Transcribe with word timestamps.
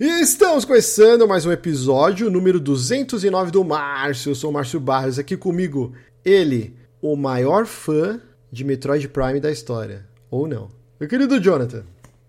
E 0.00 0.22
estamos 0.22 0.64
começando 0.64 1.28
mais 1.28 1.44
um 1.44 1.52
episódio, 1.52 2.30
número 2.30 2.58
209 2.58 3.50
do 3.50 3.62
Márcio. 3.62 4.30
Eu 4.30 4.34
sou 4.34 4.48
o 4.48 4.52
Márcio 4.54 4.80
Barros, 4.80 5.18
aqui 5.18 5.36
comigo 5.36 5.94
ele, 6.24 6.74
o 7.02 7.14
maior 7.16 7.66
fã 7.66 8.18
de 8.50 8.64
Metroid 8.64 9.06
Prime 9.10 9.38
da 9.40 9.52
história. 9.52 10.08
Ou 10.30 10.48
não? 10.48 10.70
Meu 10.98 11.06
querido 11.06 11.38
Jonathan. 11.38 11.84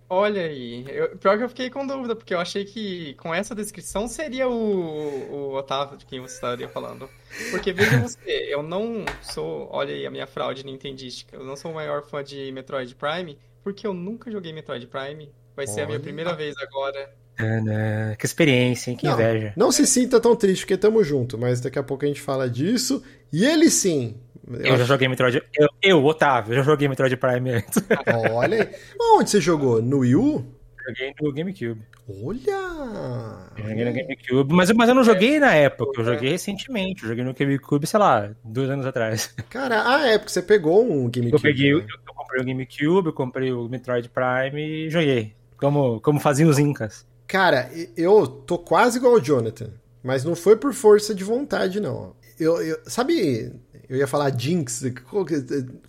Olha 0.09 0.41
aí, 0.41 0.85
eu, 0.89 1.17
pior 1.17 1.37
que 1.37 1.45
eu 1.45 1.47
fiquei 1.47 1.69
com 1.69 1.87
dúvida, 1.87 2.13
porque 2.13 2.33
eu 2.33 2.41
achei 2.41 2.65
que 2.65 3.13
com 3.13 3.33
essa 3.33 3.55
descrição 3.55 4.05
seria 4.05 4.49
o, 4.49 5.31
o 5.31 5.55
Otávio 5.55 5.97
de 5.97 6.05
quem 6.05 6.19
você 6.19 6.35
estaria 6.35 6.67
falando. 6.67 7.07
Porque 7.51 7.71
veja 7.71 7.99
você, 8.03 8.47
eu 8.49 8.61
não 8.61 9.05
sou, 9.21 9.69
olha 9.71 9.95
aí 9.95 10.05
a 10.05 10.11
minha 10.11 10.27
fraude 10.27 10.65
nintendística, 10.65 11.37
eu 11.37 11.45
não 11.45 11.55
sou 11.55 11.71
o 11.71 11.75
maior 11.75 12.03
fã 12.03 12.21
de 12.21 12.51
Metroid 12.51 12.93
Prime, 12.95 13.39
porque 13.63 13.87
eu 13.87 13.93
nunca 13.93 14.29
joguei 14.29 14.51
Metroid 14.51 14.85
Prime. 14.87 15.31
Vai 15.55 15.67
ser 15.67 15.81
a 15.81 15.85
minha 15.85 15.99
primeira 15.99 16.33
vez 16.33 16.55
agora. 16.57 17.09
Ana, 17.39 18.15
que 18.17 18.25
experiência, 18.25 18.91
hein? 18.91 18.97
Que 18.97 19.05
não, 19.05 19.13
inveja. 19.13 19.53
Não 19.55 19.71
se 19.71 19.85
sinta 19.87 20.19
tão 20.19 20.35
triste, 20.35 20.61
porque 20.61 20.77
tamo 20.77 21.03
junto, 21.03 21.37
mas 21.37 21.59
daqui 21.59 21.79
a 21.79 21.83
pouco 21.83 22.05
a 22.05 22.07
gente 22.07 22.21
fala 22.21 22.49
disso. 22.49 23.03
E 23.31 23.45
ele 23.45 23.69
sim. 23.69 24.15
Eu, 24.47 24.59
eu 24.59 24.77
já 24.77 24.83
joguei 24.83 25.07
Metroid. 25.07 25.41
Eu, 25.57 25.69
eu, 25.81 26.05
Otávio, 26.05 26.55
já 26.55 26.61
joguei 26.61 26.87
Metroid 26.87 27.15
Prime 27.17 27.51
antes. 27.51 27.83
Olha 28.31 28.63
aí. 28.63 28.69
Onde 29.17 29.29
você 29.29 29.41
jogou? 29.41 29.81
No 29.81 29.99
Wii 29.99 30.15
U? 30.15 30.45
Joguei 30.87 31.13
no 31.21 31.31
GameCube. 31.31 31.81
Olha! 32.23 33.51
Eu 33.55 33.69
joguei 33.69 33.85
no 33.85 33.93
GameCube, 33.93 34.53
mas, 34.53 34.71
mas 34.71 34.89
eu 34.89 34.95
não 34.95 35.03
joguei 35.03 35.39
na 35.39 35.53
época, 35.53 36.01
eu 36.01 36.05
joguei 36.05 36.31
recentemente. 36.31 37.03
Eu 37.03 37.09
joguei 37.09 37.23
no 37.23 37.33
GameCube, 37.33 37.85
sei 37.85 37.99
lá, 37.99 38.31
dois 38.43 38.69
anos 38.69 38.85
atrás. 38.85 39.33
Cara, 39.49 39.87
a 39.87 40.07
época 40.07 40.31
você 40.31 40.41
pegou 40.41 40.83
um 40.83 41.09
GameCube. 41.09 41.33
Eu 41.33 41.39
peguei, 41.39 41.73
né? 41.73 41.81
eu, 41.81 41.97
eu 42.07 42.13
comprei 42.13 42.41
o 42.41 42.45
GameCube, 42.45 43.07
eu 43.07 43.13
comprei 43.13 43.53
o 43.53 43.69
Metroid 43.69 44.09
Prime 44.09 44.61
e 44.61 44.89
joguei. 44.89 45.35
Como, 45.61 46.01
como 46.01 46.19
faziam 46.19 46.49
os 46.49 46.57
Incas. 46.57 47.05
Cara, 47.27 47.69
eu 47.95 48.27
tô 48.27 48.57
quase 48.57 48.97
igual 48.97 49.13
o 49.13 49.21
Jonathan, 49.21 49.69
mas 50.03 50.25
não 50.25 50.35
foi 50.35 50.57
por 50.57 50.73
força 50.73 51.13
de 51.15 51.23
vontade, 51.23 51.79
não. 51.79 52.13
Eu, 52.39 52.61
eu 52.61 52.79
sabe, 52.85 53.53
eu 53.87 53.95
ia 53.95 54.07
falar 54.07 54.35
jinx, 54.37 54.83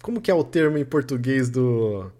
como 0.02 0.20
que 0.20 0.30
é 0.30 0.34
o 0.34 0.44
termo 0.44 0.76
em 0.76 0.84
português 0.84 1.48
do... 1.48 2.12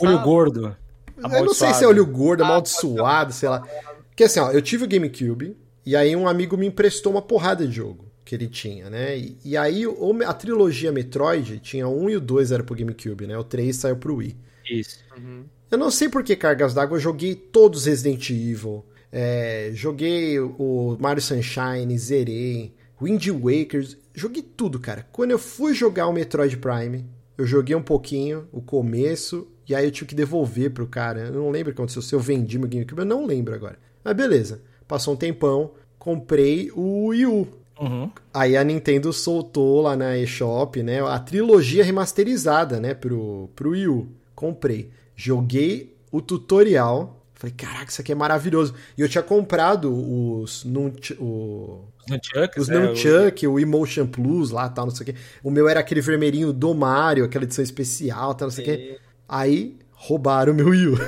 Olho 0.00 0.22
gordo. 0.22 0.76
Eu 1.16 1.44
não 1.44 1.54
sei 1.54 1.74
se 1.74 1.84
é 1.84 1.86
olho 1.86 2.06
gordo, 2.06 2.42
amaldiçoado, 2.42 3.32
sei 3.32 3.48
lá. 3.48 3.60
Porque 4.08 4.24
assim, 4.24 4.40
ó, 4.40 4.50
eu 4.50 4.62
tive 4.62 4.84
o 4.84 4.88
GameCube, 4.88 5.56
e 5.84 5.94
aí 5.94 6.16
um 6.16 6.26
amigo 6.26 6.56
me 6.56 6.66
emprestou 6.66 7.12
uma 7.12 7.22
porrada 7.22 7.66
de 7.66 7.74
jogo 7.74 8.06
que 8.24 8.34
ele 8.34 8.48
tinha, 8.48 8.88
né? 8.88 9.18
E, 9.18 9.36
e 9.44 9.56
aí 9.56 9.84
a 10.26 10.32
trilogia 10.32 10.90
Metroid 10.90 11.58
tinha 11.58 11.86
um 11.86 12.08
e 12.08 12.16
o 12.16 12.20
dois 12.20 12.50
era 12.50 12.64
pro 12.64 12.74
GameCube, 12.74 13.26
né? 13.26 13.36
O 13.36 13.44
3 13.44 13.76
saiu 13.76 13.96
pro 13.96 14.16
Wii. 14.16 14.36
Isso. 14.70 14.98
Uhum. 15.16 15.44
Eu 15.74 15.78
não 15.78 15.90
sei 15.90 16.08
por 16.08 16.22
que 16.22 16.36
cargas 16.36 16.72
d'água, 16.72 16.96
eu 16.96 17.00
joguei 17.00 17.34
todos 17.34 17.86
Resident 17.86 18.30
Evil. 18.30 18.84
É, 19.10 19.72
joguei 19.74 20.38
o 20.38 20.96
Mario 21.00 21.20
Sunshine, 21.20 21.98
zerei. 21.98 22.72
Wind 23.02 23.26
Waker, 23.26 23.84
joguei 24.14 24.40
tudo, 24.40 24.78
cara. 24.78 25.04
Quando 25.10 25.32
eu 25.32 25.38
fui 25.38 25.74
jogar 25.74 26.06
o 26.06 26.12
Metroid 26.12 26.56
Prime, 26.58 27.04
eu 27.36 27.44
joguei 27.44 27.74
um 27.74 27.82
pouquinho, 27.82 28.46
o 28.52 28.62
começo, 28.62 29.48
e 29.68 29.74
aí 29.74 29.84
eu 29.84 29.90
tive 29.90 30.10
que 30.10 30.14
devolver 30.14 30.70
pro 30.70 30.86
cara. 30.86 31.22
Eu 31.22 31.32
não 31.32 31.50
lembro 31.50 31.72
o 31.72 31.74
que 31.74 31.80
aconteceu, 31.80 32.00
se 32.00 32.14
eu 32.14 32.20
vendi 32.20 32.56
meu 32.56 32.68
GameCube, 32.68 33.00
eu 33.00 33.04
não 33.04 33.26
lembro 33.26 33.52
agora. 33.52 33.76
Mas 34.04 34.14
beleza, 34.14 34.62
passou 34.86 35.14
um 35.14 35.16
tempão, 35.16 35.72
comprei 35.98 36.70
o 36.70 37.06
Wii 37.06 37.26
U. 37.26 37.48
Uhum. 37.80 38.12
Aí 38.32 38.56
a 38.56 38.62
Nintendo 38.62 39.12
soltou 39.12 39.82
lá 39.82 39.96
na 39.96 40.16
eShop, 40.16 40.80
né, 40.84 41.04
a 41.04 41.18
trilogia 41.18 41.82
remasterizada, 41.82 42.78
né, 42.78 42.94
pro, 42.94 43.50
pro 43.56 43.70
Wii 43.70 43.88
U. 43.88 44.08
Comprei 44.36 44.92
joguei 45.16 45.96
o 46.10 46.20
tutorial. 46.20 47.22
Falei, 47.34 47.54
caraca, 47.56 47.90
isso 47.90 48.00
aqui 48.00 48.12
é 48.12 48.14
maravilhoso. 48.14 48.74
E 48.96 49.00
eu 49.00 49.08
tinha 49.08 49.22
comprado 49.22 49.92
os 49.92 50.64
nunch, 50.64 51.14
o, 51.20 51.84
Nunchucks, 52.08 52.62
os 52.62 52.68
Nunchuck, 52.68 53.44
é, 53.44 53.48
o... 53.48 53.52
o 53.52 53.60
Emotion 53.60 54.06
Plus 54.06 54.50
lá, 54.50 54.68
tal, 54.68 54.86
não 54.86 54.94
sei 54.94 55.02
o 55.02 55.06
quê. 55.06 55.14
O 55.42 55.50
meu 55.50 55.68
era 55.68 55.80
aquele 55.80 56.00
vermelhinho 56.00 56.52
do 56.52 56.74
Mario, 56.74 57.24
aquela 57.24 57.44
edição 57.44 57.64
especial, 57.64 58.34
tal, 58.34 58.48
não 58.48 58.54
sei 58.54 58.64
o 58.64 58.66
quê. 58.66 58.98
Aí 59.28 59.76
roubaram 59.92 60.52
o 60.52 60.56
meu 60.56 60.68
Wii 60.68 60.88
U. 60.88 60.98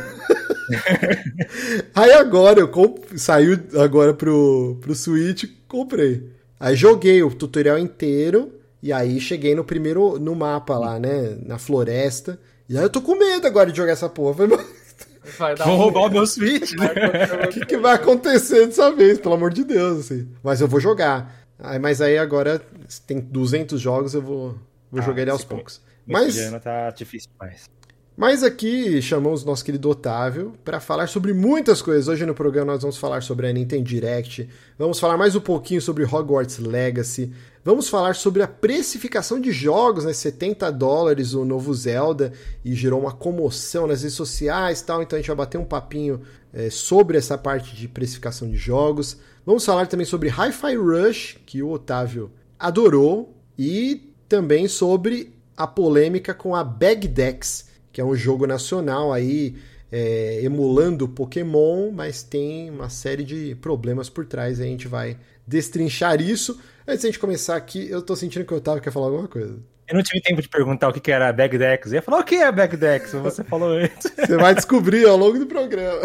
Aí 1.95 2.13
agora 2.13 2.61
eu 2.61 2.69
comp... 2.69 2.99
saiu 3.17 3.59
agora 3.79 4.15
pro, 4.15 4.79
pro 4.81 4.95
Switch, 4.95 5.45
comprei. 5.69 6.31
Aí 6.59 6.75
joguei 6.75 7.23
o 7.23 7.31
tutorial 7.31 7.79
inteiro 7.79 8.53
e 8.83 8.93
aí 8.93 9.21
cheguei 9.21 9.55
no 9.55 9.65
primeiro 9.65 10.19
no 10.19 10.35
mapa 10.35 10.79
lá, 10.79 10.99
né, 10.99 11.37
na 11.45 11.59
floresta. 11.59 12.39
E 12.69 12.77
aí 12.77 12.85
eu 12.85 12.91
tô 12.91 13.01
com 13.01 13.15
medo 13.17 13.47
agora 13.47 13.71
de 13.71 13.77
jogar 13.77 13.93
essa 13.93 14.09
porra. 14.09 14.47
Vai 15.39 15.55
dar 15.55 15.65
Vão 15.65 15.75
um... 15.75 15.79
roubar 15.79 16.07
o 16.07 16.11
meu 16.11 16.27
Switch. 16.27 16.73
Né? 16.73 16.89
O 17.45 17.49
que, 17.53 17.67
que 17.67 17.77
vai 17.77 17.95
acontecer 17.95 18.67
dessa 18.67 18.91
vez, 18.91 19.19
pelo 19.19 19.35
amor 19.35 19.53
de 19.53 19.65
Deus, 19.65 20.01
assim. 20.01 20.29
Mas 20.43 20.61
eu 20.61 20.69
vou 20.69 20.81
jogar. 20.81 21.35
Aí, 21.59 21.79
mas 21.79 22.01
aí 22.01 22.19
agora 22.19 22.61
tem 23.07 23.21
200 23.21 23.81
jogos, 23.81 24.15
eu 24.15 24.23
vou, 24.23 24.59
vou 24.91 25.01
ah, 25.01 25.03
jogar 25.03 25.23
ele 25.23 25.31
aos 25.31 25.45
poucos. 25.45 25.81
Mas 26.07 26.39
ano 26.39 26.61
tá 26.61 26.91
difícil 26.91 27.31
mais. 27.39 27.69
Mas 28.17 28.43
aqui 28.43 29.03
chamamos 29.03 29.45
nosso 29.45 29.63
querido 29.63 29.91
Otávio 29.91 30.55
para 30.65 30.81
falar 30.81 31.07
sobre 31.07 31.35
muitas 31.35 31.83
coisas. 31.83 32.09
Hoje 32.09 32.25
no 32.25 32.35
programa 32.35 32.73
nós 32.73 32.81
vamos 32.81 32.97
falar 32.97 33.23
sobre 33.23 33.47
a 33.47 33.53
Nintendo 33.53 33.85
Direct, 33.85 34.49
vamos 34.79 34.99
falar 34.99 35.19
mais 35.19 35.37
um 35.37 35.41
pouquinho 35.41 35.83
sobre 35.83 36.03
Hogwarts 36.03 36.57
Legacy, 36.57 37.31
vamos 37.63 37.91
falar 37.91 38.15
sobre 38.15 38.43
a 38.43 38.49
precificação 38.49 39.39
de 39.39 39.53
jogos, 39.53 40.07
né? 40.07 40.15
70 40.15 40.73
dólares 40.73 41.35
o 41.35 41.45
novo 41.45 41.75
Zelda 41.75 42.33
e 42.65 42.75
gerou 42.75 43.01
uma 43.03 43.13
comoção 43.13 43.87
nas 43.87 44.01
redes 44.01 44.17
sociais 44.17 44.81
tal. 44.81 45.03
Então 45.03 45.19
a 45.19 45.21
gente 45.21 45.29
vai 45.29 45.37
bater 45.37 45.59
um 45.59 45.67
papinho 45.67 46.23
é, 46.55 46.71
sobre 46.71 47.19
essa 47.19 47.37
parte 47.37 47.77
de 47.77 47.87
precificação 47.87 48.49
de 48.49 48.57
jogos. 48.57 49.19
Vamos 49.45 49.63
falar 49.63 49.89
também 49.89 50.07
sobre 50.07 50.31
Hi-Fi 50.31 50.75
Rush, 50.75 51.37
que 51.45 51.63
o 51.63 51.69
Otávio 51.69 52.31
adorou, 52.59 53.35
e 53.59 54.11
também 54.27 54.69
sobre 54.69 55.35
a 55.55 55.67
polêmica 55.67 56.33
com 56.33 56.57
a 56.57 56.65
Bagdex 56.65 57.76
que 57.97 58.01
é 58.03 58.05
um 58.05 58.15
jogo 58.15 58.47
nacional 58.47 59.11
aí 59.11 59.57
é, 59.91 60.41
emulando 60.43 61.09
Pokémon, 61.09 61.91
mas 61.91 62.23
tem 62.23 62.69
uma 62.69 62.91
série 62.91 63.25
de 63.25 63.55
problemas 63.55 64.11
por 64.11 64.27
trás. 64.27 64.61
A 64.61 64.65
gente 64.65 64.87
vai 64.87 65.17
destrinchar 65.47 66.21
isso. 66.21 66.61
Antes 66.87 67.01
de 67.01 67.07
a 67.07 67.11
gente 67.11 67.19
começar 67.19 67.57
aqui, 67.57 67.91
eu 67.91 68.03
tô 68.03 68.15
sentindo 68.15 68.45
que 68.45 68.53
o 68.53 68.59
Otávio 68.59 68.83
quer 68.83 68.91
falar 68.91 69.07
alguma 69.07 69.27
coisa. 69.27 69.59
Eu 69.89 69.95
não 69.95 70.03
tive 70.03 70.21
tempo 70.21 70.43
de 70.43 70.49
perguntar 70.51 70.91
o 70.91 70.93
que 70.93 71.11
era 71.11 71.33
Bagdex. 71.33 71.87
Eu 71.87 71.95
ia 71.95 72.03
falar 72.03 72.19
o 72.19 72.25
que 72.25 72.35
é 72.35 72.53
Bagdex, 72.53 73.13
você 73.13 73.43
falou 73.49 73.71
antes. 73.71 74.13
Você 74.15 74.37
vai 74.37 74.55
descobrir 74.55 75.07
ao 75.07 75.17
longo 75.17 75.39
do 75.39 75.47
programa. 75.47 76.03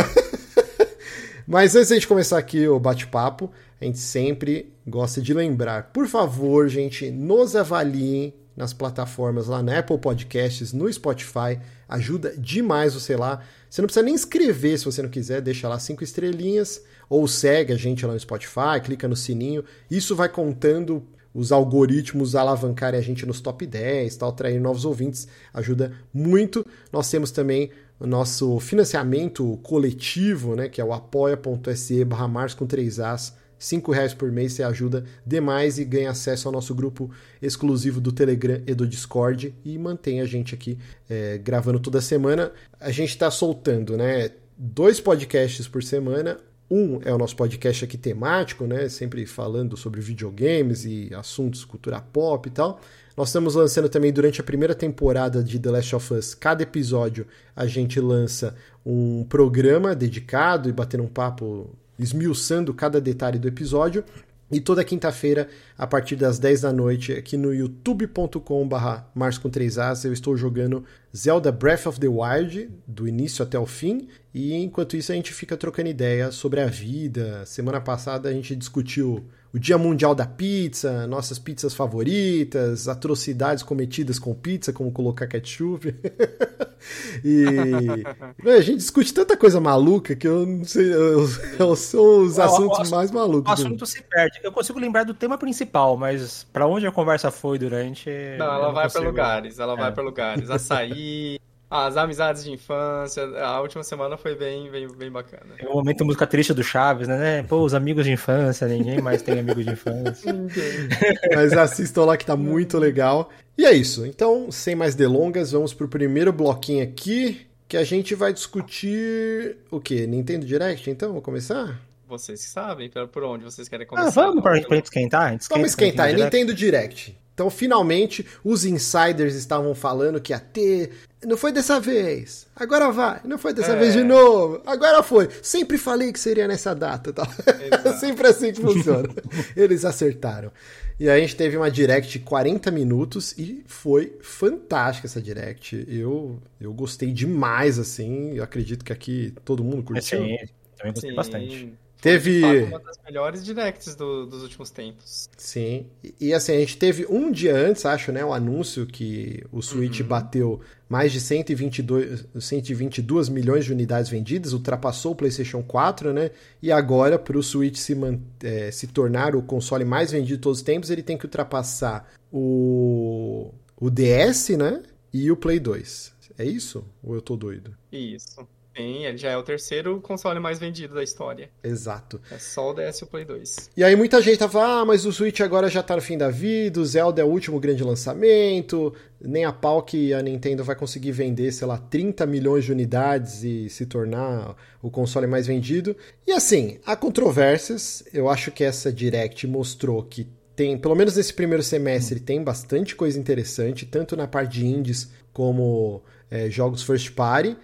Mas 1.45 1.75
antes 1.75 1.89
de 1.89 1.95
a 1.95 1.97
gente 1.97 2.07
começar 2.07 2.37
aqui 2.37 2.69
o 2.69 2.79
bate-papo, 2.79 3.51
a 3.81 3.83
gente 3.83 3.99
sempre 3.99 4.71
gosta 4.87 5.21
de 5.21 5.33
lembrar, 5.33 5.91
por 5.91 6.07
favor, 6.07 6.69
gente, 6.69 7.11
nos 7.11 7.53
avaliem 7.53 8.33
nas 8.55 8.73
plataformas 8.73 9.47
lá 9.47 9.63
na 9.63 9.79
Apple 9.79 9.97
Podcasts, 9.97 10.73
no 10.73 10.91
Spotify. 10.91 11.59
Ajuda 11.87 12.33
demais 12.37 12.93
você 12.93 13.15
lá. 13.15 13.41
Você 13.69 13.81
não 13.81 13.87
precisa 13.87 14.05
nem 14.05 14.15
escrever 14.15 14.77
se 14.77 14.85
você 14.85 15.01
não 15.01 15.09
quiser, 15.09 15.41
deixa 15.41 15.67
lá 15.67 15.79
cinco 15.79 16.03
estrelinhas 16.03 16.81
ou 17.09 17.27
segue 17.27 17.73
a 17.73 17.77
gente 17.77 18.05
lá 18.05 18.13
no 18.13 18.19
Spotify, 18.19 18.79
clica 18.83 19.07
no 19.07 19.15
sininho. 19.15 19.63
Isso 19.89 20.15
vai 20.15 20.29
contando 20.29 21.03
os 21.33 21.51
algoritmos 21.51 22.35
alavancarem 22.35 22.99
a 22.99 23.03
gente 23.03 23.25
nos 23.25 23.39
top 23.39 23.65
10, 23.65 24.17
tal, 24.17 24.29
atrair 24.29 24.59
novos 24.59 24.85
ouvintes, 24.85 25.27
ajuda 25.53 25.93
muito. 26.13 26.65
Nós 26.91 27.09
temos 27.09 27.31
também 27.31 27.71
o 27.99 28.07
nosso 28.07 28.59
financiamento 28.59 29.59
coletivo, 29.63 30.55
né, 30.55 30.67
que 30.67 30.81
é 30.81 30.83
o 30.83 30.91
apoia.se 30.91 32.03
barra 32.03 32.49
com 32.55 32.65
3 32.65 32.99
As. 32.99 33.40
5 33.61 33.91
reais 33.91 34.11
por 34.11 34.31
mês 34.31 34.53
você 34.53 34.63
ajuda 34.63 35.05
demais 35.23 35.77
e 35.77 35.85
ganha 35.85 36.09
acesso 36.09 36.47
ao 36.47 36.51
nosso 36.51 36.73
grupo 36.73 37.11
exclusivo 37.39 38.01
do 38.01 38.11
Telegram 38.11 38.59
e 38.65 38.73
do 38.73 38.87
Discord 38.87 39.53
e 39.63 39.77
mantém 39.77 40.19
a 40.19 40.25
gente 40.25 40.55
aqui 40.55 40.79
é, 41.07 41.37
gravando 41.37 41.79
toda 41.79 42.01
semana. 42.01 42.51
A 42.79 42.89
gente 42.89 43.09
está 43.09 43.29
soltando, 43.29 43.95
né? 43.95 44.31
Dois 44.57 44.99
podcasts 44.99 45.67
por 45.67 45.83
semana. 45.83 46.39
Um 46.71 47.01
é 47.05 47.13
o 47.13 47.17
nosso 47.19 47.35
podcast 47.35 47.85
aqui 47.85 47.97
temático, 47.97 48.65
né? 48.65 48.89
Sempre 48.89 49.27
falando 49.27 49.77
sobre 49.77 50.01
videogames 50.01 50.83
e 50.83 51.13
assuntos, 51.13 51.63
cultura 51.63 52.01
pop 52.01 52.49
e 52.49 52.51
tal. 52.51 52.81
Nós 53.15 53.27
estamos 53.29 53.53
lançando 53.53 53.89
também 53.89 54.11
durante 54.11 54.41
a 54.41 54.43
primeira 54.43 54.73
temporada 54.73 55.43
de 55.43 55.59
The 55.59 55.69
Last 55.69 55.95
of 55.95 56.13
Us, 56.15 56.33
cada 56.33 56.63
episódio 56.63 57.27
a 57.55 57.67
gente 57.67 57.99
lança 57.99 58.55
um 58.83 59.23
programa 59.25 59.93
dedicado 59.93 60.67
e 60.67 60.71
batendo 60.71 61.03
um 61.03 61.07
papo 61.07 61.75
esmiuçando 62.03 62.73
cada 62.73 62.99
detalhe 62.99 63.39
do 63.39 63.47
episódio. 63.47 64.03
E 64.51 64.59
toda 64.59 64.83
quinta-feira, 64.83 65.47
a 65.77 65.87
partir 65.87 66.17
das 66.17 66.37
10 66.37 66.61
da 66.61 66.73
noite, 66.73 67.13
aqui 67.13 67.37
no 67.37 67.53
youtube.com.br 67.53 69.01
Mars 69.15 69.37
com 69.37 69.49
3As, 69.49 70.03
eu 70.03 70.11
estou 70.11 70.35
jogando 70.35 70.83
Zelda 71.15 71.53
Breath 71.53 71.85
of 71.85 71.97
the 71.97 72.09
Wild, 72.09 72.69
do 72.85 73.07
início 73.07 73.43
até 73.43 73.57
o 73.57 73.65
fim. 73.65 74.09
E 74.33 74.53
enquanto 74.53 74.97
isso, 74.97 75.13
a 75.13 75.15
gente 75.15 75.31
fica 75.31 75.55
trocando 75.55 75.87
ideia 75.87 76.31
sobre 76.31 76.59
a 76.59 76.65
vida. 76.65 77.45
Semana 77.45 77.79
passada 77.79 78.27
a 78.27 78.33
gente 78.33 78.53
discutiu 78.53 79.25
o 79.53 79.59
Dia 79.59 79.77
Mundial 79.77 80.15
da 80.15 80.25
Pizza, 80.25 81.05
nossas 81.07 81.37
pizzas 81.37 81.73
favoritas, 81.73 82.87
atrocidades 82.87 83.63
cometidas 83.63 84.17
com 84.17 84.33
pizza, 84.33 84.71
como 84.71 84.91
colocar 84.91 85.27
ketchup. 85.27 85.93
e 87.23 87.45
a 88.49 88.61
gente 88.61 88.77
discute 88.77 89.13
tanta 89.13 89.35
coisa 89.35 89.59
maluca 89.59 90.15
que 90.15 90.27
eu 90.27 90.45
não 90.45 90.63
sei, 90.63 90.93
eu, 90.93 91.27
eu 91.59 91.75
são 91.75 92.23
os 92.23 92.39
assuntos 92.39 92.89
o, 92.89 92.91
mais 92.91 93.11
malucos. 93.11 93.49
O 93.49 93.53
assunto 93.53 93.85
se 93.85 94.01
perde. 94.03 94.39
Eu 94.41 94.53
consigo 94.53 94.79
lembrar 94.79 95.03
do 95.03 95.13
tema 95.13 95.37
principal, 95.37 95.97
mas 95.97 96.45
para 96.53 96.65
onde 96.65 96.87
a 96.87 96.91
conversa 96.91 97.29
foi 97.29 97.59
durante. 97.59 98.09
Não, 98.37 98.45
ela 98.45 98.67
não 98.67 98.73
vai 98.73 98.89
para 98.89 99.01
lugares, 99.01 99.59
ela 99.59 99.73
é. 99.73 99.77
vai 99.77 99.91
para 99.91 100.03
lugares. 100.03 100.49
Açaí, 100.51 101.39
as 101.71 101.95
amizades 101.95 102.43
de 102.43 102.51
infância. 102.51 103.23
A 103.39 103.61
última 103.61 103.81
semana 103.81 104.17
foi 104.17 104.35
bem, 104.35 104.69
bem, 104.69 104.89
bem 104.89 105.09
bacana. 105.09 105.55
É 105.57 105.65
o 105.65 105.73
momento 105.73 106.03
música 106.03 106.27
triste 106.27 106.53
do 106.53 106.61
Chaves, 106.61 107.07
né? 107.07 107.43
Pô, 107.43 107.63
os 107.63 107.73
amigos 107.73 108.03
de 108.03 108.11
infância, 108.11 108.67
ninguém 108.67 108.99
mais 108.99 109.21
tem 109.21 109.39
amigos 109.39 109.63
de 109.63 109.71
infância. 109.71 110.35
Mas 111.33 111.53
assistam 111.53 112.03
lá 112.03 112.17
que 112.17 112.25
tá 112.25 112.35
muito 112.35 112.77
legal. 112.77 113.29
E 113.57 113.65
é 113.65 113.71
isso. 113.71 114.05
Então, 114.05 114.51
sem 114.51 114.75
mais 114.75 114.95
delongas, 114.95 115.53
vamos 115.53 115.73
pro 115.73 115.87
primeiro 115.87 116.33
bloquinho 116.33 116.83
aqui, 116.83 117.47
que 117.69 117.77
a 117.77 117.85
gente 117.85 118.13
vai 118.15 118.33
discutir 118.33 119.55
o 119.71 119.79
quê? 119.79 120.05
Nintendo 120.05 120.45
Direct, 120.45 120.89
então? 120.89 121.09
Vamos 121.09 121.23
começar? 121.23 121.79
Vocês 122.05 122.43
que 122.43 122.49
sabem, 122.49 122.91
por 123.09 123.23
onde 123.23 123.45
vocês 123.45 123.69
querem 123.69 123.87
começar. 123.87 124.09
Ah, 124.09 124.11
vamos 124.11 124.43
para 124.43 124.57
gente 124.57 124.83
esquentar? 124.83 125.37
Vamos 125.49 125.69
esquentar, 125.69 126.13
Nintendo 126.13 126.53
Direct. 126.53 127.17
Então, 127.41 127.49
finalmente, 127.49 128.23
os 128.43 128.65
insiders 128.65 129.33
estavam 129.33 129.73
falando 129.73 130.21
que 130.21 130.31
ia 130.31 130.39
ter 130.39 130.91
não 131.25 131.35
foi 131.35 131.51
dessa 131.51 131.79
vez. 131.79 132.45
Agora 132.55 132.91
vai. 132.91 133.19
Não 133.25 133.37
foi 133.39 133.51
dessa 133.51 133.73
é. 133.73 133.79
vez 133.79 133.93
de 133.93 134.03
novo. 134.03 134.61
Agora 134.63 135.01
foi. 135.01 135.27
Sempre 135.41 135.79
falei 135.79 136.13
que 136.13 136.19
seria 136.19 136.47
nessa 136.47 136.75
data. 136.75 137.11
Tá? 137.11 137.27
Sempre 137.99 138.27
assim 138.27 138.53
que 138.53 138.61
funciona. 138.61 139.09
Eles 139.57 139.85
acertaram. 139.85 140.51
E 140.99 141.09
aí 141.09 141.17
a 141.17 141.21
gente 141.21 141.35
teve 141.35 141.57
uma 141.57 141.71
direct 141.71 142.11
de 142.11 142.19
40 142.19 142.69
minutos 142.69 143.33
e 143.37 143.63
foi 143.65 144.17
fantástica 144.21 145.07
essa 145.07 145.19
direct. 145.21 145.83
Eu, 145.87 146.39
eu 146.59 146.71
gostei 146.73 147.11
demais, 147.11 147.79
assim. 147.79 148.35
Eu 148.35 148.43
acredito 148.43 148.85
que 148.85 148.93
aqui 148.93 149.33
todo 149.43 149.63
mundo 149.63 149.81
curtiu. 149.81 150.19
Sim, 150.19 150.37
também 150.77 150.93
gostei 150.93 151.09
Sim. 151.09 151.15
bastante. 151.15 151.73
Teve. 152.01 152.63
Uma 152.63 152.79
das 152.79 152.97
melhores 153.05 153.45
directs 153.45 153.95
do, 153.95 154.25
dos 154.25 154.41
últimos 154.41 154.71
tempos. 154.71 155.29
Sim. 155.37 155.85
E, 156.03 156.15
e, 156.19 156.33
assim, 156.33 156.53
a 156.53 156.59
gente 156.59 156.77
teve 156.77 157.05
um 157.07 157.31
dia 157.31 157.55
antes, 157.55 157.85
acho, 157.85 158.11
né? 158.11 158.25
O 158.25 158.29
um 158.29 158.33
anúncio 158.33 158.87
que 158.87 159.43
o 159.51 159.61
Switch 159.61 159.99
uhum. 159.99 160.07
bateu 160.07 160.61
mais 160.89 161.11
de 161.11 161.21
122, 161.21 162.25
122 162.39 163.29
milhões 163.29 163.65
de 163.65 163.71
unidades 163.71 164.09
vendidas, 164.09 164.51
ultrapassou 164.51 165.11
o 165.11 165.15
PlayStation 165.15 165.61
4, 165.61 166.11
né? 166.11 166.31
E 166.59 166.71
agora, 166.71 167.19
para 167.19 167.37
o 167.37 167.43
Switch 167.43 167.77
se, 167.77 167.95
é, 168.43 168.71
se 168.71 168.87
tornar 168.87 169.35
o 169.35 169.43
console 169.43 169.85
mais 169.85 170.11
vendido 170.11 170.37
de 170.37 170.41
todos 170.41 170.57
os 170.57 170.63
tempos, 170.63 170.89
ele 170.89 171.03
tem 171.03 171.17
que 171.17 171.25
ultrapassar 171.25 172.11
o, 172.31 173.53
o 173.79 173.89
DS, 173.91 174.49
né? 174.57 174.81
E 175.13 175.31
o 175.31 175.37
Play 175.37 175.59
2. 175.59 176.13
É 176.37 176.45
isso? 176.45 176.83
Ou 177.03 177.13
eu 177.13 177.21
tô 177.21 177.35
doido? 177.35 177.75
Isso. 177.91 178.47
Sim, 178.81 179.05
ele 179.05 179.17
já 179.17 179.29
é 179.29 179.37
o 179.37 179.43
terceiro 179.43 180.01
console 180.01 180.39
mais 180.39 180.57
vendido 180.57 180.95
da 180.95 181.03
história. 181.03 181.49
Exato. 181.63 182.19
É 182.31 182.37
só 182.39 182.71
o 182.71 182.73
DS 182.73 182.99
e 182.99 183.03
o 183.03 183.07
Play 183.07 183.23
2. 183.23 183.69
E 183.77 183.83
aí 183.83 183.95
muita 183.95 184.19
gente 184.21 184.39
tava, 184.39 184.63
ah, 184.63 184.85
mas 184.85 185.05
o 185.05 185.11
Switch 185.11 185.39
agora 185.39 185.69
já 185.69 185.83
tá 185.83 185.95
no 185.95 186.01
fim 186.01 186.17
da 186.17 186.29
vida, 186.29 186.79
o 186.79 186.85
Zelda 186.85 187.21
é 187.21 187.23
o 187.23 187.27
último 187.27 187.59
grande 187.59 187.83
lançamento, 187.83 188.93
nem 189.21 189.45
a 189.45 189.53
pau 189.53 189.83
que 189.83 190.13
a 190.13 190.21
Nintendo 190.21 190.63
vai 190.63 190.75
conseguir 190.75 191.11
vender, 191.11 191.51
sei 191.51 191.67
lá, 191.67 191.77
30 191.77 192.25
milhões 192.25 192.65
de 192.65 192.71
unidades 192.71 193.43
e 193.43 193.69
se 193.69 193.85
tornar 193.85 194.55
o 194.81 194.89
console 194.89 195.27
mais 195.27 195.45
vendido. 195.45 195.95
E 196.25 196.31
assim, 196.31 196.79
há 196.83 196.95
controvérsias, 196.95 198.03
eu 198.11 198.29
acho 198.29 198.51
que 198.51 198.63
essa 198.63 198.91
Direct 198.91 199.45
mostrou 199.45 200.03
que 200.03 200.27
tem, 200.55 200.77
pelo 200.77 200.95
menos 200.95 201.15
nesse 201.15 201.33
primeiro 201.33 201.63
semestre, 201.63 202.19
tem 202.19 202.43
bastante 202.43 202.95
coisa 202.95 203.19
interessante, 203.19 203.85
tanto 203.85 204.15
na 204.15 204.27
parte 204.27 204.59
de 204.59 204.65
indies 204.65 205.09
como 205.31 206.01
é, 206.29 206.49
jogos 206.49 206.83
first 206.83 207.11
party. 207.11 207.55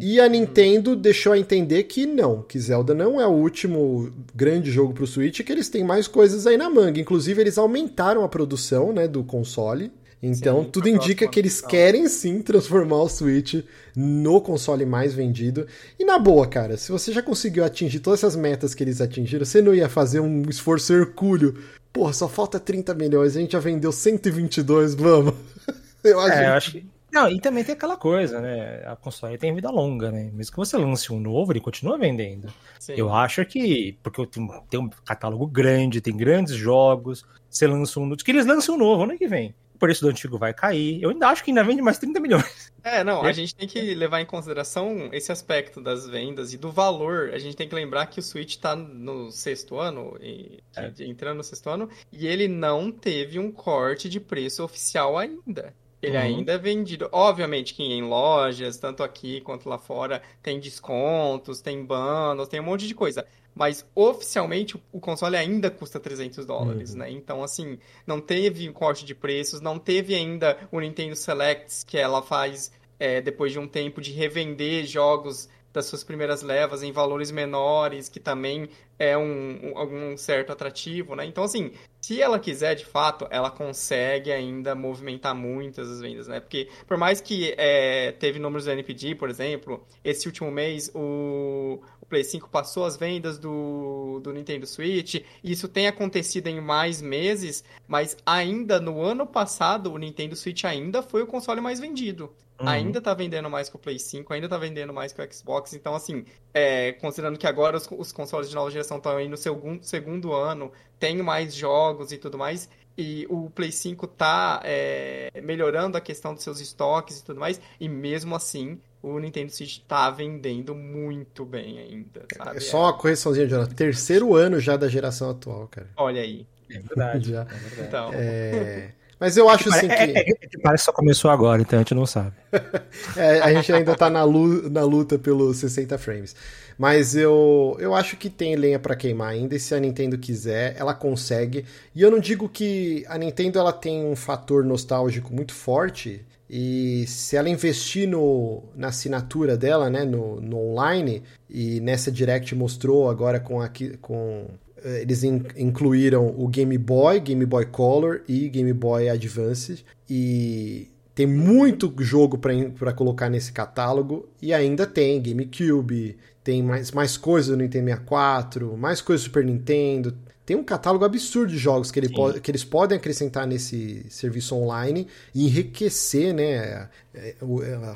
E 0.00 0.20
a 0.20 0.28
Nintendo 0.28 0.94
deixou 0.96 1.32
a 1.32 1.38
entender 1.38 1.84
que 1.84 2.06
não, 2.06 2.42
que 2.42 2.58
Zelda 2.58 2.94
não 2.94 3.20
é 3.20 3.26
o 3.26 3.30
último 3.32 4.10
grande 4.34 4.70
jogo 4.70 4.92
para 4.92 5.04
o 5.04 5.06
Switch, 5.06 5.40
que 5.40 5.52
eles 5.52 5.68
têm 5.68 5.84
mais 5.84 6.06
coisas 6.06 6.46
aí 6.46 6.56
na 6.56 6.70
manga. 6.70 7.00
Inclusive, 7.00 7.40
eles 7.40 7.58
aumentaram 7.58 8.24
a 8.24 8.28
produção 8.28 8.92
né, 8.92 9.08
do 9.08 9.22
console. 9.24 9.90
Então, 10.22 10.64
sim, 10.64 10.70
tudo 10.70 10.88
indica 10.88 11.28
que 11.28 11.38
eles 11.38 11.60
querem 11.60 12.08
sim 12.08 12.40
transformar 12.42 13.02
o 13.02 13.08
Switch 13.08 13.62
no 13.94 14.40
console 14.40 14.86
mais 14.86 15.12
vendido. 15.12 15.66
E 15.98 16.04
na 16.04 16.18
boa, 16.18 16.46
cara, 16.46 16.78
se 16.78 16.90
você 16.90 17.12
já 17.12 17.22
conseguiu 17.22 17.64
atingir 17.64 18.00
todas 18.00 18.20
essas 18.20 18.34
metas 18.34 18.74
que 18.74 18.82
eles 18.82 19.02
atingiram, 19.02 19.44
você 19.44 19.60
não 19.60 19.74
ia 19.74 19.88
fazer 19.88 20.20
um 20.20 20.42
esforço 20.48 20.94
hercúleo. 20.94 21.58
Porra, 21.92 22.12
só 22.12 22.26
falta 22.26 22.58
30 22.58 22.94
milhões, 22.94 23.36
a 23.36 23.40
gente 23.40 23.52
já 23.52 23.60
vendeu 23.60 23.92
122, 23.92 24.94
vamos. 24.94 25.34
Eu 26.02 26.20
acho, 26.20 26.32
é, 26.34 26.46
eu 26.46 26.52
acho 26.52 26.72
que 26.72 26.84
não, 27.14 27.30
e 27.30 27.40
também 27.40 27.62
tem 27.62 27.76
aquela 27.76 27.96
coisa, 27.96 28.40
né? 28.40 28.82
A 28.86 28.96
console 28.96 29.38
tem 29.38 29.54
vida 29.54 29.70
longa, 29.70 30.10
né? 30.10 30.30
Mesmo 30.32 30.50
que 30.50 30.58
você 30.58 30.76
lance 30.76 31.12
um 31.12 31.20
novo, 31.20 31.52
ele 31.52 31.60
continua 31.60 31.96
vendendo. 31.96 32.52
Sim. 32.80 32.94
Eu 32.96 33.14
acho 33.14 33.44
que, 33.44 33.96
porque 34.02 34.26
tem 34.26 34.80
um 34.80 34.90
catálogo 35.04 35.46
grande, 35.46 36.00
tem 36.00 36.16
grandes 36.16 36.56
jogos, 36.56 37.24
você 37.48 37.68
lança 37.68 38.00
um 38.00 38.16
que 38.16 38.32
eles 38.32 38.46
lançam 38.46 38.74
um 38.74 38.78
novo 38.78 39.04
ano 39.04 39.16
que 39.16 39.28
vem. 39.28 39.54
O 39.76 39.78
preço 39.78 40.00
do 40.00 40.08
antigo 40.08 40.36
vai 40.36 40.52
cair. 40.52 41.00
Eu 41.00 41.10
ainda 41.10 41.28
acho 41.28 41.44
que 41.44 41.52
ainda 41.52 41.62
vende 41.62 41.80
mais 41.80 41.98
30 41.98 42.18
milhões. 42.18 42.72
É, 42.82 43.02
não, 43.02 43.22
a 43.22 43.32
gente 43.32 43.54
tem 43.54 43.66
que 43.66 43.94
levar 43.94 44.20
em 44.20 44.26
consideração 44.26 45.08
esse 45.12 45.32
aspecto 45.32 45.80
das 45.80 46.06
vendas 46.06 46.52
e 46.52 46.58
do 46.58 46.70
valor. 46.70 47.30
A 47.32 47.38
gente 47.38 47.56
tem 47.56 47.68
que 47.68 47.74
lembrar 47.74 48.06
que 48.06 48.18
o 48.18 48.22
Switch 48.22 48.56
tá 48.56 48.76
no 48.76 49.30
sexto 49.30 49.78
ano, 49.78 50.18
e, 50.20 50.58
é. 50.76 50.92
entrando 51.04 51.38
no 51.38 51.44
sexto 51.44 51.70
ano, 51.70 51.88
e 52.12 52.26
ele 52.26 52.46
não 52.48 52.92
teve 52.92 53.38
um 53.38 53.50
corte 53.50 54.08
de 54.08 54.20
preço 54.20 54.62
oficial 54.62 55.16
ainda. 55.16 55.72
Ele 56.04 56.16
uhum. 56.16 56.22
ainda 56.22 56.52
é 56.52 56.58
vendido. 56.58 57.08
Obviamente 57.12 57.74
que 57.74 57.82
em 57.82 58.02
lojas, 58.02 58.76
tanto 58.76 59.02
aqui 59.02 59.40
quanto 59.40 59.68
lá 59.68 59.78
fora, 59.78 60.22
tem 60.42 60.60
descontos, 60.60 61.60
tem 61.60 61.84
bundles, 61.84 62.48
tem 62.48 62.60
um 62.60 62.64
monte 62.64 62.86
de 62.86 62.94
coisa. 62.94 63.26
Mas 63.54 63.86
oficialmente 63.94 64.76
o 64.92 65.00
console 65.00 65.36
ainda 65.36 65.70
custa 65.70 66.00
300 66.00 66.44
dólares, 66.44 66.92
uhum. 66.92 66.98
né? 66.98 67.10
Então, 67.10 67.42
assim, 67.42 67.78
não 68.06 68.20
teve 68.20 68.68
corte 68.72 69.04
de 69.04 69.14
preços, 69.14 69.60
não 69.60 69.78
teve 69.78 70.14
ainda 70.14 70.58
o 70.72 70.80
Nintendo 70.80 71.14
Selects, 71.14 71.84
que 71.84 71.96
ela 71.96 72.20
faz 72.20 72.72
é, 72.98 73.20
depois 73.20 73.52
de 73.52 73.58
um 73.58 73.68
tempo 73.68 74.00
de 74.00 74.12
revender 74.12 74.86
jogos 74.86 75.48
das 75.72 75.86
suas 75.86 76.04
primeiras 76.04 76.40
levas 76.42 76.82
em 76.82 76.92
valores 76.92 77.30
menores, 77.32 78.08
que 78.08 78.20
também 78.20 78.68
é 78.98 79.16
um, 79.16 79.60
um, 79.62 79.78
algum 79.78 80.16
certo 80.16 80.52
atrativo, 80.52 81.14
né? 81.16 81.24
Então, 81.24 81.44
assim, 81.44 81.72
se 82.00 82.20
ela 82.20 82.38
quiser, 82.38 82.74
de 82.74 82.84
fato, 82.84 83.26
ela 83.30 83.50
consegue 83.50 84.30
ainda 84.30 84.74
movimentar 84.74 85.34
muitas 85.34 85.90
as 85.90 86.00
vendas, 86.00 86.28
né? 86.28 86.40
Porque, 86.40 86.68
por 86.86 86.96
mais 86.96 87.20
que 87.20 87.54
é, 87.56 88.12
teve 88.12 88.38
números 88.38 88.64
do 88.66 88.70
NPD, 88.70 89.14
por 89.14 89.28
exemplo, 89.28 89.84
esse 90.04 90.26
último 90.26 90.50
mês 90.50 90.90
o, 90.94 91.80
o 92.00 92.06
Play 92.06 92.24
5 92.24 92.48
passou 92.48 92.84
as 92.84 92.96
vendas 92.96 93.38
do, 93.38 94.20
do 94.22 94.32
Nintendo 94.32 94.66
Switch, 94.66 95.22
isso 95.42 95.68
tem 95.68 95.86
acontecido 95.86 96.46
em 96.46 96.60
mais 96.60 97.02
meses, 97.02 97.64
mas 97.88 98.16
ainda 98.24 98.78
no 98.78 99.02
ano 99.02 99.26
passado, 99.26 99.92
o 99.92 99.98
Nintendo 99.98 100.36
Switch 100.36 100.64
ainda 100.64 101.02
foi 101.02 101.22
o 101.22 101.26
console 101.26 101.60
mais 101.60 101.80
vendido. 101.80 102.32
Uhum. 102.60 102.68
Ainda 102.68 103.00
tá 103.00 103.12
vendendo 103.14 103.50
mais 103.50 103.68
que 103.68 103.74
o 103.74 103.78
Play 103.78 103.98
5, 103.98 104.32
ainda 104.32 104.48
tá 104.48 104.56
vendendo 104.56 104.92
mais 104.92 105.12
que 105.12 105.20
o 105.20 105.32
Xbox. 105.32 105.74
Então, 105.74 105.94
assim, 105.94 106.24
é, 106.54 106.92
considerando 106.92 107.36
que 107.36 107.46
agora 107.46 107.76
os, 107.76 107.88
os, 107.90 108.12
consoles 108.12 108.48
de 108.48 108.54
nova 108.54 108.70
geração 108.70 108.98
estão 108.98 109.16
aí 109.16 109.28
no 109.28 109.36
segundo, 109.36 109.84
segundo 109.84 110.32
ano, 110.32 110.70
tem 111.00 111.20
mais 111.20 111.52
jogos 111.52 112.12
e 112.12 112.16
tudo 112.16 112.38
mais, 112.38 112.70
e 112.96 113.26
o 113.28 113.50
Play 113.50 113.72
5 113.72 114.06
tá 114.06 114.60
é, 114.64 115.30
melhorando 115.42 115.98
a 115.98 116.00
questão 116.00 116.32
dos 116.32 116.44
seus 116.44 116.60
estoques 116.60 117.18
e 117.18 117.24
tudo 117.24 117.40
mais, 117.40 117.60
e 117.80 117.88
mesmo 117.88 118.36
assim, 118.36 118.80
o 119.02 119.18
Nintendo 119.18 119.50
Switch 119.50 119.80
tá 119.80 120.08
vendendo 120.10 120.76
muito 120.76 121.44
bem 121.44 121.80
ainda, 121.80 122.24
sabe? 122.34 122.56
É 122.56 122.60
só 122.60 122.82
uma 122.82 122.96
correçãozinha, 122.96 123.48
Jonathan. 123.48 123.74
Terceiro 123.74 124.34
ano 124.36 124.60
já 124.60 124.76
da 124.76 124.88
geração 124.88 125.30
atual, 125.30 125.66
cara. 125.68 125.90
Olha 125.96 126.22
aí. 126.22 126.46
É 126.70 126.78
verdade. 126.78 127.30
já. 127.32 127.42
É 127.42 127.44
verdade. 127.44 127.88
Então... 127.88 128.10
É... 128.14 128.94
Mas 129.18 129.36
eu 129.36 129.48
acho 129.48 129.68
assim 129.68 129.86
que. 129.86 129.94
É, 129.94 130.18
é, 130.18 130.30
é, 130.30 130.58
parece 130.62 130.82
que 130.82 130.86
só 130.86 130.92
começou 130.92 131.30
agora, 131.30 131.62
então 131.62 131.78
a 131.78 131.82
gente 131.82 131.94
não 131.94 132.06
sabe. 132.06 132.32
é, 133.16 133.40
a 133.40 133.52
gente 133.52 133.72
ainda 133.72 133.94
tá 133.94 134.10
na, 134.10 134.24
luta, 134.24 134.68
na 134.68 134.82
luta 134.82 135.18
pelos 135.18 135.58
60 135.58 135.96
frames. 135.98 136.34
Mas 136.76 137.14
eu, 137.14 137.76
eu 137.78 137.94
acho 137.94 138.16
que 138.16 138.28
tem 138.28 138.56
lenha 138.56 138.78
para 138.78 138.96
queimar 138.96 139.28
ainda. 139.28 139.54
E 139.54 139.60
se 139.60 139.74
a 139.74 139.80
Nintendo 139.80 140.18
quiser, 140.18 140.74
ela 140.76 140.92
consegue. 140.94 141.64
E 141.94 142.02
eu 142.02 142.10
não 142.10 142.18
digo 142.18 142.48
que 142.48 143.04
a 143.08 143.16
Nintendo 143.16 143.58
ela 143.58 143.72
tem 143.72 144.04
um 144.04 144.16
fator 144.16 144.64
nostálgico 144.64 145.32
muito 145.32 145.54
forte. 145.54 146.24
E 146.50 147.06
se 147.06 147.36
ela 147.36 147.48
investir 147.48 148.08
no, 148.08 148.62
na 148.76 148.88
assinatura 148.88 149.56
dela, 149.56 149.88
né, 149.88 150.04
no, 150.04 150.40
no 150.40 150.58
online, 150.58 151.22
e 151.48 151.80
nessa 151.80 152.12
Direct 152.12 152.54
mostrou 152.54 153.08
agora 153.08 153.40
com, 153.40 153.60
aqui, 153.60 153.96
com 153.98 154.46
eles 154.84 155.24
in, 155.24 155.42
incluíram 155.56 156.34
o 156.36 156.46
Game 156.46 156.76
Boy, 156.76 157.20
Game 157.20 157.44
Boy 157.46 157.66
Color 157.66 158.22
e 158.28 158.48
Game 158.48 158.72
Boy 158.72 159.08
Advance. 159.08 159.84
E 160.08 160.88
tem 161.14 161.26
muito 161.26 161.92
jogo 161.98 162.38
para 162.38 162.92
colocar 162.92 163.30
nesse 163.30 163.52
catálogo. 163.52 164.28
E 164.42 164.52
ainda 164.52 164.86
tem 164.86 165.22
GameCube, 165.22 166.16
tem 166.42 166.62
mais, 166.62 166.92
mais 166.92 167.16
coisas 167.16 167.56
do 167.56 167.62
Nintendo 167.62 167.86
64, 167.86 168.76
mais 168.76 169.00
coisas 169.00 169.22
do 169.22 169.28
Super 169.28 169.44
Nintendo. 169.44 170.14
Tem 170.46 170.56
um 170.56 170.64
catálogo 170.64 171.04
absurdo 171.04 171.50
de 171.50 171.58
jogos 171.58 171.90
que, 171.90 171.98
ele 171.98 172.10
pode, 172.10 172.40
que 172.40 172.50
eles 172.50 172.64
podem 172.64 172.98
acrescentar 172.98 173.46
nesse 173.46 174.04
serviço 174.10 174.54
online 174.54 175.06
e 175.34 175.46
enriquecer 175.46 176.34
né, 176.34 176.88
é, 177.14 177.34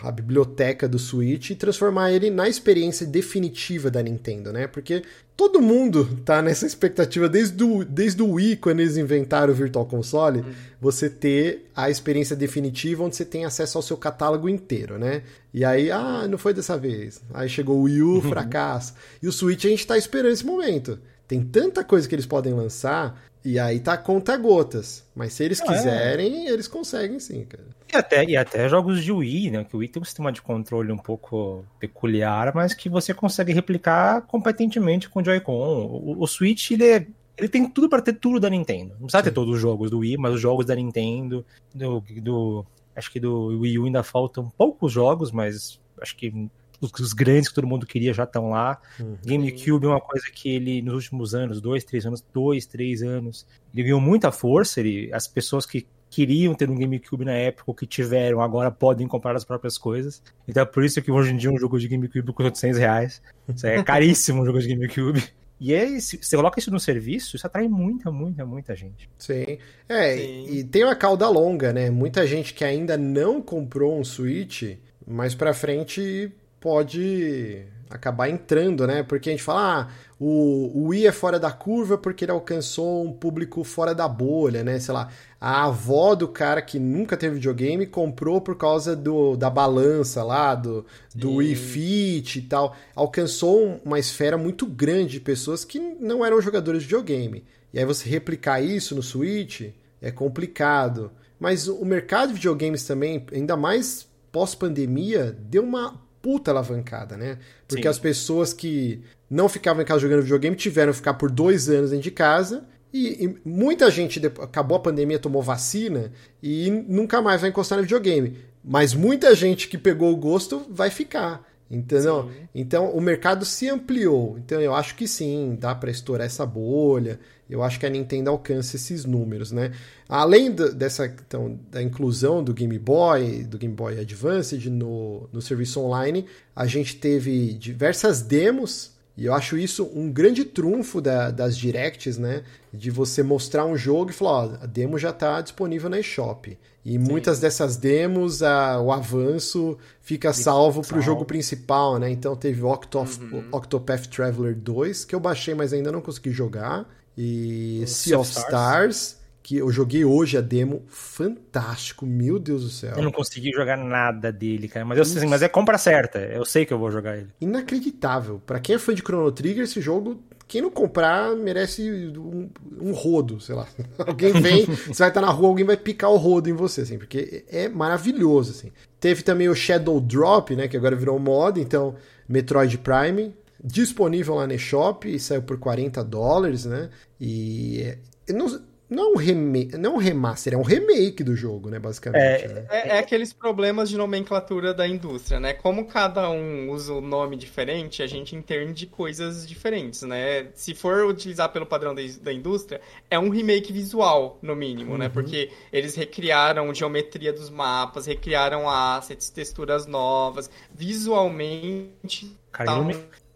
a, 0.02 0.08
a 0.08 0.10
biblioteca 0.10 0.88
do 0.88 0.98
Switch 0.98 1.50
e 1.50 1.54
transformar 1.54 2.10
ele 2.10 2.30
na 2.30 2.48
experiência 2.48 3.06
definitiva 3.06 3.90
da 3.90 4.02
Nintendo, 4.02 4.50
né? 4.50 4.66
Porque 4.66 5.02
todo 5.36 5.60
mundo 5.60 6.20
tá 6.24 6.40
nessa 6.40 6.66
expectativa 6.66 7.28
desde 7.28 7.62
o, 7.62 7.84
desde 7.84 8.22
o 8.22 8.32
Wii, 8.32 8.56
quando 8.56 8.80
eles 8.80 8.96
inventaram 8.96 9.52
o 9.52 9.56
Virtual 9.56 9.84
Console, 9.84 10.40
uhum. 10.40 10.52
você 10.80 11.10
ter 11.10 11.70
a 11.76 11.90
experiência 11.90 12.34
definitiva 12.34 13.04
onde 13.04 13.14
você 13.14 13.24
tem 13.24 13.44
acesso 13.44 13.76
ao 13.76 13.82
seu 13.82 13.96
catálogo 13.96 14.48
inteiro, 14.48 14.98
né? 14.98 15.22
E 15.52 15.64
aí, 15.64 15.90
ah, 15.90 16.26
não 16.26 16.38
foi 16.38 16.54
dessa 16.54 16.78
vez. 16.78 17.20
Aí 17.34 17.48
chegou 17.48 17.76
o 17.76 17.82
Wii 17.82 18.02
U, 18.02 18.20
fracasso. 18.22 18.94
E 19.22 19.28
o 19.28 19.32
Switch 19.32 19.64
a 19.66 19.68
gente 19.68 19.86
tá 19.86 19.98
esperando 19.98 20.32
esse 20.32 20.46
momento. 20.46 20.98
Tem 21.28 21.44
tanta 21.44 21.84
coisa 21.84 22.08
que 22.08 22.14
eles 22.14 22.26
podem 22.26 22.54
lançar 22.54 23.22
e 23.44 23.58
aí 23.58 23.78
tá 23.78 23.96
conta 23.96 24.36
gotas. 24.36 25.06
Mas 25.14 25.34
se 25.34 25.44
eles 25.44 25.60
é. 25.60 25.64
quiserem, 25.64 26.48
é. 26.48 26.50
eles 26.50 26.66
conseguem 26.66 27.20
sim, 27.20 27.44
cara. 27.44 27.64
E 27.92 27.96
até, 27.96 28.24
e 28.24 28.36
até 28.36 28.68
jogos 28.68 29.04
de 29.04 29.12
Wii, 29.12 29.50
né? 29.50 29.64
Que 29.64 29.76
o 29.76 29.78
Wii 29.78 29.88
tem 29.88 30.02
um 30.02 30.04
sistema 30.04 30.32
de 30.32 30.42
controle 30.42 30.90
um 30.90 30.98
pouco 30.98 31.64
peculiar, 31.78 32.54
mas 32.54 32.74
que 32.74 32.88
você 32.88 33.14
consegue 33.14 33.52
replicar 33.52 34.22
competentemente 34.22 35.08
com 35.08 35.20
o 35.20 35.24
Joy-Con. 35.24 35.86
O, 35.86 36.22
o, 36.22 36.26
Switch, 36.26 36.70
ele, 36.70 36.84
é, 36.84 37.06
ele 37.36 37.48
tem 37.48 37.68
tudo 37.68 37.88
para 37.88 38.02
ter 38.02 38.14
tudo 38.14 38.40
da 38.40 38.50
Nintendo. 38.50 38.90
Não 38.92 39.06
precisa 39.06 39.18
sim. 39.18 39.24
ter 39.24 39.32
todos 39.32 39.54
os 39.54 39.60
jogos 39.60 39.90
do 39.90 39.98
Wii, 39.98 40.16
mas 40.16 40.34
os 40.34 40.40
jogos 40.40 40.66
da 40.66 40.74
Nintendo, 40.74 41.44
do, 41.74 42.02
do 42.22 42.66
acho 42.96 43.10
que 43.12 43.20
do 43.20 43.58
Wii 43.60 43.78
U 43.78 43.84
ainda 43.84 44.02
faltam 44.02 44.50
poucos 44.56 44.92
jogos, 44.92 45.30
mas 45.30 45.78
acho 46.00 46.16
que 46.16 46.50
os, 46.80 46.92
os, 46.92 47.12
grandes 47.12 47.48
que 47.48 47.54
todo 47.54 47.66
mundo 47.66 47.86
queria 47.86 48.12
já 48.12 48.24
estão 48.24 48.50
lá. 48.50 48.80
Uhum. 48.98 49.16
GameCube 49.24 49.86
é 49.86 49.88
uma 49.88 50.00
coisa 50.00 50.26
que 50.32 50.48
ele, 50.48 50.82
nos 50.82 50.94
últimos 50.94 51.34
anos, 51.34 51.60
dois, 51.60 51.84
três 51.84 52.06
anos, 52.06 52.24
dois, 52.32 52.66
três 52.66 53.02
anos, 53.02 53.46
ele 53.74 53.84
ganhou 53.84 54.00
muita 54.00 54.30
força. 54.30 54.80
Ele, 54.80 55.12
as 55.12 55.26
pessoas 55.26 55.66
que 55.66 55.86
queriam 56.10 56.54
ter 56.54 56.70
um 56.70 56.78
GameCube 56.78 57.24
na 57.24 57.32
época, 57.32 57.64
ou 57.66 57.74
que 57.74 57.86
tiveram, 57.86 58.40
agora 58.40 58.70
podem 58.70 59.06
comprar 59.06 59.36
as 59.36 59.44
próprias 59.44 59.76
coisas. 59.76 60.22
Então 60.46 60.62
é 60.62 60.66
por 60.66 60.84
isso 60.84 61.00
que 61.02 61.10
hoje 61.10 61.32
em 61.32 61.36
dia 61.36 61.50
um 61.50 61.58
jogo 61.58 61.78
de 61.78 61.88
GameCube 61.88 62.32
custa 62.32 62.44
800 62.44 62.78
reais. 62.78 63.22
Isso 63.54 63.66
é 63.66 63.82
caríssimo 63.84 64.42
um 64.42 64.46
jogo 64.46 64.60
de 64.60 64.68
GameCube. 64.68 65.22
E 65.60 65.74
é, 65.74 65.98
se 65.98 66.16
você 66.16 66.36
coloca 66.36 66.60
isso 66.60 66.70
no 66.70 66.78
serviço, 66.78 67.34
isso 67.34 67.46
atrai 67.46 67.66
muita, 67.66 68.12
muita, 68.12 68.46
muita 68.46 68.76
gente. 68.76 69.10
Sim. 69.18 69.58
É, 69.88 70.16
Sim. 70.16 70.46
e 70.50 70.64
tem 70.64 70.84
uma 70.84 70.94
cauda 70.94 71.28
longa, 71.28 71.72
né? 71.72 71.90
Muita 71.90 72.26
gente 72.26 72.54
que 72.54 72.64
ainda 72.64 72.96
não 72.96 73.42
comprou 73.42 73.98
um 73.98 74.04
Switch, 74.04 74.76
mais 75.04 75.34
pra 75.34 75.52
frente 75.52 76.32
pode 76.60 77.66
acabar 77.90 78.28
entrando, 78.28 78.86
né? 78.86 79.02
Porque 79.02 79.30
a 79.30 79.32
gente 79.32 79.42
fala, 79.42 79.80
ah, 79.80 79.88
o, 80.20 80.70
o 80.74 80.88
Wii 80.88 81.06
é 81.06 81.12
fora 81.12 81.38
da 81.38 81.50
curva 81.50 81.96
porque 81.96 82.24
ele 82.24 82.32
alcançou 82.32 83.04
um 83.04 83.12
público 83.12 83.64
fora 83.64 83.94
da 83.94 84.06
bolha, 84.06 84.62
né? 84.62 84.78
Sei 84.78 84.92
lá, 84.92 85.08
a 85.40 85.64
avó 85.64 86.14
do 86.14 86.28
cara 86.28 86.60
que 86.60 86.78
nunca 86.78 87.16
teve 87.16 87.36
videogame 87.36 87.86
comprou 87.86 88.40
por 88.40 88.56
causa 88.56 88.94
do, 88.94 89.36
da 89.36 89.48
balança 89.48 90.22
lá, 90.22 90.54
do, 90.54 90.84
do 91.14 91.36
Wii 91.36 91.54
Fit 91.54 92.38
e 92.38 92.42
tal. 92.42 92.76
Alcançou 92.94 93.80
uma 93.84 93.98
esfera 93.98 94.36
muito 94.36 94.66
grande 94.66 95.12
de 95.12 95.20
pessoas 95.20 95.64
que 95.64 95.78
não 95.78 96.24
eram 96.24 96.40
jogadores 96.40 96.82
de 96.82 96.88
videogame. 96.88 97.44
E 97.72 97.78
aí 97.78 97.84
você 97.84 98.08
replicar 98.08 98.60
isso 98.60 98.94
no 98.94 99.02
Switch 99.02 99.70
é 100.00 100.10
complicado. 100.10 101.10
Mas 101.38 101.68
o 101.68 101.84
mercado 101.84 102.28
de 102.28 102.34
videogames 102.34 102.84
também, 102.84 103.24
ainda 103.32 103.56
mais 103.56 104.08
pós-pandemia, 104.32 105.36
deu 105.38 105.62
uma 105.62 106.07
puta 106.28 106.50
alavancada, 106.50 107.16
né? 107.16 107.38
Porque 107.66 107.84
Sim. 107.84 107.88
as 107.88 107.98
pessoas 107.98 108.52
que 108.52 109.00
não 109.30 109.48
ficavam 109.48 109.82
em 109.82 109.86
casa 109.86 110.00
jogando 110.00 110.20
videogame 110.20 110.54
tiveram 110.54 110.92
que 110.92 110.98
ficar 110.98 111.14
por 111.14 111.30
dois 111.30 111.70
anos 111.70 111.88
dentro 111.88 112.02
de 112.02 112.10
casa. 112.10 112.66
E, 112.92 113.24
e 113.24 113.48
muita 113.48 113.90
gente 113.90 114.20
acabou 114.26 114.76
a 114.76 114.80
pandemia, 114.80 115.18
tomou 115.18 115.40
vacina 115.42 116.12
e 116.42 116.70
nunca 116.86 117.22
mais 117.22 117.40
vai 117.40 117.48
encostar 117.48 117.78
no 117.78 117.84
videogame. 117.84 118.36
Mas 118.62 118.92
muita 118.92 119.34
gente 119.34 119.68
que 119.68 119.78
pegou 119.78 120.12
o 120.12 120.16
gosto 120.16 120.66
vai 120.68 120.90
ficar. 120.90 121.48
Entendeu? 121.70 122.24
Sim. 122.24 122.48
Então 122.54 122.90
o 122.90 123.00
mercado 123.00 123.46
se 123.46 123.70
ampliou. 123.70 124.36
Então 124.38 124.60
eu 124.60 124.74
acho 124.74 124.96
que 124.96 125.08
sim, 125.08 125.56
dá 125.58 125.74
para 125.74 125.90
estourar 125.90 126.26
essa 126.26 126.44
bolha. 126.44 127.18
Eu 127.48 127.62
acho 127.62 127.80
que 127.80 127.86
a 127.86 127.90
Nintendo 127.90 128.30
alcança 128.30 128.76
esses 128.76 129.04
números, 129.04 129.52
né? 129.52 129.72
Além 130.08 130.50
do, 130.50 130.72
dessa 130.72 131.06
então, 131.06 131.58
da 131.70 131.82
inclusão 131.82 132.44
do 132.44 132.52
Game 132.52 132.78
Boy, 132.78 133.44
do 133.44 133.56
Game 133.56 133.74
Boy 133.74 133.98
Advanced 133.98 134.66
no, 134.66 135.28
no 135.32 135.40
serviço 135.40 135.80
online, 135.80 136.26
a 136.54 136.66
gente 136.66 136.96
teve 136.96 137.54
diversas 137.54 138.20
demos 138.20 138.98
e 139.18 139.26
eu 139.26 139.34
acho 139.34 139.58
isso 139.58 139.90
um 139.96 140.12
grande 140.12 140.44
trunfo 140.44 141.00
da, 141.00 141.32
das 141.32 141.58
directs, 141.58 142.16
né? 142.16 142.44
De 142.72 142.88
você 142.88 143.20
mostrar 143.20 143.64
um 143.64 143.76
jogo 143.76 144.10
e 144.10 144.14
falar, 144.14 144.30
ó, 144.30 144.42
a 144.62 144.66
demo 144.66 144.96
já 144.96 145.10
está 145.10 145.40
disponível 145.40 145.90
na 145.90 145.98
eShop. 145.98 146.56
E 146.84 146.92
Sim. 146.92 146.98
muitas 146.98 147.40
dessas 147.40 147.76
demos, 147.76 148.44
a, 148.44 148.80
o 148.80 148.92
avanço 148.92 149.76
fica 150.00 150.32
salvo 150.32 150.82
para 150.82 150.98
o 150.98 151.02
jogo 151.02 151.24
principal, 151.24 151.98
né? 151.98 152.08
Então 152.08 152.36
teve 152.36 152.62
Octof 152.62 153.20
uhum. 153.20 153.48
Octopath 153.50 154.06
Traveler 154.06 154.54
2, 154.54 155.04
que 155.04 155.16
eu 155.16 155.20
baixei, 155.20 155.52
mas 155.52 155.72
ainda 155.72 155.90
não 155.90 156.00
consegui 156.00 156.30
jogar. 156.30 156.88
E 157.20 157.82
Sea 157.88 158.16
of 158.16 158.30
Stars. 158.30 158.46
Stars 158.46 159.18
que 159.48 159.56
eu 159.56 159.72
joguei 159.72 160.04
hoje 160.04 160.36
a 160.36 160.42
demo, 160.42 160.82
fantástico, 160.88 162.04
meu 162.04 162.38
Deus 162.38 162.64
do 162.64 162.68
céu. 162.68 162.92
Eu 162.94 163.02
não 163.02 163.10
consegui 163.10 163.50
jogar 163.50 163.78
nada 163.78 164.30
dele, 164.30 164.68
cara, 164.68 164.84
mas 164.84 164.98
eu 164.98 165.02
assim, 165.02 165.26
mas 165.26 165.40
é 165.40 165.48
compra 165.48 165.78
certa, 165.78 166.18
eu 166.18 166.44
sei 166.44 166.66
que 166.66 166.72
eu 166.72 166.78
vou 166.78 166.90
jogar 166.90 167.16
ele. 167.16 167.28
Inacreditável. 167.40 168.42
Para 168.44 168.60
quem 168.60 168.76
é 168.76 168.78
fã 168.78 168.94
de 168.94 169.00
Chrono 169.00 169.32
Trigger, 169.32 169.64
esse 169.64 169.80
jogo, 169.80 170.22
quem 170.46 170.60
não 170.60 170.70
comprar 170.70 171.34
merece 171.34 172.12
um, 172.14 172.50
um 172.78 172.92
rodo, 172.92 173.40
sei 173.40 173.54
lá. 173.54 173.66
alguém 174.06 174.34
vem, 174.34 174.66
você 174.86 174.98
vai 175.02 175.08
estar 175.08 175.22
na 175.22 175.30
rua, 175.30 175.48
alguém 175.48 175.64
vai 175.64 175.78
picar 175.78 176.10
o 176.10 176.18
rodo 176.18 176.50
em 176.50 176.54
você, 176.54 176.82
assim, 176.82 176.98
porque 176.98 177.46
é 177.48 177.70
maravilhoso, 177.70 178.50
assim. 178.50 178.70
Teve 179.00 179.22
também 179.22 179.48
o 179.48 179.54
Shadow 179.54 179.98
Drop, 179.98 180.54
né, 180.54 180.68
que 180.68 180.76
agora 180.76 180.94
virou 180.94 181.18
mod, 181.18 181.58
então 181.58 181.94
Metroid 182.28 182.76
Prime, 182.76 183.34
disponível 183.62 184.36
lá 184.36 184.46
no 184.46 184.58
shop 184.58 185.12
e 185.12 185.18
saiu 185.18 185.42
por 185.42 185.58
40 185.58 186.04
dólares, 186.04 186.64
né? 186.64 186.90
E 187.20 187.96
não, 188.28 188.46
não 188.88 189.02
é 189.02 189.12
um 189.12 189.16
remake, 189.16 189.76
não 189.76 189.92
é 189.92 189.94
um 189.94 189.98
remaster, 189.98 190.54
é 190.54 190.56
um 190.56 190.62
remake 190.62 191.22
do 191.22 191.36
jogo, 191.36 191.68
né, 191.68 191.78
basicamente. 191.78 192.44
É, 192.44 192.48
né? 192.48 192.66
é, 192.70 192.88
é, 192.88 192.98
aqueles 192.98 193.34
problemas 193.34 193.90
de 193.90 193.98
nomenclatura 193.98 194.72
da 194.72 194.88
indústria, 194.88 195.38
né? 195.38 195.52
Como 195.52 195.86
cada 195.86 196.30
um 196.30 196.70
usa 196.70 196.94
o 196.94 196.98
um 196.98 197.00
nome 197.02 197.36
diferente, 197.36 198.02
a 198.02 198.06
gente 198.06 198.34
entende 198.34 198.86
coisas 198.86 199.46
diferentes, 199.46 200.02
né? 200.02 200.48
Se 200.54 200.74
for 200.74 201.04
utilizar 201.04 201.50
pelo 201.50 201.66
padrão 201.66 201.94
da, 201.94 202.00
da 202.22 202.32
indústria, 202.32 202.80
é 203.10 203.18
um 203.18 203.28
remake 203.28 203.72
visual, 203.72 204.38
no 204.40 204.56
mínimo, 204.56 204.92
né? 204.92 204.92
uhum. 204.92 204.98
né? 205.00 205.08
Porque 205.10 205.50
eles 205.70 205.94
recriaram 205.94 206.72
geometria 206.72 207.32
dos 207.32 207.50
mapas, 207.50 208.06
recriaram 208.06 208.70
assets, 208.70 209.28
texturas 209.28 209.86
novas, 209.86 210.48
visualmente 210.74 212.34
Cara, 212.50 212.70
tá 212.70 212.78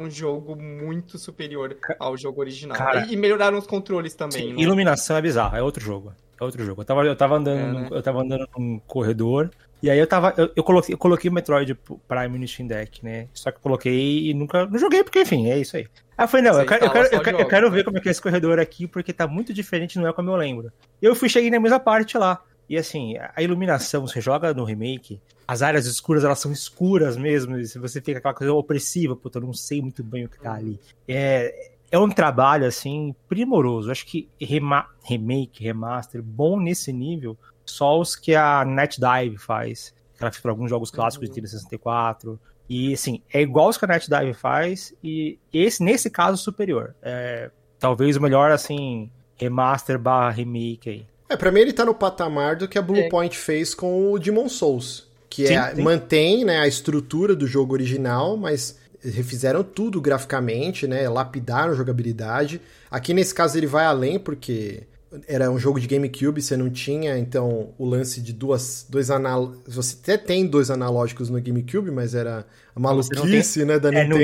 um, 0.07 0.11
jogo 0.11 0.57
muito 0.57 1.19
superior 1.19 1.77
ao 1.99 2.17
jogo 2.17 2.41
original. 2.41 2.77
Cara, 2.77 3.07
e, 3.07 3.17
melhoraram 3.17 3.59
os 3.59 3.67
controles 3.67 4.15
também. 4.15 4.49
Sim, 4.49 4.53
né? 4.55 4.63
Iluminação 4.63 5.17
é 5.17 5.23
bizarra, 5.23 5.59
é 5.59 5.63
outro 5.63 5.83
jogo. 5.83 6.13
É 6.41 6.45
outro 6.45 6.65
jogo. 6.65 6.83
Eu 6.83 6.85
tava, 6.85 7.05
eu 7.05 7.17
tava 7.17 7.37
andando, 7.37 7.79
é, 7.79 7.81
né? 7.83 7.89
eu 7.91 8.03
tava 8.03 8.23
andando 8.23 8.49
num 8.57 8.79
corredor. 8.87 9.51
E 9.83 9.91
aí 9.91 9.99
eu 9.99 10.07
tava. 10.07 10.33
Eu, 10.37 10.51
eu, 10.55 10.63
coloquei, 10.63 10.95
eu 10.95 10.99
coloquei 10.99 11.31
o 11.31 11.33
Metroid 11.33 11.77
Prime 12.07 12.39
no 12.39 12.47
Steam 12.47 12.67
Deck, 12.67 13.05
né? 13.05 13.29
Só 13.35 13.51
que 13.51 13.57
eu 13.57 13.63
coloquei 13.63 14.31
e 14.31 14.35
nunca. 14.35 14.67
Não 14.67 14.79
joguei, 14.79 15.03
porque, 15.03 15.23
enfim, 15.23 15.51
é 15.51 15.59
isso 15.59 15.77
aí. 15.77 15.87
Aí 16.17 16.25
eu 16.25 16.29
falei, 16.29 16.51
não, 16.51 16.61
eu 16.61 16.67
quero, 16.67 16.85
eu 16.85 16.91
quero, 16.91 17.07
eu, 17.07 17.21
quero, 17.21 17.39
eu 17.41 17.49
quero 17.49 17.71
ver 17.71 17.85
como 17.85 17.99
é 17.99 18.01
que 18.01 18.09
é 18.09 18.13
esse 18.13 18.23
corredor 18.23 18.61
aqui, 18.61 18.87
porque 18.87 19.13
tá 19.13 19.27
muito 19.27 19.53
diferente, 19.53 19.99
não 19.99 20.09
é 20.09 20.13
como 20.13 20.31
eu 20.31 20.37
lembro. 20.37 20.73
Eu 21.01 21.15
fui 21.17 21.29
cheguei 21.29 21.51
na 21.51 21.59
mesma 21.59 21.81
parte 21.81 22.17
lá. 22.17 22.41
E 22.69 22.77
assim, 22.77 23.17
a 23.35 23.43
iluminação, 23.43 24.07
você 24.07 24.21
joga 24.21 24.55
no 24.55 24.65
remake, 24.65 25.21
as 25.53 25.61
áreas 25.61 25.85
escuras, 25.85 26.25
elas 26.25 26.39
são 26.39 26.51
escuras 26.51 27.15
mesmo, 27.15 27.59
e 27.59 27.67
você 27.67 28.01
fica 28.01 28.19
aquela 28.19 28.33
coisa 28.33 28.55
opressiva, 28.55 29.15
puta, 29.15 29.39
eu 29.39 29.43
não 29.43 29.53
sei 29.53 29.83
muito 29.83 30.03
bem 30.03 30.25
o 30.25 30.29
que 30.29 30.41
tá 30.41 30.55
ali. 30.55 30.81
É, 31.07 31.73
é 31.91 31.99
um 31.99 32.09
trabalho, 32.09 32.65
assim, 32.65 33.15
primoroso. 33.29 33.91
Acho 33.91 34.07
que 34.07 34.31
rema 34.41 34.89
remake, 35.05 35.63
remaster, 35.63 36.23
bom 36.23 36.59
nesse 36.59 36.91
nível, 36.91 37.37
só 37.67 38.01
os 38.01 38.17
que 38.17 38.35
a 38.35 38.65
NetDive 38.65 39.37
faz. 39.37 39.95
Ela 40.19 40.31
fez 40.31 40.41
para 40.41 40.53
alguns 40.53 40.71
jogos 40.71 40.91
clássicos 40.91 41.29
de 41.29 41.33
Nintendo 41.33 41.49
64. 41.49 42.41
E, 42.67 42.95
assim, 42.95 43.21
é 43.31 43.43
igual 43.43 43.69
os 43.69 43.77
que 43.77 43.85
a 43.85 43.89
NetDive 43.89 44.33
faz, 44.33 44.95
e 45.05 45.39
esse, 45.53 45.85
nesse 45.85 46.09
caso, 46.09 46.43
superior. 46.43 46.95
É, 47.03 47.51
talvez 47.79 48.17
o 48.17 48.23
melhor, 48.23 48.51
assim, 48.51 49.11
remaster 49.37 49.99
barra 49.99 50.31
remake 50.31 50.89
aí. 50.89 51.07
É, 51.29 51.37
pra 51.37 51.53
mim 51.53 51.61
ele 51.61 51.75
tá 51.75 51.85
no 51.85 51.95
patamar 51.95 52.57
do 52.57 52.67
que 52.67 52.79
a 52.79 52.83
Bluepoint 52.83 53.35
é. 53.35 53.39
fez 53.39 53.75
com 53.75 54.13
o 54.13 54.19
Demon 54.19 54.49
Souls. 54.49 55.12
Que 55.33 55.47
sim, 55.47 55.55
é, 55.55 55.75
sim. 55.75 55.81
mantém 55.81 56.45
né, 56.45 56.59
a 56.59 56.69
estrutura 56.69 57.35
do 57.35 57.47
jogo 57.47 57.73
original, 57.73 58.37
mas 58.37 58.77
refizeram 59.03 59.65
tudo 59.65 59.99
graficamente, 59.99 60.87
né? 60.87 61.09
Lapidaram 61.09 61.73
a 61.73 61.75
jogabilidade. 61.75 62.61
Aqui 62.91 63.15
nesse 63.15 63.35
caso 63.35 63.57
ele 63.57 63.67
vai 63.67 63.87
além, 63.87 64.19
porque 64.19 64.83
era 65.27 65.51
um 65.51 65.59
jogo 65.59 65.81
de 65.81 65.87
GameCube, 65.87 66.43
você 66.43 66.55
não 66.55 66.69
tinha, 66.69 67.17
então, 67.19 67.71
o 67.79 67.87
lance 67.87 68.21
de 68.21 68.31
duas, 68.31 68.87
dois 68.87 69.11
anal... 69.11 69.55
Você 69.67 69.97
até 70.03 70.19
tem 70.19 70.47
dois 70.47 70.71
analógicos 70.71 71.31
no 71.31 71.41
GameCube, 71.41 71.91
mas 71.91 72.15
era 72.15 72.47
a 72.77 72.81
maluquice, 72.81 73.61
tem... 73.61 73.69
né, 73.69 73.79
da 73.79 73.89
é, 73.89 74.05
Nintendo. 74.05 74.15
Não 74.15 74.21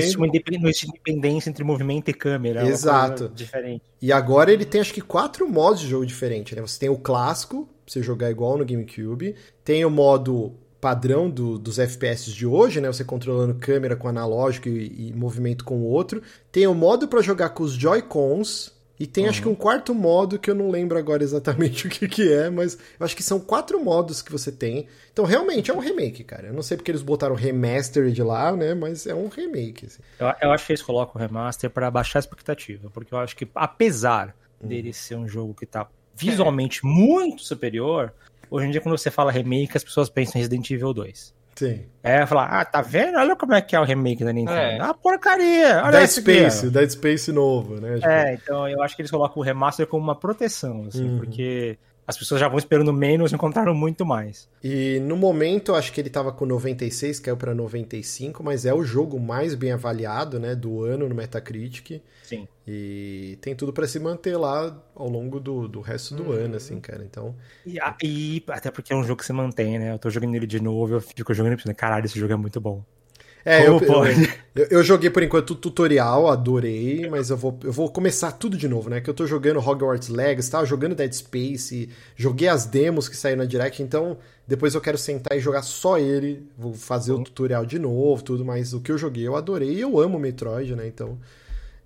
existe, 0.68 0.86
independência 0.86 1.48
entre 1.48 1.64
movimento 1.64 2.10
e 2.10 2.12
câmera. 2.12 2.66
É 2.66 2.68
Exato. 2.68 3.32
diferente. 3.34 3.82
E 4.00 4.12
agora 4.12 4.52
ele 4.52 4.66
tem, 4.66 4.78
acho 4.78 4.92
que, 4.92 5.00
quatro 5.00 5.48
modos 5.48 5.80
de 5.80 5.88
jogo 5.88 6.04
diferentes, 6.04 6.54
né? 6.54 6.60
Você 6.60 6.78
tem 6.78 6.90
o 6.90 6.98
clássico, 6.98 7.64
pra 7.64 7.94
você 7.94 8.02
jogar 8.02 8.30
igual 8.30 8.58
no 8.58 8.64
GameCube. 8.66 9.34
Tem 9.64 9.86
o 9.86 9.90
modo 9.90 10.54
padrão 10.80 11.28
do, 11.28 11.58
dos 11.58 11.78
FPS 11.78 12.32
de 12.32 12.46
hoje, 12.46 12.80
né? 12.80 12.88
Você 12.88 13.04
controlando 13.04 13.54
câmera 13.54 13.96
com 13.96 14.08
analógico 14.08 14.68
e, 14.68 15.08
e 15.08 15.12
movimento 15.12 15.64
com 15.64 15.78
o 15.78 15.84
outro. 15.84 16.22
Tem 16.52 16.66
o 16.66 16.74
modo 16.74 17.08
para 17.08 17.20
jogar 17.20 17.50
com 17.50 17.62
os 17.62 17.72
Joy-Cons. 17.72 18.76
E 19.00 19.06
tem 19.06 19.24
uhum. 19.24 19.30
acho 19.30 19.42
que 19.42 19.48
um 19.48 19.54
quarto 19.54 19.94
modo 19.94 20.40
que 20.40 20.50
eu 20.50 20.56
não 20.56 20.70
lembro 20.70 20.98
agora 20.98 21.22
exatamente 21.22 21.86
o 21.88 21.90
que, 21.90 22.08
que 22.08 22.32
é, 22.32 22.50
mas 22.50 22.76
eu 22.98 23.06
acho 23.06 23.14
que 23.14 23.22
são 23.22 23.38
quatro 23.38 23.82
modos 23.82 24.20
que 24.20 24.32
você 24.32 24.50
tem. 24.50 24.88
Então 25.12 25.24
realmente 25.24 25.70
é 25.70 25.74
um 25.74 25.78
remake, 25.78 26.24
cara. 26.24 26.48
Eu 26.48 26.52
não 26.52 26.62
sei 26.62 26.76
porque 26.76 26.90
eles 26.90 27.02
botaram 27.02 27.36
remastered 27.36 28.20
lá, 28.24 28.50
né? 28.56 28.74
Mas 28.74 29.06
é 29.06 29.14
um 29.14 29.28
remake. 29.28 29.86
Assim. 29.86 30.02
Eu, 30.18 30.26
eu, 30.42 30.50
acho 30.50 30.66
que 30.66 30.72
eles 30.72 30.82
colocam 30.82 31.14
o 31.14 31.18
remaster 31.24 31.70
para 31.70 31.88
baixar 31.92 32.18
a 32.18 32.20
expectativa, 32.20 32.90
porque 32.90 33.14
eu 33.14 33.18
acho 33.18 33.36
que 33.36 33.46
apesar 33.54 34.34
uhum. 34.60 34.68
dele 34.68 34.92
ser 34.92 35.14
um 35.14 35.28
jogo 35.28 35.54
que 35.54 35.64
tá 35.64 35.88
visualmente 36.16 36.80
é. 36.82 36.88
muito 36.88 37.42
superior, 37.42 38.12
Hoje 38.50 38.66
em 38.66 38.70
dia, 38.70 38.80
quando 38.80 38.96
você 38.96 39.10
fala 39.10 39.30
remake, 39.30 39.76
as 39.76 39.84
pessoas 39.84 40.08
pensam 40.08 40.38
em 40.38 40.42
Resident 40.42 40.70
Evil 40.70 40.92
2. 40.92 41.34
Sim. 41.58 41.86
É, 42.04 42.24
falar, 42.24 42.46
ah, 42.46 42.64
tá 42.64 42.80
vendo? 42.80 43.18
Olha 43.18 43.34
como 43.34 43.52
é 43.52 43.60
que 43.60 43.74
é 43.74 43.80
o 43.80 43.84
remake 43.84 44.24
da 44.24 44.32
Nintendo. 44.32 44.58
É. 44.58 44.78
Ah, 44.80 44.94
porcaria! 44.94 45.82
Olha 45.82 45.98
Dead 45.98 46.08
Space, 46.08 46.66
aqui, 46.66 46.70
Dead 46.70 46.90
Space 46.90 47.32
novo, 47.32 47.80
né? 47.80 47.96
Tipo... 47.96 48.08
É, 48.08 48.34
então 48.34 48.68
eu 48.68 48.80
acho 48.80 48.94
que 48.94 49.02
eles 49.02 49.10
colocam 49.10 49.42
o 49.42 49.44
remaster 49.44 49.84
como 49.86 50.04
uma 50.04 50.14
proteção, 50.14 50.84
assim, 50.86 51.08
uhum. 51.08 51.18
porque 51.18 51.76
as 52.08 52.16
pessoas 52.16 52.40
já 52.40 52.48
vão 52.48 52.56
esperando 52.56 52.90
menos 52.90 53.30
e 53.30 53.34
encontraram 53.34 53.74
muito 53.74 54.06
mais. 54.06 54.48
E 54.64 54.98
no 55.00 55.14
momento, 55.14 55.74
acho 55.74 55.92
que 55.92 56.00
ele 56.00 56.08
tava 56.08 56.32
com 56.32 56.46
96, 56.46 57.20
caiu 57.20 57.36
para 57.36 57.54
95, 57.54 58.42
mas 58.42 58.64
é 58.64 58.72
o 58.72 58.82
jogo 58.82 59.20
mais 59.20 59.54
bem 59.54 59.72
avaliado, 59.72 60.40
né, 60.40 60.54
do 60.54 60.82
ano 60.82 61.06
no 61.06 61.14
Metacritic. 61.14 62.00
Sim. 62.22 62.48
E 62.66 63.36
tem 63.42 63.54
tudo 63.54 63.74
para 63.74 63.86
se 63.86 64.00
manter 64.00 64.38
lá 64.38 64.74
ao 64.94 65.06
longo 65.06 65.38
do, 65.38 65.68
do 65.68 65.82
resto 65.82 66.14
do 66.14 66.24
uhum. 66.24 66.32
ano, 66.32 66.56
assim, 66.56 66.80
cara. 66.80 67.04
Então. 67.04 67.36
E, 67.66 67.78
e, 68.02 68.42
até 68.48 68.70
porque 68.70 68.94
é 68.94 68.96
um 68.96 69.04
jogo 69.04 69.20
que 69.20 69.26
se 69.26 69.32
mantém, 69.34 69.78
né? 69.78 69.92
Eu 69.92 69.98
tô 69.98 70.08
jogando 70.08 70.34
ele 70.34 70.46
de 70.46 70.62
novo, 70.62 70.94
eu 70.94 71.00
fico 71.02 71.34
jogando 71.34 71.52
e 71.52 71.56
pensando, 71.56 71.74
caralho, 71.74 72.06
esse 72.06 72.18
jogo 72.18 72.32
é 72.32 72.36
muito 72.36 72.58
bom. 72.58 72.82
É, 73.44 73.66
eu, 73.66 73.80
eu, 74.54 74.66
eu, 74.70 74.82
joguei 74.82 75.08
por 75.08 75.22
enquanto 75.22 75.50
o 75.50 75.54
tutorial, 75.54 76.28
adorei, 76.28 77.08
mas 77.08 77.30
eu 77.30 77.36
vou, 77.36 77.58
eu 77.62 77.72
vou 77.72 77.90
começar 77.90 78.32
tudo 78.32 78.56
de 78.56 78.68
novo, 78.68 78.90
né? 78.90 79.00
Que 79.00 79.08
eu 79.08 79.14
tô 79.14 79.26
jogando 79.26 79.60
Hogwarts 79.60 80.08
Legacy, 80.08 80.50
tava 80.50 80.66
jogando 80.66 80.94
Dead 80.94 81.12
Space, 81.12 81.88
joguei 82.16 82.48
as 82.48 82.66
demos 82.66 83.08
que 83.08 83.16
saíram 83.16 83.38
na 83.38 83.44
Direct, 83.44 83.82
então 83.82 84.18
depois 84.46 84.74
eu 84.74 84.80
quero 84.80 84.98
sentar 84.98 85.36
e 85.36 85.40
jogar 85.40 85.62
só 85.62 85.98
ele, 85.98 86.46
vou 86.56 86.74
fazer 86.74 87.12
o 87.12 87.22
tutorial 87.22 87.64
de 87.64 87.78
novo, 87.78 88.22
tudo, 88.22 88.44
mas 88.44 88.74
o 88.74 88.80
que 88.80 88.92
eu 88.92 88.98
joguei 88.98 89.26
eu 89.26 89.36
adorei 89.36 89.74
e 89.74 89.80
eu 89.80 89.98
amo 90.00 90.18
Metroid, 90.18 90.74
né? 90.74 90.86
Então 90.86 91.18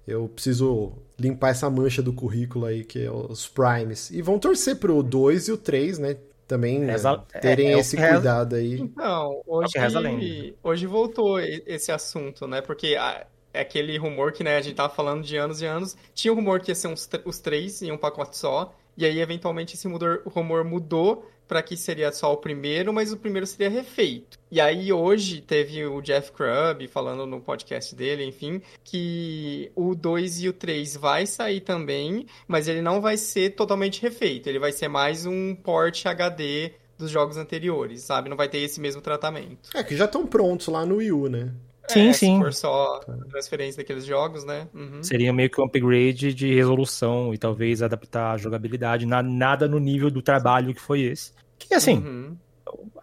eu 0.06 0.28
preciso 0.28 0.92
limpar 1.18 1.50
essa 1.50 1.70
mancha 1.70 2.02
do 2.02 2.12
currículo 2.12 2.66
aí, 2.66 2.84
que 2.84 3.04
é 3.04 3.10
os 3.10 3.46
Primes. 3.46 4.10
E 4.10 4.20
vão 4.20 4.38
torcer 4.38 4.76
pro 4.76 5.02
2 5.02 5.48
e 5.48 5.52
o 5.52 5.56
3, 5.56 5.98
né? 5.98 6.16
Também 6.52 6.78
né, 6.78 6.94
terem 7.40 7.68
é, 7.68 7.72
é, 7.72 7.78
esse 7.78 7.96
cuidado 7.96 8.56
aí. 8.56 8.78
Então, 8.78 9.40
hoje, 9.46 10.54
hoje 10.62 10.86
voltou 10.86 11.40
esse 11.40 11.90
assunto, 11.90 12.46
né? 12.46 12.60
Porque 12.60 12.94
a, 12.94 13.26
é 13.54 13.60
aquele 13.62 13.96
rumor 13.96 14.32
que 14.32 14.44
né, 14.44 14.58
a 14.58 14.60
gente 14.60 14.74
tava 14.74 14.92
falando 14.92 15.22
de 15.22 15.34
anos 15.34 15.62
e 15.62 15.66
anos. 15.66 15.96
Tinha 16.12 16.30
um 16.30 16.36
rumor 16.36 16.60
que 16.60 16.70
ia 16.70 16.74
ser 16.74 16.88
uns, 16.88 17.08
os 17.24 17.40
três 17.40 17.80
em 17.80 17.90
um 17.90 17.96
pacote 17.96 18.36
só. 18.36 18.74
E 18.98 19.06
aí, 19.06 19.18
eventualmente, 19.18 19.74
esse 19.74 19.88
mudor, 19.88 20.20
rumor 20.26 20.62
mudou 20.62 21.26
para 21.46 21.62
que 21.62 21.76
seria 21.76 22.10
só 22.12 22.32
o 22.32 22.36
primeiro, 22.36 22.92
mas 22.92 23.12
o 23.12 23.16
primeiro 23.16 23.46
seria 23.46 23.68
refeito. 23.68 24.38
E 24.50 24.60
aí 24.60 24.92
hoje 24.92 25.40
teve 25.40 25.84
o 25.84 26.00
Jeff 26.00 26.32
Grubb 26.32 26.86
falando 26.88 27.26
no 27.26 27.40
podcast 27.40 27.94
dele, 27.94 28.24
enfim, 28.24 28.60
que 28.84 29.70
o 29.74 29.94
2 29.94 30.42
e 30.42 30.48
o 30.48 30.52
3 30.52 30.96
vai 30.96 31.26
sair 31.26 31.60
também, 31.60 32.26
mas 32.46 32.68
ele 32.68 32.82
não 32.82 33.00
vai 33.00 33.16
ser 33.16 33.50
totalmente 33.50 34.00
refeito, 34.02 34.48
ele 34.48 34.58
vai 34.58 34.72
ser 34.72 34.88
mais 34.88 35.26
um 35.26 35.54
port 35.54 36.06
HD 36.06 36.72
dos 36.98 37.10
jogos 37.10 37.36
anteriores, 37.36 38.02
sabe? 38.02 38.28
Não 38.28 38.36
vai 38.36 38.48
ter 38.48 38.58
esse 38.58 38.80
mesmo 38.80 39.00
tratamento. 39.02 39.70
É, 39.74 39.82
que 39.82 39.96
já 39.96 40.04
estão 40.04 40.26
prontos 40.26 40.68
lá 40.68 40.86
no 40.86 40.96
Wii 40.96 41.12
U, 41.12 41.28
né? 41.28 41.52
Sim, 41.92 42.08
é, 42.08 42.12
sim. 42.12 42.36
Se 42.36 42.42
for 42.42 42.52
só 42.52 43.00
transferência 43.30 43.82
daqueles 43.82 44.04
jogos, 44.04 44.44
né? 44.44 44.68
Uhum. 44.74 45.02
Seria 45.02 45.32
meio 45.32 45.50
que 45.50 45.60
um 45.60 45.64
upgrade 45.64 46.34
de 46.34 46.54
resolução 46.54 47.32
e 47.32 47.38
talvez 47.38 47.82
adaptar 47.82 48.32
a 48.32 48.36
jogabilidade, 48.36 49.06
nada 49.06 49.68
no 49.68 49.78
nível 49.78 50.10
do 50.10 50.22
trabalho 50.22 50.74
que 50.74 50.80
foi 50.80 51.02
esse. 51.02 51.32
Que 51.58 51.74
assim, 51.74 51.98
uhum. 51.98 52.36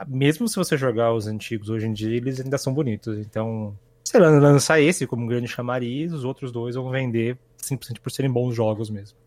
mesmo 0.07 0.47
se 0.47 0.55
você 0.55 0.77
jogar 0.77 1.13
os 1.13 1.27
antigos 1.27 1.69
hoje 1.69 1.87
em 1.87 1.93
dia, 1.93 2.15
eles 2.17 2.39
ainda 2.39 2.57
são 2.57 2.73
bonitos. 2.73 3.17
Então, 3.17 3.77
se 4.03 4.17
lançar 4.17 4.81
esse 4.81 5.05
como 5.05 5.23
um 5.23 5.27
grande 5.27 5.47
chamariz, 5.47 6.11
os 6.11 6.23
outros 6.23 6.51
dois 6.51 6.75
vão 6.75 6.89
vender 6.89 7.37
simplesmente 7.57 7.99
por 7.99 8.11
serem 8.11 8.31
bons 8.31 8.55
jogos 8.55 8.89
mesmo. 8.89 9.17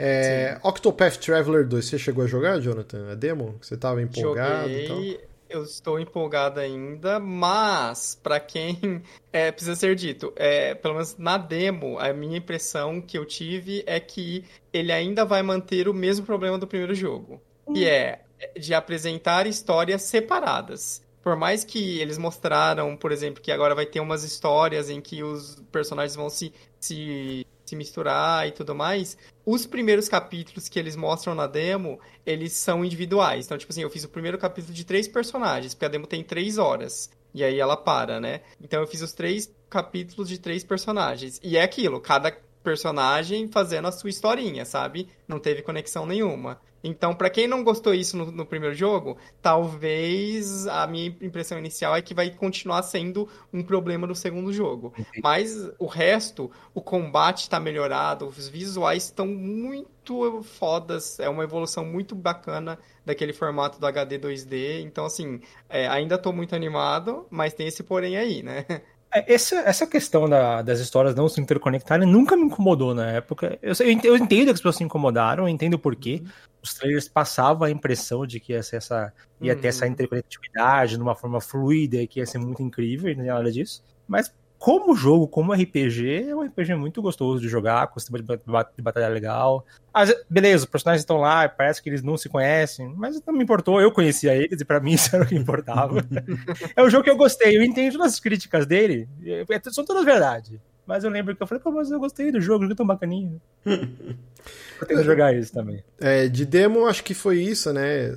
É, 0.00 0.60
Octopath 0.62 1.16
Traveler 1.16 1.66
2, 1.66 1.84
você 1.84 1.98
chegou 1.98 2.22
a 2.22 2.26
jogar, 2.28 2.60
Jonathan? 2.60 3.10
A 3.10 3.14
demo? 3.16 3.56
Você 3.60 3.76
tava 3.76 4.00
empolgado 4.00 4.68
Joguei, 4.68 5.20
Eu 5.48 5.62
estou 5.62 5.98
empolgado 5.98 6.60
ainda, 6.60 7.18
mas 7.18 8.18
para 8.22 8.38
quem 8.38 9.02
é, 9.32 9.50
precisa 9.50 9.74
ser 9.74 9.94
dito, 9.94 10.32
é, 10.36 10.74
pelo 10.74 10.94
menos 10.94 11.16
na 11.16 11.38
demo, 11.38 11.98
a 11.98 12.12
minha 12.12 12.36
impressão 12.36 13.00
que 13.00 13.16
eu 13.16 13.24
tive 13.24 13.82
é 13.86 13.98
que 13.98 14.44
ele 14.72 14.92
ainda 14.92 15.24
vai 15.24 15.42
manter 15.42 15.88
o 15.88 15.94
mesmo 15.94 16.26
problema 16.26 16.58
do 16.58 16.66
primeiro 16.66 16.94
jogo, 16.94 17.40
que 17.72 17.84
hum. 17.84 17.88
é 17.88 18.20
de 18.58 18.74
apresentar 18.74 19.46
histórias 19.46 20.02
separadas. 20.02 21.02
Por 21.22 21.36
mais 21.36 21.64
que 21.64 21.98
eles 21.98 22.16
mostraram, 22.16 22.96
por 22.96 23.12
exemplo, 23.12 23.42
que 23.42 23.50
agora 23.50 23.74
vai 23.74 23.84
ter 23.84 24.00
umas 24.00 24.22
histórias 24.22 24.88
em 24.88 25.00
que 25.00 25.22
os 25.22 25.62
personagens 25.72 26.14
vão 26.14 26.30
se, 26.30 26.52
se, 26.80 27.46
se 27.64 27.76
misturar 27.76 28.46
e 28.48 28.52
tudo 28.52 28.74
mais, 28.74 29.16
os 29.44 29.66
primeiros 29.66 30.08
capítulos 30.08 30.68
que 30.68 30.78
eles 30.78 30.96
mostram 30.96 31.34
na 31.34 31.46
demo, 31.46 32.00
eles 32.24 32.52
são 32.52 32.84
individuais. 32.84 33.46
Então, 33.46 33.58
tipo 33.58 33.72
assim, 33.72 33.82
eu 33.82 33.90
fiz 33.90 34.04
o 34.04 34.08
primeiro 34.08 34.38
capítulo 34.38 34.74
de 34.74 34.84
três 34.84 35.08
personagens, 35.08 35.74
porque 35.74 35.84
a 35.84 35.88
demo 35.88 36.06
tem 36.06 36.22
três 36.22 36.58
horas. 36.58 37.10
E 37.34 37.44
aí 37.44 37.60
ela 37.60 37.76
para, 37.76 38.20
né? 38.20 38.40
Então 38.60 38.80
eu 38.80 38.86
fiz 38.86 39.02
os 39.02 39.12
três 39.12 39.52
capítulos 39.68 40.28
de 40.28 40.38
três 40.38 40.64
personagens. 40.64 41.38
E 41.42 41.56
é 41.56 41.62
aquilo, 41.62 42.00
cada 42.00 42.32
personagem 42.62 43.48
fazendo 43.48 43.88
a 43.88 43.92
sua 43.92 44.10
historinha, 44.10 44.64
sabe? 44.64 45.08
Não 45.26 45.38
teve 45.38 45.62
conexão 45.62 46.04
nenhuma. 46.04 46.60
Então, 46.82 47.14
para 47.14 47.30
quem 47.30 47.46
não 47.46 47.64
gostou 47.64 47.92
isso 47.92 48.16
no, 48.16 48.30
no, 48.30 48.46
primeiro 48.46 48.74
jogo, 48.74 49.16
talvez 49.42 50.66
a 50.66 50.86
minha 50.86 51.06
impressão 51.20 51.58
inicial 51.58 51.96
é 51.96 52.02
que 52.02 52.14
vai 52.14 52.30
continuar 52.30 52.82
sendo 52.82 53.28
um 53.52 53.62
problema 53.62 54.06
no 54.06 54.14
segundo 54.14 54.52
jogo. 54.52 54.92
Entendi. 54.98 55.20
Mas 55.22 55.70
o 55.78 55.86
resto, 55.86 56.50
o 56.74 56.80
combate 56.80 57.42
está 57.42 57.58
melhorado, 57.58 58.26
os 58.26 58.48
visuais 58.48 59.04
estão 59.04 59.26
muito 59.26 60.42
fodas, 60.42 61.18
é 61.20 61.28
uma 61.28 61.44
evolução 61.44 61.84
muito 61.84 62.14
bacana 62.14 62.78
daquele 63.04 63.32
formato 63.32 63.80
do 63.80 63.86
HD 63.86 64.18
2D. 64.18 64.80
Então, 64.82 65.04
assim, 65.04 65.40
é, 65.68 65.88
ainda 65.88 66.14
estou 66.14 66.32
muito 66.32 66.54
animado, 66.54 67.26
mas 67.30 67.54
tem 67.54 67.66
esse 67.66 67.82
porém 67.82 68.16
aí, 68.16 68.42
né? 68.42 68.64
É, 69.12 69.32
essa, 69.32 69.56
essa 69.60 69.86
questão 69.86 70.28
da, 70.28 70.60
das 70.62 70.80
histórias 70.80 71.14
não 71.14 71.28
se 71.28 71.40
interconectarem 71.40 72.06
nunca 72.06 72.36
me 72.36 72.44
incomodou 72.44 72.94
na 72.94 73.10
época. 73.10 73.58
Eu, 73.62 73.72
eu 74.04 74.16
entendo 74.16 74.46
que 74.46 74.50
as 74.50 74.58
pessoas 74.58 74.76
se 74.76 74.84
incomodaram, 74.84 75.44
eu 75.44 75.48
entendo 75.48 75.78
por 75.78 75.96
quê. 75.96 76.20
Uhum. 76.22 76.30
Os 76.62 76.74
trailers 76.74 77.08
passavam 77.08 77.66
a 77.66 77.70
impressão 77.70 78.26
de 78.26 78.38
que 78.40 78.52
ia, 78.52 78.62
ser 78.62 78.76
essa, 78.76 79.12
ia 79.40 79.56
ter 79.56 79.68
essa 79.68 79.86
uhum. 79.86 79.92
interconectividade 79.92 80.96
de 80.96 81.02
uma 81.02 81.14
forma 81.14 81.40
fluida, 81.40 82.06
que 82.06 82.20
ia 82.20 82.26
ser 82.26 82.38
muito 82.38 82.62
incrível, 82.62 83.10
e 83.10 83.14
não 83.14 83.24
é 83.24 83.28
nada 83.28 83.50
disso. 83.50 83.82
Mas 84.06 84.32
como 84.58 84.96
jogo, 84.96 85.28
como 85.28 85.52
RPG, 85.52 86.30
é 86.30 86.34
um 86.34 86.42
RPG 86.42 86.74
muito 86.74 87.00
gostoso 87.00 87.40
de 87.40 87.48
jogar, 87.48 87.86
com 87.86 88.00
sistema 88.00 88.18
de 88.18 88.82
batalha 88.82 89.08
legal. 89.08 89.64
Mas, 89.94 90.12
beleza, 90.28 90.64
os 90.64 90.70
personagens 90.70 91.02
estão 91.02 91.18
lá, 91.18 91.48
parece 91.48 91.80
que 91.80 91.88
eles 91.88 92.02
não 92.02 92.16
se 92.16 92.28
conhecem, 92.28 92.92
mas 92.96 93.22
não 93.24 93.34
me 93.34 93.44
importou, 93.44 93.80
eu 93.80 93.92
conhecia 93.92 94.34
eles 94.34 94.60
e 94.60 94.64
para 94.64 94.80
mim 94.82 94.92
isso 94.92 95.14
era 95.14 95.24
o 95.24 95.28
que 95.28 95.36
importava. 95.36 96.04
é 96.74 96.82
um 96.82 96.90
jogo 96.90 97.04
que 97.04 97.10
eu 97.10 97.16
gostei, 97.16 97.56
eu 97.56 97.62
entendo 97.62 98.02
as 98.02 98.18
críticas 98.18 98.66
dele, 98.66 99.08
é, 99.24 99.44
são 99.70 99.84
todas 99.84 100.04
verdade. 100.04 100.60
Mas 100.88 101.04
eu 101.04 101.10
lembro 101.10 101.36
que 101.36 101.42
eu 101.42 101.46
falei, 101.46 101.62
pô, 101.62 101.70
mas 101.70 101.90
eu 101.90 102.00
gostei 102.00 102.32
do 102.32 102.40
jogo, 102.40 102.60
o 102.60 102.62
jogo 102.62 102.72
é 102.72 102.76
tão 102.76 102.86
bacaninho. 102.86 103.38
eu 103.66 104.86
tenho 104.86 105.00
que 105.00 105.04
jogar 105.04 105.34
isso 105.34 105.52
também. 105.52 105.84
É, 106.00 106.28
de 106.28 106.46
demo, 106.46 106.86
acho 106.86 107.04
que 107.04 107.12
foi 107.12 107.42
isso, 107.42 107.70
né? 107.74 108.16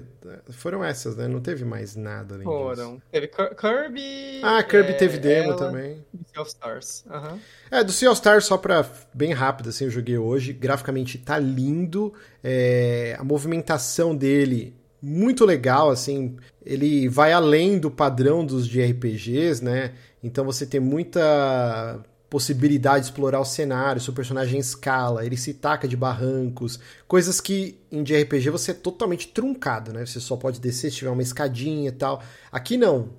Foram 0.52 0.82
essas, 0.82 1.18
né? 1.18 1.28
Não 1.28 1.42
teve 1.42 1.66
mais 1.66 1.98
nada 1.98 2.36
além 2.36 2.46
Foram. 2.46 2.94
Disso. 2.94 3.04
Teve 3.12 3.28
Kirby. 3.28 4.40
Ah, 4.42 4.64
Kirby 4.64 4.92
é, 4.92 4.94
teve 4.94 5.18
demo 5.18 5.50
ela, 5.50 5.58
também. 5.58 6.02
Sea 6.32 6.42
of 6.42 6.50
Stars. 6.50 7.04
Uhum. 7.10 7.40
É, 7.70 7.84
do 7.84 7.92
Sea 7.92 8.10
of 8.10 8.18
Stars, 8.18 8.46
só 8.46 8.58
pra 8.58 8.86
bem 9.14 9.34
rápido, 9.34 9.68
assim, 9.68 9.84
eu 9.84 9.92
joguei 9.92 10.18
hoje. 10.18 10.54
Graficamente 10.54 11.18
tá 11.18 11.38
lindo. 11.38 12.14
É, 12.42 13.18
a 13.20 13.24
movimentação 13.26 14.16
dele 14.16 14.74
muito 15.02 15.44
legal, 15.44 15.90
assim, 15.90 16.38
ele 16.66 17.10
vai 17.10 17.34
além 17.34 17.80
do 17.80 17.92
padrão 17.92 18.46
dos 18.46 18.66
de 18.66 18.82
RPGs, 18.82 19.62
né? 19.62 19.94
Então 20.24 20.46
você 20.46 20.66
tem 20.66 20.80
muita 20.80 22.02
possibilidade 22.32 23.02
de 23.02 23.06
explorar 23.08 23.42
o 23.42 23.46
cenário, 23.46 24.00
seu 24.00 24.14
personagem 24.14 24.58
escala, 24.58 25.26
ele 25.26 25.36
se 25.36 25.54
taca 25.54 25.86
de 25.86 25.98
barrancos, 25.98 26.80
coisas 27.06 27.42
que 27.42 27.78
em 27.92 28.04
RPG 28.04 28.50
você 28.50 28.72
é 28.72 28.74
totalmente 28.74 29.28
truncado, 29.28 29.92
né? 29.92 30.06
Você 30.06 30.22
só 30.22 30.38
pode 30.38 30.62
descer 30.62 30.90
se 30.90 30.96
tiver 30.96 31.12
uma 31.12 31.22
escadinha 31.22 31.90
e 31.90 31.92
tal. 31.92 32.24
Aqui 32.50 32.78
não. 32.78 33.10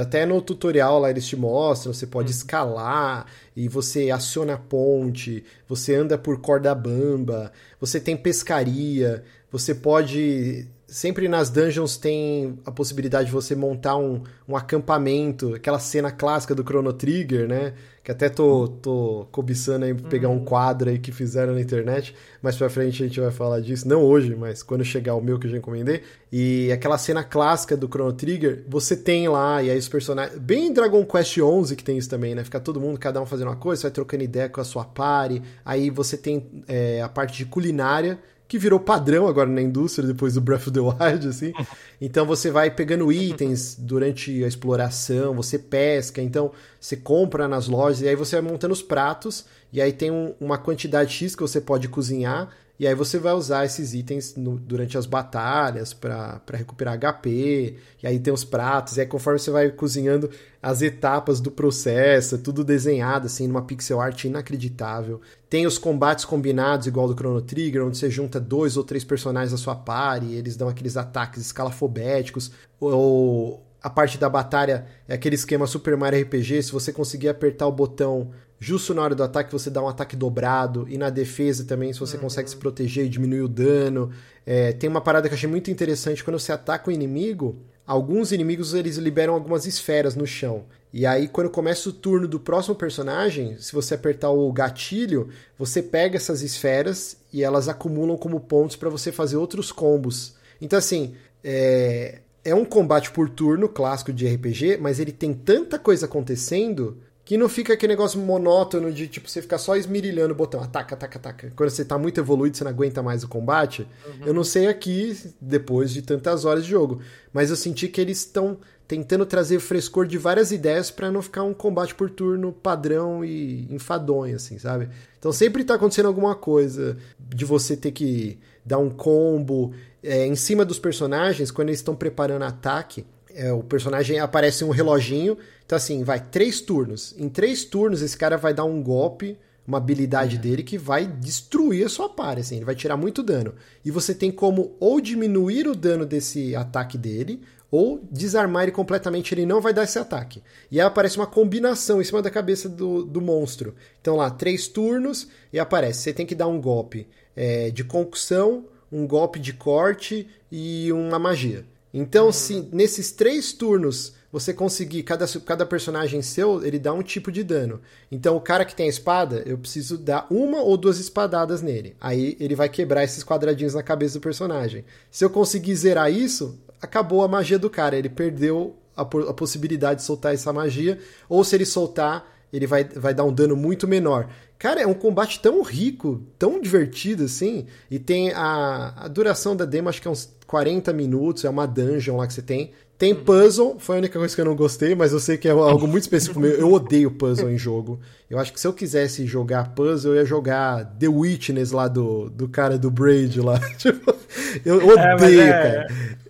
Até 0.00 0.24
no 0.24 0.40
tutorial 0.40 1.00
lá 1.00 1.10
eles 1.10 1.26
te 1.26 1.34
mostram, 1.34 1.92
você 1.92 2.06
pode 2.06 2.28
hum. 2.28 2.30
escalar 2.30 3.26
e 3.56 3.66
você 3.66 4.08
aciona 4.08 4.54
a 4.54 4.58
ponte, 4.58 5.42
você 5.68 5.96
anda 5.96 6.16
por 6.16 6.40
corda 6.40 6.72
bamba, 6.72 7.50
você 7.80 7.98
tem 7.98 8.16
pescaria, 8.16 9.24
você 9.50 9.74
pode 9.74 10.68
sempre 10.90 11.28
nas 11.28 11.48
dungeons 11.48 11.96
tem 11.96 12.58
a 12.66 12.72
possibilidade 12.72 13.26
de 13.26 13.32
você 13.32 13.54
montar 13.54 13.96
um, 13.96 14.22
um 14.46 14.56
acampamento, 14.56 15.54
aquela 15.54 15.78
cena 15.78 16.10
clássica 16.10 16.54
do 16.54 16.62
Chrono 16.64 16.92
Trigger, 16.92 17.48
né? 17.48 17.74
Que 18.02 18.10
até 18.10 18.28
tô, 18.28 18.66
tô 18.66 19.28
cobiçando 19.30 19.84
aí 19.84 19.94
pegar 19.94 20.28
um 20.30 20.38
uhum. 20.38 20.44
quadro 20.44 20.90
aí 20.90 20.98
que 20.98 21.12
fizeram 21.12 21.54
na 21.54 21.60
internet. 21.60 22.16
Mais 22.42 22.56
pra 22.56 22.68
frente 22.68 23.02
a 23.02 23.06
gente 23.06 23.20
vai 23.20 23.30
falar 23.30 23.60
disso. 23.60 23.86
Não 23.86 24.02
hoje, 24.02 24.34
mas 24.34 24.62
quando 24.62 24.82
chegar 24.84 25.14
o 25.14 25.20
meu 25.20 25.38
que 25.38 25.46
eu 25.46 25.50
já 25.50 25.58
encomendei. 25.58 26.02
E 26.32 26.72
aquela 26.72 26.98
cena 26.98 27.22
clássica 27.22 27.76
do 27.76 27.86
Chrono 27.86 28.12
Trigger, 28.12 28.64
você 28.66 28.96
tem 28.96 29.28
lá, 29.28 29.62
e 29.62 29.70
aí 29.70 29.78
os 29.78 29.88
personagens. 29.88 30.38
Bem 30.38 30.72
Dragon 30.72 31.04
Quest 31.04 31.38
11 31.38 31.76
que 31.76 31.84
tem 31.84 31.98
isso 31.98 32.08
também, 32.08 32.34
né? 32.34 32.42
Fica 32.42 32.58
todo 32.58 32.80
mundo, 32.80 32.98
cada 32.98 33.20
um 33.20 33.26
fazendo 33.26 33.48
uma 33.48 33.56
coisa, 33.56 33.82
você 33.82 33.86
vai 33.86 33.92
trocando 33.92 34.24
ideia 34.24 34.48
com 34.48 34.60
a 34.60 34.64
sua 34.64 34.84
party. 34.84 35.42
Aí 35.64 35.90
você 35.90 36.16
tem 36.16 36.64
é, 36.66 37.02
a 37.02 37.08
parte 37.08 37.36
de 37.36 37.44
culinária 37.44 38.18
que 38.50 38.58
virou 38.58 38.80
padrão 38.80 39.28
agora 39.28 39.48
na 39.48 39.62
indústria 39.62 40.08
depois 40.08 40.34
do 40.34 40.40
Breath 40.40 40.66
of 40.66 40.72
the 40.72 40.80
Wild, 40.80 41.28
assim. 41.28 41.52
Então 42.00 42.26
você 42.26 42.50
vai 42.50 42.68
pegando 42.68 43.12
itens 43.12 43.76
durante 43.78 44.42
a 44.42 44.48
exploração, 44.48 45.36
você 45.36 45.56
pesca, 45.56 46.20
então 46.20 46.50
você 46.80 46.96
compra 46.96 47.46
nas 47.46 47.68
lojas 47.68 48.00
e 48.00 48.08
aí 48.08 48.16
você 48.16 48.40
vai 48.40 48.50
montando 48.50 48.74
os 48.74 48.82
pratos 48.82 49.46
e 49.72 49.80
aí 49.80 49.92
tem 49.92 50.10
um, 50.10 50.34
uma 50.40 50.58
quantidade 50.58 51.12
X 51.12 51.36
que 51.36 51.42
você 51.42 51.60
pode 51.60 51.86
cozinhar 51.86 52.50
e 52.80 52.86
aí 52.86 52.94
você 52.94 53.18
vai 53.18 53.34
usar 53.34 53.66
esses 53.66 53.92
itens 53.92 54.34
no, 54.36 54.58
durante 54.58 54.96
as 54.96 55.04
batalhas 55.04 55.92
para 55.92 56.40
recuperar 56.54 56.98
HP. 56.98 57.76
E 58.02 58.06
aí 58.06 58.18
tem 58.18 58.32
os 58.32 58.42
pratos. 58.42 58.96
E 58.96 59.02
aí 59.02 59.06
conforme 59.06 59.38
você 59.38 59.50
vai 59.50 59.68
cozinhando 59.68 60.30
as 60.62 60.80
etapas 60.80 61.42
do 61.42 61.50
processo, 61.50 62.36
é 62.36 62.38
tudo 62.38 62.64
desenhado 62.64 63.26
assim 63.26 63.46
numa 63.46 63.60
pixel 63.60 64.00
art 64.00 64.24
inacreditável. 64.24 65.20
Tem 65.50 65.66
os 65.66 65.76
combates 65.76 66.24
combinados 66.24 66.86
igual 66.86 67.06
do 67.06 67.12
Chrono 67.12 67.42
Trigger, 67.42 67.84
onde 67.84 67.98
você 67.98 68.08
junta 68.08 68.40
dois 68.40 68.78
ou 68.78 68.82
três 68.82 69.04
personagens 69.04 69.52
da 69.52 69.58
sua 69.58 69.76
party, 69.76 70.28
e 70.28 70.36
eles 70.36 70.56
dão 70.56 70.66
aqueles 70.66 70.96
ataques 70.96 71.42
escalafobéticos. 71.42 72.50
Ou 72.80 73.62
a 73.82 73.90
parte 73.90 74.16
da 74.16 74.30
batalha 74.30 74.86
é 75.06 75.12
aquele 75.12 75.34
esquema 75.34 75.66
Super 75.66 75.98
Mario 75.98 76.22
RPG, 76.22 76.62
se 76.62 76.72
você 76.72 76.94
conseguir 76.94 77.28
apertar 77.28 77.66
o 77.66 77.72
botão 77.72 78.30
Justo 78.62 78.92
na 78.92 79.00
hora 79.00 79.14
do 79.14 79.22
ataque 79.22 79.50
você 79.50 79.70
dá 79.70 79.82
um 79.82 79.88
ataque 79.88 80.14
dobrado. 80.14 80.86
E 80.88 80.98
na 80.98 81.08
defesa 81.08 81.64
também, 81.64 81.94
se 81.94 81.98
você 81.98 82.16
uhum. 82.16 82.24
consegue 82.24 82.50
se 82.50 82.56
proteger 82.56 83.06
e 83.06 83.08
diminuir 83.08 83.40
o 83.40 83.48
dano. 83.48 84.10
É, 84.44 84.72
tem 84.72 84.88
uma 84.88 85.00
parada 85.00 85.28
que 85.28 85.34
eu 85.34 85.36
achei 85.36 85.48
muito 85.48 85.70
interessante. 85.70 86.22
Quando 86.22 86.38
você 86.38 86.52
ataca 86.52 86.90
o 86.90 86.92
inimigo, 86.92 87.56
alguns 87.86 88.32
inimigos 88.32 88.74
eles 88.74 88.98
liberam 88.98 89.32
algumas 89.32 89.64
esferas 89.64 90.14
no 90.14 90.26
chão. 90.26 90.66
E 90.92 91.06
aí, 91.06 91.26
quando 91.26 91.48
começa 91.48 91.88
o 91.88 91.92
turno 91.92 92.28
do 92.28 92.38
próximo 92.38 92.74
personagem, 92.74 93.56
se 93.58 93.72
você 93.72 93.94
apertar 93.94 94.30
o 94.30 94.52
gatilho, 94.52 95.28
você 95.56 95.80
pega 95.82 96.16
essas 96.16 96.42
esferas 96.42 97.16
e 97.32 97.42
elas 97.42 97.68
acumulam 97.68 98.18
como 98.18 98.40
pontos 98.40 98.76
para 98.76 98.90
você 98.90 99.10
fazer 99.10 99.36
outros 99.36 99.72
combos. 99.72 100.34
Então, 100.60 100.78
assim, 100.78 101.14
é, 101.42 102.18
é 102.44 102.54
um 102.54 102.64
combate 102.64 103.10
por 103.10 103.30
turno 103.30 103.68
clássico 103.68 104.12
de 104.12 104.26
RPG, 104.26 104.78
mas 104.80 104.98
ele 104.98 105.12
tem 105.12 105.32
tanta 105.32 105.78
coisa 105.78 106.06
acontecendo 106.06 106.98
que 107.30 107.38
não 107.38 107.48
fica 107.48 107.74
aquele 107.74 107.92
negócio 107.92 108.18
monótono 108.18 108.90
de, 108.90 109.06
tipo, 109.06 109.30
você 109.30 109.40
ficar 109.40 109.58
só 109.58 109.76
esmirilhando 109.76 110.32
o 110.32 110.36
botão, 110.36 110.60
ataca, 110.60 110.96
ataca, 110.96 111.16
ataca. 111.16 111.52
Quando 111.54 111.70
você 111.70 111.84
tá 111.84 111.96
muito 111.96 112.18
evoluído, 112.18 112.56
você 112.56 112.64
não 112.64 112.72
aguenta 112.72 113.04
mais 113.04 113.22
o 113.22 113.28
combate. 113.28 113.86
Uhum. 114.04 114.26
Eu 114.26 114.34
não 114.34 114.42
sei 114.42 114.66
aqui, 114.66 115.16
depois 115.40 115.92
de 115.92 116.02
tantas 116.02 116.44
horas 116.44 116.64
de 116.64 116.70
jogo, 116.70 117.00
mas 117.32 117.48
eu 117.48 117.54
senti 117.54 117.86
que 117.86 118.00
eles 118.00 118.18
estão 118.18 118.58
tentando 118.88 119.24
trazer 119.24 119.60
frescor 119.60 120.08
de 120.08 120.18
várias 120.18 120.50
ideias 120.50 120.90
para 120.90 121.08
não 121.08 121.22
ficar 121.22 121.44
um 121.44 121.54
combate 121.54 121.94
por 121.94 122.10
turno 122.10 122.52
padrão 122.52 123.24
e 123.24 123.72
enfadonho, 123.72 124.34
assim, 124.34 124.58
sabe? 124.58 124.88
Então 125.16 125.30
sempre 125.30 125.62
tá 125.62 125.74
acontecendo 125.74 126.06
alguma 126.06 126.34
coisa 126.34 126.96
de 127.16 127.44
você 127.44 127.76
ter 127.76 127.92
que 127.92 128.40
dar 128.66 128.78
um 128.78 128.90
combo 128.90 129.72
é, 130.02 130.26
em 130.26 130.34
cima 130.34 130.64
dos 130.64 130.80
personagens, 130.80 131.52
quando 131.52 131.68
eles 131.68 131.78
estão 131.78 131.94
preparando 131.94 132.42
ataque 132.42 133.06
é, 133.34 133.52
o 133.52 133.62
personagem 133.62 134.18
aparece 134.18 134.64
um 134.64 134.70
reloginho. 134.70 135.36
Então, 135.64 135.76
assim, 135.76 136.02
vai 136.02 136.20
três 136.20 136.60
turnos. 136.60 137.14
Em 137.18 137.28
três 137.28 137.64
turnos, 137.64 138.02
esse 138.02 138.16
cara 138.16 138.36
vai 138.36 138.52
dar 138.52 138.64
um 138.64 138.82
golpe, 138.82 139.38
uma 139.66 139.78
habilidade 139.78 140.36
uhum. 140.36 140.42
dele 140.42 140.62
que 140.62 140.76
vai 140.76 141.06
destruir 141.06 141.86
a 141.86 141.88
sua 141.88 142.08
par, 142.08 142.38
assim, 142.38 142.56
ele 142.56 142.64
vai 142.64 142.74
tirar 142.74 142.96
muito 142.96 143.22
dano. 143.22 143.54
E 143.84 143.90
você 143.90 144.14
tem 144.14 144.30
como 144.30 144.76
ou 144.80 145.00
diminuir 145.00 145.68
o 145.68 145.74
dano 145.74 146.04
desse 146.04 146.56
ataque 146.56 146.98
dele, 146.98 147.40
ou 147.70 148.00
desarmar 148.10 148.64
ele 148.64 148.72
completamente, 148.72 149.32
ele 149.32 149.46
não 149.46 149.60
vai 149.60 149.72
dar 149.72 149.84
esse 149.84 149.98
ataque. 149.98 150.42
E 150.70 150.80
aí 150.80 150.86
aparece 150.86 151.16
uma 151.16 151.26
combinação 151.26 152.00
em 152.00 152.04
cima 152.04 152.20
da 152.20 152.30
cabeça 152.30 152.68
do, 152.68 153.04
do 153.04 153.20
monstro. 153.20 153.74
Então 154.00 154.16
lá, 154.16 154.28
três 154.28 154.66
turnos 154.66 155.28
e 155.52 155.58
aparece. 155.58 156.00
Você 156.00 156.12
tem 156.12 156.26
que 156.26 156.34
dar 156.34 156.48
um 156.48 156.60
golpe 156.60 157.06
é, 157.36 157.70
de 157.70 157.84
concussão, 157.84 158.64
um 158.90 159.06
golpe 159.06 159.38
de 159.38 159.52
corte 159.52 160.28
e 160.50 160.90
uma 160.92 161.18
magia. 161.18 161.64
Então, 161.92 162.26
uhum. 162.26 162.32
se 162.32 162.68
nesses 162.72 163.12
três 163.12 163.52
turnos 163.52 164.14
você 164.32 164.54
conseguir, 164.54 165.02
cada, 165.02 165.26
cada 165.40 165.66
personagem 165.66 166.22
seu, 166.22 166.64
ele 166.64 166.78
dá 166.78 166.92
um 166.92 167.02
tipo 167.02 167.32
de 167.32 167.42
dano. 167.42 167.80
Então, 168.12 168.36
o 168.36 168.40
cara 168.40 168.64
que 168.64 168.74
tem 168.74 168.86
a 168.86 168.90
espada, 168.90 169.42
eu 169.44 169.58
preciso 169.58 169.98
dar 169.98 170.26
uma 170.30 170.60
ou 170.60 170.76
duas 170.76 170.98
espadadas 170.98 171.62
nele. 171.62 171.96
Aí 172.00 172.36
ele 172.38 172.54
vai 172.54 172.68
quebrar 172.68 173.02
esses 173.02 173.24
quadradinhos 173.24 173.74
na 173.74 173.82
cabeça 173.82 174.18
do 174.18 174.22
personagem. 174.22 174.84
Se 175.10 175.24
eu 175.24 175.30
conseguir 175.30 175.74
zerar 175.74 176.12
isso, 176.12 176.56
acabou 176.80 177.24
a 177.24 177.28
magia 177.28 177.58
do 177.58 177.68
cara. 177.68 177.96
Ele 177.96 178.08
perdeu 178.08 178.76
a, 178.96 179.02
a 179.02 179.34
possibilidade 179.34 180.00
de 180.00 180.06
soltar 180.06 180.32
essa 180.32 180.52
magia. 180.52 180.98
Ou 181.28 181.42
se 181.42 181.56
ele 181.56 181.66
soltar, 181.66 182.24
ele 182.52 182.68
vai, 182.68 182.84
vai 182.84 183.12
dar 183.12 183.24
um 183.24 183.32
dano 183.32 183.56
muito 183.56 183.88
menor. 183.88 184.28
Cara, 184.60 184.82
é 184.82 184.86
um 184.86 184.92
combate 184.92 185.40
tão 185.40 185.62
rico, 185.62 186.20
tão 186.38 186.60
divertido 186.60 187.24
assim. 187.24 187.64
E 187.90 187.98
tem 187.98 188.30
a, 188.32 188.92
a 188.94 189.08
duração 189.08 189.56
da 189.56 189.64
demo, 189.64 189.88
acho 189.88 190.02
que 190.02 190.06
é 190.06 190.10
uns 190.10 190.30
40 190.46 190.92
minutos, 190.92 191.46
é 191.46 191.48
uma 191.48 191.66
dungeon 191.66 192.18
lá 192.18 192.26
que 192.26 192.34
você 192.34 192.42
tem. 192.42 192.70
Tem 192.98 193.14
uhum. 193.14 193.24
puzzle, 193.24 193.76
foi 193.78 193.96
a 193.96 193.98
única 194.00 194.18
coisa 194.18 194.34
que 194.34 194.38
eu 194.38 194.44
não 194.44 194.54
gostei, 194.54 194.94
mas 194.94 195.12
eu 195.12 195.18
sei 195.18 195.38
que 195.38 195.48
é 195.48 195.52
algo 195.52 195.88
muito 195.88 196.02
específico 196.02 196.38
meu. 196.38 196.50
Eu 196.50 196.70
odeio 196.70 197.10
puzzle 197.10 197.50
em 197.50 197.56
jogo. 197.56 197.98
Eu 198.28 198.38
acho 198.38 198.52
que 198.52 198.60
se 198.60 198.66
eu 198.66 198.74
quisesse 198.74 199.24
jogar 199.24 199.70
puzzle, 199.74 200.12
eu 200.12 200.16
ia 200.16 200.26
jogar 200.26 200.84
The 200.98 201.08
Witness 201.08 201.72
lá 201.72 201.88
do, 201.88 202.28
do 202.28 202.46
cara 202.46 202.76
do 202.76 202.90
Braid 202.90 203.40
lá. 203.40 203.58
Tipo, 203.78 204.14
eu 204.62 204.78
é, 204.78 204.84
odeio, 204.84 205.00
é, 205.00 205.16
mas 205.16 205.38
é, 205.38 205.52
cara. 205.52 205.86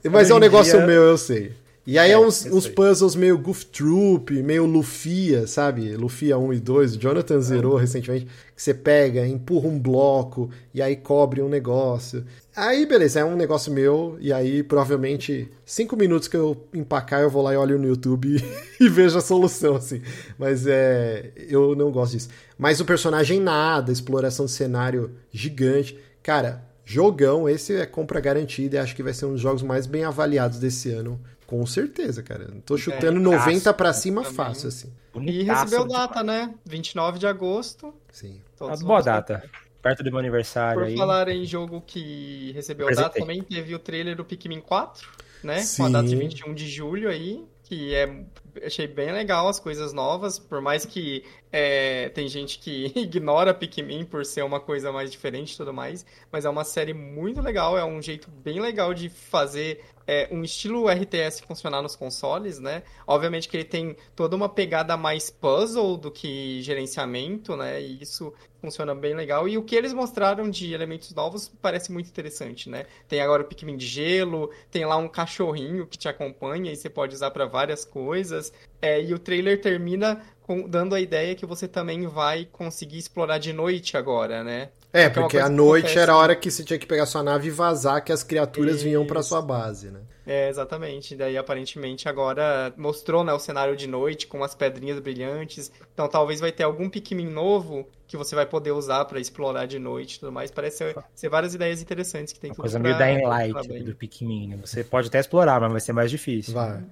Mas 0.09 0.31
é 0.31 0.35
um 0.35 0.39
negócio 0.39 0.79
dia... 0.79 0.87
meu, 0.87 1.03
eu 1.03 1.19
sei. 1.19 1.51
E 1.87 1.99
aí 1.99 2.11
é, 2.11 2.15
é 2.15 2.19
uns, 2.19 2.45
uns 2.45 2.69
puzzles 2.69 3.17
meio 3.17 3.39
Goof 3.39 3.65
Troop, 3.67 4.31
meio 4.43 4.67
Lufia, 4.67 5.47
sabe? 5.47 5.97
Lufia 5.97 6.37
1 6.37 6.53
e 6.53 6.61
2, 6.61 6.95
o 6.95 6.99
Jonathan 6.99 7.41
zerou 7.41 7.79
é. 7.79 7.81
recentemente, 7.81 8.27
que 8.55 8.63
você 8.63 8.75
pega, 8.75 9.27
empurra 9.27 9.67
um 9.67 9.79
bloco 9.79 10.51
e 10.75 10.83
aí 10.83 10.95
cobre 10.95 11.41
um 11.41 11.49
negócio. 11.49 12.25
Aí, 12.55 12.85
beleza, 12.85 13.21
é 13.21 13.25
um 13.25 13.35
negócio 13.35 13.73
meu, 13.73 14.19
e 14.21 14.31
aí 14.31 14.63
provavelmente 14.63 15.51
cinco 15.65 15.97
minutos 15.97 16.29
que 16.29 16.37
eu 16.37 16.67
empacar, 16.75 17.23
eu 17.23 17.31
vou 17.31 17.43
lá 17.43 17.55
e 17.55 17.57
olho 17.57 17.79
no 17.79 17.87
YouTube 17.87 18.37
e, 18.79 18.89
vejo 18.89 19.17
a 19.17 19.23
solução, 19.23 19.77
assim. 19.77 20.03
Mas 20.39 20.67
é. 20.67 21.33
Eu 21.49 21.75
não 21.75 21.91
gosto 21.91 22.13
disso. 22.13 22.29
Mas 22.59 22.79
o 22.81 22.85
personagem 22.85 23.41
nada, 23.41 23.91
exploração 23.91 24.45
de 24.45 24.53
cenário 24.53 25.13
gigante. 25.33 25.99
Cara, 26.23 26.63
jogão, 26.85 27.49
esse 27.49 27.75
é 27.75 27.87
compra 27.87 28.21
garantida 28.21 28.77
e 28.77 28.79
acho 28.79 28.95
que 28.95 29.03
vai 29.03 29.15
ser 29.15 29.25
um 29.25 29.33
dos 29.33 29.41
jogos 29.41 29.63
mais 29.63 29.87
bem 29.87 30.05
avaliados 30.05 30.59
desse 30.59 30.91
ano 30.91 31.19
com 31.51 31.67
certeza, 31.67 32.23
cara. 32.23 32.47
Tô 32.65 32.79
chutando 32.79 33.19
é, 33.19 33.21
90 33.21 33.75
para 33.75 33.93
cima 33.93 34.23
também. 34.23 34.37
fácil, 34.37 34.69
assim. 34.69 34.93
E 35.21 35.43
recebeu 35.43 35.85
data, 35.85 36.23
né? 36.23 36.55
29 36.65 37.19
de 37.19 37.27
agosto. 37.27 37.93
Sim. 38.13 38.41
Uma 38.61 38.77
boa 38.77 39.03
data. 39.03 39.43
Perto 39.83 40.05
do 40.05 40.11
meu 40.11 40.21
aniversário 40.21 40.81
Por 40.81 40.87
aí. 40.87 40.97
falar 40.97 41.29
em 41.29 41.45
jogo 41.45 41.83
que 41.85 42.53
recebeu 42.53 42.95
data, 42.95 43.19
também 43.19 43.43
teve 43.43 43.75
o 43.75 43.81
trailer 43.81 44.15
do 44.15 44.25
Pikmin 44.25 44.61
4, 44.61 45.09
né? 45.43 45.59
Sim. 45.63 45.83
Com 45.83 45.89
a 45.89 45.91
data 45.91 46.09
de 46.09 46.15
21 46.15 46.55
de 46.55 46.69
julho 46.69 47.09
aí, 47.09 47.45
que 47.65 47.95
é 47.97 48.25
achei 48.65 48.87
bem 48.87 49.13
legal 49.13 49.49
as 49.49 49.61
coisas 49.61 49.93
novas, 49.93 50.39
por 50.39 50.61
mais 50.61 50.85
que 50.85 51.25
é, 51.53 52.09
tem 52.11 52.29
gente 52.29 52.59
que 52.59 52.93
ignora 52.97 53.55
Pikmin 53.55 54.05
por 54.05 54.25
ser 54.25 54.43
uma 54.43 54.61
coisa 54.61 54.93
mais 54.93 55.11
diferente 55.11 55.55
e 55.55 55.57
tudo 55.57 55.73
mais, 55.73 56.05
mas 56.31 56.45
é 56.45 56.49
uma 56.49 56.65
série 56.65 56.93
muito 56.93 57.41
legal, 57.41 57.79
é 57.79 57.85
um 57.85 58.01
jeito 58.01 58.31
bem 58.31 58.61
legal 58.61 58.93
de 58.93 59.09
fazer 59.09 59.85
é, 60.11 60.29
um 60.33 60.43
estilo 60.43 60.89
RTS 60.89 61.41
funcionar 61.47 61.81
nos 61.81 61.95
consoles, 61.95 62.59
né? 62.59 62.83
Obviamente 63.07 63.49
que 63.49 63.57
ele 63.57 63.65
tem 63.65 63.97
toda 64.17 64.35
uma 64.35 64.49
pegada 64.49 64.97
mais 64.97 65.31
puzzle 65.31 65.97
do 65.97 66.11
que 66.11 66.61
gerenciamento, 66.63 67.57
né? 67.57 67.81
E 67.81 68.03
isso 68.03 68.35
funciona 68.61 68.93
bem 68.93 69.15
legal. 69.15 69.49
E 69.49 69.57
o 69.57 69.63
que 69.63 69.77
eles 69.77 69.93
mostraram 69.93 70.51
de 70.51 70.73
elementos 70.73 71.15
novos 71.15 71.49
parece 71.63 71.93
muito 71.93 72.09
interessante, 72.09 72.69
né? 72.69 72.87
Tem 73.07 73.21
agora 73.21 73.43
o 73.43 73.45
Pikmin 73.45 73.77
de 73.77 73.87
gelo, 73.87 74.51
tem 74.69 74.85
lá 74.85 74.97
um 74.97 75.07
cachorrinho 75.07 75.87
que 75.87 75.97
te 75.97 76.09
acompanha 76.09 76.73
e 76.73 76.77
você 76.77 76.91
pode 76.91 77.15
usar 77.15 77.31
para 77.31 77.47
várias 77.47 77.85
coisas. 77.85 78.53
É, 78.83 79.01
e 79.01 79.15
o 79.15 79.19
trailer 79.19 79.61
termina 79.61 80.21
com, 80.43 80.69
dando 80.69 80.97
a 80.97 81.01
ideia 81.01 81.37
que 81.37 81.47
você 81.47 81.69
também 81.69 82.09
vai 82.09 82.49
conseguir 82.51 82.99
explorar 82.99 83.39
de 83.39 83.53
noite 83.53 83.97
agora, 83.97 84.43
né? 84.43 84.71
É, 84.93 85.09
porque, 85.09 85.39
a 85.39 85.49
noite 85.49 85.99
era 85.99 86.13
a 86.13 86.17
hora 86.17 86.35
que 86.35 86.51
você 86.51 86.65
tinha 86.65 86.79
que 86.79 86.87
pegar 86.87 87.07
sua 87.07 87.23
nave 87.23 87.49
e 87.49 87.51
vazar 87.51 88.03
que 88.05 88.13
as 88.13 88.23
criaturas 88.23 88.77
Isso. 88.77 88.85
vinham 88.85 89.07
para 89.07 89.23
sua 89.23 89.41
base, 89.41 89.91
né? 89.91 90.01
É, 90.27 90.49
exatamente. 90.49 91.17
Daí, 91.17 91.37
aparentemente, 91.37 92.09
agora 92.09 92.73
mostrou 92.77 93.25
né, 93.25 93.33
o 93.33 93.39
cenário 93.39 93.77
de 93.77 93.87
noite 93.87 94.27
com 94.27 94.45
as 94.45 94.55
pedrinhas 94.55 94.99
brilhantes. 95.01 95.73
Então, 95.93 96.07
talvez 96.09 96.41
vai 96.41 96.53
ter 96.53 96.63
algum 96.63 96.89
Pikmin 96.89 97.29
novo 97.29 97.89
que 98.07 98.17
você 98.17 98.35
vai 98.35 98.47
poder 98.47 98.73
usar 98.73 99.05
para 99.07 99.19
explorar 99.19 99.67
de 99.67 99.79
noite 99.79 100.17
e 100.17 100.21
tudo 100.21 100.31
mais. 100.31 100.51
Parece 100.51 100.79
ser, 100.79 100.97
ser, 101.15 101.29
várias 101.29 101.55
ideias 101.55 101.81
interessantes 101.81 102.33
que 102.33 102.41
tem 102.41 102.51
Uma 102.51 102.57
coisa 102.57 102.79
meio 102.79 102.97
Dying 102.97 103.25
Light 103.25 103.83
do 103.83 103.95
Pikmin, 103.95 104.49
né? 104.49 104.59
Você 104.65 104.85
pode 104.85 105.09
até 105.09 105.19
explorar, 105.19 105.61
mas 105.61 105.73
vai 105.73 105.81
ser 105.81 105.93
mais 105.93 106.11
difícil. 106.11 106.55
Vai. 106.55 106.83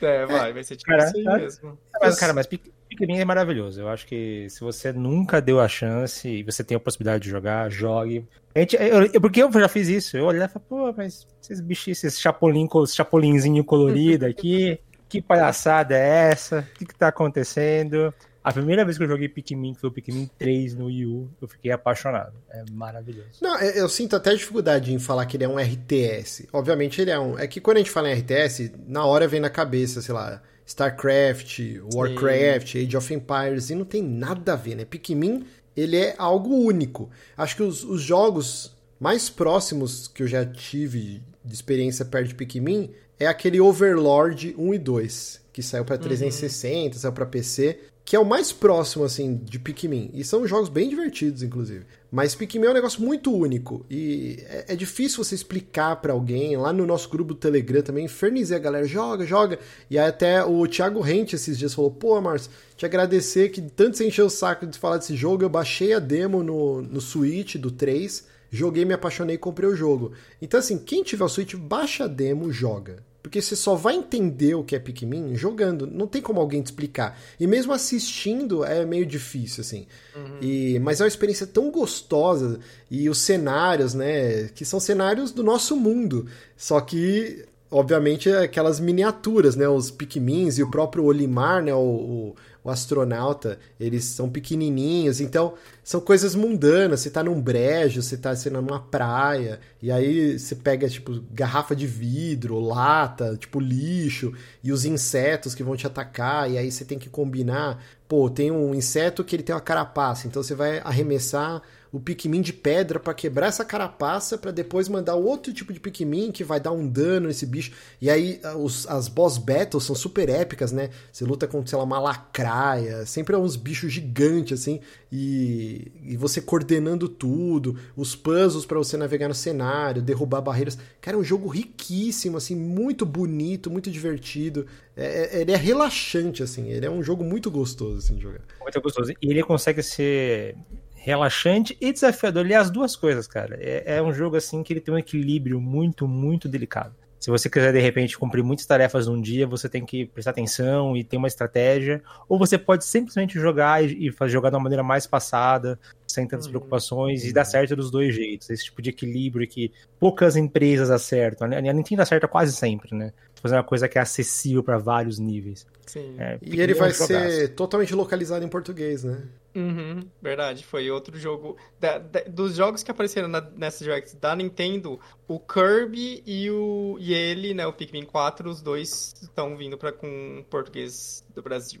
É, 0.00 0.26
vai, 0.26 0.52
vai 0.52 0.64
ser 0.64 0.76
tipo 0.76 0.90
cara, 0.90 1.12
mesmo. 1.14 1.78
Mas, 2.00 2.18
cara, 2.18 2.32
mas 2.32 2.46
Pikmin 2.46 2.79
é 3.08 3.24
maravilhoso. 3.24 3.80
Eu 3.80 3.88
acho 3.88 4.06
que 4.06 4.48
se 4.48 4.60
você 4.60 4.92
nunca 4.92 5.40
deu 5.40 5.60
a 5.60 5.68
chance 5.68 6.28
e 6.28 6.42
você 6.42 6.62
tem 6.62 6.76
a 6.76 6.80
possibilidade 6.80 7.24
de 7.24 7.30
jogar, 7.30 7.70
jogue. 7.70 8.26
A 8.54 8.60
gente, 8.60 8.76
eu, 8.76 9.04
eu, 9.06 9.20
porque 9.20 9.42
eu 9.42 9.52
já 9.52 9.68
fiz 9.68 9.88
isso. 9.88 10.16
Eu 10.16 10.26
olhei 10.26 10.42
e 10.42 10.48
falei, 10.48 10.66
pô, 10.68 10.92
mas 10.92 11.26
esses 11.42 11.60
bichinhos, 11.60 12.02
esses 12.02 12.20
chapolim, 12.20 12.68
chapolinzinho 12.88 13.64
colorido 13.64 14.26
aqui, 14.26 14.78
que 15.08 15.20
palhaçada 15.20 15.96
é 15.96 16.30
essa? 16.30 16.60
O 16.60 16.78
que, 16.78 16.86
que 16.86 16.94
tá 16.94 17.08
acontecendo? 17.08 18.12
A 18.42 18.52
primeira 18.52 18.84
vez 18.84 18.96
que 18.96 19.04
eu 19.04 19.08
joguei 19.08 19.28
Pikmin, 19.28 19.74
que 19.74 19.80
foi 19.80 19.90
o 19.90 19.92
Pikmin 19.92 20.30
3 20.38 20.74
no 20.74 20.86
Wii 20.86 21.06
U, 21.06 21.30
eu 21.42 21.46
fiquei 21.46 21.70
apaixonado. 21.70 22.32
É 22.50 22.64
maravilhoso. 22.72 23.38
Não, 23.42 23.60
eu 23.60 23.86
sinto 23.88 24.16
até 24.16 24.34
dificuldade 24.34 24.94
em 24.94 24.98
falar 24.98 25.26
que 25.26 25.36
ele 25.36 25.44
é 25.44 25.48
um 25.48 25.58
RTS. 25.58 26.48
Obviamente 26.50 27.02
ele 27.02 27.10
é 27.10 27.18
um. 27.18 27.38
É 27.38 27.46
que 27.46 27.60
quando 27.60 27.76
a 27.76 27.80
gente 27.80 27.90
fala 27.90 28.10
em 28.10 28.14
RTS, 28.14 28.72
na 28.86 29.04
hora 29.04 29.28
vem 29.28 29.40
na 29.40 29.50
cabeça, 29.50 30.00
sei 30.00 30.14
lá, 30.14 30.42
StarCraft, 30.70 31.58
Warcraft, 31.92 32.72
Sim. 32.72 32.84
Age 32.84 32.96
of 32.96 33.12
Empires, 33.12 33.70
e 33.70 33.74
não 33.74 33.84
tem 33.84 34.00
nada 34.00 34.52
a 34.52 34.56
ver, 34.56 34.76
né? 34.76 34.84
Pikmin, 34.84 35.44
ele 35.76 35.96
é 35.96 36.14
algo 36.16 36.54
único. 36.54 37.10
Acho 37.36 37.56
que 37.56 37.62
os, 37.62 37.82
os 37.82 38.00
jogos 38.00 38.76
mais 39.00 39.28
próximos 39.28 40.06
que 40.06 40.22
eu 40.22 40.28
já 40.28 40.46
tive 40.46 41.22
de 41.44 41.54
experiência 41.54 42.04
perto 42.04 42.28
de 42.28 42.34
Pikmin 42.36 42.90
é 43.18 43.26
aquele 43.26 43.60
Overlord 43.60 44.54
1 44.56 44.74
e 44.74 44.78
2, 44.78 45.40
que 45.52 45.60
saiu 45.60 45.84
para 45.84 45.98
360, 45.98 46.94
uhum. 46.94 47.00
saiu 47.00 47.12
para 47.12 47.26
PC 47.26 47.80
que 48.10 48.16
é 48.16 48.18
o 48.18 48.26
mais 48.26 48.50
próximo, 48.50 49.04
assim, 49.04 49.36
de 49.36 49.56
Pikmin. 49.56 50.10
E 50.12 50.24
são 50.24 50.44
jogos 50.44 50.68
bem 50.68 50.88
divertidos, 50.88 51.44
inclusive. 51.44 51.86
Mas 52.10 52.34
Pikmin 52.34 52.66
é 52.66 52.70
um 52.70 52.74
negócio 52.74 53.00
muito 53.00 53.32
único. 53.32 53.86
E 53.88 54.44
é, 54.48 54.72
é 54.72 54.74
difícil 54.74 55.22
você 55.22 55.36
explicar 55.36 55.94
para 55.94 56.12
alguém. 56.12 56.56
Lá 56.56 56.72
no 56.72 56.84
nosso 56.84 57.08
grupo 57.08 57.34
do 57.34 57.38
Telegram 57.38 57.82
também, 57.82 58.06
infernizei 58.06 58.56
a 58.56 58.60
galera, 58.60 58.84
joga, 58.84 59.24
joga. 59.24 59.60
E 59.88 59.96
aí 59.96 60.08
até 60.08 60.44
o 60.44 60.66
Thiago 60.66 61.00
Rente 61.00 61.36
esses 61.36 61.56
dias 61.56 61.72
falou: 61.72 61.92
pô, 61.92 62.20
Marcos, 62.20 62.50
te 62.76 62.84
agradecer 62.84 63.50
que 63.50 63.62
tanto 63.62 63.96
você 63.96 64.08
encheu 64.08 64.26
o 64.26 64.30
saco 64.30 64.66
de 64.66 64.76
falar 64.76 64.96
desse 64.96 65.14
jogo. 65.14 65.44
Eu 65.44 65.48
baixei 65.48 65.92
a 65.92 66.00
demo 66.00 66.42
no, 66.42 66.82
no 66.82 67.00
Switch 67.00 67.54
do 67.58 67.70
3. 67.70 68.26
Joguei, 68.50 68.84
me 68.84 68.94
apaixonei 68.94 69.36
e 69.36 69.38
comprei 69.38 69.70
o 69.70 69.76
jogo. 69.76 70.14
Então, 70.42 70.58
assim, 70.58 70.78
quem 70.78 71.04
tiver 71.04 71.22
o 71.22 71.28
Switch, 71.28 71.54
baixa 71.54 72.06
a 72.06 72.08
demo, 72.08 72.50
joga. 72.50 73.04
Porque 73.22 73.42
você 73.42 73.54
só 73.54 73.74
vai 73.74 73.96
entender 73.96 74.54
o 74.54 74.64
que 74.64 74.74
é 74.74 74.78
Pikmin 74.78 75.36
jogando. 75.36 75.86
Não 75.86 76.06
tem 76.06 76.22
como 76.22 76.40
alguém 76.40 76.62
te 76.62 76.66
explicar. 76.66 77.20
E 77.38 77.46
mesmo 77.46 77.72
assistindo 77.72 78.64
é 78.64 78.84
meio 78.86 79.04
difícil, 79.04 79.60
assim. 79.60 79.86
Uhum. 80.16 80.38
E, 80.40 80.78
mas 80.78 81.00
é 81.00 81.04
uma 81.04 81.08
experiência 81.08 81.46
tão 81.46 81.70
gostosa. 81.70 82.60
E 82.90 83.10
os 83.10 83.18
cenários, 83.18 83.92
né? 83.92 84.48
Que 84.54 84.64
são 84.64 84.80
cenários 84.80 85.32
do 85.32 85.42
nosso 85.42 85.76
mundo. 85.76 86.26
Só 86.56 86.80
que, 86.80 87.44
obviamente, 87.70 88.28
aquelas 88.30 88.80
miniaturas, 88.80 89.54
né? 89.54 89.68
Os 89.68 89.90
Pikmins 89.90 90.58
e 90.58 90.62
o 90.62 90.70
próprio 90.70 91.04
Olimar, 91.04 91.62
né? 91.62 91.72
O, 91.72 91.78
o, 91.78 92.36
o 92.64 92.70
astronauta, 92.70 93.58
eles 93.78 94.04
são 94.04 94.28
pequenininhos, 94.28 95.20
então 95.20 95.54
são 95.82 96.00
coisas 96.00 96.34
mundanas. 96.34 97.00
Você 97.00 97.10
tá 97.10 97.22
num 97.22 97.40
brejo, 97.40 98.02
você 98.02 98.16
tá 98.16 98.34
sendo 98.34 98.60
numa 98.60 98.80
praia, 98.80 99.60
e 99.80 99.90
aí 99.90 100.38
você 100.38 100.54
pega, 100.54 100.88
tipo, 100.88 101.22
garrafa 101.30 101.74
de 101.76 101.86
vidro, 101.86 102.58
lata, 102.58 103.36
tipo, 103.36 103.60
lixo, 103.60 104.32
e 104.62 104.72
os 104.72 104.84
insetos 104.84 105.54
que 105.54 105.62
vão 105.62 105.76
te 105.76 105.86
atacar, 105.86 106.50
e 106.50 106.58
aí 106.58 106.70
você 106.70 106.84
tem 106.84 106.98
que 106.98 107.08
combinar. 107.08 107.82
Pô, 108.08 108.28
tem 108.28 108.50
um 108.50 108.74
inseto 108.74 109.22
que 109.22 109.36
ele 109.36 109.42
tem 109.44 109.54
uma 109.54 109.60
carapaça, 109.60 110.26
então 110.26 110.42
você 110.42 110.54
vai 110.54 110.80
arremessar 110.80 111.62
o 111.92 111.98
Pikmin 111.98 112.40
de 112.40 112.52
pedra 112.52 113.00
para 113.00 113.12
quebrar 113.12 113.46
essa 113.46 113.64
carapaça 113.64 114.38
para 114.38 114.50
depois 114.50 114.88
mandar 114.88 115.16
outro 115.16 115.52
tipo 115.52 115.72
de 115.72 115.80
Pikmin 115.80 116.30
que 116.30 116.44
vai 116.44 116.60
dar 116.60 116.72
um 116.72 116.86
dano 116.86 117.26
nesse 117.26 117.44
bicho. 117.44 117.72
E 118.00 118.08
aí 118.08 118.40
os, 118.56 118.86
as 118.86 119.08
boss 119.08 119.38
battles 119.38 119.84
são 119.84 119.96
super 119.96 120.28
épicas, 120.28 120.70
né? 120.70 120.90
Você 121.12 121.24
luta 121.24 121.46
com, 121.46 121.64
sei 121.66 121.76
lá, 121.76 121.84
uma 121.84 121.98
lacraia, 121.98 123.04
sempre 123.06 123.34
é 123.34 123.38
uns 123.38 123.56
bichos 123.56 123.92
gigantes 123.92 124.60
assim, 124.60 124.80
e, 125.10 125.90
e 126.02 126.16
você 126.16 126.40
coordenando 126.40 127.08
tudo, 127.08 127.76
os 127.96 128.14
puzzles 128.14 128.64
para 128.64 128.78
você 128.78 128.96
navegar 128.96 129.28
no 129.28 129.34
cenário, 129.34 130.00
derrubar 130.00 130.40
barreiras. 130.40 130.78
Cara, 131.00 131.16
é 131.16 131.20
um 131.20 131.24
jogo 131.24 131.48
riquíssimo, 131.48 132.36
assim, 132.36 132.54
muito 132.54 133.04
bonito, 133.04 133.70
muito 133.70 133.90
divertido. 133.90 134.66
É, 134.96 135.38
é, 135.38 135.40
ele 135.40 135.52
é 135.52 135.56
relaxante, 135.56 136.42
assim, 136.42 136.68
ele 136.68 136.86
é 136.86 136.90
um 136.90 137.02
jogo 137.02 137.24
muito 137.24 137.50
gostoso 137.50 137.98
assim, 137.98 138.14
de 138.14 138.22
jogar. 138.22 138.40
Muito 138.60 138.80
gostoso. 138.80 139.12
E 139.20 139.30
ele 139.30 139.42
consegue 139.42 139.82
ser 139.82 140.56
relaxante 141.02 141.76
e 141.80 141.92
desafiador. 141.92 142.44
Ele 142.44 142.54
é 142.54 142.56
as 142.56 142.70
duas 142.70 142.94
coisas, 142.94 143.26
cara. 143.26 143.56
É, 143.60 143.96
é, 143.96 144.02
um 144.02 144.12
jogo 144.12 144.36
assim 144.36 144.62
que 144.62 144.72
ele 144.72 144.80
tem 144.80 144.94
um 144.94 144.98
equilíbrio 144.98 145.60
muito, 145.60 146.06
muito 146.06 146.48
delicado. 146.48 146.94
Se 147.18 147.30
você 147.30 147.50
quiser, 147.50 147.70
de 147.70 147.78
repente, 147.78 148.18
cumprir 148.18 148.42
muitas 148.42 148.64
tarefas 148.64 149.06
num 149.06 149.20
dia, 149.20 149.46
você 149.46 149.68
tem 149.68 149.84
que 149.84 150.06
prestar 150.06 150.30
atenção 150.30 150.96
e 150.96 151.04
ter 151.04 151.18
uma 151.18 151.28
estratégia. 151.28 152.02
Ou 152.26 152.38
você 152.38 152.56
pode 152.56 152.84
simplesmente 152.84 153.38
jogar 153.38 153.84
e, 153.84 154.08
e 154.08 154.28
jogar 154.28 154.48
de 154.48 154.56
uma 154.56 154.62
maneira 154.62 154.82
mais 154.82 155.06
passada, 155.06 155.78
sem 156.06 156.26
tantas 156.26 156.46
uhum. 156.46 156.52
preocupações, 156.52 157.24
e 157.24 157.32
dar 157.32 157.44
certo 157.44 157.76
dos 157.76 157.90
dois 157.90 158.14
jeitos. 158.14 158.48
Esse 158.48 158.64
tipo 158.64 158.80
de 158.80 158.88
equilíbrio 158.88 159.46
que 159.46 159.70
poucas 159.98 160.34
empresas 160.34 160.90
acertam. 160.90 161.46
A 161.52 161.60
Nintendo 161.60 162.00
acerta 162.00 162.26
quase 162.26 162.54
sempre, 162.54 162.94
né? 162.96 163.12
Fazer 163.42 163.56
uma 163.56 163.64
coisa 163.64 163.86
que 163.86 163.98
é 163.98 164.00
acessível 164.00 164.62
para 164.62 164.78
vários 164.78 165.18
níveis. 165.18 165.66
Sim. 165.90 166.14
É, 166.20 166.38
e 166.40 166.60
ele 166.60 166.72
vai 166.72 166.92
ser 166.92 167.48
totalmente 167.56 167.92
localizado 167.96 168.44
em 168.44 168.48
português, 168.48 169.02
né? 169.02 169.22
Uhum, 169.56 170.08
verdade, 170.22 170.64
foi 170.64 170.88
outro 170.88 171.18
jogo. 171.18 171.56
Da, 171.80 171.98
da, 171.98 172.20
dos 172.28 172.54
jogos 172.54 172.84
que 172.84 172.92
apareceram 172.92 173.26
na, 173.26 173.40
nessa 173.56 173.82
Direct 173.82 174.16
da 174.18 174.36
Nintendo, 174.36 175.00
o 175.26 175.40
Kirby 175.40 176.22
e, 176.24 176.48
o, 176.48 176.96
e 177.00 177.12
ele, 177.12 177.52
né, 177.54 177.66
o 177.66 177.72
Pikmin 177.72 178.04
4, 178.04 178.48
os 178.48 178.62
dois 178.62 179.16
estão 179.20 179.56
vindo 179.56 179.76
para 179.76 179.90
com 179.90 180.44
português 180.48 181.24
do 181.34 181.42
Brasil. 181.42 181.80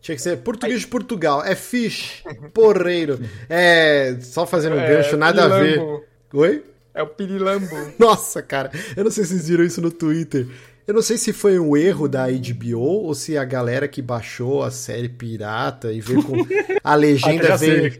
Tinha 0.00 0.16
que 0.16 0.22
ser 0.22 0.38
português 0.38 0.78
Aí... 0.78 0.80
de 0.80 0.88
Portugal. 0.88 1.44
É 1.44 1.54
fish, 1.54 2.24
porreiro. 2.52 3.20
É. 3.48 4.18
Só 4.20 4.44
fazendo 4.44 4.74
um 4.74 4.80
é, 4.80 4.88
gancho, 4.88 5.16
nada 5.16 5.44
a 5.44 5.60
ver. 5.60 5.80
Oi? 6.32 6.64
É 6.92 7.02
o 7.04 7.06
Pirilambo. 7.06 7.68
Nossa, 7.98 8.42
cara. 8.42 8.72
Eu 8.96 9.04
não 9.04 9.12
sei 9.12 9.22
se 9.22 9.30
vocês 9.30 9.48
viram 9.48 9.64
isso 9.64 9.80
no 9.80 9.92
Twitter. 9.92 10.48
Eu 10.86 10.92
não 10.92 11.02
sei 11.02 11.16
se 11.16 11.32
foi 11.32 11.58
um 11.58 11.76
erro 11.76 12.06
da 12.06 12.26
HBO 12.28 12.78
ou 12.78 13.14
se 13.14 13.38
a 13.38 13.44
galera 13.44 13.88
que 13.88 14.02
baixou 14.02 14.62
a 14.62 14.70
série 14.70 15.08
pirata 15.08 15.90
e 15.92 16.00
veio 16.00 16.22
com 16.22 16.34
a 16.84 16.94
legenda 16.94 17.56
veio 17.56 17.90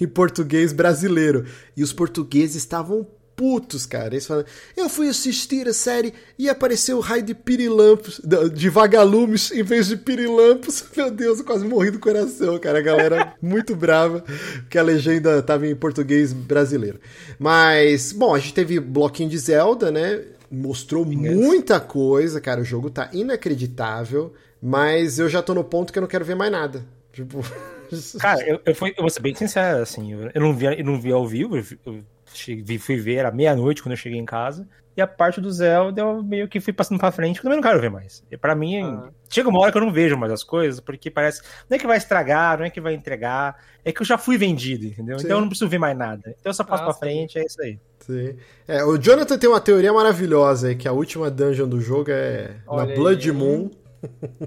em 0.00 0.08
português 0.08 0.72
brasileiro. 0.72 1.46
E 1.76 1.84
os 1.84 1.92
portugueses 1.92 2.56
estavam 2.56 3.06
putos, 3.36 3.86
cara. 3.86 4.14
Eles 4.14 4.26
falam, 4.26 4.44
eu 4.76 4.88
fui 4.88 5.08
assistir 5.08 5.66
a 5.68 5.72
série 5.72 6.12
e 6.38 6.48
apareceu 6.48 6.98
o 6.98 7.00
raio 7.00 7.22
de 7.22 7.34
pirilampos, 7.34 8.20
de 8.52 8.68
vagalumes 8.68 9.50
em 9.52 9.62
vez 9.62 9.88
de 9.88 9.96
pirilampos. 9.96 10.84
Meu 10.96 11.10
Deus, 11.10 11.38
eu 11.38 11.44
quase 11.44 11.64
morri 11.64 11.90
do 11.90 11.98
coração, 11.98 12.58
cara. 12.58 12.78
A 12.78 12.82
galera 12.82 13.34
muito 13.40 13.74
brava 13.74 14.24
que 14.68 14.78
a 14.78 14.82
legenda 14.82 15.38
estava 15.38 15.66
em 15.66 15.74
português 15.74 16.32
brasileiro. 16.32 17.00
Mas, 17.38 18.12
bom, 18.12 18.34
a 18.34 18.38
gente 18.38 18.54
teve 18.54 18.80
bloquinho 18.80 19.28
de 19.28 19.38
Zelda, 19.38 19.90
né? 19.90 20.22
Mostrou 20.52 21.04
muita 21.04 21.80
coisa, 21.80 22.40
cara. 22.40 22.60
O 22.60 22.64
jogo 22.64 22.90
tá 22.90 23.08
inacreditável, 23.12 24.34
mas 24.60 25.18
eu 25.18 25.28
já 25.28 25.42
tô 25.42 25.54
no 25.54 25.64
ponto 25.64 25.92
que 25.92 25.98
eu 25.98 26.02
não 26.02 26.08
quero 26.08 26.24
ver 26.24 26.36
mais 26.36 26.52
nada. 26.52 26.84
Tipo. 27.12 27.40
Cara, 28.20 28.46
eu, 28.46 28.60
eu, 28.64 28.74
fui, 28.74 28.90
eu 28.90 29.02
vou 29.02 29.10
ser 29.10 29.20
bem 29.20 29.34
sincero, 29.34 29.82
assim, 29.82 30.12
eu 30.12 30.40
não 30.40 30.54
vi, 30.54 30.64
eu 30.64 30.84
não 30.84 30.98
vi 30.98 31.12
ao 31.12 31.26
vivo, 31.26 31.58
eu 31.58 32.02
cheguei, 32.34 32.78
fui 32.78 32.96
ver, 32.96 33.16
era 33.16 33.30
meia-noite 33.30 33.82
quando 33.82 33.92
eu 33.92 33.98
cheguei 33.98 34.18
em 34.18 34.24
casa. 34.24 34.66
E 34.94 35.00
a 35.00 35.06
parte 35.06 35.40
do 35.40 35.50
Zelda 35.50 36.02
eu 36.02 36.22
meio 36.22 36.46
que 36.46 36.60
fui 36.60 36.72
passando 36.72 36.98
pra 36.98 37.10
frente, 37.10 37.36
porque 37.36 37.46
eu 37.46 37.50
também 37.50 37.62
não 37.62 37.68
quero 37.68 37.80
ver 37.80 37.90
mais. 37.90 38.22
E 38.30 38.36
pra 38.36 38.54
mim, 38.54 38.82
ah. 38.82 39.08
chega 39.28 39.48
uma 39.48 39.58
hora 39.58 39.72
que 39.72 39.78
eu 39.78 39.82
não 39.82 39.92
vejo 39.92 40.18
mais 40.18 40.30
as 40.30 40.44
coisas, 40.44 40.80
porque 40.80 41.10
parece. 41.10 41.40
Não 41.68 41.76
é 41.76 41.78
que 41.78 41.86
vai 41.86 41.96
estragar, 41.96 42.58
não 42.58 42.66
é 42.66 42.70
que 42.70 42.80
vai 42.80 42.92
entregar, 42.92 43.56
é 43.82 43.90
que 43.90 44.02
eu 44.02 44.06
já 44.06 44.18
fui 44.18 44.36
vendido, 44.36 44.84
entendeu? 44.84 45.18
Sim. 45.18 45.24
Então 45.24 45.38
eu 45.38 45.40
não 45.40 45.48
preciso 45.48 45.70
ver 45.70 45.78
mais 45.78 45.96
nada. 45.96 46.34
Então 46.38 46.50
eu 46.50 46.54
só 46.54 46.62
passo 46.62 46.82
ah, 46.82 46.86
pra 46.86 46.94
frente, 46.94 47.38
é 47.38 47.44
isso 47.44 47.62
aí. 47.62 47.78
Sim. 48.00 48.36
É, 48.68 48.84
o 48.84 48.98
Jonathan 48.98 49.38
tem 49.38 49.48
uma 49.48 49.60
teoria 49.60 49.92
maravilhosa 49.92 50.68
aí, 50.68 50.76
que 50.76 50.86
a 50.86 50.92
última 50.92 51.30
dungeon 51.30 51.68
do 51.68 51.80
jogo 51.80 52.10
é 52.10 52.56
Olha 52.66 52.86
na 52.86 52.94
Blood 52.94 53.30
aí. 53.30 53.36
Moon. 53.36 53.70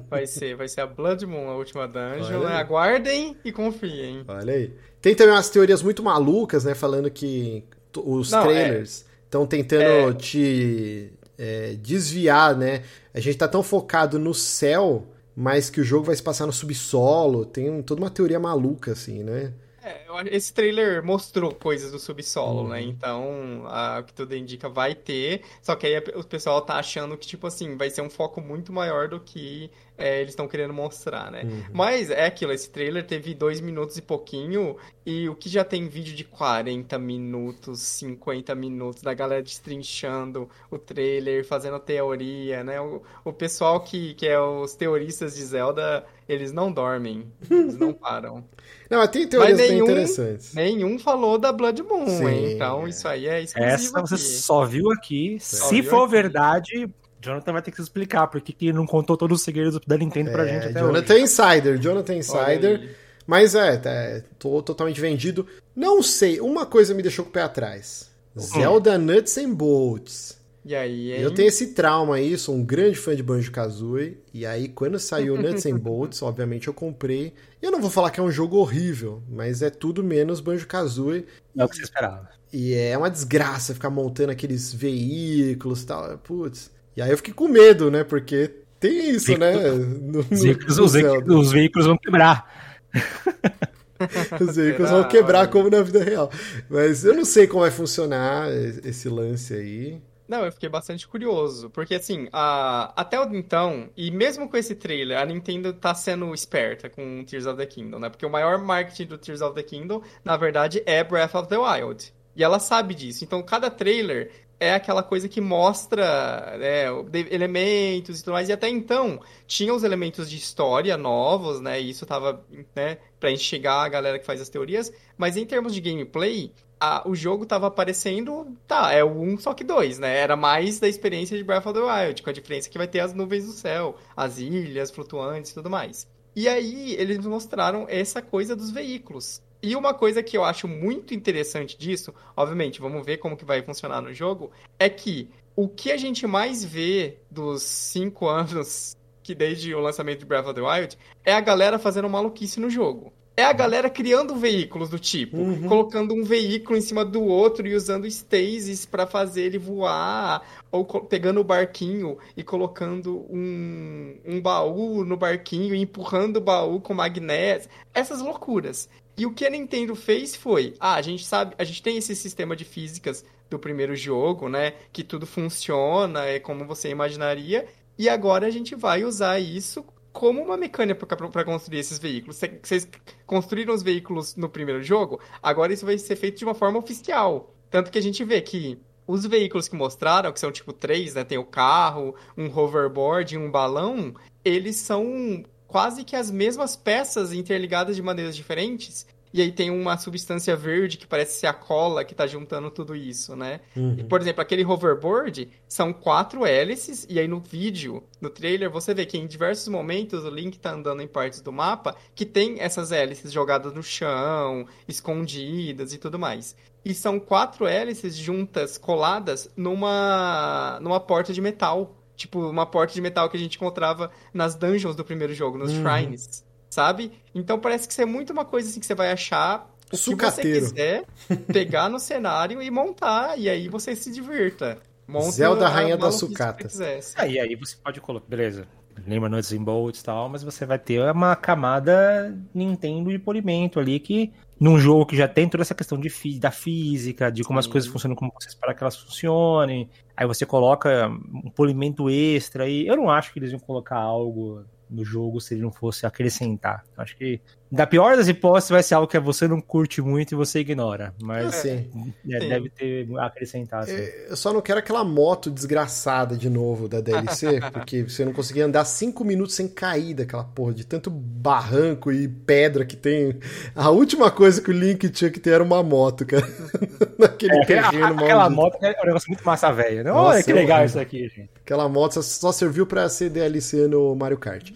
Vai 0.10 0.28
ser, 0.28 0.56
vai 0.56 0.68
ser 0.68 0.82
a 0.82 0.86
Blood 0.86 1.26
Moon, 1.26 1.50
a 1.50 1.56
última 1.56 1.88
dungeon. 1.88 2.44
Né? 2.44 2.56
Aguardem 2.58 3.38
e 3.44 3.52
confiem. 3.52 4.24
Olha 4.28 4.54
aí. 4.54 4.74
Tem 5.02 5.16
também 5.16 5.34
umas 5.34 5.50
teorias 5.50 5.82
muito 5.82 6.04
malucas, 6.04 6.66
né? 6.66 6.76
Falando 6.76 7.10
que 7.10 7.64
os 8.04 8.32
não, 8.32 8.44
trailers 8.44 9.06
estão 9.24 9.44
é... 9.44 9.48
tentando 9.48 9.84
é... 9.84 10.14
te 10.14 11.14
é, 11.38 11.76
desviar, 11.82 12.56
né? 12.56 12.84
A 13.14 13.20
gente 13.20 13.38
tá 13.38 13.48
tão 13.48 13.62
focado 13.62 14.18
no 14.18 14.34
céu 14.34 15.08
mas 15.36 15.70
que 15.70 15.82
o 15.82 15.84
jogo 15.84 16.06
vai 16.06 16.16
se 16.16 16.24
passar 16.24 16.46
no 16.46 16.54
subsolo. 16.54 17.46
Tem 17.46 17.82
toda 17.84 18.02
uma 18.02 18.10
teoria 18.10 18.40
maluca, 18.40 18.94
assim, 18.94 19.22
né? 19.22 19.54
É, 19.84 20.04
esse 20.32 20.52
trailer 20.52 21.04
mostrou 21.04 21.54
coisas 21.54 21.92
do 21.92 22.00
subsolo, 22.00 22.62
uhum. 22.62 22.70
né? 22.70 22.82
Então, 22.82 23.66
o 24.00 24.04
que 24.04 24.14
tudo 24.14 24.36
indica 24.36 24.70
vai 24.70 24.96
ter. 24.96 25.42
Só 25.62 25.76
que 25.76 25.86
aí 25.86 26.02
o 26.16 26.24
pessoal 26.24 26.62
tá 26.62 26.76
achando 26.76 27.18
que, 27.18 27.28
tipo 27.28 27.46
assim, 27.46 27.76
vai 27.76 27.90
ser 27.90 28.02
um 28.02 28.10
foco 28.10 28.40
muito 28.42 28.72
maior 28.72 29.10
do 29.10 29.20
que 29.20 29.70
é, 29.98 30.18
eles 30.20 30.32
estão 30.32 30.48
querendo 30.48 30.74
mostrar, 30.74 31.32
né? 31.32 31.44
Uhum. 31.44 31.64
Mas 31.74 32.10
é 32.10 32.26
aquilo, 32.26 32.52
esse 32.52 32.70
trailer 32.70 33.06
teve 33.06 33.34
dois 33.34 33.62
minutos 33.62 33.98
e 33.98 34.02
pouquinho, 34.02 34.76
e 35.06 35.30
o 35.30 35.36
que 35.36 35.48
já 35.50 35.64
tem 35.64 35.88
vídeo 35.88 36.16
de 36.16 36.24
40 36.24 36.98
minutos, 37.00 37.80
50 37.82 38.54
minutos, 38.56 39.02
da 39.04 39.14
galera 39.14 39.42
destrinchando 39.42 40.50
o 40.70 40.78
trailer, 40.78 41.46
fazendo 41.46 41.80
teoria, 41.80 42.64
né? 42.64 42.80
O, 42.82 43.02
o 43.24 43.32
pessoal 43.34 43.80
que, 43.82 44.14
que 44.16 44.28
é 44.28 44.40
os 44.40 44.76
teoristas 44.76 45.36
de 45.36 45.44
Zelda, 45.44 46.06
eles 46.28 46.52
não 46.52 46.72
dormem, 46.72 47.32
eles 47.50 47.78
não 47.78 47.94
param. 47.94 48.44
Não, 48.90 49.00
mas 49.00 49.10
tem 49.10 49.28
teorias 49.28 49.58
mas 49.60 49.70
nenhum, 49.70 49.86
bem 49.86 49.94
interessantes. 49.94 50.54
Nenhum 50.54 51.00
falou 51.00 51.38
da 51.38 51.52
Blood 51.52 51.82
Moon, 51.84 52.06
Sim, 52.08 52.54
então 52.54 52.86
é. 52.86 52.90
isso 52.90 53.08
aí 53.08 53.28
é 53.28 53.42
exclusivo 53.42 53.98
Essa 53.98 54.02
você 54.02 54.16
aqui. 54.16 54.24
só 54.24 54.66
viu 54.66 54.92
aqui. 54.92 55.38
Só 55.40 55.70
Se 55.70 55.82
viu 55.82 55.90
for 55.92 56.04
aqui. 56.04 56.12
verdade, 56.12 56.90
Jonathan 57.26 57.54
vai 57.54 57.62
ter 57.62 57.72
que 57.72 57.78
se 57.78 57.84
explicar 57.84 58.28
porque 58.28 58.54
que 58.54 58.72
não 58.72 58.86
contou 58.86 59.18
todos 59.18 59.40
os 59.40 59.44
segredos 59.44 59.80
da 59.86 59.98
Nintendo 59.98 60.32
pra 60.32 60.46
é, 60.46 60.48
gente 60.48 60.68
até 60.68 60.80
Jonathan 60.80 61.14
hoje. 61.14 61.24
Insider, 61.24 61.78
Jonathan 61.80 62.16
Insider. 62.16 62.96
Mas 63.26 63.56
é, 63.56 63.82
é, 63.84 64.24
tô 64.38 64.62
totalmente 64.62 65.02
vendido. 65.02 65.48
Não 65.76 66.04
sei, 66.04 66.40
uma 66.40 66.66
coisa 66.66 66.94
me 66.94 67.02
deixou 67.02 67.26
com 67.26 67.32
o 67.32 67.34
pé 67.34 67.42
atrás. 67.42 68.12
Hum. 68.36 68.40
Zelda 68.40 68.98
Nuts 68.98 69.38
and 69.38 69.54
Bolts. 69.54 70.38
E 70.64 70.74
aí, 70.74 71.14
hein? 71.14 71.22
Eu 71.22 71.32
tenho 71.32 71.48
esse 71.48 71.74
trauma 71.74 72.16
aí, 72.16 72.36
sou 72.38 72.56
um 72.56 72.64
grande 72.64 72.98
fã 72.98 73.16
de 73.16 73.22
Banjo-Kazooie, 73.22 74.18
e 74.34 74.48
aí 74.48 74.68
quando 74.68 74.98
saiu 74.98 75.40
Nuts 75.40 75.64
and 75.68 75.78
Bolts, 75.78 76.22
obviamente 76.24 76.68
eu 76.68 76.74
comprei. 76.74 77.34
Eu 77.62 77.72
não 77.72 77.80
vou 77.80 77.92
falar 77.92 78.10
que 78.10 78.20
é 78.20 78.24
um 78.24 78.32
jogo 78.32 78.58
horrível, 78.58 79.22
mas 79.30 79.62
é 79.62 79.70
tudo 79.70 80.04
menos 80.04 80.40
Banjo-Kazooie. 80.40 81.26
É 81.56 81.64
o 81.64 81.70
que 81.70 81.76
você 81.76 81.84
esperava. 81.84 82.30
E 82.52 82.74
é 82.74 82.98
uma 82.98 83.12
desgraça 83.12 83.74
ficar 83.74 83.90
montando 83.90 84.32
aqueles 84.32 84.74
veículos 84.74 85.84
e 85.84 85.86
tal. 85.86 86.18
Putz, 86.20 86.72
e 86.96 87.02
aí 87.02 87.12
eu 87.12 87.18
fiquei 87.18 87.34
com 87.34 87.48
medo, 87.48 87.92
né? 87.92 88.04
Porque 88.04 88.52
tem 88.80 89.10
isso, 89.12 89.38
né? 89.38 89.54
No, 89.76 90.20
os, 90.20 90.42
veículos, 90.42 90.78
os, 90.78 90.96
os, 90.96 91.52
veículos, 91.52 91.88
vão 91.88 91.98
quebrar. 91.98 92.74
os 94.40 94.56
veículos 94.56 94.92
vão 94.92 95.04
quebrar 95.08 95.48
como 95.48 95.70
na 95.70 95.82
vida 95.82 96.04
real. 96.04 96.32
Mas 96.70 97.04
eu 97.04 97.14
não 97.14 97.26
sei 97.26 97.48
como 97.48 97.62
vai 97.62 97.72
funcionar 97.72 98.50
esse 98.84 99.10
lance 99.10 99.54
aí. 99.54 100.02
Não, 100.28 100.44
eu 100.44 100.52
fiquei 100.52 100.68
bastante 100.68 101.08
curioso, 101.08 101.70
porque 101.70 101.94
assim, 101.94 102.28
a... 102.32 102.92
até 102.96 103.22
então, 103.32 103.90
e 103.96 104.10
mesmo 104.10 104.50
com 104.50 104.58
esse 104.58 104.74
trailer, 104.74 105.20
a 105.20 105.26
Nintendo 105.26 105.72
tá 105.72 105.94
sendo 105.94 106.34
esperta 106.34 106.90
com 106.90 107.24
Tears 107.24 107.46
of 107.46 107.58
the 107.58 107.66
Kingdom, 107.66 108.00
né? 108.00 108.10
Porque 108.10 108.26
o 108.26 108.30
maior 108.30 108.58
marketing 108.58 109.06
do 109.06 109.18
Tears 109.20 109.42
of 109.42 109.54
the 109.54 109.62
Kingdom, 109.62 110.02
na 110.24 110.36
verdade, 110.36 110.82
é 110.86 111.04
Breath 111.04 111.36
of 111.36 111.48
the 111.48 111.58
Wild. 111.58 112.12
E 112.36 112.44
ela 112.44 112.60
sabe 112.60 112.94
disso. 112.94 113.24
Então, 113.24 113.42
cada 113.42 113.70
trailer 113.70 114.30
é 114.60 114.74
aquela 114.74 115.04
coisa 115.04 115.28
que 115.28 115.42
mostra 115.42 116.58
né, 116.58 116.86
elementos 117.30 118.20
e 118.20 118.24
tudo 118.24 118.34
mais. 118.34 118.50
E 118.50 118.54
até 118.54 118.70
então, 118.70 119.20
tinha 119.46 119.74
os 119.74 119.84
elementos 119.84 120.30
de 120.30 120.38
história 120.38 120.98
novos, 120.98 121.60
né? 121.60 121.80
E 121.82 121.90
isso 121.90 122.06
tava, 122.06 122.44
né, 122.76 122.98
pra 123.20 123.32
enxergar 123.32 123.84
a 123.84 123.90
galera 123.90 124.20
que 124.20 124.26
faz 124.26 124.42
as 124.42 124.50
teorias. 124.50 124.92
Mas 125.18 125.38
em 125.38 125.46
termos 125.46 125.74
de 125.74 125.82
gameplay, 125.82 126.52
a, 126.80 127.08
o 127.08 127.16
jogo 127.16 127.46
tava 127.46 127.68
aparecendo, 127.68 128.56
tá, 128.68 128.92
é 128.92 129.04
o 129.04 129.20
1 129.22 129.40
só 129.40 129.54
que 129.54 129.64
2, 129.64 130.00
né? 130.00 130.18
Era 130.18 130.36
mais 130.36 130.80
da 130.80 130.88
experiência 130.88 131.38
de 131.38 131.44
Breath 131.44 131.66
of 131.66 131.80
the 131.80 131.86
Wild, 131.86 132.22
com 132.22 132.30
a 132.30 132.34
diferença 132.34 132.70
que 132.70 132.78
vai 132.78 132.88
ter 132.88 133.00
as 133.00 133.14
nuvens 133.14 133.46
do 133.46 133.52
céu, 133.52 133.96
as 134.16 134.40
ilhas 134.40 134.92
flutuantes 134.92 135.52
e 135.52 135.54
tudo 135.54 135.70
mais. 135.70 136.08
E 136.36 136.50
aí, 136.50 136.94
eles 136.96 137.26
mostraram 137.26 137.86
essa 137.88 138.22
coisa 138.22 138.56
dos 138.56 138.70
veículos. 138.70 139.42
E 139.66 139.76
uma 139.76 139.96
coisa 139.96 140.22
que 140.22 140.38
eu 140.38 140.44
acho 140.44 140.68
muito 140.68 141.16
interessante 141.16 141.76
disso, 141.76 142.14
obviamente, 142.38 142.80
vamos 142.80 143.04
ver 143.04 143.18
como 143.18 143.36
que 143.36 143.44
vai 143.44 143.64
funcionar 143.64 144.00
no 144.00 144.14
jogo, 144.14 144.52
é 144.78 144.88
que 144.88 145.28
o 145.56 145.68
que 145.68 145.92
a 145.92 145.98
gente 145.98 146.28
mais 146.28 146.64
vê 146.64 147.18
dos 147.32 147.64
cinco 147.64 148.28
anos 148.30 148.96
que 149.24 149.34
desde 149.34 149.74
o 149.74 149.80
lançamento 149.80 150.20
de 150.20 150.26
Breath 150.26 150.46
of 150.46 150.54
the 150.54 150.62
Wild 150.62 150.96
é 151.26 151.34
a 151.34 151.42
galera 151.42 151.80
fazendo 151.80 152.08
maluquice 152.08 152.60
no 152.60 152.70
jogo. 152.70 153.12
É 153.36 153.44
a 153.44 153.52
galera 153.52 153.90
criando 153.90 154.36
veículos 154.36 154.88
do 154.88 155.00
tipo, 155.00 155.36
uhum. 155.36 155.68
colocando 155.68 156.14
um 156.14 156.24
veículo 156.24 156.78
em 156.78 156.82
cima 156.82 157.04
do 157.04 157.24
outro 157.24 157.68
e 157.68 157.74
usando 157.74 158.06
stasis 158.06 158.86
para 158.86 159.08
fazer 159.08 159.42
ele 159.42 159.58
voar, 159.58 160.42
ou 160.72 160.86
pegando 160.86 161.42
o 161.42 161.44
barquinho 161.44 162.18
e 162.38 162.44
colocando 162.44 163.26
um, 163.30 164.16
um 164.24 164.40
baú 164.40 165.04
no 165.04 165.18
barquinho 165.18 165.74
e 165.74 165.82
empurrando 165.82 166.38
o 166.38 166.42
baú 166.42 166.80
com 166.80 166.94
magnésio. 166.94 167.70
Essas 167.94 168.22
loucuras. 168.22 168.88
E 169.18 169.26
o 169.26 169.34
que 169.34 169.46
a 169.46 169.50
Nintendo 169.50 169.96
fez 169.96 170.36
foi, 170.36 170.74
ah, 170.80 170.96
a 170.96 171.02
gente 171.02 171.26
sabe, 171.26 171.56
a 171.58 171.64
gente 171.64 171.82
tem 171.82 171.98
esse 171.98 172.16
sistema 172.16 172.56
de 172.56 172.66
físicas 172.66 173.24
do 173.50 173.58
primeiro 173.58 173.96
jogo, 173.96 174.50
né, 174.50 174.74
que 174.92 175.04
tudo 175.04 175.26
funciona, 175.26 176.26
é 176.26 176.40
como 176.40 176.66
você 176.66 176.90
imaginaria, 176.90 177.66
e 177.98 178.10
agora 178.10 178.48
a 178.48 178.50
gente 178.50 178.76
vai 178.76 179.06
usar 179.06 179.40
isso 179.40 179.86
como 180.12 180.42
uma 180.42 180.58
mecânica 180.58 181.06
para 181.06 181.44
construir 181.44 181.80
esses 181.80 182.00
veículos. 182.00 182.42
Vocês 182.62 182.88
construíram 183.26 183.74
os 183.74 183.84
veículos 183.84 184.36
no 184.36 184.50
primeiro 184.50 184.82
jogo, 184.82 185.20
agora 185.42 185.74
isso 185.74 185.86
vai 185.86 185.98
ser 185.98 186.16
feito 186.16 186.38
de 186.38 186.46
uma 186.46 186.54
forma 186.54 186.80
oficial. 186.80 187.54
Tanto 187.70 187.92
que 187.92 187.98
a 187.98 188.02
gente 188.02 188.24
vê 188.24 188.42
que 188.42 188.80
os 189.08 189.26
veículos 189.26 189.68
que 189.68 189.76
mostraram, 189.76 190.32
que 190.32 190.40
são 190.40 190.52
tipo 190.52 190.74
três, 190.74 191.14
né? 191.14 191.24
Tem 191.24 191.38
o 191.38 191.44
carro, 191.44 192.16
um 192.38 192.46
hoverboard 192.48 193.36
e 193.36 193.38
um 193.38 193.52
balão, 193.52 194.14
eles 194.44 194.78
são 194.78 195.44
quase 195.76 196.06
que 196.06 196.16
as 196.16 196.32
mesmas 196.32 196.78
peças 196.78 197.34
interligadas 197.34 197.98
de 197.98 198.02
maneiras 198.02 198.34
diferentes. 198.34 199.06
E 199.34 199.42
aí 199.42 199.52
tem 199.52 199.70
uma 199.70 199.98
substância 199.98 200.56
verde 200.56 200.98
que 200.98 201.06
parece 201.06 201.38
ser 201.38 201.48
a 201.48 201.54
cola 201.54 202.06
que 202.06 202.14
está 202.14 202.26
juntando 202.26 202.72
tudo 202.72 202.96
isso, 202.96 203.36
né? 203.36 203.60
Uhum. 203.76 203.96
E, 203.98 204.04
por 204.06 204.22
exemplo, 204.22 204.42
aquele 204.42 204.64
hoverboard 204.64 205.50
são 205.68 205.92
quatro 205.92 206.46
hélices, 206.46 207.06
e 207.10 207.20
aí 207.20 207.28
no 207.28 207.42
vídeo, 207.42 208.02
no 208.22 208.30
trailer, 208.30 208.72
você 208.72 208.94
vê 208.94 209.06
que 209.06 209.18
em 209.18 209.28
diversos 209.28 209.68
momentos 209.68 210.24
o 210.24 210.30
Link 210.30 210.54
está 210.56 210.72
andando 210.72 211.02
em 211.02 211.08
partes 211.10 211.42
do 211.42 211.52
mapa 211.52 211.94
que 212.16 212.26
tem 212.26 212.62
essas 212.62 212.94
hélices 212.94 213.34
jogadas 213.34 213.74
no 213.74 213.84
chão, 213.84 214.66
escondidas 214.88 215.92
e 215.92 215.98
tudo 215.98 216.18
mais. 216.18 216.56
E 216.86 216.94
são 216.94 217.20
quatro 217.20 217.68
hélices 217.68 218.16
juntas, 218.16 218.78
coladas, 218.78 219.52
numa, 219.58 220.80
numa 220.82 221.02
porta 221.02 221.34
de 221.34 221.42
metal 221.42 221.94
Tipo, 222.16 222.50
uma 222.50 222.66
porta 222.66 222.94
de 222.94 223.02
metal 223.02 223.30
que 223.30 223.38
a 223.38 223.40
gente 223.40 223.56
encontrava 223.56 224.12
nas 224.34 224.56
dungeons 224.56 224.96
do 224.96 225.04
primeiro 225.04 225.34
jogo, 225.34 225.58
nos 225.58 225.72
uhum. 225.72 225.84
shrines, 225.84 226.46
sabe? 226.70 227.12
Então 227.34 227.60
parece 227.60 227.88
que 227.88 227.94
isso 227.94 228.02
é 228.02 228.06
muito 228.06 228.32
uma 228.32 228.46
coisa 228.46 228.70
assim 228.70 228.80
que 228.80 228.86
você 228.86 228.96
vai 228.96 229.12
achar 229.12 229.70
o 229.92 229.98
Sucateiro. 229.98 230.66
que 230.66 230.68
você 230.68 230.74
quiser, 230.74 231.06
pegar 231.52 231.90
no 231.90 232.00
cenário 232.00 232.62
e 232.62 232.72
montar, 232.72 233.38
e 233.38 233.50
aí 233.50 233.68
você 233.68 233.96
se 233.96 234.12
divirta. 234.12 234.80
Monta 235.08 235.32
Zelda 235.32 235.68
Rainha 235.68 235.98
das 235.98 236.16
Sucatas. 236.16 236.80
Ah, 237.16 237.28
e 237.28 237.40
aí 237.40 237.56
você 237.56 237.76
pode 237.84 238.02
colocar, 238.02 238.28
beleza, 238.28 238.68
lembra 239.06 239.30
Nuts 239.30 239.52
and 239.52 239.64
Bolts 239.64 240.02
e 240.02 240.04
tal, 240.04 240.30
mas 240.30 240.44
você 240.44 240.66
vai 240.66 240.80
ter 240.80 241.02
uma 241.12 241.36
camada 241.36 242.38
Nintendo 242.54 243.10
de 243.10 243.20
polimento 243.20 243.80
ali 243.80 244.00
que 244.00 244.32
num 244.60 244.80
jogo 244.80 245.06
que 245.06 245.18
já 245.18 245.28
tem 245.28 245.50
toda 245.50 245.64
essa 245.64 245.76
questão 245.76 246.00
de 246.00 246.10
da 246.40 246.52
física, 246.52 247.32
de 247.32 247.44
como 247.44 247.62
Sim. 247.62 247.68
as 247.68 247.72
coisas 247.72 247.90
funcionam, 247.90 248.16
como 248.16 248.32
você 248.40 248.48
espera 248.48 248.74
que 248.74 248.84
elas 248.84 248.96
funcionem. 248.96 249.90
Aí 250.16 250.26
você 250.26 250.46
coloca 250.46 251.10
um 251.10 251.50
polimento 251.50 252.10
extra 252.10 252.68
e 252.68 252.88
eu 252.88 252.96
não 252.96 253.10
acho 253.10 253.34
que 253.34 253.40
eles 253.40 253.52
iam 253.52 253.60
colocar 253.60 253.98
algo 253.98 254.64
no 254.90 255.04
jogo 255.04 255.42
se 255.42 255.54
ele 255.54 255.62
não 255.62 255.72
fosse 255.72 256.06
acrescentar. 256.06 256.84
Acho 256.98 257.18
que, 257.18 257.42
da 257.72 257.88
pior 257.88 258.16
das 258.16 258.28
hipóteses, 258.28 258.70
vai 258.70 258.84
ser 258.84 258.94
algo 258.96 259.08
que 259.08 259.20
você 259.20 259.48
não 259.48 259.60
curte 259.60 260.02
muito 260.02 260.34
e 260.34 260.36
você 260.36 260.60
ignora. 260.60 261.14
Mas 261.22 261.66
é, 261.66 261.86
é, 262.30 262.40
deve 262.40 262.70
ter 262.70 263.08
acrescentado. 263.18 263.90
É, 263.90 264.28
eu 264.30 264.38
só 264.38 264.54
não 264.54 264.62
quero 264.62 264.80
aquela 264.80 265.04
moto 265.04 265.50
desgraçada 265.50 266.38
de 266.38 266.50
novo 266.50 266.88
da 266.88 267.02
DLC, 267.02 267.60
porque 267.74 268.04
você 268.04 268.24
não 268.24 268.34
conseguia 268.34 268.66
andar 268.66 268.86
cinco 268.86 269.24
minutos 269.26 269.56
sem 269.56 269.68
cair 269.68 270.14
daquela 270.14 270.44
porra, 270.44 270.74
de 270.74 270.86
tanto 270.86 271.10
barranco 271.10 272.12
e 272.12 272.28
pedra 272.28 272.86
que 272.86 272.96
tem. 272.96 273.40
A 273.76 273.90
última 273.90 274.30
coisa 274.30 274.62
que 274.62 274.70
o 274.70 274.74
Link 274.74 275.10
tinha 275.10 275.32
que 275.32 275.40
ter 275.40 275.52
era 275.52 275.64
uma 275.64 275.82
moto, 275.82 276.26
cara. 276.26 276.48
Naquele 277.18 277.58
é, 277.58 277.66
terreno 277.66 278.24
Aquela 278.24 278.50
moto 278.50 278.78
é 278.84 278.96
um 279.02 279.06
negócio 279.06 279.30
muito 279.30 279.44
massa 279.44 279.72
velho, 279.72 280.04
né? 280.04 280.12
Olha 280.12 280.44
que 280.44 280.54
legal 280.54 280.86
isso 280.86 281.00
aqui, 281.00 281.28
gente. 281.30 281.50
Aquela 281.64 281.90
moto 281.90 282.22
só 282.22 282.52
serviu 282.52 282.86
para 282.86 283.10
ser 283.10 283.30
DLC 283.30 283.88
no 283.88 284.16
Mario 284.16 284.38
Kart. 284.38 284.72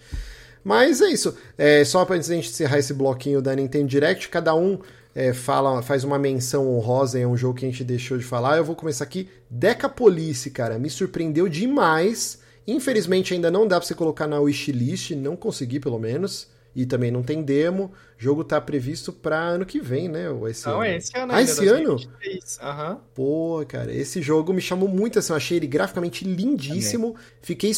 Mas 0.70 1.00
é 1.00 1.08
isso. 1.08 1.36
É, 1.58 1.84
só 1.84 2.04
para 2.04 2.14
a 2.14 2.22
gente 2.22 2.48
encerrar 2.48 2.78
esse 2.78 2.94
bloquinho 2.94 3.42
da 3.42 3.56
Nintendo 3.56 3.88
Direct, 3.88 4.28
cada 4.28 4.54
um 4.54 4.78
é, 5.12 5.32
fala, 5.32 5.82
faz 5.82 6.04
uma 6.04 6.16
menção 6.16 6.72
honrosa 6.72 7.18
em 7.18 7.26
um 7.26 7.36
jogo 7.36 7.58
que 7.58 7.66
a 7.66 7.68
gente 7.68 7.82
deixou 7.82 8.16
de 8.16 8.22
falar. 8.22 8.56
Eu 8.56 8.64
vou 8.64 8.76
começar 8.76 9.02
aqui. 9.02 9.28
Decapolice, 9.50 10.48
cara, 10.52 10.78
me 10.78 10.88
surpreendeu 10.88 11.48
demais. 11.48 12.38
Infelizmente 12.68 13.34
ainda 13.34 13.50
não 13.50 13.66
dá 13.66 13.80
para 13.80 13.86
você 13.88 13.96
colocar 13.96 14.28
na 14.28 14.38
wishlist, 14.38 15.10
não 15.16 15.34
consegui 15.34 15.80
pelo 15.80 15.98
menos. 15.98 16.48
E 16.72 16.86
também 16.86 17.10
não 17.10 17.24
tem 17.24 17.42
demo. 17.42 17.86
O 18.16 18.22
jogo 18.22 18.44
tá 18.44 18.60
previsto 18.60 19.12
para 19.12 19.40
ano 19.40 19.66
que 19.66 19.80
vem, 19.80 20.08
né? 20.08 20.30
Ou 20.30 20.48
esse 20.48 20.68
não, 20.68 20.74
ano. 20.74 20.84
é 20.84 20.96
esse 20.98 21.18
ano. 21.18 21.32
Ah, 21.32 21.42
esse 21.42 21.66
ano? 21.66 21.96
Uhum. 21.96 22.98
Pô, 23.12 23.64
cara, 23.66 23.92
esse 23.92 24.22
jogo 24.22 24.52
me 24.52 24.60
chamou 24.60 24.88
muito 24.88 25.18
assim. 25.18 25.32
Eu 25.32 25.36
achei 25.36 25.56
ele 25.56 25.66
graficamente 25.66 26.24
lindíssimo. 26.24 27.16
Fiquei 27.42 27.70
uhum. 27.70 27.76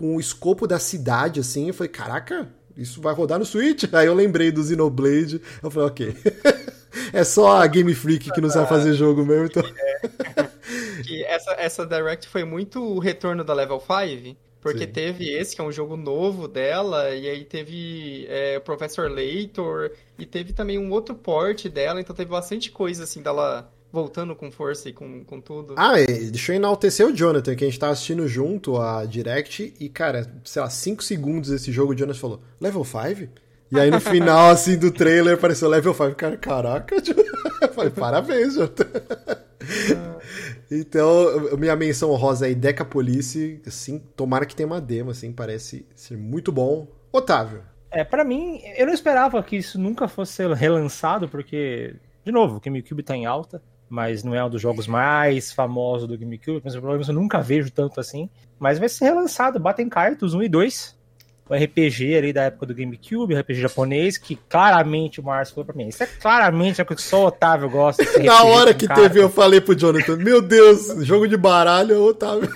Com 0.00 0.16
o 0.16 0.20
escopo 0.20 0.66
da 0.66 0.78
cidade, 0.78 1.40
assim. 1.40 1.68
Eu 1.68 1.74
falei, 1.74 1.92
caraca, 1.92 2.48
isso 2.74 3.02
vai 3.02 3.12
rodar 3.12 3.38
no 3.38 3.44
Switch? 3.44 3.84
Aí 3.92 4.06
eu 4.06 4.14
lembrei 4.14 4.50
do 4.50 4.64
Xenoblade. 4.64 5.42
Eu 5.62 5.70
falei, 5.70 5.88
ok. 5.88 6.16
é 7.12 7.22
só 7.22 7.58
a 7.58 7.66
Game 7.66 7.94
Freak 7.94 8.32
que 8.32 8.40
não 8.40 8.48
sabe 8.48 8.66
fazer 8.66 8.94
jogo 8.94 9.26
mesmo, 9.26 9.44
então. 9.44 9.62
que 11.04 11.22
essa, 11.28 11.52
essa 11.52 11.86
Direct 11.86 12.26
foi 12.28 12.44
muito 12.44 12.82
o 12.82 12.98
retorno 12.98 13.44
da 13.44 13.52
Level 13.52 13.78
5. 13.78 14.38
Porque 14.58 14.84
Sim. 14.84 14.92
teve 14.92 15.30
esse, 15.30 15.54
que 15.54 15.60
é 15.60 15.64
um 15.64 15.72
jogo 15.72 15.96
novo 15.96 16.46
dela, 16.46 17.14
e 17.14 17.26
aí 17.28 17.44
teve 17.44 18.26
é, 18.28 18.58
o 18.58 18.60
Professor 18.60 19.10
Laytor, 19.10 19.90
e 20.18 20.26
teve 20.26 20.52
também 20.52 20.78
um 20.78 20.90
outro 20.90 21.14
port 21.14 21.66
dela, 21.68 21.98
então 21.98 22.14
teve 22.14 22.30
bastante 22.30 22.70
coisa 22.70 23.04
assim 23.04 23.22
dela 23.22 23.72
voltando 23.92 24.34
com 24.36 24.50
força 24.50 24.88
e 24.88 24.92
com, 24.92 25.24
com 25.24 25.40
tudo. 25.40 25.74
Ah, 25.76 25.94
deixa 25.94 26.52
eu 26.52 26.56
enaltecer 26.56 27.06
o 27.06 27.12
Jonathan, 27.14 27.54
que 27.54 27.64
a 27.64 27.66
gente 27.66 27.78
tava 27.78 27.92
assistindo 27.92 28.26
junto 28.28 28.76
a 28.76 29.04
Direct, 29.04 29.74
e 29.78 29.88
cara, 29.88 30.30
sei 30.44 30.62
lá, 30.62 30.70
5 30.70 31.02
segundos 31.02 31.50
desse 31.50 31.72
jogo 31.72 31.92
o 31.92 31.96
Jonathan 31.96 32.18
falou, 32.18 32.40
level 32.60 32.84
5? 32.84 33.30
E 33.72 33.78
aí 33.78 33.90
no 33.90 34.00
final, 34.00 34.50
assim, 34.50 34.76
do 34.78 34.90
trailer 34.90 35.34
apareceu 35.34 35.68
level 35.68 35.94
5. 35.94 36.14
Cara, 36.14 36.36
caraca, 36.36 36.96
eu 37.62 37.72
falei, 37.72 37.90
parabéns, 37.90 38.54
Jonathan. 38.54 38.86
Então, 40.70 41.56
minha 41.58 41.74
menção 41.74 42.14
rosa 42.14 42.46
aí, 42.46 42.54
Decapolice, 42.54 43.60
assim, 43.66 43.98
tomara 44.16 44.46
que 44.46 44.54
tenha 44.54 44.68
uma 44.68 44.80
demo, 44.80 45.10
assim, 45.10 45.32
parece 45.32 45.84
ser 45.96 46.16
muito 46.16 46.52
bom. 46.52 46.86
Otávio. 47.12 47.62
É, 47.90 48.04
para 48.04 48.22
mim, 48.22 48.60
eu 48.76 48.86
não 48.86 48.94
esperava 48.94 49.42
que 49.42 49.56
isso 49.56 49.78
nunca 49.80 50.06
fosse 50.06 50.34
ser 50.34 50.50
relançado, 50.52 51.28
porque, 51.28 51.96
de 52.24 52.30
novo, 52.30 52.56
o 52.56 52.60
GameCube 52.60 53.02
tá 53.02 53.16
em 53.16 53.26
alta, 53.26 53.60
mas 53.90 54.22
não 54.22 54.34
é 54.34 54.44
um 54.44 54.48
dos 54.48 54.62
jogos 54.62 54.86
mais 54.86 55.52
famosos 55.52 56.06
do 56.06 56.16
GameCube, 56.16 56.62
mas 56.64 56.76
problemas 56.76 57.08
eu 57.08 57.14
nunca 57.14 57.40
vejo 57.40 57.72
tanto 57.72 57.98
assim. 57.98 58.30
Mas 58.56 58.78
vai 58.78 58.88
ser 58.88 59.06
relançado, 59.06 59.58
Batem 59.58 59.88
Kaitos 59.88 60.32
1 60.32 60.44
e 60.44 60.48
2, 60.48 60.96
o 61.48 61.54
RPG 61.54 62.16
ali 62.16 62.32
da 62.32 62.44
época 62.44 62.66
do 62.66 62.74
GameCube, 62.74 63.34
RPG 63.34 63.60
japonês, 63.60 64.16
que 64.16 64.36
claramente 64.48 65.18
o 65.18 65.24
Márcio 65.24 65.56
falou 65.56 65.66
pra 65.66 65.74
mim. 65.74 65.88
Isso 65.88 66.04
é 66.04 66.06
claramente 66.06 66.80
a 66.80 66.84
coisa 66.84 67.02
que 67.02 67.08
só 67.08 67.24
o 67.24 67.26
Otávio 67.26 67.68
gosta. 67.68 68.04
Na 68.22 68.44
hora 68.44 68.72
que 68.72 68.86
teve, 68.86 69.18
eu 69.18 69.28
falei 69.28 69.60
pro 69.60 69.74
Jonathan, 69.74 70.16
meu 70.16 70.40
Deus, 70.40 71.04
jogo 71.04 71.26
de 71.26 71.36
baralho 71.36 72.00
Otávio. 72.04 72.48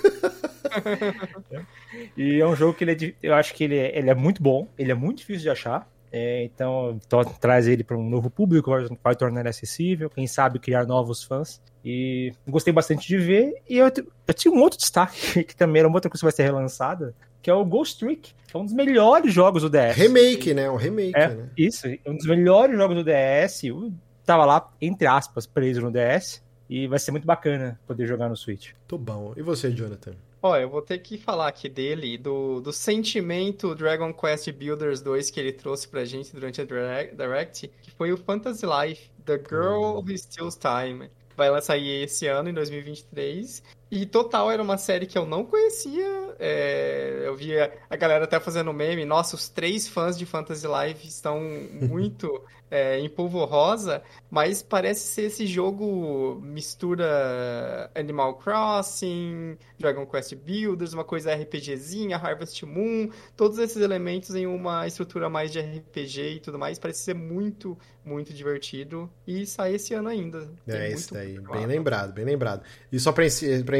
e 2.16 2.40
é 2.40 2.46
um 2.46 2.54
jogo 2.54 2.74
que 2.74 2.84
ele 2.84 2.92
é, 2.92 3.14
eu 3.20 3.34
acho 3.34 3.52
que 3.54 3.64
ele 3.64 3.76
é, 3.76 3.98
ele 3.98 4.08
é 4.08 4.14
muito 4.14 4.40
bom, 4.40 4.68
ele 4.78 4.92
é 4.92 4.94
muito 4.94 5.18
difícil 5.18 5.42
de 5.42 5.50
achar. 5.50 5.88
É, 6.16 6.44
então, 6.44 6.96
traz 7.40 7.66
ele 7.66 7.82
para 7.82 7.98
um 7.98 8.08
novo 8.08 8.30
público, 8.30 8.70
vai, 8.70 8.86
vai 9.02 9.16
tornar 9.16 9.40
ele 9.40 9.48
acessível, 9.48 10.08
quem 10.08 10.28
sabe 10.28 10.60
criar 10.60 10.86
novos 10.86 11.24
fãs. 11.24 11.60
E 11.84 12.32
gostei 12.46 12.72
bastante 12.72 13.08
de 13.08 13.18
ver. 13.18 13.52
E 13.68 13.78
eu, 13.78 13.90
eu 14.28 14.32
tinha 14.34 14.54
um 14.54 14.60
outro 14.60 14.78
destaque, 14.78 15.42
que 15.42 15.56
também 15.56 15.80
era 15.80 15.88
uma 15.88 15.96
outra 15.96 16.08
coisa 16.08 16.20
que 16.20 16.24
vai 16.24 16.32
ser 16.32 16.44
relançada, 16.44 17.12
que 17.42 17.50
é 17.50 17.54
o 17.54 17.64
Ghost 17.64 17.98
Trick, 17.98 18.32
que 18.46 18.56
é 18.56 18.60
um 18.60 18.64
dos 18.64 18.72
melhores 18.72 19.34
jogos 19.34 19.62
do 19.62 19.68
DS. 19.68 19.96
Remake, 19.96 20.54
né? 20.54 20.70
Um 20.70 20.76
remake, 20.76 21.16
é, 21.16 21.34
né? 21.34 21.48
Isso, 21.58 21.88
é 21.88 21.98
um 22.06 22.16
dos 22.16 22.26
melhores 22.26 22.76
jogos 22.76 22.94
do 22.94 23.02
DS. 23.02 23.64
Eu 23.64 23.92
tava 24.24 24.44
lá, 24.44 24.72
entre 24.80 25.08
aspas, 25.08 25.48
preso 25.48 25.80
no 25.80 25.90
DS. 25.90 26.44
E 26.70 26.86
vai 26.86 27.00
ser 27.00 27.10
muito 27.10 27.26
bacana 27.26 27.78
poder 27.88 28.06
jogar 28.06 28.28
no 28.28 28.36
Switch. 28.36 28.70
Tô 28.86 28.96
bom. 28.96 29.34
E 29.36 29.42
você, 29.42 29.72
Jonathan? 29.72 30.14
Ó, 30.46 30.58
eu 30.58 30.68
vou 30.68 30.82
ter 30.82 30.98
que 30.98 31.16
falar 31.16 31.48
aqui 31.48 31.70
dele, 31.70 32.18
do, 32.18 32.60
do 32.60 32.70
sentimento 32.70 33.74
Dragon 33.74 34.12
Quest 34.12 34.52
Builders 34.52 35.00
2 35.00 35.30
que 35.30 35.40
ele 35.40 35.54
trouxe 35.54 35.88
pra 35.88 36.04
gente 36.04 36.34
durante 36.34 36.60
a 36.60 36.64
Direct, 36.66 37.68
que 37.80 37.90
foi 37.90 38.12
o 38.12 38.16
Fantasy 38.18 38.66
Life, 38.66 39.10
The 39.24 39.38
Girl 39.38 40.02
Who 40.02 40.18
Steals 40.18 40.58
Time. 40.58 41.08
Vai 41.34 41.62
sair 41.62 42.04
esse 42.04 42.26
ano, 42.26 42.50
em 42.50 42.52
2023. 42.52 43.62
E 43.90 44.06
total 44.06 44.50
era 44.50 44.62
uma 44.62 44.76
série 44.76 45.06
que 45.06 45.16
eu 45.16 45.26
não 45.26 45.44
conhecia. 45.44 46.34
É, 46.38 47.22
eu 47.24 47.36
via 47.36 47.72
a 47.88 47.96
galera 47.96 48.24
até 48.24 48.40
fazendo 48.40 48.72
meme. 48.72 49.04
Nossa, 49.04 49.36
os 49.36 49.48
três 49.48 49.86
fãs 49.86 50.18
de 50.18 50.26
Fantasy 50.26 50.66
Life 50.66 51.06
estão 51.06 51.40
muito 51.88 52.42
é, 52.70 52.98
em 52.98 53.08
polvorosa, 53.08 54.02
mas 54.28 54.60
parece 54.60 55.06
ser 55.06 55.22
esse 55.26 55.46
jogo 55.46 56.40
mistura 56.42 57.88
Animal 57.94 58.34
Crossing, 58.34 59.56
Dragon 59.78 60.04
Quest 60.04 60.34
Builders, 60.34 60.92
uma 60.92 61.04
coisa 61.04 61.32
RPGzinha, 61.32 62.16
Harvest 62.16 62.64
Moon, 62.64 63.10
todos 63.36 63.58
esses 63.58 63.76
elementos 63.76 64.34
em 64.34 64.46
uma 64.46 64.88
estrutura 64.88 65.28
mais 65.28 65.52
de 65.52 65.60
RPG 65.60 66.36
e 66.36 66.40
tudo 66.40 66.58
mais. 66.58 66.76
Parece 66.76 67.00
ser 67.00 67.14
muito, 67.14 67.78
muito 68.04 68.34
divertido. 68.34 69.08
E 69.24 69.46
sai 69.46 69.74
esse 69.74 69.94
ano 69.94 70.08
ainda. 70.08 70.48
é, 70.66 70.90
isso 70.90 71.14
daí. 71.14 71.38
Bem 71.38 71.66
lembrado, 71.66 72.12
bem 72.12 72.24
lembrado. 72.24 72.64
E 72.90 72.98
só 72.98 73.12
pra 73.12 73.24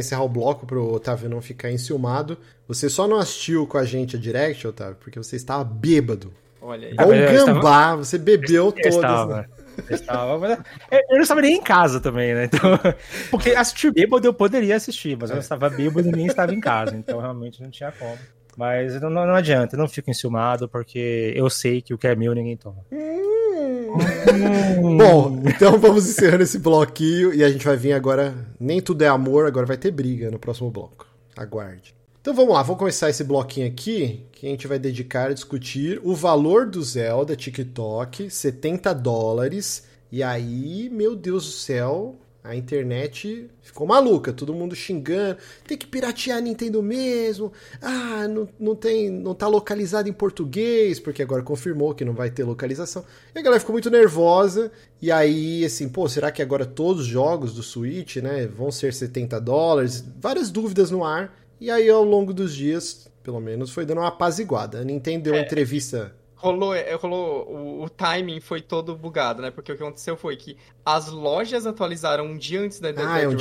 encerrar 0.05 0.22
o 0.22 0.28
bloco, 0.28 0.66
pro 0.66 0.92
Otávio 0.92 1.28
não 1.28 1.40
ficar 1.40 1.70
enciumado, 1.70 2.38
você 2.66 2.88
só 2.88 3.07
não 3.07 3.18
assistiu 3.18 3.66
com 3.66 3.78
a 3.78 3.84
gente 3.84 4.16
a 4.16 4.18
Direct, 4.18 4.66
Otávio, 4.66 4.96
porque 5.00 5.18
você 5.18 5.36
estava 5.36 5.64
bêbado. 5.64 6.32
Olha. 6.61 6.90
Igual 6.90 7.09
um 7.09 7.12
gambá, 7.12 7.55
estava... 7.55 7.96
você 8.05 8.18
bebeu 8.18 8.72
todas. 8.72 9.28
Né? 9.28 9.46
Eu, 9.88 9.96
estava, 9.96 10.38
mas 10.38 10.59
eu 10.90 11.16
não 11.16 11.22
estava 11.22 11.40
nem 11.40 11.57
em 11.57 11.62
casa 11.62 12.00
também, 12.00 12.32
né? 12.34 12.44
Então, 12.44 12.61
porque 13.30 13.50
assistir 13.50 13.92
bêbado 13.92 14.26
eu 14.26 14.32
poderia 14.32 14.76
assistir, 14.76 15.16
mas 15.20 15.30
eu 15.30 15.34
não 15.34 15.42
estava 15.42 15.68
bêbado 15.68 16.09
e 16.09 16.12
nem 16.12 16.26
estava 16.26 16.55
em 16.55 16.61
casa, 16.61 16.96
então 16.96 17.18
realmente 17.20 17.61
não 17.62 17.70
tinha 17.70 17.92
como. 17.92 18.16
Mas 18.57 19.00
não, 19.00 19.11
não, 19.11 19.34
adianta, 19.34 19.74
eu 19.74 19.80
não 19.80 19.88
fico 19.88 20.11
enciumado, 20.11 20.68
porque 20.68 21.32
eu 21.34 21.50
sei 21.50 21.82
que 21.82 21.92
o 21.92 21.98
que 21.98 22.07
é 22.07 22.14
meu 22.14 22.32
ninguém 22.34 22.57
toma. 22.57 22.84
Hum. 22.92 23.34
Bom, 24.99 25.42
então 25.47 25.78
vamos 25.78 26.09
encerrando 26.09 26.42
esse 26.42 26.59
bloquinho 26.59 27.32
e 27.32 27.42
a 27.45 27.51
gente 27.51 27.64
vai 27.64 27.76
vir 27.76 27.92
agora. 27.92 28.34
Nem 28.59 28.80
tudo 28.80 29.03
é 29.03 29.09
amor, 29.09 29.47
agora 29.47 29.66
vai 29.66 29.76
ter 29.76 29.90
briga 29.90 30.30
no 30.30 30.38
próximo 30.38 30.70
bloco. 30.70 31.07
Aguarde. 31.36 31.95
Então 32.20 32.32
vamos 32.32 32.55
lá, 32.55 32.62
vamos 32.62 32.78
começar 32.78 33.11
esse 33.11 33.22
bloquinho 33.22 33.66
aqui, 33.66 34.24
que 34.32 34.47
a 34.47 34.51
gente 34.51 34.66
vai 34.66 34.78
dedicar 34.78 35.30
a 35.30 35.34
discutir 35.34 36.01
o 36.03 36.14
valor 36.14 36.66
do 36.66 36.82
Zelda 36.82 37.36
TikTok, 37.36 38.30
70 38.30 38.95
dólares. 38.95 39.84
E 40.11 40.22
aí, 40.22 40.88
meu 40.90 41.14
Deus 41.14 41.45
do 41.45 41.51
céu, 41.51 42.16
a 42.45 42.55
internet 42.55 43.51
ficou 43.62 43.86
maluca, 43.86 44.30
todo 44.30 44.53
mundo 44.53 44.76
xingando, 44.76 45.38
tem 45.66 45.78
que 45.78 45.86
piratear 45.86 46.36
a 46.36 46.40
Nintendo 46.42 46.82
mesmo, 46.82 47.51
ah, 47.80 48.28
não, 48.28 48.47
não, 48.61 48.76
tem, 48.76 49.09
não 49.09 49.34
tá 49.34 49.49
localizado 49.49 50.11
em 50.11 50.12
português, 50.12 51.01
porque 51.01 51.22
agora 51.22 51.42
confirmou 51.42 51.95
que 51.95 52.05
não 52.05 52.12
vai 52.12 52.30
ter 52.30 52.45
localização. 52.45 53.03
E 53.34 53.38
a 53.38 53.42
galera 53.42 53.59
ficou 53.59 53.72
muito 53.72 53.90
nervosa, 53.90 54.70
e 55.01 55.11
aí, 55.11 55.64
assim, 55.64 55.88
pô, 55.88 56.07
será 56.07 56.30
que 56.30 56.42
agora 56.42 56.66
todos 56.66 57.03
os 57.03 57.09
jogos 57.09 57.55
do 57.55 57.62
Switch, 57.62 58.16
né, 58.16 58.47
vão 58.47 58.70
ser 58.70 58.92
70 58.92 59.40
dólares? 59.40 60.05
Várias 60.20 60.51
dúvidas 60.51 60.90
no 60.90 61.03
ar. 61.03 61.34
E 61.59 61.70
aí, 61.70 61.88
ao 61.88 62.05
longo 62.05 62.34
dos 62.34 62.55
dias, 62.55 63.09
pelo 63.22 63.40
menos, 63.40 63.70
foi 63.70 63.86
dando 63.86 64.03
uma 64.03 64.09
apaziguada. 64.09 64.80
A 64.80 64.84
Nintendo 64.84 65.24
deu 65.24 65.32
uma 65.32 65.40
é, 65.40 65.45
entrevista. 65.45 66.14
Rolou, 66.45 66.74
é, 66.74 66.92
rolou 66.95 67.49
o, 67.49 67.84
o, 67.84 67.88
timing 67.88 68.38
foi 68.38 68.61
todo 68.61 68.95
bugado, 68.95 69.40
né? 69.40 69.51
Porque 69.51 69.72
o 69.72 69.76
que 69.76 69.82
aconteceu 69.82 70.14
foi 70.14 70.36
que 70.36 70.59
as 70.84 71.09
lojas 71.09 71.66
atualizaram 71.66 72.26
um 72.26 72.36
dia 72.36 72.61
antes 72.61 72.78
da, 72.80 72.90
ah, 72.90 73.18
é 73.18 73.26
um. 73.26 73.34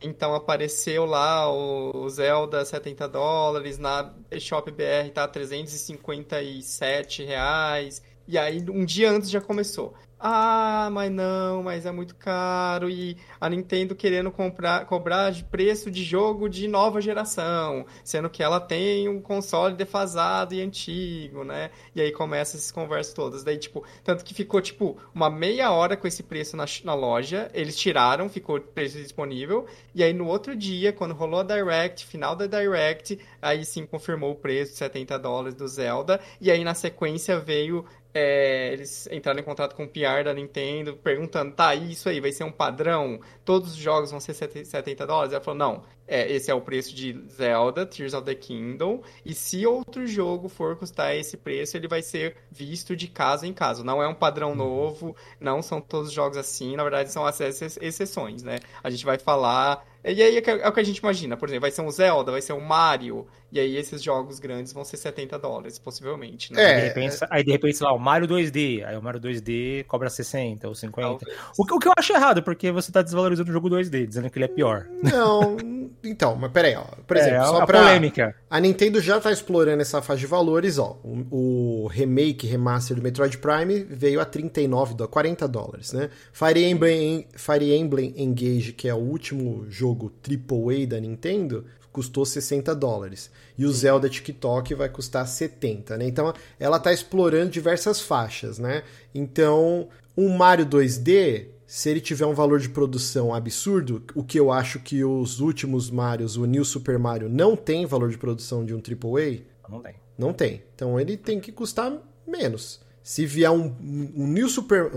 Então 0.00 0.32
apareceu 0.32 1.04
lá 1.04 1.52
o, 1.52 2.04
o 2.04 2.08
Zelda 2.08 2.64
70 2.64 3.08
dólares, 3.08 3.78
na 3.78 4.14
Shop 4.38 4.70
BR 4.70 5.10
tá 5.12 5.26
357 5.26 7.24
reais. 7.24 8.00
E 8.28 8.38
aí, 8.38 8.64
um 8.70 8.84
dia 8.84 9.10
antes 9.10 9.28
já 9.28 9.40
começou. 9.40 9.94
Ah, 10.18 10.88
mas 10.92 11.12
não, 11.12 11.62
mas 11.62 11.84
é 11.84 11.92
muito 11.92 12.14
caro. 12.14 12.88
E 12.88 13.18
a 13.38 13.50
Nintendo 13.50 13.94
querendo 13.94 14.30
comprar, 14.30 14.86
cobrar 14.86 15.30
preço 15.50 15.90
de 15.90 16.02
jogo 16.02 16.48
de 16.48 16.66
nova 16.66 17.02
geração, 17.02 17.84
sendo 18.02 18.30
que 18.30 18.42
ela 18.42 18.58
tem 18.58 19.08
um 19.10 19.20
console 19.20 19.74
defasado 19.76 20.54
e 20.54 20.62
antigo, 20.62 21.44
né? 21.44 21.70
E 21.94 22.00
aí 22.00 22.10
começa 22.12 22.56
essas 22.56 22.70
conversas 22.70 23.12
todas. 23.12 23.44
Daí, 23.44 23.58
tipo, 23.58 23.84
tanto 24.02 24.24
que 24.24 24.32
ficou, 24.32 24.60
tipo, 24.62 24.96
uma 25.14 25.28
meia 25.28 25.70
hora 25.70 25.96
com 25.98 26.06
esse 26.08 26.22
preço 26.22 26.56
na, 26.56 26.64
na 26.84 26.94
loja, 26.94 27.50
eles 27.52 27.76
tiraram, 27.76 28.28
ficou 28.30 28.58
preço 28.58 28.96
disponível. 28.96 29.66
E 29.94 30.02
aí 30.02 30.14
no 30.14 30.26
outro 30.26 30.56
dia, 30.56 30.94
quando 30.94 31.12
rolou 31.14 31.40
a 31.40 31.42
Direct, 31.42 32.06
final 32.06 32.34
da 32.34 32.46
Direct, 32.46 33.18
aí 33.40 33.66
sim 33.66 33.84
confirmou 33.84 34.32
o 34.32 34.36
preço 34.36 34.72
de 34.72 34.78
70 34.78 35.18
dólares 35.18 35.54
do 35.54 35.68
Zelda. 35.68 36.18
E 36.40 36.50
aí 36.50 36.64
na 36.64 36.74
sequência 36.74 37.38
veio 37.38 37.84
é, 38.18 38.72
eles 38.72 39.06
entraram 39.12 39.38
em 39.38 39.42
contato 39.42 39.74
com 39.76 39.84
o 39.84 39.88
PR 39.88 40.24
da 40.24 40.32
Nintendo, 40.32 40.96
perguntando, 40.96 41.52
tá, 41.52 41.74
isso 41.74 42.08
aí 42.08 42.18
vai 42.18 42.32
ser 42.32 42.44
um 42.44 42.50
padrão? 42.50 43.20
Todos 43.44 43.72
os 43.72 43.76
jogos 43.76 44.10
vão 44.10 44.20
ser 44.20 44.32
70 44.32 45.06
dólares? 45.06 45.34
Ela 45.34 45.44
falou, 45.44 45.58
não, 45.58 45.82
é, 46.06 46.30
esse 46.32 46.50
é 46.50 46.54
o 46.54 46.60
preço 46.60 46.94
de 46.94 47.18
Zelda, 47.30 47.84
Tears 47.84 48.14
of 48.14 48.24
the 48.24 48.34
Kingdom, 48.34 49.02
e 49.24 49.34
se 49.34 49.66
outro 49.66 50.06
jogo 50.06 50.48
for 50.48 50.76
custar 50.76 51.14
esse 51.16 51.36
preço, 51.36 51.76
ele 51.76 51.88
vai 51.88 52.02
ser 52.02 52.36
visto 52.50 52.94
de 52.94 53.08
caso 53.08 53.46
em 53.46 53.52
caso. 53.52 53.84
Não 53.84 54.02
é 54.02 54.08
um 54.08 54.14
padrão 54.14 54.50
uhum. 54.50 54.56
novo, 54.56 55.16
não 55.40 55.62
são 55.62 55.80
todos 55.80 56.08
os 56.08 56.14
jogos 56.14 56.36
assim, 56.36 56.76
na 56.76 56.82
verdade 56.82 57.12
são 57.12 57.24
as 57.24 57.40
exceções, 57.40 58.42
né? 58.42 58.58
A 58.82 58.90
gente 58.90 59.04
vai 59.04 59.18
falar 59.18 59.84
e 60.06 60.22
aí 60.22 60.38
é, 60.38 60.50
é, 60.50 60.68
o 60.68 60.72
que 60.72 60.78
a 60.78 60.84
gente 60.84 60.98
imagina, 60.98 61.36
por 61.36 61.48
exemplo, 61.48 61.62
vai 61.62 61.70
ser 61.72 61.82
um 61.82 61.90
Zelda, 61.90 62.30
vai 62.30 62.40
ser 62.40 62.52
um 62.52 62.60
Mario, 62.60 63.26
e 63.50 63.58
aí 63.58 63.76
esses 63.76 64.00
jogos 64.00 64.38
grandes 64.38 64.72
vão 64.72 64.84
ser 64.84 64.96
70 64.96 65.36
dólares, 65.36 65.80
possivelmente. 65.80 66.52
Né? 66.52 66.62
É, 66.62 66.66
aí, 66.66 66.80
de 66.80 66.86
repente, 66.86 67.16
aí 67.28 67.44
de 67.44 67.50
repente, 67.50 67.82
lá, 67.82 67.92
o 67.92 67.98
Mario 67.98 68.28
2D, 68.28 68.84
aí 68.84 68.96
o 68.96 69.02
Mario 69.02 69.20
2D 69.20 69.84
cobra 69.86 70.08
60 70.08 70.68
ou 70.68 70.76
50. 70.76 71.24
O, 71.58 71.62
o, 71.62 71.78
que 71.80 71.88
eu 71.88 71.92
acho 71.98 72.12
errado, 72.12 72.40
porque 72.40 72.70
você 72.70 72.92
tá 72.92 73.02
desvalorizando 73.02 73.50
o 73.50 73.52
jogo 73.52 73.68
2D, 73.68 74.06
dizendo 74.06 74.30
que 74.30 74.38
ele 74.38 74.44
é 74.44 74.48
pior. 74.48 74.86
Não, 75.02 75.56
então, 76.08 76.36
mas 76.36 76.50
peraí, 76.52 76.74
ó. 76.74 76.84
Por 77.06 77.16
é, 77.16 77.20
exemplo, 77.20 77.42
é, 77.42 77.46
só 77.46 77.60
a 77.62 77.66
pra... 77.66 77.80
polêmica. 77.80 78.34
A 78.48 78.60
Nintendo 78.60 79.00
já 79.00 79.18
está 79.18 79.30
explorando 79.30 79.82
essa 79.82 80.00
faixa 80.00 80.20
de 80.20 80.26
valores, 80.26 80.78
ó. 80.78 80.98
O, 81.02 81.84
o, 81.84 81.86
remake, 81.88 82.46
remaster 82.46 82.96
do 82.96 83.02
Metroid 83.02 83.38
Prime 83.38 83.84
veio 83.84 84.20
a 84.20 84.24
39, 84.24 85.02
a 85.02 85.06
40 85.06 85.48
dólares, 85.48 85.92
né? 85.92 86.10
Fire 86.32 86.64
Emblem, 86.64 87.26
Fire 87.34 87.74
Emblem 87.74 88.14
Engage, 88.16 88.72
que 88.72 88.88
é 88.88 88.94
o 88.94 88.98
último 88.98 89.66
jogo 89.68 90.12
AAA 90.22 90.86
da 90.86 91.00
Nintendo, 91.00 91.64
custou 91.92 92.26
60 92.26 92.74
dólares. 92.74 93.30
E 93.56 93.64
o 93.64 93.72
Zelda 93.72 94.08
TikTok 94.08 94.74
vai 94.74 94.88
custar 94.88 95.26
70, 95.26 95.96
né? 95.96 96.06
Então 96.06 96.32
ela 96.60 96.76
está 96.76 96.92
explorando 96.92 97.50
diversas 97.50 98.00
faixas, 98.00 98.58
né? 98.58 98.82
Então, 99.14 99.88
o 100.14 100.28
Mario 100.28 100.66
2D 100.66 101.55
se 101.66 101.90
ele 101.90 102.00
tiver 102.00 102.26
um 102.26 102.34
valor 102.34 102.60
de 102.60 102.68
produção 102.68 103.34
absurdo, 103.34 104.02
o 104.14 104.22
que 104.22 104.38
eu 104.38 104.52
acho 104.52 104.78
que 104.78 105.02
os 105.04 105.40
últimos 105.40 105.90
Marios, 105.90 106.36
o 106.36 106.44
New 106.44 106.64
Super 106.64 106.98
Mario, 106.98 107.28
não 107.28 107.56
tem 107.56 107.84
valor 107.84 108.10
de 108.10 108.18
produção 108.18 108.64
de 108.64 108.74
um 108.74 108.78
AAA. 108.78 109.42
Não 109.68 109.80
tem. 109.80 109.94
Não 110.16 110.32
tem. 110.32 110.62
Então 110.74 110.98
ele 111.00 111.16
tem 111.16 111.40
que 111.40 111.50
custar 111.50 111.92
menos. 112.26 112.80
Se 113.02 113.24
vier 113.24 113.50
um, 113.50 113.74
um 114.16 114.26
New 114.26 114.48
Super. 114.48 114.90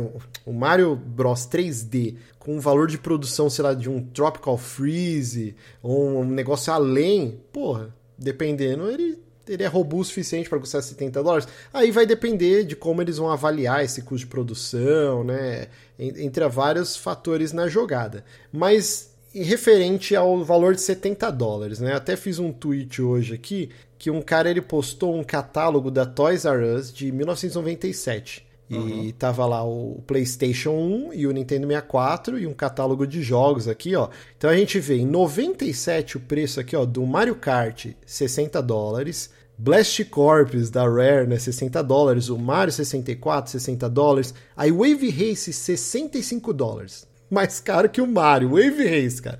Um 0.46 0.54
Mario 0.54 0.96
Bros 0.96 1.48
3D 1.48 2.16
com 2.40 2.56
um 2.56 2.60
valor 2.60 2.88
de 2.88 2.98
produção, 2.98 3.50
sei 3.50 3.64
lá, 3.64 3.74
de 3.74 3.90
um 3.90 4.04
Tropical 4.04 4.58
Freeze, 4.58 5.56
ou 5.82 6.22
um 6.22 6.26
negócio 6.26 6.74
além, 6.74 7.40
porra, 7.52 7.96
dependendo, 8.18 8.90
ele 8.90 9.20
ele 9.50 9.64
é 9.64 9.68
robusto 9.68 10.12
o 10.12 10.14
suficiente 10.14 10.48
para 10.50 10.60
custar 10.60 10.82
70 10.82 11.24
dólares? 11.24 11.48
Aí 11.74 11.92
vai 11.92 12.06
depender 12.06 12.64
de 12.64 12.76
como 12.76 13.02
eles 13.02 13.18
vão 13.18 13.30
avaliar 13.30 13.84
esse 13.84 14.02
custo 14.02 14.26
de 14.26 14.28
produção, 14.28 15.24
né? 15.24 15.68
Entre 15.98 16.48
vários 16.48 16.96
fatores 16.96 17.52
na 17.52 17.68
jogada. 17.68 18.24
Mas 18.52 19.10
referente 19.34 20.16
ao 20.16 20.44
valor 20.44 20.74
de 20.74 20.82
70 20.82 21.30
dólares, 21.32 21.80
né? 21.80 21.94
Até 21.94 22.16
fiz 22.16 22.40
um 22.40 22.52
tweet 22.52 23.02
hoje 23.02 23.34
aqui 23.34 23.70
que 23.98 24.10
um 24.10 24.22
cara 24.22 24.50
ele 24.50 24.62
postou 24.62 25.14
um 25.14 25.24
catálogo 25.24 25.92
da 25.92 26.06
Toys 26.06 26.46
R 26.46 26.64
Us 26.64 26.94
de 26.94 27.12
1997. 27.12 28.48
Uhum. 28.70 29.04
E 29.04 29.12
tava 29.14 29.46
lá 29.48 29.64
o 29.64 30.02
PlayStation 30.06 30.72
1 30.72 31.14
e 31.14 31.26
o 31.28 31.32
Nintendo 31.32 31.68
64 31.68 32.38
e 32.38 32.46
um 32.46 32.54
catálogo 32.54 33.06
de 33.06 33.22
jogos 33.22 33.68
aqui, 33.68 33.96
ó. 33.96 34.10
Então 34.38 34.50
a 34.50 34.56
gente 34.56 34.80
vê 34.80 34.98
em 34.98 35.08
97 35.08 36.18
o 36.18 36.20
preço 36.20 36.60
aqui, 36.60 36.76
ó, 36.76 36.86
do 36.86 37.06
Mario 37.06 37.36
Kart, 37.36 37.88
60 38.06 38.62
dólares. 38.62 39.32
Blast 39.62 40.06
Corps 40.06 40.70
da 40.70 40.88
Rare, 40.88 41.28
né, 41.28 41.38
60 41.38 41.84
dólares, 41.84 42.30
o 42.30 42.38
Mario 42.38 42.72
64, 42.72 43.52
60 43.52 43.90
dólares, 43.90 44.34
aí 44.56 44.72
Wave 44.72 45.10
Race 45.10 45.52
65 45.52 46.54
dólares. 46.54 47.06
Mais 47.30 47.60
caro 47.60 47.90
que 47.90 48.00
o 48.00 48.08
Mario, 48.08 48.52
Wave 48.52 48.88
Race, 48.88 49.22
cara. 49.22 49.38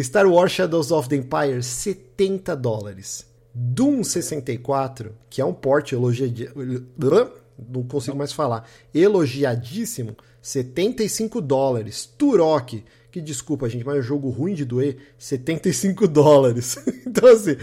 Star 0.00 0.28
Wars 0.28 0.52
Shadows 0.52 0.92
of 0.92 1.08
the 1.08 1.16
Empire 1.16 1.60
70 1.60 2.54
dólares. 2.54 3.26
Doom 3.52 4.04
64, 4.04 5.12
que 5.28 5.40
é 5.40 5.44
um 5.44 5.52
porte 5.52 5.92
elogiado, 5.92 6.52
não 7.68 7.82
consigo 7.82 8.16
mais 8.16 8.32
falar, 8.32 8.64
elogiadíssimo, 8.94 10.16
75 10.40 11.40
dólares. 11.40 12.08
Turok, 12.16 12.84
que 13.10 13.20
desculpa, 13.20 13.68
gente, 13.68 13.84
mas 13.84 13.96
é 13.96 13.98
um 14.00 14.02
jogo 14.02 14.28
ruim 14.28 14.54
de 14.54 14.64
doer, 14.64 14.96
75 15.18 16.06
dólares. 16.08 16.76
então, 17.06 17.28
assim, 17.28 17.56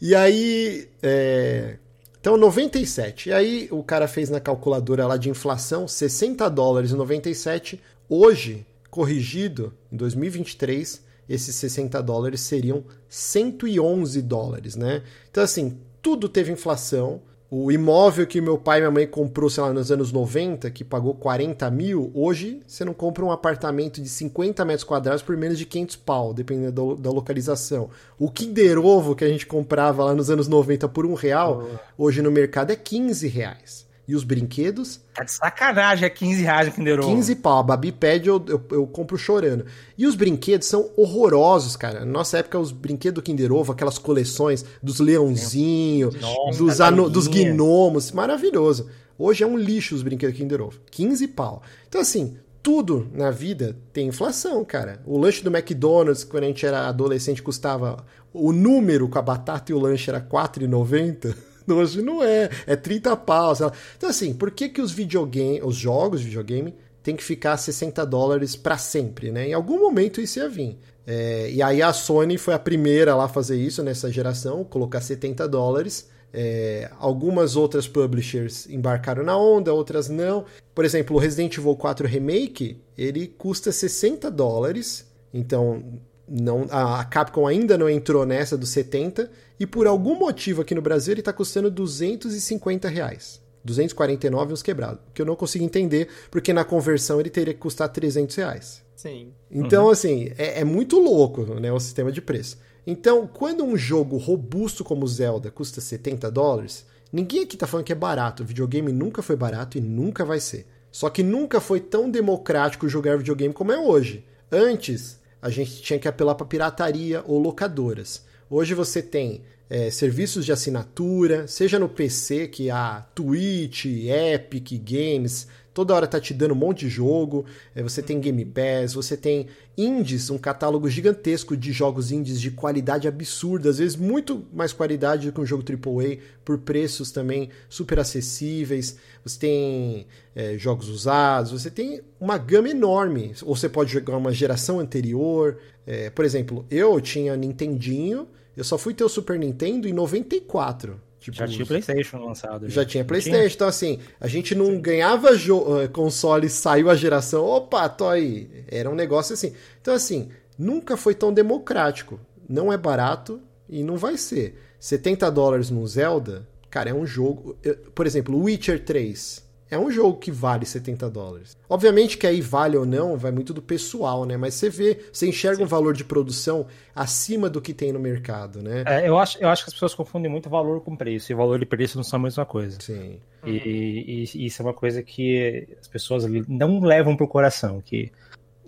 e 0.00 0.14
aí. 0.14 0.88
É... 1.02 1.76
Então, 2.20 2.36
97. 2.36 3.30
E 3.30 3.32
aí, 3.32 3.68
o 3.70 3.82
cara 3.82 4.06
fez 4.06 4.28
na 4.28 4.38
calculadora 4.38 5.06
lá 5.06 5.16
de 5.16 5.30
inflação, 5.30 5.88
60 5.88 6.48
dólares 6.50 6.90
e 6.90 6.94
97. 6.94 7.80
Hoje, 8.10 8.66
corrigido, 8.90 9.72
em 9.90 9.96
2023, 9.96 11.02
esses 11.26 11.54
60 11.54 12.02
dólares 12.02 12.40
seriam 12.42 12.84
111 13.08 14.20
dólares, 14.20 14.76
né? 14.76 15.02
Então, 15.30 15.42
assim, 15.42 15.78
tudo 16.02 16.28
teve 16.28 16.52
inflação. 16.52 17.22
O 17.52 17.72
imóvel 17.72 18.28
que 18.28 18.40
meu 18.40 18.56
pai 18.56 18.78
e 18.78 18.82
minha 18.82 18.92
mãe 18.92 19.06
comprou, 19.08 19.50
sei 19.50 19.64
lá, 19.64 19.72
nos 19.72 19.90
anos 19.90 20.12
90, 20.12 20.70
que 20.70 20.84
pagou 20.84 21.14
40 21.14 21.68
mil, 21.68 22.12
hoje 22.14 22.62
você 22.64 22.84
não 22.84 22.94
compra 22.94 23.24
um 23.24 23.32
apartamento 23.32 24.00
de 24.00 24.08
50 24.08 24.64
metros 24.64 24.84
quadrados 24.84 25.20
por 25.20 25.36
menos 25.36 25.58
de 25.58 25.66
500 25.66 25.96
pau, 25.96 26.32
dependendo 26.32 26.94
da, 26.94 27.02
da 27.02 27.10
localização. 27.10 27.90
O 28.16 28.30
Kinder 28.30 28.78
Ovo 28.78 29.16
que 29.16 29.24
a 29.24 29.28
gente 29.28 29.48
comprava 29.48 30.04
lá 30.04 30.14
nos 30.14 30.30
anos 30.30 30.46
90 30.46 30.88
por 30.90 31.04
um 31.04 31.14
real, 31.14 31.64
oh. 31.98 32.04
hoje 32.04 32.22
no 32.22 32.30
mercado 32.30 32.70
é 32.70 32.76
15 32.76 33.26
reais. 33.26 33.89
E 34.10 34.14
os 34.16 34.24
brinquedos? 34.24 35.00
Tá 35.14 35.22
de 35.22 35.30
sacanagem, 35.30 36.04
é 36.04 36.10
15 36.10 36.42
reais 36.42 36.66
o 36.66 36.72
Kinder 36.72 36.98
Ovo. 36.98 37.14
15 37.14 37.36
pau. 37.36 37.60
A 37.60 37.62
Babi 37.62 37.92
pede, 37.92 38.28
eu, 38.28 38.44
eu, 38.48 38.60
eu, 38.72 38.84
compro 38.84 39.16
chorando. 39.16 39.66
E 39.96 40.04
os 40.04 40.16
brinquedos 40.16 40.66
são 40.66 40.90
horrorosos, 40.96 41.76
cara. 41.76 42.00
Na 42.00 42.06
nossa 42.06 42.38
época, 42.38 42.58
os 42.58 42.72
brinquedos 42.72 43.22
do 43.22 43.24
Kinder 43.24 43.52
Ovo, 43.52 43.70
aquelas 43.70 43.98
coleções 43.98 44.64
dos 44.82 44.98
leãozinhos, 44.98 46.16
dos, 46.58 47.12
dos 47.12 47.28
gnomos, 47.28 48.10
maravilhoso. 48.10 48.90
Hoje 49.16 49.44
é 49.44 49.46
um 49.46 49.56
lixo 49.56 49.94
os 49.94 50.02
brinquedos 50.02 50.34
do 50.34 50.38
Kinder 50.38 50.60
Ovo. 50.60 50.80
15 50.90 51.28
pau. 51.28 51.62
Então, 51.88 52.00
assim, 52.00 52.36
tudo 52.60 53.06
na 53.14 53.30
vida 53.30 53.76
tem 53.92 54.08
inflação, 54.08 54.64
cara. 54.64 55.00
O 55.06 55.16
lanche 55.16 55.44
do 55.44 55.56
McDonald's, 55.56 56.24
quando 56.24 56.42
a 56.42 56.46
gente 56.48 56.66
era 56.66 56.88
adolescente, 56.88 57.40
custava. 57.40 58.04
O 58.32 58.52
número 58.52 59.08
com 59.08 59.20
a 59.20 59.22
batata 59.22 59.70
e 59.70 59.74
o 59.74 59.78
lanche 59.78 60.10
era 60.10 60.18
R$4,90. 60.18 61.49
Hoje 61.70 62.02
não 62.02 62.22
é, 62.22 62.50
é 62.66 62.76
30 62.76 63.16
pau. 63.16 63.52
Então, 63.96 64.08
assim, 64.08 64.34
por 64.34 64.50
que, 64.50 64.68
que 64.68 64.80
os 64.80 64.92
videogames, 64.92 65.62
os 65.64 65.76
jogos 65.76 66.20
de 66.20 66.26
videogame, 66.26 66.74
tem 67.02 67.16
que 67.16 67.24
ficar 67.24 67.56
60 67.56 68.04
dólares 68.04 68.56
para 68.56 68.76
sempre, 68.76 69.30
né? 69.32 69.48
Em 69.48 69.54
algum 69.54 69.80
momento 69.80 70.20
isso 70.20 70.38
ia 70.38 70.48
vir. 70.48 70.78
É, 71.06 71.50
e 71.50 71.62
aí 71.62 71.82
a 71.82 71.92
Sony 71.92 72.36
foi 72.36 72.54
a 72.54 72.58
primeira 72.58 73.14
lá 73.16 73.24
a 73.24 73.28
fazer 73.28 73.56
isso 73.56 73.82
nessa 73.82 74.10
geração, 74.12 74.64
colocar 74.64 75.00
70 75.00 75.48
dólares. 75.48 76.08
É, 76.32 76.88
algumas 77.00 77.56
outras 77.56 77.88
publishers 77.88 78.68
embarcaram 78.70 79.24
na 79.24 79.36
onda, 79.36 79.72
outras 79.72 80.08
não. 80.08 80.44
Por 80.74 80.84
exemplo, 80.84 81.16
o 81.16 81.18
Resident 81.18 81.56
Evil 81.56 81.74
4 81.74 82.06
Remake, 82.06 82.80
ele 82.96 83.26
custa 83.26 83.72
60 83.72 84.30
dólares. 84.30 85.06
Então, 85.32 85.82
não, 86.30 86.68
a 86.70 87.04
Capcom 87.04 87.44
ainda 87.44 87.76
não 87.76 87.90
entrou 87.90 88.24
nessa 88.24 88.56
dos 88.56 88.68
70 88.68 89.28
e 89.58 89.66
por 89.66 89.88
algum 89.88 90.16
motivo 90.16 90.62
aqui 90.62 90.76
no 90.76 90.80
Brasil 90.80 91.12
ele 91.12 91.20
está 91.22 91.32
custando 91.32 91.68
250 91.68 92.88
reais. 92.88 93.42
249 93.64 94.52
uns 94.52 94.62
quebrados. 94.62 95.00
Que 95.12 95.20
eu 95.20 95.26
não 95.26 95.34
consigo 95.34 95.64
entender, 95.64 96.08
porque 96.30 96.52
na 96.52 96.64
conversão 96.64 97.18
ele 97.18 97.30
teria 97.30 97.52
que 97.52 97.58
custar 97.58 97.88
300 97.88 98.36
reais. 98.36 98.82
Sim. 98.94 99.32
Então, 99.50 99.86
uhum. 99.86 99.90
assim, 99.90 100.30
é, 100.38 100.60
é, 100.60 100.64
muito 100.64 100.98
louco 100.98 101.42
né, 101.60 101.72
o 101.72 101.80
sistema 101.80 102.12
de 102.12 102.22
preço. 102.22 102.58
Então, 102.86 103.26
quando 103.26 103.64
um 103.64 103.76
jogo 103.76 104.16
robusto 104.16 104.84
como 104.84 105.06
Zelda 105.06 105.50
custa 105.50 105.80
70 105.80 106.30
dólares, 106.30 106.86
ninguém 107.12 107.42
aqui 107.42 107.56
tá 107.56 107.66
falando 107.66 107.86
que 107.86 107.92
é 107.92 107.96
barato. 107.96 108.42
O 108.42 108.46
videogame 108.46 108.92
nunca 108.92 109.20
foi 109.20 109.36
barato 109.36 109.76
e 109.76 109.80
nunca 109.80 110.24
vai 110.24 110.38
ser. 110.38 110.66
Só 110.92 111.10
que 111.10 111.22
nunca 111.22 111.60
foi 111.60 111.80
tão 111.80 112.10
democrático 112.10 112.88
jogar 112.88 113.18
videogame 113.18 113.52
como 113.52 113.72
é 113.72 113.78
hoje. 113.78 114.24
Antes, 114.50 115.19
a 115.40 115.50
gente 115.50 115.82
tinha 115.82 115.98
que 115.98 116.08
apelar 116.08 116.34
para 116.34 116.46
pirataria 116.46 117.22
ou 117.26 117.38
locadoras. 117.38 118.24
Hoje 118.48 118.74
você 118.74 119.02
tem 119.02 119.42
é, 119.68 119.90
serviços 119.90 120.44
de 120.44 120.52
assinatura, 120.52 121.46
seja 121.46 121.78
no 121.78 121.88
PC, 121.88 122.48
que 122.48 122.70
a 122.70 123.06
Twitch, 123.14 123.86
Epic 123.86 124.72
Games, 124.82 125.46
toda 125.80 125.94
hora 125.94 126.06
tá 126.06 126.20
te 126.20 126.34
dando 126.34 126.52
um 126.52 126.56
monte 126.56 126.80
de 126.80 126.90
jogo. 126.90 127.46
É, 127.74 127.82
você 127.82 128.02
tem 128.02 128.20
Game 128.20 128.44
Pass, 128.44 128.92
você 128.92 129.16
tem 129.16 129.46
indies, 129.78 130.28
um 130.28 130.36
catálogo 130.36 130.90
gigantesco 130.90 131.56
de 131.56 131.72
jogos 131.72 132.12
indies 132.12 132.38
de 132.38 132.50
qualidade 132.50 133.08
absurda, 133.08 133.70
às 133.70 133.78
vezes 133.78 133.96
muito 133.96 134.44
mais 134.52 134.74
qualidade 134.74 135.26
do 135.26 135.32
que 135.32 135.40
um 135.40 135.46
jogo 135.46 135.64
AAA, 135.66 136.18
por 136.44 136.58
preços 136.58 137.10
também 137.10 137.48
super 137.66 137.98
acessíveis. 137.98 138.98
Você 139.24 139.38
tem 139.38 140.06
é, 140.36 140.58
jogos 140.58 140.90
usados, 140.90 141.52
você 141.52 141.70
tem 141.70 142.02
uma 142.20 142.36
gama 142.36 142.68
enorme. 142.68 143.32
Ou 143.42 143.56
você 143.56 143.68
pode 143.68 143.90
jogar 143.90 144.18
uma 144.18 144.32
geração 144.32 144.80
anterior. 144.80 145.56
É, 145.86 146.10
por 146.10 146.26
exemplo, 146.26 146.66
eu 146.70 147.00
tinha 147.00 147.34
Nintendinho, 147.36 148.28
eu 148.54 148.64
só 148.64 148.76
fui 148.76 148.92
ter 148.92 149.04
o 149.04 149.08
Super 149.08 149.38
Nintendo 149.38 149.88
em 149.88 149.94
94. 149.94 151.00
Tipo, 151.20 151.36
já 151.36 151.46
tinha 151.46 151.66
PlayStation 151.66 152.16
lançado. 152.16 152.68
Já, 152.68 152.82
já 152.82 152.88
tinha 152.88 153.04
PlayStation. 153.04 153.38
Tinha? 153.38 153.54
Então, 153.54 153.68
assim, 153.68 153.98
a 154.18 154.26
gente 154.26 154.54
não 154.54 154.66
Sim. 154.66 154.80
ganhava 154.80 155.30
uh, 155.32 155.88
console, 155.92 156.48
saiu 156.48 156.88
a 156.88 156.94
geração, 156.94 157.44
opa, 157.44 157.88
tô 157.90 158.08
aí. 158.08 158.64
Era 158.66 158.88
um 158.88 158.94
negócio 158.94 159.34
assim. 159.34 159.52
Então, 159.80 159.92
assim, 159.94 160.30
nunca 160.58 160.96
foi 160.96 161.14
tão 161.14 161.32
democrático. 161.32 162.18
Não 162.48 162.72
é 162.72 162.76
barato 162.78 163.40
e 163.68 163.82
não 163.82 163.96
vai 163.96 164.16
ser. 164.16 164.58
70 164.80 165.30
dólares 165.30 165.68
no 165.68 165.86
Zelda, 165.86 166.48
cara, 166.70 166.88
é 166.88 166.94
um 166.94 167.06
jogo. 167.06 167.56
Por 167.94 168.06
exemplo, 168.06 168.42
Witcher 168.42 168.82
3 168.82 169.49
é 169.70 169.78
um 169.78 169.90
jogo 169.90 170.18
que 170.18 170.30
vale 170.30 170.66
70 170.66 171.08
dólares. 171.08 171.56
Obviamente 171.68 172.18
que 172.18 172.26
aí 172.26 172.40
vale 172.40 172.76
ou 172.76 172.84
não, 172.84 173.16
vai 173.16 173.30
muito 173.30 173.54
do 173.54 173.62
pessoal, 173.62 174.24
né? 174.24 174.36
Mas 174.36 174.54
você 174.54 174.68
vê, 174.68 174.98
você 175.12 175.28
enxerga 175.28 175.58
Sim. 175.58 175.64
um 175.64 175.66
valor 175.66 175.94
de 175.94 176.04
produção 176.04 176.66
acima 176.94 177.48
do 177.48 177.60
que 177.60 177.72
tem 177.72 177.92
no 177.92 178.00
mercado, 178.00 178.62
né? 178.62 178.82
É, 178.86 179.08
eu, 179.08 179.18
acho, 179.18 179.38
eu 179.38 179.48
acho 179.48 179.64
que 179.64 179.70
as 179.70 179.74
pessoas 179.74 179.94
confundem 179.94 180.30
muito 180.30 180.50
valor 180.50 180.80
com 180.80 180.96
preço, 180.96 181.30
e 181.30 181.34
valor 181.34 181.62
e 181.62 181.66
preço 181.66 181.96
não 181.96 182.02
são 182.02 182.18
a 182.18 182.22
mesma 182.24 182.44
coisa. 182.44 182.78
Sim. 182.80 183.18
E, 183.46 183.50
e, 183.50 184.24
e 184.34 184.46
isso 184.46 184.60
é 184.60 184.64
uma 184.64 184.74
coisa 184.74 185.02
que 185.02 185.68
as 185.80 185.86
pessoas 185.86 186.24
não 186.48 186.80
levam 186.80 187.16
pro 187.16 187.28
coração, 187.28 187.80
que 187.80 188.10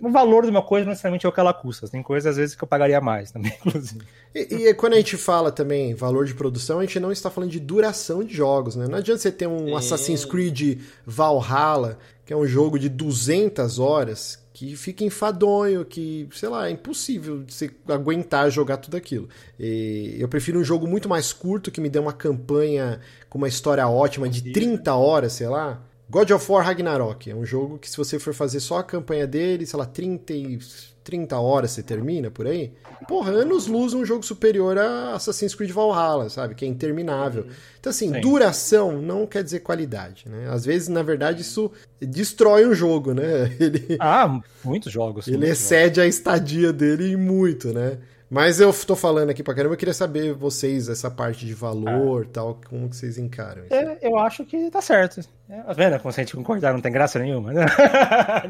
o 0.03 0.11
valor 0.11 0.43
de 0.43 0.49
uma 0.49 0.61
coisa 0.61 0.85
não 0.85 0.91
necessariamente 0.91 1.25
é 1.25 1.29
o 1.29 1.31
que 1.31 1.39
ela 1.39 1.53
custa. 1.53 1.87
Tem 1.87 2.03
coisas, 2.03 2.31
às 2.31 2.37
vezes, 2.37 2.55
que 2.55 2.63
eu 2.63 2.67
pagaria 2.67 2.99
mais 2.99 3.31
também, 3.31 3.53
inclusive. 3.65 4.05
E, 4.35 4.67
e, 4.67 4.73
quando 4.73 4.93
a 4.93 4.97
gente 4.97 5.15
fala 5.15 5.49
também 5.49 5.93
valor 5.93 6.25
de 6.25 6.33
produção, 6.33 6.79
a 6.79 6.81
gente 6.81 6.99
não 6.99 7.11
está 7.11 7.29
falando 7.29 7.51
de 7.51 7.59
duração 7.59 8.21
de 8.21 8.35
jogos, 8.35 8.75
né? 8.75 8.85
Não 8.87 8.97
adianta 8.97 9.21
você 9.21 9.31
ter 9.31 9.47
um 9.47 9.67
Sim. 9.67 9.75
Assassin's 9.75 10.25
Creed 10.25 10.81
Valhalla, 11.05 11.97
que 12.25 12.33
é 12.33 12.35
um 12.35 12.45
jogo 12.45 12.77
de 12.77 12.89
200 12.89 13.79
horas, 13.79 14.43
que 14.53 14.75
fica 14.75 15.05
enfadonho, 15.05 15.85
que, 15.85 16.27
sei 16.33 16.49
lá, 16.49 16.67
é 16.67 16.71
impossível 16.71 17.43
você 17.47 17.71
aguentar 17.87 18.51
jogar 18.51 18.77
tudo 18.77 18.97
aquilo. 18.97 19.29
E 19.57 20.17
eu 20.19 20.27
prefiro 20.27 20.59
um 20.59 20.63
jogo 20.65 20.85
muito 20.85 21.07
mais 21.07 21.31
curto, 21.31 21.71
que 21.71 21.79
me 21.79 21.89
dê 21.89 21.97
uma 21.97 22.13
campanha 22.13 22.99
com 23.29 23.37
uma 23.37 23.47
história 23.47 23.87
ótima 23.87 24.27
de 24.27 24.51
30 24.51 24.93
horas, 24.93 25.33
sei 25.33 25.47
lá. 25.47 25.81
God 26.13 26.29
of 26.29 26.51
War 26.51 26.63
Ragnarok 26.63 27.31
é 27.31 27.35
um 27.35 27.43
jogo 27.43 27.79
que 27.79 27.89
se 27.89 27.97
você 27.97 28.19
for 28.19 28.35
fazer 28.35 28.59
só 28.59 28.77
a 28.77 28.83
campanha 28.83 29.25
dele, 29.25 29.65
sei 29.65 29.79
lá, 29.79 29.85
30 29.87 30.31
e 30.31 30.59
30 31.03 31.39
horas 31.39 31.71
você 31.71 31.81
termina 31.81 32.29
por 32.29 32.45
aí. 32.45 32.71
Porra, 33.07 33.31
anos 33.31 33.65
luz 33.65 33.95
um 33.95 34.05
jogo 34.05 34.23
superior 34.23 34.77
a 34.77 35.15
Assassin's 35.15 35.55
Creed 35.55 35.71
Valhalla, 35.71 36.29
sabe? 36.29 36.53
Que 36.53 36.65
é 36.65 36.67
interminável. 36.67 37.47
Então, 37.79 37.89
assim, 37.89 38.13
Sim. 38.13 38.21
duração 38.21 39.01
não 39.01 39.25
quer 39.25 39.43
dizer 39.43 39.61
qualidade, 39.61 40.25
né? 40.29 40.47
Às 40.51 40.63
vezes, 40.63 40.87
na 40.87 41.01
verdade, 41.01 41.41
isso 41.41 41.71
destrói 41.99 42.67
um 42.67 42.75
jogo, 42.75 43.15
né? 43.15 43.51
Ele, 43.59 43.97
ah, 43.99 44.39
muitos 44.63 44.93
jogos. 44.93 45.27
Ele 45.27 45.37
muitos 45.37 45.59
excede 45.59 45.95
jogos. 45.95 46.05
a 46.05 46.07
estadia 46.07 46.71
dele 46.71 47.11
em 47.11 47.17
muito, 47.17 47.73
né? 47.73 47.97
Mas 48.33 48.59
eu 48.59 48.73
tô 48.73 48.95
falando 48.95 49.29
aqui 49.29 49.43
pra 49.43 49.53
caramba, 49.53 49.75
eu 49.75 49.77
queria 49.77 49.93
saber 49.93 50.33
vocês, 50.33 50.89
essa 50.89 51.11
parte 51.11 51.45
de 51.45 51.53
valor 51.53 52.25
ah. 52.25 52.29
tal, 52.33 52.59
como 52.67 52.89
que 52.89 52.95
vocês 52.95 53.19
encaram 53.19 53.63
isso? 53.63 53.75
É, 53.75 53.99
eu 54.01 54.17
acho 54.17 54.43
que 54.43 54.71
tá 54.71 54.81
certo. 54.81 55.21
Tá 55.47 55.71
vendo? 55.73 55.99
Como 55.99 56.11
se 56.11 56.19
a 56.19 56.23
gente 56.23 56.35
concordar, 56.35 56.73
não 56.73 56.81
tem 56.81 56.91
graça 56.91 57.19
nenhuma. 57.19 57.53
Né? 57.53 57.63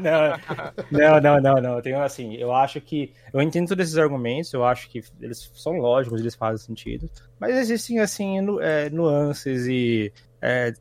não, 0.90 1.20
não, 1.20 1.38
não, 1.38 1.54
não. 1.60 1.82
Tenho 1.82 2.00
assim, 2.02 2.34
eu 2.36 2.50
acho 2.54 2.80
que. 2.80 3.12
Eu 3.30 3.42
entendo 3.42 3.68
todos 3.68 3.84
esses 3.84 3.98
argumentos, 3.98 4.54
eu 4.54 4.64
acho 4.64 4.88
que 4.88 5.04
eles 5.20 5.50
são 5.54 5.74
lógicos, 5.74 6.18
eles 6.18 6.34
fazem 6.34 6.64
sentido. 6.64 7.10
Mas 7.38 7.54
existem, 7.54 8.00
assim, 8.00 8.40
nu, 8.40 8.62
é, 8.62 8.88
nuances 8.88 9.66
e 9.66 10.10
é, 10.40 10.72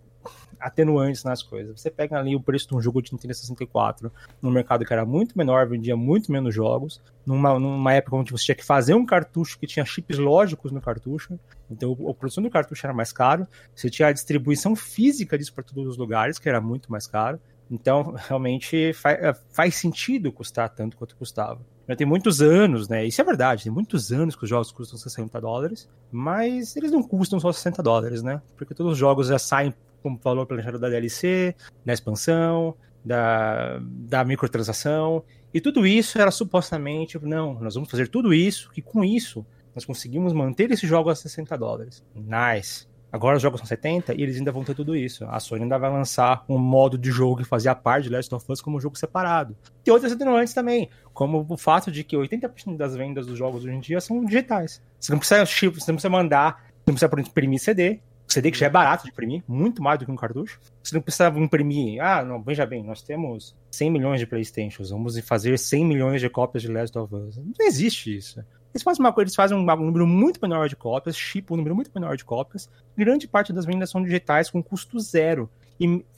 atenuantes 0.64 1.24
nas 1.24 1.44
coisas. 1.44 1.80
Você 1.80 1.92
pega 1.92 2.18
ali 2.18 2.36
o 2.36 2.42
preço 2.42 2.70
de 2.70 2.76
um 2.76 2.82
jogo 2.82 3.02
de 3.02 3.12
Nintendo 3.12 3.34
64 3.34 4.12
num 4.42 4.50
mercado 4.50 4.86
que 4.86 4.94
era 4.94 5.06
muito 5.06 5.38
menor, 5.38 5.68
vendia 5.68 5.96
muito 5.96 6.32
menos 6.32 6.56
jogos, 6.56 7.02
numa, 7.26 7.60
numa 7.60 7.94
época 7.94 8.16
onde 8.16 8.32
você 8.32 8.46
tinha 8.46 8.56
que 8.56 8.66
fazer 8.66 8.94
um 8.94 9.06
cartucho 9.06 9.60
que 9.60 9.68
tinha 9.68 9.86
chips 9.86 10.18
lógicos 10.18 10.72
no 10.72 10.82
cartucho, 10.82 11.38
então 11.70 11.92
a 12.10 12.14
produção 12.14 12.44
do 12.44 12.50
cartucho 12.50 12.86
era 12.86 12.94
mais 12.94 13.12
caro, 13.12 13.46
você 13.76 13.90
tinha 13.90 14.08
a 14.08 14.14
distribuição 14.14 14.76
física 14.76 15.38
disso 15.38 15.54
para 15.54 15.64
todos 15.64 15.86
os 15.88 15.98
lugares, 15.98 16.40
que 16.40 16.48
era 16.48 16.62
muito 16.62 16.92
mais 16.92 17.08
caro. 17.08 17.40
Então, 17.70 18.14
realmente 18.28 18.94
faz, 18.94 19.20
é, 19.22 19.34
faz 19.52 19.76
sentido 19.76 20.32
custar 20.32 20.70
tanto 20.70 20.96
quanto 20.96 21.16
custava. 21.16 21.62
Já 21.88 21.96
tem 21.96 22.08
muitos 22.08 22.42
anos, 22.42 22.88
né? 22.88 23.06
Isso 23.06 23.20
é 23.20 23.24
verdade, 23.24 23.64
tem 23.64 23.72
muitos 23.72 24.12
anos 24.12 24.36
que 24.36 24.44
os 24.44 24.50
jogos 24.50 24.72
custam 24.72 24.98
60 24.98 25.42
dólares, 25.42 25.90
mas 26.12 26.76
eles 26.78 26.92
não 26.92 27.04
custam 27.04 27.40
só 27.40 27.52
60 27.52 27.84
dólares, 27.84 28.24
né? 28.24 28.42
Porque 28.56 28.74
todos 28.74 28.94
os 28.94 28.98
jogos 28.98 29.28
já 29.28 29.40
saem 29.40 29.74
como 30.04 30.20
falou 30.20 30.46
planejado 30.46 30.78
da 30.78 30.90
DLC, 30.90 31.56
da 31.84 31.94
expansão, 31.94 32.76
da, 33.04 33.80
da 33.82 34.24
microtransação. 34.24 35.24
E 35.54 35.60
tudo 35.60 35.88
isso 35.88 36.20
era 36.20 36.30
supostamente, 36.32 37.18
não, 37.24 37.56
nós 37.56 37.76
vamos 37.76 37.90
fazer 37.90 38.08
tudo 38.08 38.34
isso, 38.34 38.70
que 38.72 38.82
com 38.82 39.04
isso 39.04 39.46
nós 39.74 39.86
conseguimos 39.86 40.34
manter 40.34 40.70
esse 40.72 40.86
jogo 40.86 41.10
a 41.10 41.16
60 41.16 41.58
dólares. 41.58 42.04
Nice. 42.16 42.88
Agora 43.12 43.38
os 43.38 43.44
jogos 43.44 43.60
são 43.60 43.68
70 43.68 44.16
e 44.16 44.24
eles 44.24 44.38
ainda 44.38 44.52
vão 44.52 44.64
ter 44.64 44.74
tudo 44.74 44.96
isso. 44.96 45.24
A 45.26 45.40
Sony 45.40 45.62
ainda 45.62 45.78
vai 45.78 45.92
lançar 45.92 46.44
um 46.50 46.58
modo 46.58 46.98
de 46.98 47.12
jogo 47.12 47.38
que 47.38 47.44
fazia 47.44 47.76
parte 47.76 48.06
de 48.06 48.10
Last 48.10 48.34
of 48.34 48.44
Us 48.52 48.60
como 48.60 48.78
um 48.78 48.80
jogo 48.80 48.98
separado. 48.98 49.56
E 49.86 49.92
outras 49.92 50.12
atenuantes 50.12 50.52
também, 50.52 50.90
como 51.14 51.46
o 51.48 51.56
fato 51.56 51.92
de 51.92 52.04
que 52.04 52.18
80% 52.18 52.76
das 52.76 52.96
vendas 52.96 53.28
dos 53.28 53.38
jogos 53.38 53.64
hoje 53.64 53.76
em 53.76 53.80
dia 53.80 54.02
são 54.02 54.26
digitais. 54.26 54.82
Você 55.00 55.12
não 55.12 55.20
precisa, 55.20 55.46
você 55.46 55.68
não 55.68 55.72
precisa 55.72 56.10
mandar, 56.10 56.66
você 56.84 57.06
não 57.06 57.12
precisa 57.12 57.30
imprimir 57.30 57.60
CD, 57.60 58.00
CD 58.34 58.52
que 58.52 58.58
já 58.58 58.66
é 58.66 58.70
barato 58.70 59.04
de 59.04 59.12
imprimir, 59.12 59.44
muito 59.48 59.82
mais 59.82 60.00
do 60.00 60.06
que 60.06 60.12
um 60.12 60.16
cartucho. 60.16 60.60
Você 60.82 60.96
não 60.96 61.02
precisava 61.02 61.40
imprimir, 61.40 62.02
ah, 62.02 62.24
não, 62.24 62.42
veja 62.42 62.66
bem, 62.66 62.84
nós 62.84 63.02
temos 63.02 63.56
100 63.72 63.92
milhões 63.92 64.20
de 64.20 64.26
Playstations, 64.26 64.90
vamos 64.90 65.18
fazer 65.20 65.58
100 65.58 65.86
milhões 65.86 66.22
de 66.22 66.30
cópias 66.30 66.64
de 66.64 66.72
Last 66.72 66.98
of 66.98 67.14
Us. 67.14 67.38
Não 67.38 67.66
existe 67.66 68.16
isso. 68.16 68.44
Eles 68.74 68.82
fazem 68.82 69.06
uma 69.06 69.14
coisa, 69.14 69.26
eles 69.28 69.36
fazem 69.36 69.56
um 69.56 69.64
número 69.64 70.08
muito 70.08 70.40
menor 70.42 70.68
de 70.68 70.76
cópias, 70.76 71.16
chip 71.16 71.54
um 71.54 71.58
número 71.58 71.76
muito 71.76 71.92
menor 71.94 72.18
de 72.18 72.26
cópias. 72.26 72.68
Grande 72.98 73.28
parte 73.28 73.54
das 73.54 73.66
vendas 73.66 73.92
são 73.92 74.04
digitais 74.04 74.50
com 74.50 74.64
custo 74.64 75.00
zero 75.00 75.50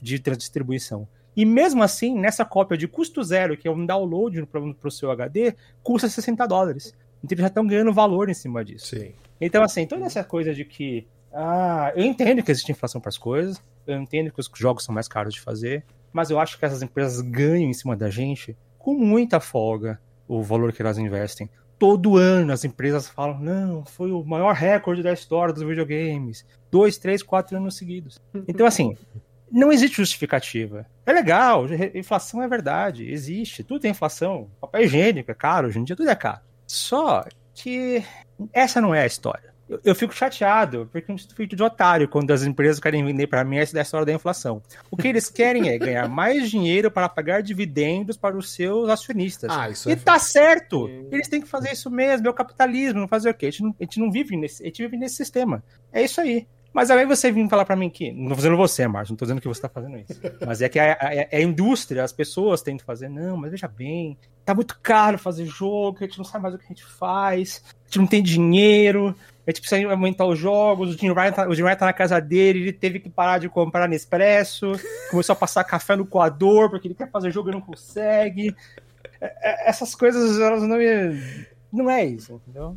de 0.00 0.18
distribuição. 0.18 1.06
E 1.36 1.44
mesmo 1.44 1.82
assim, 1.82 2.18
nessa 2.18 2.46
cópia 2.46 2.78
de 2.78 2.88
custo 2.88 3.22
zero, 3.22 3.58
que 3.58 3.68
é 3.68 3.70
um 3.70 3.84
download 3.84 4.46
para 4.46 4.88
o 4.88 4.90
seu 4.90 5.10
HD, 5.10 5.54
custa 5.82 6.08
60 6.08 6.46
dólares. 6.46 6.94
Então 7.22 7.34
eles 7.34 7.42
já 7.42 7.48
estão 7.48 7.66
ganhando 7.66 7.92
valor 7.92 8.30
em 8.30 8.34
cima 8.34 8.64
disso. 8.64 8.96
Sim. 8.96 9.12
Então, 9.38 9.62
assim, 9.62 9.86
toda 9.86 10.06
essa 10.06 10.24
coisa 10.24 10.54
de 10.54 10.64
que 10.64 11.06
ah, 11.38 11.92
eu 11.94 12.02
entendo 12.02 12.42
que 12.42 12.50
existe 12.50 12.72
inflação 12.72 12.98
para 12.98 13.10
as 13.10 13.18
coisas, 13.18 13.62
eu 13.86 14.00
entendo 14.00 14.32
que 14.32 14.40
os 14.40 14.50
jogos 14.54 14.84
são 14.84 14.94
mais 14.94 15.06
caros 15.06 15.34
de 15.34 15.40
fazer, 15.42 15.84
mas 16.10 16.30
eu 16.30 16.40
acho 16.40 16.58
que 16.58 16.64
essas 16.64 16.80
empresas 16.80 17.20
ganham 17.20 17.68
em 17.68 17.74
cima 17.74 17.94
da 17.94 18.08
gente 18.08 18.56
com 18.78 18.94
muita 18.94 19.38
folga 19.38 20.00
o 20.26 20.42
valor 20.42 20.72
que 20.72 20.80
elas 20.80 20.96
investem. 20.96 21.50
Todo 21.78 22.16
ano 22.16 22.54
as 22.54 22.64
empresas 22.64 23.06
falam: 23.06 23.38
não, 23.38 23.84
foi 23.84 24.10
o 24.12 24.24
maior 24.24 24.54
recorde 24.54 25.02
da 25.02 25.12
história 25.12 25.52
dos 25.52 25.62
videogames. 25.62 26.46
Dois, 26.70 26.96
três, 26.96 27.22
quatro 27.22 27.58
anos 27.58 27.76
seguidos. 27.76 28.18
Então, 28.48 28.66
assim, 28.66 28.96
não 29.52 29.70
existe 29.70 29.98
justificativa. 29.98 30.86
É 31.04 31.12
legal, 31.12 31.66
inflação 31.94 32.42
é 32.42 32.48
verdade, 32.48 33.10
existe. 33.10 33.62
Tudo 33.62 33.80
tem 33.80 33.90
inflação. 33.90 34.48
Papel 34.58 34.84
higiênico 34.84 35.30
é 35.30 35.34
caro, 35.34 35.68
hoje 35.68 35.78
em 35.78 35.84
dia 35.84 35.94
tudo 35.94 36.08
é 36.08 36.16
caro. 36.16 36.40
Só 36.66 37.26
que 37.52 38.02
essa 38.54 38.80
não 38.80 38.94
é 38.94 39.02
a 39.02 39.06
história 39.06 39.55
eu, 39.68 39.80
eu, 39.84 39.94
fico 39.94 40.14
chateado, 40.14 40.88
porque 40.92 41.10
eu 41.10 41.14
me 41.14 41.20
sinto 41.20 41.34
feito 41.34 41.56
de 41.56 41.62
otário 41.62 42.08
quando 42.08 42.30
as 42.30 42.44
empresas 42.44 42.78
querem 42.78 43.04
vender 43.04 43.26
para 43.26 43.44
mim 43.44 43.56
essa 43.56 43.80
história 43.80 44.06
da 44.06 44.12
inflação. 44.12 44.62
O 44.90 44.96
que 44.96 45.08
eles 45.08 45.28
querem 45.28 45.68
é 45.68 45.78
ganhar 45.78 46.08
mais 46.10 46.50
dinheiro 46.50 46.90
para 46.90 47.08
pagar 47.08 47.42
dividendos 47.42 48.16
para 48.16 48.36
os 48.36 48.52
seus 48.52 48.88
acionistas. 48.88 49.50
Ah, 49.50 49.68
isso 49.68 49.88
e 49.88 49.92
é 49.92 49.96
tá 49.96 50.18
certo! 50.18 50.88
Eles 51.10 51.28
têm 51.28 51.40
que 51.40 51.48
fazer 51.48 51.72
isso 51.72 51.90
mesmo, 51.90 52.26
é 52.26 52.30
o 52.30 52.34
capitalismo, 52.34 53.00
não 53.00 53.08
fazer 53.08 53.30
o 53.30 53.34
quê? 53.34 53.46
A 53.46 53.50
gente 53.50 53.62
não, 53.62 53.74
a 53.80 53.84
gente 53.84 54.00
não 54.00 54.10
vive 54.10 54.36
nesse, 54.36 54.62
a 54.62 54.66
gente 54.66 54.82
vive 54.82 54.96
nesse 54.96 55.16
sistema. 55.16 55.62
É 55.92 56.02
isso 56.02 56.20
aí. 56.20 56.46
Mas 56.76 56.90
aí 56.90 57.06
você 57.06 57.32
vem 57.32 57.48
falar 57.48 57.64
para 57.64 57.74
mim 57.74 57.88
que. 57.88 58.12
Não 58.12 58.28
tô 58.28 58.34
fazendo 58.34 58.54
você, 58.54 58.86
Márcio, 58.86 59.12
não 59.12 59.16
tô 59.16 59.24
dizendo 59.24 59.40
que 59.40 59.48
você 59.48 59.62
tá 59.62 59.68
fazendo 59.70 59.96
isso. 59.96 60.20
Mas 60.46 60.60
é 60.60 60.68
que 60.68 60.78
a, 60.78 60.92
a, 60.92 61.36
a, 61.36 61.40
indústria, 61.40 62.04
as 62.04 62.12
pessoas 62.12 62.60
tentam 62.60 62.84
fazer. 62.84 63.08
Não, 63.08 63.34
mas 63.34 63.50
veja 63.50 63.66
bem, 63.66 64.18
tá 64.44 64.54
muito 64.54 64.78
caro 64.82 65.18
fazer 65.18 65.46
jogo, 65.46 65.96
a 65.98 66.04
gente 66.04 66.18
não 66.18 66.24
sabe 66.26 66.42
mais 66.42 66.54
o 66.54 66.58
que 66.58 66.66
a 66.66 66.68
gente 66.68 66.84
faz, 66.84 67.64
a 67.66 67.84
gente 67.86 67.98
não 67.98 68.06
tem 68.06 68.22
dinheiro, 68.22 69.16
a 69.46 69.50
gente 69.50 69.60
precisa 69.60 69.88
aumentar 69.90 70.26
os 70.26 70.38
jogos, 70.38 70.94
o 70.94 70.98
Jim 70.98 71.12
Ryan 71.12 71.32
tá, 71.32 71.48
o 71.48 71.54
Jim 71.54 71.62
Ryan 71.62 71.76
tá 71.76 71.86
na 71.86 71.92
casa 71.92 72.20
dele, 72.20 72.60
ele 72.60 72.72
teve 72.72 72.98
que 72.98 73.08
parar 73.08 73.38
de 73.38 73.48
comprar 73.48 73.88
Nespresso, 73.88 74.72
começou 75.08 75.34
a 75.34 75.36
passar 75.36 75.62
café 75.62 75.94
no 75.94 76.04
coador, 76.04 76.68
porque 76.68 76.88
ele 76.88 76.94
quer 76.94 77.10
fazer 77.10 77.30
jogo 77.30 77.50
e 77.50 77.52
não 77.52 77.60
consegue. 77.60 78.54
É, 79.20 79.26
é, 79.26 79.68
essas 79.68 79.94
coisas, 79.94 80.40
elas 80.40 80.62
não 80.62 80.76
me... 80.76 81.46
Não 81.72 81.88
é 81.88 82.04
isso, 82.04 82.34
entendeu? 82.34 82.76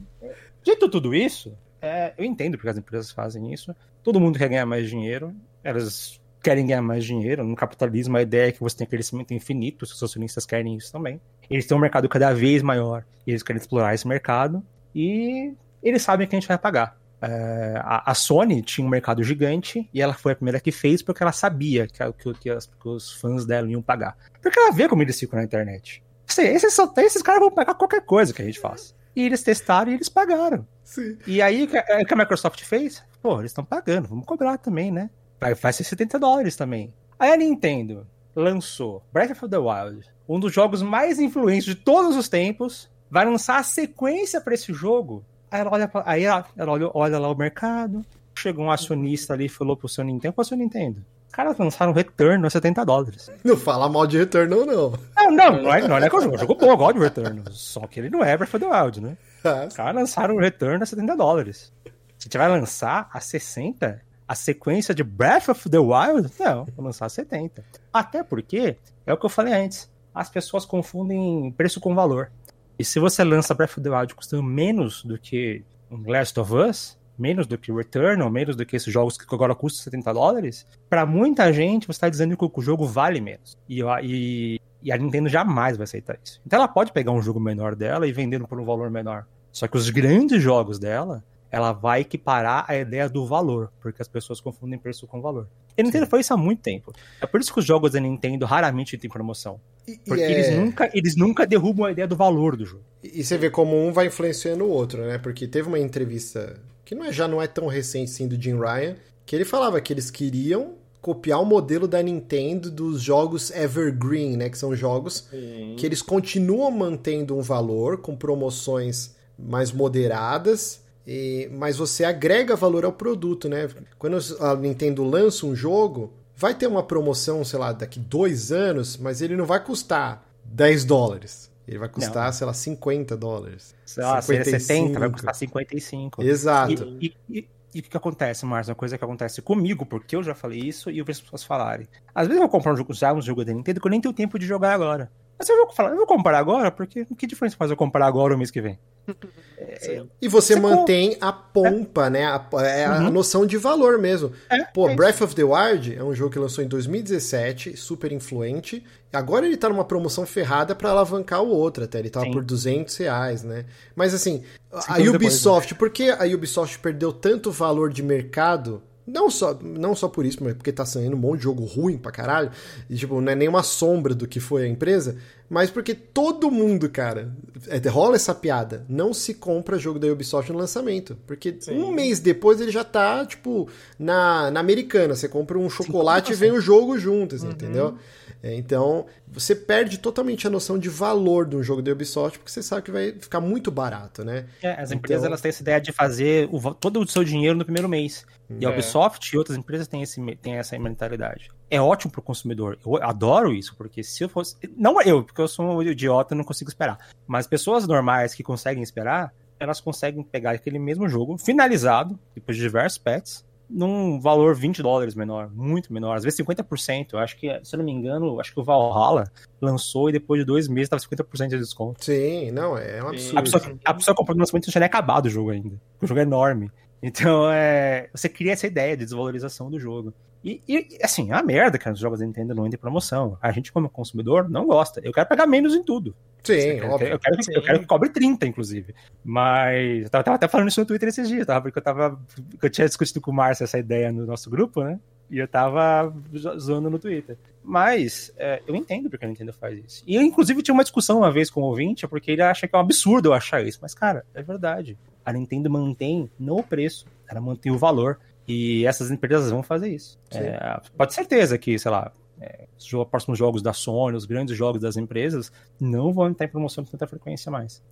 Dito 0.64 0.90
tudo 0.90 1.16
isso, 1.16 1.58
é, 1.82 2.14
eu 2.18 2.24
entendo 2.24 2.56
porque 2.56 2.70
as 2.70 2.78
empresas 2.78 3.12
fazem 3.12 3.52
isso. 3.52 3.76
Todo 4.04 4.20
mundo 4.20 4.38
quer 4.38 4.50
ganhar 4.50 4.66
mais 4.66 4.90
dinheiro, 4.90 5.36
elas 5.64 6.22
querem 6.44 6.68
ganhar 6.68 6.82
mais 6.82 7.04
dinheiro. 7.04 7.44
No 7.44 7.56
capitalismo, 7.56 8.16
a 8.16 8.22
ideia 8.22 8.50
é 8.50 8.52
que 8.52 8.60
você 8.60 8.78
tem 8.78 8.88
crescimento 8.88 9.34
infinito, 9.34 9.84
os 9.84 10.04
acionistas 10.04 10.46
querem 10.46 10.76
isso 10.76 10.92
também. 10.92 11.20
Eles 11.50 11.66
têm 11.66 11.76
um 11.76 11.82
mercado 11.82 12.08
cada 12.08 12.32
vez 12.32 12.62
maior, 12.62 13.04
eles 13.26 13.42
querem 13.42 13.60
explorar 13.60 13.94
esse 13.96 14.08
mercado, 14.08 14.64
e 14.94 15.54
eles 15.82 16.02
sabem 16.02 16.28
que 16.28 16.36
a 16.36 16.40
gente 16.40 16.48
vai 16.48 16.58
pagar. 16.58 16.98
É, 17.22 17.74
a, 17.84 18.12
a, 18.12 18.14
Sony 18.14 18.62
tinha 18.62 18.86
um 18.86 18.90
mercado 18.90 19.22
gigante 19.24 19.90
e 19.94 20.02
ela 20.02 20.14
foi 20.14 20.32
a 20.32 20.36
primeira 20.36 20.60
que 20.60 20.72
fez 20.72 21.02
porque 21.02 21.22
ela 21.22 21.34
sabia 21.34 21.86
que, 21.86 22.00
que, 22.14 22.34
que, 22.36 22.50
as, 22.50 22.66
que 22.66 22.88
os 22.88 23.12
fãs 23.14 23.46
dela 23.46 23.70
iam 23.70 23.82
pagar. 23.82 24.18
Porque 24.42 24.58
ela 24.58 24.72
vê 24.72 24.88
como 24.88 25.02
eles 25.02 25.20
ficam 25.20 25.38
na 25.38 25.44
internet. 25.44 26.02
Assim, 26.28 26.44
esses, 26.44 26.78
esses 26.98 27.22
caras 27.22 27.42
vão 27.42 27.52
pagar 27.52 27.74
qualquer 27.74 28.02
coisa 28.06 28.34
que 28.34 28.42
a 28.42 28.46
gente 28.46 28.60
faz. 28.60 28.96
E 29.16 29.26
eles 29.26 29.44
testaram 29.44 29.92
e 29.92 29.96
eles 29.96 30.08
pagaram. 30.08 30.66
Sim. 30.84 31.18
E 31.28 31.42
aí, 31.42 31.64
o 31.64 31.68
que, 31.68 31.82
que 32.06 32.14
a 32.14 32.18
Microsoft 32.18 32.64
fez? 32.64 33.04
Pô, 33.22 33.40
eles 33.40 33.52
estão 33.52 33.66
pagando, 33.66 34.08
vamos 34.08 34.26
cobrar 34.26 34.58
também, 34.58 34.92
né? 34.92 35.10
Vai, 35.40 35.54
vai 35.54 35.74
ser 35.74 35.84
70 35.84 36.20
dólares 36.20 36.56
também. 36.56 36.94
Aí 37.18 37.34
a 37.34 37.38
Nintendo 37.38 38.08
lançou 38.36 39.04
Breath 39.12 39.32
of 39.32 39.50
the 39.50 39.58
Wild, 39.58 40.10
um 40.28 40.40
dos 40.40 40.54
jogos 40.54 40.82
mais 40.82 41.20
influentes 41.20 41.66
de 41.66 41.76
todos 41.76 42.16
os 42.16 42.30
tempos, 42.30 42.90
vai 43.10 43.26
lançar 43.26 43.58
a 43.58 43.64
sequência 43.64 44.40
para 44.40 44.54
esse 44.54 44.72
jogo 44.72 45.26
Aí 45.52 45.62
ela 45.62 45.72
olha, 45.72 45.88
pra, 45.88 46.04
aí 46.06 46.24
ela, 46.24 46.46
ela 46.58 46.72
olha, 46.72 46.92
olha, 46.94 47.20
lá 47.20 47.30
o 47.30 47.36
mercado. 47.36 48.06
Chegou 48.36 48.66
um 48.66 48.72
acionista 48.72 49.34
ali 49.34 49.46
e 49.46 49.50
falou 49.50 49.76
pro 49.76 49.90
seu 49.90 50.04
Nintendo: 50.04 50.34
Qual 50.34 50.44
é 50.44 50.46
o 50.46 50.48
seu 50.48 50.58
Nintendo? 50.58 51.04
Os 51.28 51.34
caras 51.34 51.58
lançaram 51.58 51.92
Return 51.94 52.46
a 52.46 52.50
70 52.50 52.84
dólares. 52.86 53.30
Não 53.44 53.56
fala 53.56 53.88
mal 53.88 54.08
de 54.08 54.18
Return, 54.18 54.50
não, 54.50 54.66
não. 54.66 54.94
Não, 55.16 55.32
não, 55.32 55.62
não 55.64 55.74
é, 55.74 55.88
não 55.88 55.98
é 55.98 56.10
que 56.10 56.16
eu 56.16 56.22
jogo. 56.22 56.36
Eu 56.36 56.40
jogo 56.40 56.56
bom, 56.56 56.68
eu 56.72 56.78
gosto 56.78 56.94
de 56.98 57.04
Return. 57.04 57.44
Só 57.52 57.86
que 57.86 58.00
ele 58.00 58.10
não 58.10 58.24
é 58.24 58.36
Breath 58.36 58.56
of 58.56 58.66
the 58.66 58.66
Wild, 58.66 59.02
né? 59.02 59.18
Ah, 59.44 59.66
Os 59.68 59.76
caras 59.76 59.96
lançaram 59.96 60.38
Return 60.38 60.82
a 60.82 60.86
70 60.86 61.16
dólares. 61.16 61.72
A 61.86 61.90
gente 62.24 62.38
vai 62.38 62.50
lançar 62.50 63.10
a 63.14 63.20
60? 63.20 64.02
A 64.28 64.36
sequência 64.36 64.94
de 64.94 65.04
Breath 65.04 65.50
of 65.50 65.70
the 65.70 65.78
Wild? 65.80 66.32
Não, 66.40 66.66
vou 66.76 66.86
lançar 66.86 67.06
a 67.06 67.10
70. 67.10 67.64
Até 67.94 68.24
porque, 68.24 68.76
é 69.06 69.14
o 69.14 69.18
que 69.18 69.26
eu 69.26 69.30
falei 69.30 69.54
antes, 69.54 69.90
as 70.14 70.30
pessoas 70.30 70.66
confundem 70.66 71.52
preço 71.56 71.80
com 71.80 71.94
valor. 71.94 72.32
E 72.80 72.86
se 72.86 72.98
você 72.98 73.26
lança 73.26 73.54
Breath 73.54 73.72
of 73.72 73.82
the 73.82 73.90
Wild 73.90 74.16
custando 74.16 74.42
menos 74.42 75.04
do 75.04 75.20
que 75.20 75.66
Last 75.92 76.40
of 76.40 76.54
Us, 76.54 76.98
menos 77.18 77.46
do 77.46 77.58
que 77.58 77.74
Returnal, 77.74 78.30
menos 78.32 78.56
do 78.56 78.66
que 78.66 78.78
esses 78.78 78.92
jogos 78.92 79.18
que 79.18 79.36
agora 79.36 79.54
custam 79.54 79.84
70 79.84 80.14
dólares, 80.14 80.66
para 80.90 81.06
muita 81.06 81.52
gente 81.52 81.86
você 81.86 81.92
está 81.92 82.08
dizendo 82.08 82.38
que 82.38 82.60
o 82.60 82.62
jogo 82.62 82.88
vale 82.88 83.20
menos. 83.20 83.58
E, 83.68 83.82
e, 84.02 84.62
e, 84.82 84.92
a 84.94 84.98
Nintendo 84.98 85.28
jamais 85.28 85.76
vai 85.76 85.84
aceitar 85.84 86.18
isso. 86.24 86.40
Então 86.46 86.58
ela 86.58 86.70
pode 86.70 86.94
pegar 86.94 87.12
um 87.12 87.22
jogo 87.22 87.38
menor 87.38 87.76
dela 87.76 88.08
e 88.08 88.14
vendendo 88.14 88.48
por 88.48 88.58
um 88.58 88.64
valor 88.64 88.90
menor. 88.90 89.26
Só 89.52 89.68
que 89.68 89.76
os 89.76 89.90
grandes 89.90 90.42
jogos 90.42 90.80
dela, 90.80 91.22
ela 91.52 91.72
vai 91.72 92.02
equiparar 92.02 92.66
a 92.68 92.78
ideia 92.78 93.10
do 93.10 93.26
valor, 93.26 93.72
porque 93.80 94.02
as 94.02 94.08
pessoas 94.08 94.40
confundem 94.40 94.78
preço 94.78 95.08
com 95.08 95.22
valor. 95.22 95.48
E 95.78 95.82
a 95.82 95.84
Nintendo 95.84 96.06
Sim. 96.06 96.10
foi 96.10 96.20
isso 96.20 96.34
há 96.34 96.38
muito 96.38 96.62
tempo. 96.62 96.94
É 97.22 97.26
por 97.26 97.40
isso 97.40 97.54
que 97.54 97.60
os 97.60 97.66
jogos 97.66 97.92
da 97.92 98.00
Nintendo 98.00 98.46
raramente 98.46 98.98
têm 98.98 99.10
promoção. 99.10 99.60
Porque 100.06 100.22
é... 100.22 100.32
eles, 100.32 100.56
nunca, 100.56 100.90
eles 100.94 101.16
nunca 101.16 101.48
derrubam 101.48 101.86
a 101.86 101.92
ideia 101.92 102.08
do 102.08 102.16
valor 102.16 102.56
do 102.56 102.66
jogo. 102.66 102.84
E, 103.04 103.22
e 103.22 103.24
você 103.24 103.38
vê 103.38 103.50
como 103.50 103.76
um 103.76 103.92
vai 103.92 104.08
influenciando 104.08 104.64
o 104.64 104.70
outro, 104.70 105.02
né? 105.06 105.18
Porque 105.18 105.48
teve 105.48 105.68
uma 105.68 105.80
entrevista 105.80 106.60
que 106.86 106.94
não 106.94 107.06
é, 107.06 107.12
já 107.12 107.28
não 107.28 107.42
é 107.42 107.48
tão 107.48 107.68
recente 107.68 108.12
assim 108.12 108.28
do 108.28 108.40
Jim 108.40 108.58
Ryan, 108.60 108.96
que 109.26 109.36
ele 109.36 109.46
falava 109.46 109.80
que 109.80 109.94
eles 109.94 110.10
queriam 110.12 110.76
copiar 111.02 111.42
o 111.42 111.46
modelo 111.46 111.88
da 111.88 112.02
Nintendo 112.02 112.70
dos 112.70 113.02
jogos 113.02 113.52
Evergreen, 113.52 114.38
né? 114.38 114.50
Que 114.50 114.58
são 114.58 114.76
jogos 114.76 115.28
Sim. 115.30 115.76
que 115.78 115.86
eles 115.86 116.02
continuam 116.02 116.72
mantendo 116.72 117.38
um 117.38 117.42
valor 117.42 118.00
com 118.00 118.16
promoções 118.16 119.16
mais 119.38 119.72
moderadas, 119.72 120.84
e, 121.06 121.50
mas 121.54 121.78
você 121.78 122.04
agrega 122.04 122.56
valor 122.56 122.86
ao 122.86 122.94
produto, 122.94 123.50
né? 123.50 123.68
Quando 123.98 124.18
a 124.40 124.56
Nintendo 124.56 125.04
lança 125.04 125.46
um 125.46 125.56
jogo, 125.56 126.14
vai 126.36 126.54
ter 126.54 126.68
uma 126.68 126.84
promoção, 126.84 127.44
sei 127.44 127.60
lá, 127.60 127.72
daqui 127.72 128.00
dois 128.00 128.52
anos, 128.52 128.98
mas 128.98 129.22
ele 129.22 129.36
não 129.36 129.46
vai 129.46 129.64
custar 129.64 130.26
10 130.46 130.86
dólares. 130.86 131.50
Ele 131.68 131.78
vai 131.78 131.90
custar, 131.90 132.26
não. 132.26 132.34
sei 132.34 132.48
lá, 132.48 132.54
50 132.54 133.16
dólares. 133.16 133.76
Sei 133.86 134.04
lá, 134.04 134.22
55. 134.22 134.60
70, 134.60 135.00
vai 135.00 135.10
custar 135.10 135.36
55. 135.36 136.24
Exato. 136.24 136.98
E, 137.00 137.14
e, 137.30 137.48
e 137.74 137.80
o 137.80 137.84
que, 137.84 137.90
que 137.90 137.98
acontece, 137.98 138.46
Márcio? 138.46 138.72
Uma 138.72 138.76
coisa 138.76 138.98
que 138.98 139.04
acontece 139.04 139.42
comigo, 139.42 139.86
porque 139.86 140.16
eu 140.16 140.24
já 140.24 140.34
falei 140.34 140.60
isso 140.60 140.90
e 140.90 140.98
eu 140.98 141.06
vejo 141.06 141.20
as 141.20 141.24
pessoas 141.24 141.44
falarem. 141.44 141.88
Às 142.14 142.28
vezes 142.28 142.42
eu 142.42 142.48
vou 142.48 142.50
comprar 142.50 142.74
um 142.74 142.78
jogo, 142.78 142.94
já 142.94 143.14
um 143.14 143.22
jogo 143.22 143.46
da 143.46 143.54
Nintendo 143.54 143.80
que 143.80 143.86
eu 143.86 143.92
nem 143.92 144.02
tenho 144.02 144.14
tempo 144.14 144.40
de 144.40 144.48
jogar 144.48 144.74
agora. 144.74 145.12
Mas 145.40 145.48
eu 145.48 145.56
vou 145.56 145.74
falar, 145.74 145.92
eu 145.92 145.96
vou 145.96 146.06
comprar 146.06 146.38
agora, 146.38 146.70
porque 146.70 147.06
que 147.18 147.26
diferença 147.26 147.56
faz 147.56 147.72
eu 147.72 147.78
comprar 147.78 148.06
agora 148.06 148.34
ou 148.34 148.38
mês 148.38 148.52
que 148.52 148.62
vem? 148.62 148.78
É, 149.62 150.04
e 150.22 150.28
você, 150.30 150.54
você 150.54 150.60
mantém 150.60 151.18
a 151.20 151.34
pompa, 151.34 152.08
é. 152.08 152.10
né? 152.10 152.26
A, 152.26 152.46
é 152.64 152.86
a 152.86 153.00
uhum. 153.00 153.12
noção 153.12 153.46
de 153.46 153.58
valor 153.58 154.00
mesmo. 154.00 154.32
É, 154.50 154.64
Pô, 154.64 154.90
é 154.90 154.96
Breath 154.96 155.22
of 155.22 155.36
the 155.36 155.44
Wild 155.44 155.94
é 155.96 156.04
um 156.04 156.16
jogo 156.16 156.32
que 156.32 156.40
lançou 156.40 156.64
em 156.64 156.68
2017, 156.68 157.76
super 157.76 158.12
influente. 158.14 158.82
Agora 159.12 159.46
ele 159.46 159.58
tá 159.58 159.68
numa 159.68 159.84
promoção 159.84 160.26
ferrada 160.26 160.74
para 160.74 160.92
alavancar 160.92 161.44
o 161.44 161.50
outro 161.50 161.84
até. 161.84 162.00
Ele 162.00 162.10
tava 162.10 162.28
Sim. 162.28 162.32
por 162.32 162.44
200 162.44 162.96
reais, 162.98 163.44
né? 163.44 163.66
Mas 163.94 164.14
assim, 164.14 164.44
a 164.72 164.98
Ubisoft, 164.98 165.70
depois, 165.70 165.72
né? 165.72 165.78
por 165.78 165.90
que 165.90 166.10
a 166.10 166.24
Ubisoft 166.34 166.80
perdeu 166.80 167.12
tanto 167.12 167.52
valor 167.52 167.92
de 167.92 168.02
mercado 168.02 168.82
não 169.10 169.30
só, 169.30 169.58
não 169.62 169.96
só 169.96 170.08
por 170.08 170.26
isso, 170.26 170.44
mas 170.44 170.54
porque 170.54 170.72
tá 170.72 170.86
saindo 170.86 171.16
um 171.16 171.20
monte 171.20 171.40
de 171.40 171.44
jogo 171.44 171.66
ruim 171.66 171.98
pra 171.98 172.12
caralho. 172.12 172.52
E, 172.90 172.96
tipo, 172.96 173.20
não 173.20 173.32
é 173.32 173.36
nenhuma 173.36 173.64
sombra 173.64 174.14
do 174.14 174.28
que 174.28 174.40
foi 174.40 174.64
a 174.64 174.68
empresa. 174.68 175.18
Mas 175.50 175.72
porque 175.72 175.96
todo 175.96 176.52
mundo, 176.52 176.88
cara, 176.90 177.34
é, 177.68 177.90
rola 177.90 178.16
essa 178.16 178.36
piada. 178.36 178.86
Não 178.88 179.14
se 179.14 179.34
compra 179.34 179.80
jogo 179.80 179.98
da 179.98 180.08
Ubisoft 180.08 180.52
no 180.52 180.60
lançamento. 180.60 181.18
Porque 181.26 181.56
Sim. 181.60 181.82
um 181.82 181.92
mês 181.92 182.20
depois 182.20 182.62
ele 182.62 182.72
já 182.72 182.84
tá, 182.84 183.26
tipo, 183.26 183.68
na, 183.98 184.52
na 184.52 184.60
americana. 184.60 185.16
Você 185.16 185.28
compra 185.28 185.58
um 185.58 185.70
chocolate 185.70 186.34
e 186.34 186.36
vem 186.36 186.52
o 186.52 186.62
jogo 186.62 187.00
junto, 187.00 187.36
assim, 187.36 187.48
uhum. 187.48 187.52
entendeu? 187.52 187.98
É, 188.44 188.56
então, 188.56 189.08
você 189.28 189.56
perde 189.56 189.98
totalmente 189.98 190.46
a 190.46 190.50
noção 190.50 190.78
de 190.78 190.88
valor 190.88 191.46
de 191.46 191.56
um 191.56 191.64
jogo 191.64 191.82
da 191.82 191.92
Ubisoft, 191.92 192.38
porque 192.38 192.52
você 192.52 192.64
sabe 192.64 192.84
que 192.84 192.92
vai 192.92 193.12
ficar 193.12 193.42
muito 193.42 193.70
barato, 193.72 194.24
né? 194.24 194.46
É, 194.62 194.80
as 194.80 194.92
empresas 194.92 195.24
então... 195.24 195.28
elas 195.32 195.42
têm 195.42 195.50
essa 195.50 195.62
ideia 195.62 195.82
de 195.82 195.92
fazer 195.92 196.48
o, 196.52 196.74
todo 196.74 197.02
o 197.02 197.08
seu 197.08 197.24
dinheiro 197.24 197.58
no 197.58 197.66
primeiro 197.66 197.90
mês. 197.90 198.26
E 198.50 198.66
a 198.66 198.70
é. 198.70 198.72
Ubisoft 198.72 199.34
e 199.34 199.38
outras 199.38 199.58
empresas 199.58 199.88
têm, 199.88 200.02
esse, 200.02 200.22
têm 200.38 200.56
essa 200.56 200.78
mentalidade. 200.80 201.50
É 201.70 201.80
ótimo 201.80 202.12
para 202.12 202.20
o 202.20 202.24
consumidor. 202.24 202.78
Eu 202.86 203.02
adoro 203.04 203.54
isso, 203.54 203.76
porque 203.76 204.04
se 204.04 204.24
eu 204.24 204.30
fosse. 204.30 204.56
Não 204.76 205.02
eu, 205.02 205.24
porque 205.24 205.42
eu 205.42 205.48
sou 205.48 205.66
um 205.66 205.84
idiota 205.84 206.34
e 206.34 206.38
não 206.38 206.44
consigo 206.44 206.70
esperar. 206.70 206.98
Mas 207.28 207.46
pessoas 207.48 207.88
normais 207.88 208.34
que 208.34 208.44
conseguem 208.44 208.82
esperar, 208.82 209.34
elas 209.60 209.80
conseguem 209.80 210.24
pegar 210.24 210.52
aquele 210.52 210.80
mesmo 210.80 211.08
jogo, 211.08 211.38
finalizado, 211.38 212.18
depois 212.34 212.58
de 212.58 212.64
diversos 212.64 212.98
pets, 212.98 213.46
num 213.70 214.20
valor 214.20 214.56
20 214.56 214.82
dólares 214.82 215.14
menor, 215.14 215.52
muito 215.54 215.94
menor, 215.94 216.16
às 216.16 216.24
vezes 216.24 216.40
50%. 216.40 217.14
Eu 217.14 217.20
acho 217.20 217.38
que, 217.38 217.48
se 217.64 217.76
eu 217.76 217.78
não 217.78 217.86
me 217.86 217.92
engano, 217.92 218.40
acho 218.40 218.52
que 218.54 218.60
o 218.60 218.64
Valhalla 218.64 219.32
lançou 219.62 220.10
e 220.10 220.14
depois 220.14 220.42
de 220.42 220.46
dois 220.46 220.68
meses 220.68 220.90
estava 220.92 221.02
50% 221.02 221.50
de 221.50 221.60
desconto. 221.60 222.04
Sim, 222.04 222.52
não, 222.52 222.76
é 222.78 223.04
um 223.04 223.10
absurdo. 223.10 223.38
A 223.38 223.42
pessoa, 223.44 223.80
a 223.86 223.94
pessoa 223.94 224.16
comprou 224.16 224.36
no 224.36 224.42
lançamento 224.42 224.72
já 224.72 224.80
nem 224.80 224.88
acabado 224.88 225.28
o 225.28 225.30
jogo 225.30 225.52
ainda. 225.52 225.80
O 226.02 226.08
jogo 226.08 226.20
é 226.20 226.24
enorme. 226.24 226.72
Então, 227.02 227.50
é, 227.52 228.10
você 228.14 228.28
cria 228.28 228.54
essa 228.54 228.68
ideia 228.68 228.98
de 228.98 229.06
desvalorização 229.06 229.70
do 229.70 229.80
jogo. 229.80 230.14
E, 230.44 230.62
e 230.68 230.98
assim, 231.04 231.32
é 231.32 231.34
uma 231.34 231.44
merda 231.44 231.78
que 231.78 231.90
os 231.90 232.00
jogos 232.00 232.20
da 232.20 232.26
Nintendo 232.26 232.56
não 232.56 232.66
entram 232.66 232.78
em 232.78 232.82
promoção. 232.82 233.38
A 233.42 233.52
gente, 233.52 233.72
como 233.72 233.90
consumidor, 233.90 234.50
não 234.50 234.66
gosta. 234.66 235.02
Eu 235.04 235.12
quero 235.12 235.28
pagar 235.28 235.46
menos 235.46 235.76
em 235.76 235.84
tudo. 235.84 236.16
Sim, 236.44 236.54
eu, 236.54 236.90
óbvio. 236.90 237.10
Eu, 237.10 237.20
quero, 237.20 237.44
Sim. 237.44 237.52
eu 237.54 237.62
quero 237.62 237.80
que 237.80 237.86
cobre 237.86 238.10
30, 238.10 238.48
inclusive. 238.48 238.96
Mas 239.24 240.04
eu 240.04 240.10
tava, 240.10 240.24
tava, 240.24 240.36
até 240.36 240.48
falando 240.48 240.70
isso 240.70 240.80
no 240.80 240.86
Twitter 240.86 241.10
esses 241.10 241.28
dias, 241.28 241.46
tá? 241.46 241.60
Porque 241.60 241.78
eu 241.78 241.84
tava. 241.84 242.20
Eu 242.62 242.70
tinha 242.70 242.88
discutido 242.88 243.20
com 243.20 243.32
o 243.32 243.34
Márcio 243.34 243.66
essa 243.66 243.78
ideia 243.78 244.12
no 244.12 244.26
nosso 244.26 244.50
grupo, 244.50 244.84
né? 244.84 245.00
E 245.30 245.38
eu 245.38 245.48
tava 245.48 246.14
zoando 246.58 246.90
no 246.90 246.98
Twitter. 246.98 247.38
Mas 247.64 248.34
é, 248.38 248.64
eu 248.66 248.76
entendo 248.76 249.10
porque 249.10 249.26
a 249.26 249.28
Nintendo 249.28 249.54
faz 249.54 249.78
isso. 249.78 250.04
E 250.08 250.16
eu, 250.16 250.22
inclusive, 250.22 250.64
tinha 250.64 250.74
uma 250.74 250.84
discussão 250.84 251.20
uma 251.20 251.32
vez 251.32 251.52
com 251.52 251.62
o 251.62 251.66
ouvinte, 251.66 252.08
porque 252.08 252.32
ele 252.32 252.42
acha 252.42 252.68
que 252.68 252.76
é 252.76 252.78
um 252.78 252.82
absurdo 252.82 253.30
eu 253.30 253.34
achar 253.34 253.64
isso. 253.64 253.78
Mas, 253.82 253.94
cara, 253.94 254.26
é 254.34 254.42
verdade. 254.42 254.98
A 255.24 255.32
Nintendo 255.32 255.70
mantém 255.70 256.32
no 256.40 256.64
preço, 256.64 257.06
ela 257.28 257.40
mantém 257.40 257.72
o 257.72 257.78
valor. 257.78 258.18
E 258.50 258.84
essas 258.88 259.12
empresas 259.12 259.52
vão 259.52 259.62
fazer 259.62 259.90
isso. 259.90 260.20
É, 260.32 260.82
pode 260.98 261.12
ter 261.12 261.16
certeza 261.16 261.56
que, 261.56 261.78
sei 261.78 261.92
lá, 261.92 262.12
é, 262.42 262.68
os 262.76 263.08
próximos 263.08 263.38
jogos 263.38 263.62
da 263.62 263.74
Sony, 263.74 264.18
os 264.18 264.26
grandes 264.26 264.58
jogos 264.58 264.82
das 264.82 264.98
empresas, 264.98 265.52
não 265.80 266.12
vão 266.12 266.30
entrar 266.30 266.48
em 266.48 266.50
promoção 266.50 266.84
com 266.84 266.90
tanta 266.90 267.06
frequência 267.06 267.52
mais. 267.52 267.84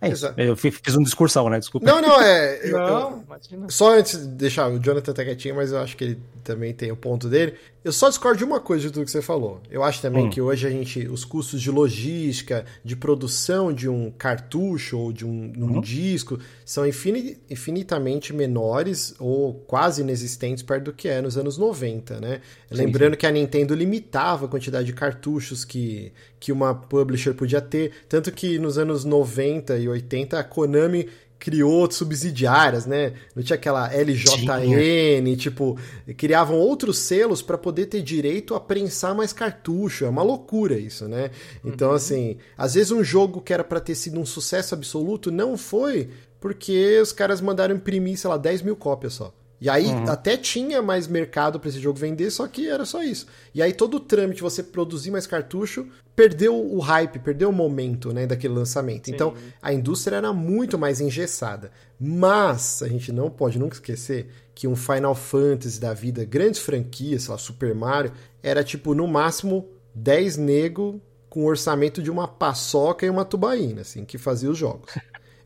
É 0.00 0.08
isso. 0.08 0.26
Eu 0.36 0.56
fiz 0.56 0.94
uma 0.94 1.04
discursão, 1.04 1.48
né? 1.48 1.58
Desculpa. 1.58 1.86
Não, 1.86 2.00
não, 2.00 2.20
é. 2.20 2.60
Eu, 2.62 2.78
não, 2.78 3.24
eu, 3.50 3.70
só 3.70 3.96
antes 3.96 4.18
de 4.18 4.26
deixar 4.26 4.68
o 4.68 4.78
Jonathan 4.78 5.12
tá 5.12 5.24
quietinho, 5.24 5.54
mas 5.54 5.72
eu 5.72 5.78
acho 5.78 5.96
que 5.96 6.04
ele 6.04 6.18
também 6.42 6.74
tem 6.74 6.92
o 6.92 6.96
ponto 6.96 7.28
dele. 7.28 7.54
Eu 7.84 7.92
só 7.92 8.08
discordo 8.08 8.38
de 8.38 8.44
uma 8.44 8.60
coisa 8.60 8.86
de 8.86 8.90
tudo 8.90 9.04
que 9.04 9.10
você 9.10 9.20
falou. 9.20 9.60
Eu 9.70 9.82
acho 9.82 10.00
também 10.00 10.26
hum. 10.26 10.30
que 10.30 10.40
hoje 10.40 10.66
a 10.66 10.70
gente, 10.70 11.06
os 11.06 11.22
custos 11.22 11.60
de 11.60 11.70
logística, 11.70 12.64
de 12.82 12.96
produção 12.96 13.72
de 13.72 13.88
um 13.88 14.10
cartucho 14.10 14.98
ou 14.98 15.12
de 15.12 15.26
um, 15.26 15.52
um 15.56 15.74
uhum. 15.74 15.80
disco, 15.82 16.38
são 16.64 16.86
infinitamente 16.86 18.32
menores 18.32 19.14
ou 19.18 19.54
quase 19.66 20.00
inexistentes 20.00 20.62
perto 20.62 20.84
do 20.84 20.92
que 20.94 21.08
é 21.08 21.20
nos 21.20 21.36
anos 21.36 21.58
90, 21.58 22.20
né? 22.20 22.40
Sim, 22.70 22.76
Lembrando 22.76 23.12
sim. 23.12 23.18
que 23.18 23.26
a 23.26 23.30
Nintendo 23.30 23.74
limitava 23.74 24.46
a 24.46 24.48
quantidade 24.48 24.86
de 24.86 24.94
cartuchos 24.94 25.62
que, 25.62 26.10
que 26.44 26.52
uma 26.52 26.74
publisher 26.74 27.32
podia 27.32 27.62
ter, 27.62 27.92
tanto 28.06 28.30
que 28.30 28.58
nos 28.58 28.76
anos 28.76 29.02
90 29.02 29.78
e 29.78 29.88
80 29.88 30.38
a 30.38 30.44
Konami 30.44 31.08
criou 31.38 31.90
subsidiárias, 31.90 32.84
né? 32.84 33.14
Não 33.34 33.42
tinha 33.42 33.56
aquela 33.56 33.88
LJN, 33.88 35.34
tipo, 35.38 35.78
criavam 36.18 36.56
outros 36.58 36.98
selos 36.98 37.40
para 37.40 37.56
poder 37.56 37.86
ter 37.86 38.02
direito 38.02 38.54
a 38.54 38.60
prensar 38.60 39.14
mais 39.14 39.32
cartucho. 39.32 40.04
É 40.04 40.08
uma 40.10 40.22
loucura 40.22 40.78
isso, 40.78 41.08
né? 41.08 41.30
Então, 41.64 41.88
uhum. 41.88 41.94
assim, 41.94 42.36
às 42.58 42.74
vezes 42.74 42.90
um 42.92 43.02
jogo 43.02 43.40
que 43.40 43.54
era 43.54 43.64
para 43.64 43.80
ter 43.80 43.94
sido 43.94 44.20
um 44.20 44.26
sucesso 44.26 44.74
absoluto 44.74 45.30
não 45.30 45.56
foi 45.56 46.10
porque 46.38 47.00
os 47.00 47.10
caras 47.10 47.40
mandaram 47.40 47.74
imprimir, 47.74 48.18
sei 48.18 48.28
lá, 48.28 48.36
10 48.36 48.60
mil 48.60 48.76
cópias 48.76 49.14
só. 49.14 49.32
E 49.60 49.68
aí 49.68 49.86
uhum. 49.86 50.04
até 50.08 50.36
tinha 50.36 50.82
mais 50.82 51.06
mercado 51.06 51.58
para 51.58 51.68
esse 51.68 51.80
jogo 51.80 51.98
vender, 51.98 52.30
só 52.30 52.46
que 52.46 52.68
era 52.68 52.84
só 52.84 53.02
isso. 53.02 53.26
E 53.54 53.62
aí 53.62 53.72
todo 53.72 53.94
o 53.94 54.00
trâmite, 54.00 54.42
você 54.42 54.62
produzir 54.62 55.10
mais 55.10 55.26
cartucho, 55.26 55.86
perdeu 56.14 56.54
o 56.54 56.80
hype, 56.80 57.18
perdeu 57.18 57.48
o 57.48 57.52
momento 57.52 58.12
né, 58.12 58.26
daquele 58.26 58.54
lançamento. 58.54 59.06
Sim. 59.06 59.12
Então 59.12 59.34
a 59.62 59.72
indústria 59.72 60.16
era 60.16 60.32
muito 60.32 60.78
mais 60.78 61.00
engessada. 61.00 61.70
Mas 61.98 62.82
a 62.82 62.88
gente 62.88 63.12
não 63.12 63.30
pode 63.30 63.58
nunca 63.58 63.74
esquecer 63.74 64.28
que 64.54 64.68
um 64.68 64.76
Final 64.76 65.14
Fantasy 65.14 65.80
da 65.80 65.94
vida, 65.94 66.24
grandes 66.24 66.60
franquias, 66.60 67.22
sei 67.22 67.32
lá, 67.32 67.38
Super 67.38 67.74
Mario, 67.74 68.12
era 68.42 68.62
tipo 68.62 68.94
no 68.94 69.06
máximo 69.06 69.68
10 69.94 70.36
nego 70.36 71.00
com 71.28 71.42
o 71.42 71.46
orçamento 71.46 72.02
de 72.02 72.10
uma 72.10 72.28
paçoca 72.28 73.04
e 73.04 73.10
uma 73.10 73.24
tubaína, 73.24 73.80
assim, 73.80 74.04
que 74.04 74.18
fazia 74.18 74.50
os 74.50 74.56
jogos. 74.56 74.92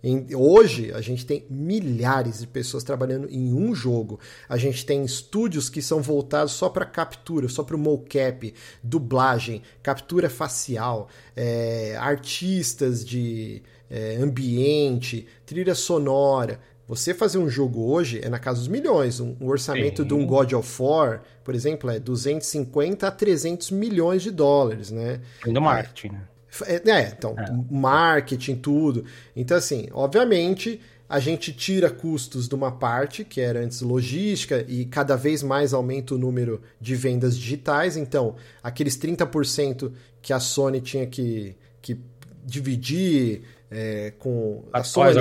Em, 0.03 0.35
hoje, 0.35 0.93
a 0.93 1.01
gente 1.01 1.27
tem 1.27 1.45
milhares 1.51 2.39
de 2.39 2.47
pessoas 2.47 2.85
trabalhando 2.85 3.29
em 3.31 3.53
um 3.53 3.75
jogo. 3.75 4.21
A 4.49 4.57
gente 4.57 4.87
tem 4.87 5.05
estúdios 5.05 5.69
que 5.69 5.83
são 5.83 6.01
voltados 6.01 6.53
só 6.53 6.69
para 6.69 6.85
captura, 6.85 7.49
só 7.49 7.63
para 7.63 7.77
o 7.77 7.79
mocap, 7.79 8.55
dublagem, 8.83 9.63
captura 9.83 10.31
facial, 10.31 11.09
é, 11.35 11.97
artistas 11.99 13.05
de 13.05 13.63
é, 13.91 14.17
ambiente, 14.17 15.27
trilha 15.45 15.75
sonora. 15.75 16.61
Você 16.87 17.13
fazer 17.13 17.37
um 17.37 17.51
jogo 17.51 17.93
hoje 17.93 18.21
é 18.23 18.31
na 18.31 18.39
casa 18.39 18.61
dos 18.61 18.69
milhões. 18.69 19.21
Um, 19.21 19.37
um 19.41 19.49
orçamento 19.49 20.03
Sim. 20.03 20.09
de 20.09 20.15
um 20.15 20.25
God 20.25 20.53
of 20.55 20.83
War, 20.83 21.23
por 21.45 21.55
exemplo, 21.55 21.91
é 21.91 21.99
250 21.99 23.07
a 23.07 23.11
300 23.11 23.71
milhões 23.73 24.23
de 24.23 24.31
dólares, 24.31 24.91
né? 24.91 25.21
No 25.45 25.61
marketing, 25.61 26.15
né? 26.15 26.23
É, 26.67 26.91
é 26.91 27.13
então, 27.17 27.35
é. 27.39 27.47
marketing, 27.71 28.57
tudo. 28.57 29.05
Então, 29.35 29.57
assim, 29.57 29.89
obviamente 29.93 30.81
a 31.09 31.19
gente 31.21 31.53
tira 31.53 31.89
custos 31.89 32.47
de 32.47 32.55
uma 32.55 32.71
parte, 32.71 33.25
que 33.25 33.41
era 33.41 33.61
antes 33.61 33.81
logística, 33.81 34.65
e 34.69 34.85
cada 34.85 35.17
vez 35.17 35.43
mais 35.43 35.73
aumenta 35.73 36.15
o 36.15 36.19
número 36.19 36.61
de 36.79 36.95
vendas 36.95 37.39
digitais. 37.39 37.97
Então, 37.97 38.37
aqueles 38.63 38.99
30% 38.99 39.91
que 40.21 40.35
a 40.35 40.41
Sony 40.41 40.83
tinha 40.83 41.07
que, 41.07 41.57
que 41.81 41.99
dividir 42.45 43.43
é, 43.71 44.13
com 44.19 44.65
a, 44.71 44.81
a 44.81 44.85
Sony. 44.85 45.15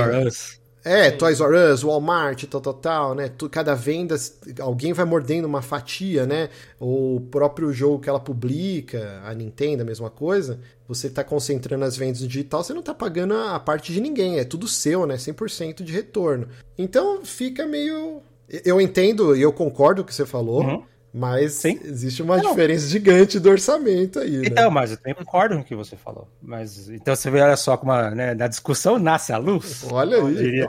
É, 0.88 1.11
Sim. 1.11 1.17
Toys 1.17 1.39
R 1.41 1.73
Us, 1.73 1.83
Walmart, 1.83 2.43
tal, 2.45 2.61
tal, 2.61 2.73
tal, 2.73 3.15
né? 3.15 3.29
Cada 3.51 3.75
venda, 3.75 4.15
alguém 4.59 4.93
vai 4.93 5.05
mordendo 5.05 5.45
uma 5.45 5.61
fatia, 5.61 6.25
né? 6.25 6.49
O 6.79 7.21
próprio 7.29 7.73
jogo 7.73 7.99
que 7.99 8.09
ela 8.09 8.19
publica, 8.19 9.21
a 9.25 9.33
Nintendo, 9.33 9.83
a 9.83 9.85
mesma 9.85 10.09
coisa. 10.09 10.59
Você 10.88 11.09
tá 11.09 11.23
concentrando 11.23 11.83
as 11.83 11.97
vendas 11.97 12.21
no 12.21 12.27
digital, 12.27 12.63
você 12.63 12.73
não 12.73 12.81
tá 12.81 12.93
pagando 12.93 13.33
a 13.33 13.59
parte 13.59 13.91
de 13.91 13.99
ninguém, 13.99 14.39
é 14.39 14.45
tudo 14.45 14.67
seu, 14.67 15.05
né? 15.05 15.15
100% 15.15 15.83
de 15.83 15.91
retorno. 15.91 16.47
Então 16.77 17.25
fica 17.25 17.65
meio. 17.65 18.21
Eu 18.63 18.79
entendo 18.79 19.35
e 19.35 19.41
eu 19.41 19.51
concordo 19.51 20.01
com 20.01 20.05
o 20.05 20.07
que 20.07 20.15
você 20.15 20.25
falou. 20.25 20.63
Uhum. 20.63 20.83
Mas 21.18 21.53
Sim. 21.53 21.80
existe 21.84 22.22
uma 22.22 22.38
não. 22.38 22.51
diferença 22.51 22.88
gigante 22.88 23.39
do 23.39 23.49
orçamento 23.49 24.20
aí. 24.20 24.38
Né? 24.38 24.43
Então, 24.45 24.70
mas 24.70 24.91
eu 24.91 24.97
também 24.97 25.15
concordo 25.15 25.55
com 25.55 25.61
o 25.61 25.63
que 25.63 25.76
você 25.76 25.95
falou. 25.95 26.28
Mas 26.39 26.88
então 26.89 27.15
você 27.15 27.32
vê, 27.32 27.41
olha 27.41 27.57
só 27.57 27.76
como 27.76 27.91
a, 27.91 28.11
né, 28.11 28.36
na 28.36 28.47
discussão 28.47 28.99
nasce 28.99 29.34
a 29.34 29.38
luz. 29.38 29.84
Olha 29.91 30.24
aí. 30.24 30.63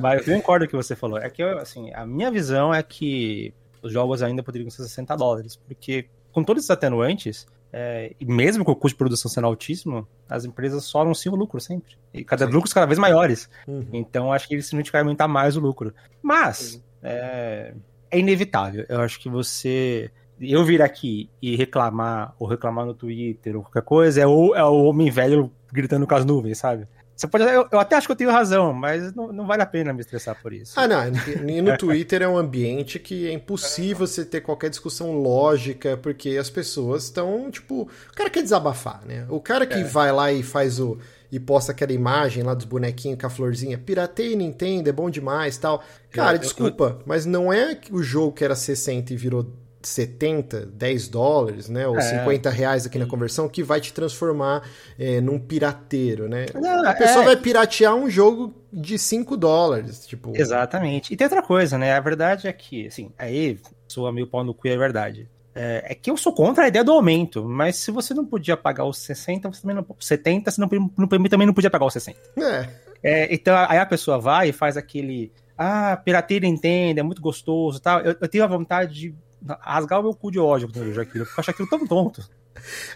Mas 0.00 0.28
eu 0.28 0.36
concordo 0.36 0.66
com 0.66 0.68
o 0.68 0.70
que 0.70 0.86
você 0.86 0.94
falou. 0.94 1.18
É 1.18 1.28
que 1.28 1.42
assim, 1.42 1.92
a 1.92 2.06
minha 2.06 2.30
visão 2.30 2.72
é 2.72 2.80
que 2.80 3.52
os 3.82 3.92
jogos 3.92 4.22
ainda 4.22 4.40
poderiam 4.40 4.70
ser 4.70 4.84
60 4.84 5.16
dólares, 5.16 5.56
porque 5.56 6.06
com 6.30 6.44
todos 6.44 6.62
esses 6.62 6.70
atenuantes, 6.70 7.44
é, 7.72 8.14
e 8.20 8.24
mesmo 8.24 8.64
com 8.64 8.70
o 8.70 8.76
custo 8.76 8.94
de 8.94 8.98
produção 8.98 9.28
sendo 9.28 9.48
altíssimo, 9.48 10.06
as 10.28 10.44
empresas 10.44 10.84
só 10.84 11.02
anunciam 11.02 11.34
o 11.34 11.36
lucro 11.36 11.60
sempre. 11.60 11.96
E 12.14 12.22
cada 12.22 12.46
Sim. 12.46 12.52
lucros 12.52 12.72
cada 12.72 12.86
vez 12.86 13.00
maiores. 13.00 13.50
Uhum. 13.66 13.84
Então 13.92 14.32
acho 14.32 14.46
que 14.46 14.54
eles 14.54 14.66
simplesmente 14.66 14.92
vai 14.92 15.00
aumentar 15.00 15.26
mais 15.26 15.56
o 15.56 15.60
lucro. 15.60 15.92
Mas, 16.22 16.80
é, 17.02 17.74
é 18.10 18.18
inevitável. 18.18 18.84
Eu 18.88 19.00
acho 19.00 19.20
que 19.20 19.28
você. 19.28 20.10
Eu 20.40 20.64
vir 20.64 20.80
aqui 20.80 21.28
e 21.42 21.56
reclamar, 21.56 22.34
ou 22.38 22.46
reclamar 22.46 22.86
no 22.86 22.94
Twitter, 22.94 23.56
ou 23.56 23.62
qualquer 23.62 23.82
coisa, 23.82 24.20
é 24.20 24.26
o, 24.26 24.54
é 24.54 24.62
o 24.64 24.84
homem 24.84 25.10
velho 25.10 25.50
gritando 25.72 26.06
com 26.06 26.14
as 26.14 26.24
nuvens, 26.24 26.58
sabe? 26.58 26.86
Você 27.18 27.26
pode, 27.26 27.42
eu, 27.42 27.66
eu, 27.72 27.80
até 27.80 27.96
acho 27.96 28.06
que 28.06 28.12
eu 28.12 28.16
tenho 28.16 28.30
razão, 28.30 28.72
mas 28.72 29.12
não, 29.12 29.32
não 29.32 29.44
vale 29.44 29.60
a 29.60 29.66
pena 29.66 29.92
me 29.92 30.00
estressar 30.00 30.40
por 30.40 30.52
isso. 30.52 30.78
Ah, 30.78 30.86
não. 30.86 31.00
E 31.48 31.60
no 31.60 31.76
Twitter 31.76 32.22
é 32.22 32.28
um 32.28 32.38
ambiente 32.38 33.00
que 33.00 33.26
é 33.26 33.32
impossível 33.32 34.06
você 34.06 34.24
ter 34.24 34.40
qualquer 34.40 34.70
discussão 34.70 35.20
lógica, 35.20 35.96
porque 35.96 36.36
as 36.36 36.48
pessoas 36.48 37.04
estão, 37.04 37.50
tipo. 37.50 37.82
O 37.82 38.14
cara 38.14 38.30
quer 38.30 38.44
desabafar, 38.44 39.04
né? 39.04 39.26
O 39.28 39.40
cara 39.40 39.66
que 39.66 39.80
é. 39.80 39.82
vai 39.82 40.12
lá 40.12 40.32
e 40.32 40.44
faz 40.44 40.78
o 40.78 40.96
e 41.30 41.38
posta 41.38 41.72
aquela 41.72 41.92
imagem 41.92 42.42
lá 42.42 42.54
dos 42.54 42.64
bonequinhos 42.64 43.18
com 43.20 43.26
a 43.26 43.30
florzinha. 43.30 43.78
Piratei 43.78 44.34
Nintendo, 44.34 44.88
é 44.88 44.92
bom 44.92 45.10
demais 45.10 45.56
tal. 45.58 45.82
Cara, 46.10 46.36
eu, 46.36 46.40
desculpa, 46.40 46.84
eu, 46.84 46.90
eu... 46.90 47.02
mas 47.06 47.26
não 47.26 47.52
é 47.52 47.78
o 47.90 48.02
jogo 48.02 48.32
que 48.32 48.44
era 48.44 48.56
60 48.56 49.12
e 49.12 49.16
virou 49.16 49.46
70, 49.82 50.66
10 50.66 51.08
dólares, 51.08 51.68
né? 51.68 51.86
Ou 51.86 51.96
é, 51.96 52.00
50 52.00 52.50
reais 52.50 52.86
aqui 52.86 52.98
na 52.98 53.06
conversão, 53.06 53.48
que 53.48 53.62
vai 53.62 53.80
te 53.80 53.92
transformar 53.92 54.68
é, 54.98 55.20
num 55.20 55.38
pirateiro, 55.38 56.28
né? 56.28 56.46
Não, 56.54 56.84
a 56.84 56.94
pessoa 56.94 57.22
é... 57.22 57.26
vai 57.26 57.36
piratear 57.36 57.94
um 57.94 58.10
jogo 58.10 58.54
de 58.72 58.98
5 58.98 59.36
dólares, 59.36 60.06
tipo... 60.06 60.32
Exatamente. 60.34 61.12
E 61.12 61.16
tem 61.16 61.26
outra 61.26 61.42
coisa, 61.42 61.78
né? 61.78 61.92
A 61.92 62.00
verdade 62.00 62.48
é 62.48 62.52
que, 62.52 62.86
assim, 62.86 63.12
aí 63.16 63.58
sou 63.86 64.10
meio 64.12 64.26
pau 64.26 64.42
no 64.42 64.52
cu, 64.52 64.68
é 64.68 64.76
verdade. 64.76 65.28
É, 65.54 65.92
é, 65.92 65.94
que 65.94 66.10
eu 66.10 66.16
sou 66.16 66.32
contra 66.32 66.64
a 66.64 66.68
ideia 66.68 66.84
do 66.84 66.92
aumento, 66.92 67.44
mas 67.44 67.76
se 67.76 67.90
você 67.90 68.14
não 68.14 68.24
podia 68.24 68.56
pagar 68.56 68.84
os 68.84 68.98
60, 68.98 69.50
você 69.50 69.62
também 69.62 69.76
não, 69.76 69.86
70, 69.98 70.50
você 70.50 70.60
não, 70.60 70.68
não, 70.96 71.08
também 71.08 71.46
não 71.46 71.54
podia 71.54 71.70
pagar 71.70 71.86
os 71.86 71.92
60. 71.92 72.18
É. 72.38 72.68
é. 73.02 73.34
então 73.34 73.56
aí 73.68 73.78
a 73.78 73.86
pessoa 73.86 74.18
vai 74.18 74.50
e 74.50 74.52
faz 74.52 74.76
aquele. 74.76 75.32
Ah, 75.56 75.96
pirateira 75.96 76.46
entende, 76.46 77.00
é 77.00 77.02
muito 77.02 77.20
gostoso 77.20 77.80
tal. 77.80 78.00
Eu, 78.00 78.14
eu 78.20 78.28
tenho 78.28 78.44
a 78.44 78.46
vontade 78.46 78.94
de 78.94 79.14
rasgar 79.60 80.00
o 80.00 80.04
meu 80.04 80.14
cu 80.14 80.30
de 80.30 80.38
ódio 80.38 80.68
quando 80.68 80.76
eu 80.76 80.84
vejo 80.84 81.00
aquilo, 81.00 81.24
porque 81.24 81.40
eu 81.40 81.42
acho 81.42 81.50
aquilo 81.50 81.68
tão 81.68 81.86
tonto. 81.86 82.28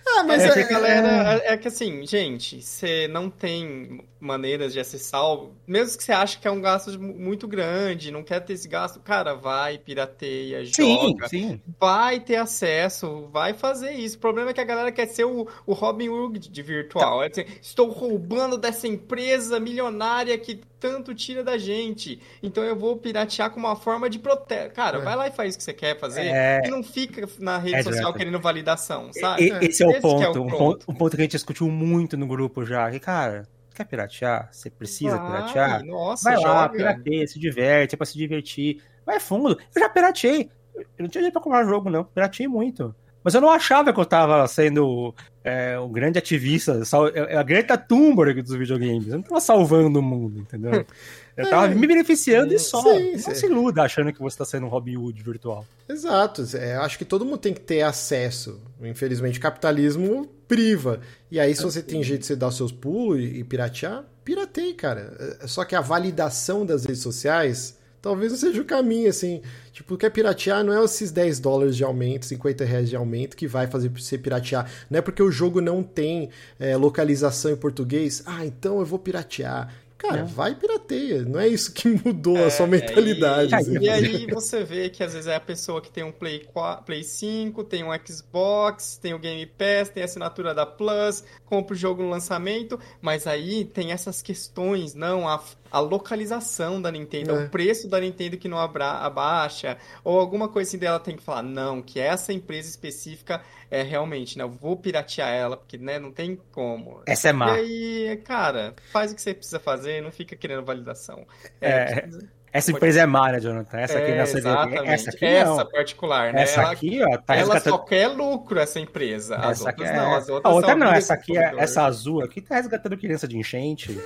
Ah, 0.06 0.24
mas 0.24 0.42
é, 0.42 0.48
é, 0.48 0.52
que 0.52 0.60
a 0.60 0.68
galera. 0.68 1.42
É, 1.44 1.52
é 1.54 1.56
que 1.56 1.68
assim, 1.68 2.06
gente, 2.06 2.62
você 2.62 3.08
não 3.08 3.30
tem 3.30 4.04
maneiras 4.22 4.72
de 4.72 4.78
acessar, 4.78 5.22
mesmo 5.66 5.98
que 5.98 6.04
você 6.04 6.12
ache 6.12 6.38
que 6.38 6.46
é 6.46 6.50
um 6.50 6.60
gasto 6.60 6.98
muito 7.00 7.48
grande, 7.48 8.12
não 8.12 8.22
quer 8.22 8.40
ter 8.40 8.52
esse 8.52 8.68
gasto, 8.68 9.00
cara, 9.00 9.34
vai, 9.34 9.76
pirateia, 9.78 10.64
joga. 10.64 11.28
Sim, 11.28 11.28
sim. 11.28 11.60
Vai 11.78 12.20
ter 12.20 12.36
acesso, 12.36 13.28
vai 13.32 13.52
fazer 13.52 13.90
isso. 13.92 14.16
O 14.16 14.20
problema 14.20 14.50
é 14.50 14.54
que 14.54 14.60
a 14.60 14.64
galera 14.64 14.92
quer 14.92 15.06
ser 15.06 15.24
o, 15.24 15.48
o 15.66 15.72
Robin 15.72 16.08
Hood 16.08 16.48
de 16.48 16.62
virtual. 16.62 17.18
Tá. 17.18 17.24
É 17.24 17.28
assim, 17.28 17.44
estou 17.60 17.90
roubando 17.90 18.56
dessa 18.56 18.86
empresa 18.86 19.58
milionária 19.58 20.38
que 20.38 20.60
tanto 20.78 21.14
tira 21.14 21.44
da 21.44 21.58
gente. 21.58 22.20
Então 22.42 22.62
eu 22.64 22.76
vou 22.76 22.96
piratear 22.96 23.50
como 23.50 23.66
uma 23.66 23.76
forma 23.76 24.08
de 24.08 24.18
proteger. 24.18 24.72
Cara, 24.72 24.98
é. 24.98 25.00
vai 25.00 25.16
lá 25.16 25.28
e 25.28 25.30
faz 25.30 25.54
o 25.54 25.58
que 25.58 25.64
você 25.64 25.72
quer 25.72 25.98
fazer 25.98 26.22
é... 26.22 26.60
e 26.64 26.70
não 26.70 26.82
fica 26.82 27.28
na 27.38 27.58
rede 27.58 27.76
é 27.76 27.82
social 27.82 28.12
querendo 28.12 28.38
validação, 28.40 29.12
sabe? 29.12 29.52
Esse 29.62 29.82
é 29.82 29.86
o 29.86 29.90
esse 29.90 30.00
ponto, 30.00 30.22
é 30.22 30.28
o 30.28 30.32
ponto. 30.32 30.56
Ponto. 30.56 30.90
Um 30.90 30.94
ponto 30.94 31.16
que 31.16 31.22
a 31.22 31.24
gente 31.24 31.32
discutiu 31.32 31.68
muito 31.68 32.16
no 32.16 32.26
grupo 32.26 32.64
já. 32.64 32.90
Que, 32.90 32.98
cara, 32.98 33.48
quer 33.84 33.90
piratear? 33.90 34.48
Você 34.50 34.70
precisa 34.70 35.16
vai, 35.16 35.26
piratear? 35.26 35.84
Nossa, 35.84 36.30
vai 36.30 36.38
lá, 36.40 36.62
joga. 36.62 36.76
pirateia, 36.76 37.26
se 37.26 37.38
diverte, 37.38 37.94
é 37.94 37.96
pra 37.96 38.06
se 38.06 38.16
divertir. 38.16 38.82
Vai 39.04 39.20
fundo. 39.20 39.58
Eu 39.74 39.80
já 39.80 39.88
pirateei. 39.88 40.50
Eu 40.74 40.84
não 41.00 41.08
tinha 41.08 41.22
jeito 41.22 41.32
pra 41.32 41.42
comprar 41.42 41.64
jogo, 41.64 41.90
não. 41.90 42.04
Pirateei 42.04 42.48
muito. 42.48 42.94
Mas 43.24 43.34
eu 43.34 43.40
não 43.40 43.50
achava 43.50 43.92
que 43.92 44.00
eu 44.00 44.04
tava 44.04 44.46
sendo 44.48 45.14
é, 45.44 45.78
um 45.78 45.90
grande 45.90 46.18
ativista, 46.18 46.80
é, 47.14 47.34
é 47.34 47.36
a 47.36 47.42
Greta 47.42 47.78
Thunberg 47.78 48.42
dos 48.42 48.54
videogames. 48.54 49.08
Eu 49.08 49.16
não 49.16 49.22
tava 49.22 49.40
salvando 49.40 50.00
o 50.00 50.02
mundo, 50.02 50.40
entendeu? 50.40 50.84
Eu 51.34 51.48
tava 51.48 51.64
é, 51.64 51.74
me 51.74 51.86
beneficiando 51.86 52.52
e 52.52 52.58
só. 52.58 52.82
Sim, 52.82 53.12
não 53.12 53.34
se 53.34 53.46
iluda 53.46 53.82
achando 53.82 54.12
que 54.12 54.20
você 54.20 54.36
tá 54.36 54.44
sendo 54.44 54.66
um 54.66 54.68
Robin 54.68 54.98
Hood 54.98 55.22
virtual. 55.22 55.64
Exato. 55.88 56.44
É, 56.54 56.76
acho 56.76 56.98
que 56.98 57.06
todo 57.06 57.24
mundo 57.24 57.38
tem 57.38 57.54
que 57.54 57.60
ter 57.60 57.80
acesso. 57.80 58.60
Infelizmente, 58.82 59.38
o 59.38 59.42
capitalismo 59.42 60.28
priva. 60.52 61.00
E 61.30 61.40
aí, 61.40 61.54
se 61.56 61.62
você 61.62 61.82
tem 61.82 62.02
jeito 62.02 62.20
de 62.20 62.26
você 62.26 62.36
dar 62.36 62.48
os 62.48 62.56
seus 62.58 62.70
pulos 62.70 63.18
e, 63.18 63.38
e 63.38 63.44
piratear, 63.44 64.04
piratei, 64.22 64.74
cara. 64.74 65.38
É, 65.40 65.46
só 65.46 65.64
que 65.64 65.74
a 65.74 65.80
validação 65.80 66.66
das 66.66 66.84
redes 66.84 67.00
sociais 67.00 67.78
talvez 68.02 68.32
não 68.32 68.38
seja 68.38 68.60
o 68.60 68.64
caminho, 68.64 69.08
assim. 69.08 69.40
Tipo, 69.72 69.96
quer 69.96 70.10
piratear 70.10 70.62
não 70.62 70.78
é 70.78 70.84
esses 70.84 71.10
10 71.10 71.40
dólares 71.40 71.74
de 71.74 71.84
aumento, 71.84 72.26
50 72.26 72.64
reais 72.64 72.90
de 72.90 72.96
aumento 72.96 73.34
que 73.34 73.46
vai 73.46 73.66
fazer 73.66 73.88
você 73.88 74.18
piratear. 74.18 74.70
Não 74.90 74.98
é 74.98 75.00
porque 75.00 75.22
o 75.22 75.30
jogo 75.30 75.62
não 75.62 75.82
tem 75.82 76.28
é, 76.60 76.76
localização 76.76 77.52
em 77.52 77.56
português, 77.56 78.22
ah, 78.26 78.44
então 78.44 78.80
eu 78.80 78.84
vou 78.84 78.98
piratear. 78.98 79.72
Cara, 80.02 80.18
é. 80.18 80.24
vai 80.24 80.52
pirateia. 80.52 81.22
Não 81.22 81.38
é 81.38 81.46
isso 81.46 81.72
que 81.72 81.88
mudou 82.04 82.36
é, 82.36 82.46
a 82.46 82.50
sua 82.50 82.66
mentalidade. 82.66 83.52
E, 83.52 83.54
assim. 83.54 83.78
e, 83.78 83.88
aí 83.88 84.26
você 84.26 84.64
vê 84.64 84.90
que 84.90 85.04
às 85.04 85.12
vezes 85.12 85.28
é 85.28 85.36
a 85.36 85.40
pessoa 85.40 85.80
que 85.80 85.92
tem 85.92 86.02
um 86.02 86.10
Play, 86.10 86.40
4, 86.40 86.84
Play 86.84 87.04
5, 87.04 87.62
tem 87.62 87.84
um 87.84 87.90
Xbox, 88.04 88.98
tem 89.00 89.14
o 89.14 89.18
Game 89.18 89.46
Pass, 89.46 89.90
tem 89.90 90.02
a 90.02 90.06
assinatura 90.06 90.52
da 90.52 90.66
Plus, 90.66 91.22
compra 91.46 91.74
o 91.74 91.76
jogo 91.76 92.02
no 92.02 92.10
lançamento, 92.10 92.80
mas 93.00 93.28
aí 93.28 93.64
tem 93.64 93.92
essas 93.92 94.20
questões, 94.20 94.92
não, 94.92 95.28
a, 95.28 95.40
a 95.70 95.78
localização 95.78 96.82
da 96.82 96.90
Nintendo, 96.90 97.30
é. 97.30 97.44
o 97.44 97.48
preço 97.48 97.88
da 97.88 98.00
Nintendo 98.00 98.36
que 98.36 98.48
não 98.48 98.58
abra, 98.58 98.90
abaixa, 98.90 99.78
ou 100.02 100.18
alguma 100.18 100.48
coisa 100.48 100.68
assim 100.68 100.78
dela 100.78 100.98
tem 100.98 101.16
que 101.16 101.22
falar, 101.22 101.42
não, 101.42 101.80
que 101.80 102.00
essa 102.00 102.32
empresa 102.32 102.68
específica 102.68 103.40
é 103.72 103.82
realmente, 103.82 104.36
né? 104.36 104.44
Eu 104.44 104.50
vou 104.50 104.76
piratear 104.76 105.30
ela, 105.30 105.56
porque 105.56 105.78
né, 105.78 105.98
não 105.98 106.12
tem 106.12 106.38
como. 106.52 107.02
Essa 107.06 107.30
é 107.30 107.32
má. 107.32 107.58
E 107.58 108.10
aí, 108.10 108.16
cara, 108.18 108.74
faz 108.92 109.12
o 109.12 109.14
que 109.14 109.22
você 109.22 109.32
precisa 109.32 109.58
fazer, 109.58 110.02
não 110.02 110.12
fica 110.12 110.36
querendo 110.36 110.62
validação. 110.62 111.26
É, 111.58 111.70
é 111.70 112.08
essa 112.52 112.70
empresa 112.70 113.00
é 113.00 113.06
má, 113.06 113.32
né, 113.32 113.40
Jonathan? 113.40 113.78
Essa 113.78 113.98
aqui 113.98 114.10
é, 114.10 114.18
nossa 114.18 114.38
exatamente. 114.38 114.88
Essa 114.90 115.10
aqui 115.10 115.24
essa 115.24 115.64
não. 115.64 115.70
particular, 115.70 116.34
né? 116.34 116.42
Essa 116.42 116.60
ela, 116.60 116.70
aqui, 116.72 117.00
ó, 117.02 117.16
tá 117.16 117.34
ela 117.34 117.54
resgatando... 117.54 117.72
só 117.72 117.78
quer 117.78 118.08
lucro, 118.08 118.58
essa 118.58 118.78
empresa. 118.78 119.36
As 119.36 119.60
essa 119.60 119.70
outras 119.70 119.88
é... 119.88 119.96
não, 119.96 120.14
as 120.14 120.28
outras 120.28 120.52
A 120.52 120.54
outra 120.54 120.76
não, 120.76 120.92
essa 120.92 121.14
aqui, 121.14 121.38
é, 121.38 121.54
essa 121.56 121.86
azul 121.86 122.22
aqui 122.22 122.42
tá 122.42 122.56
resgatando 122.56 122.98
criança 122.98 123.26
de 123.26 123.38
enchente. 123.38 123.98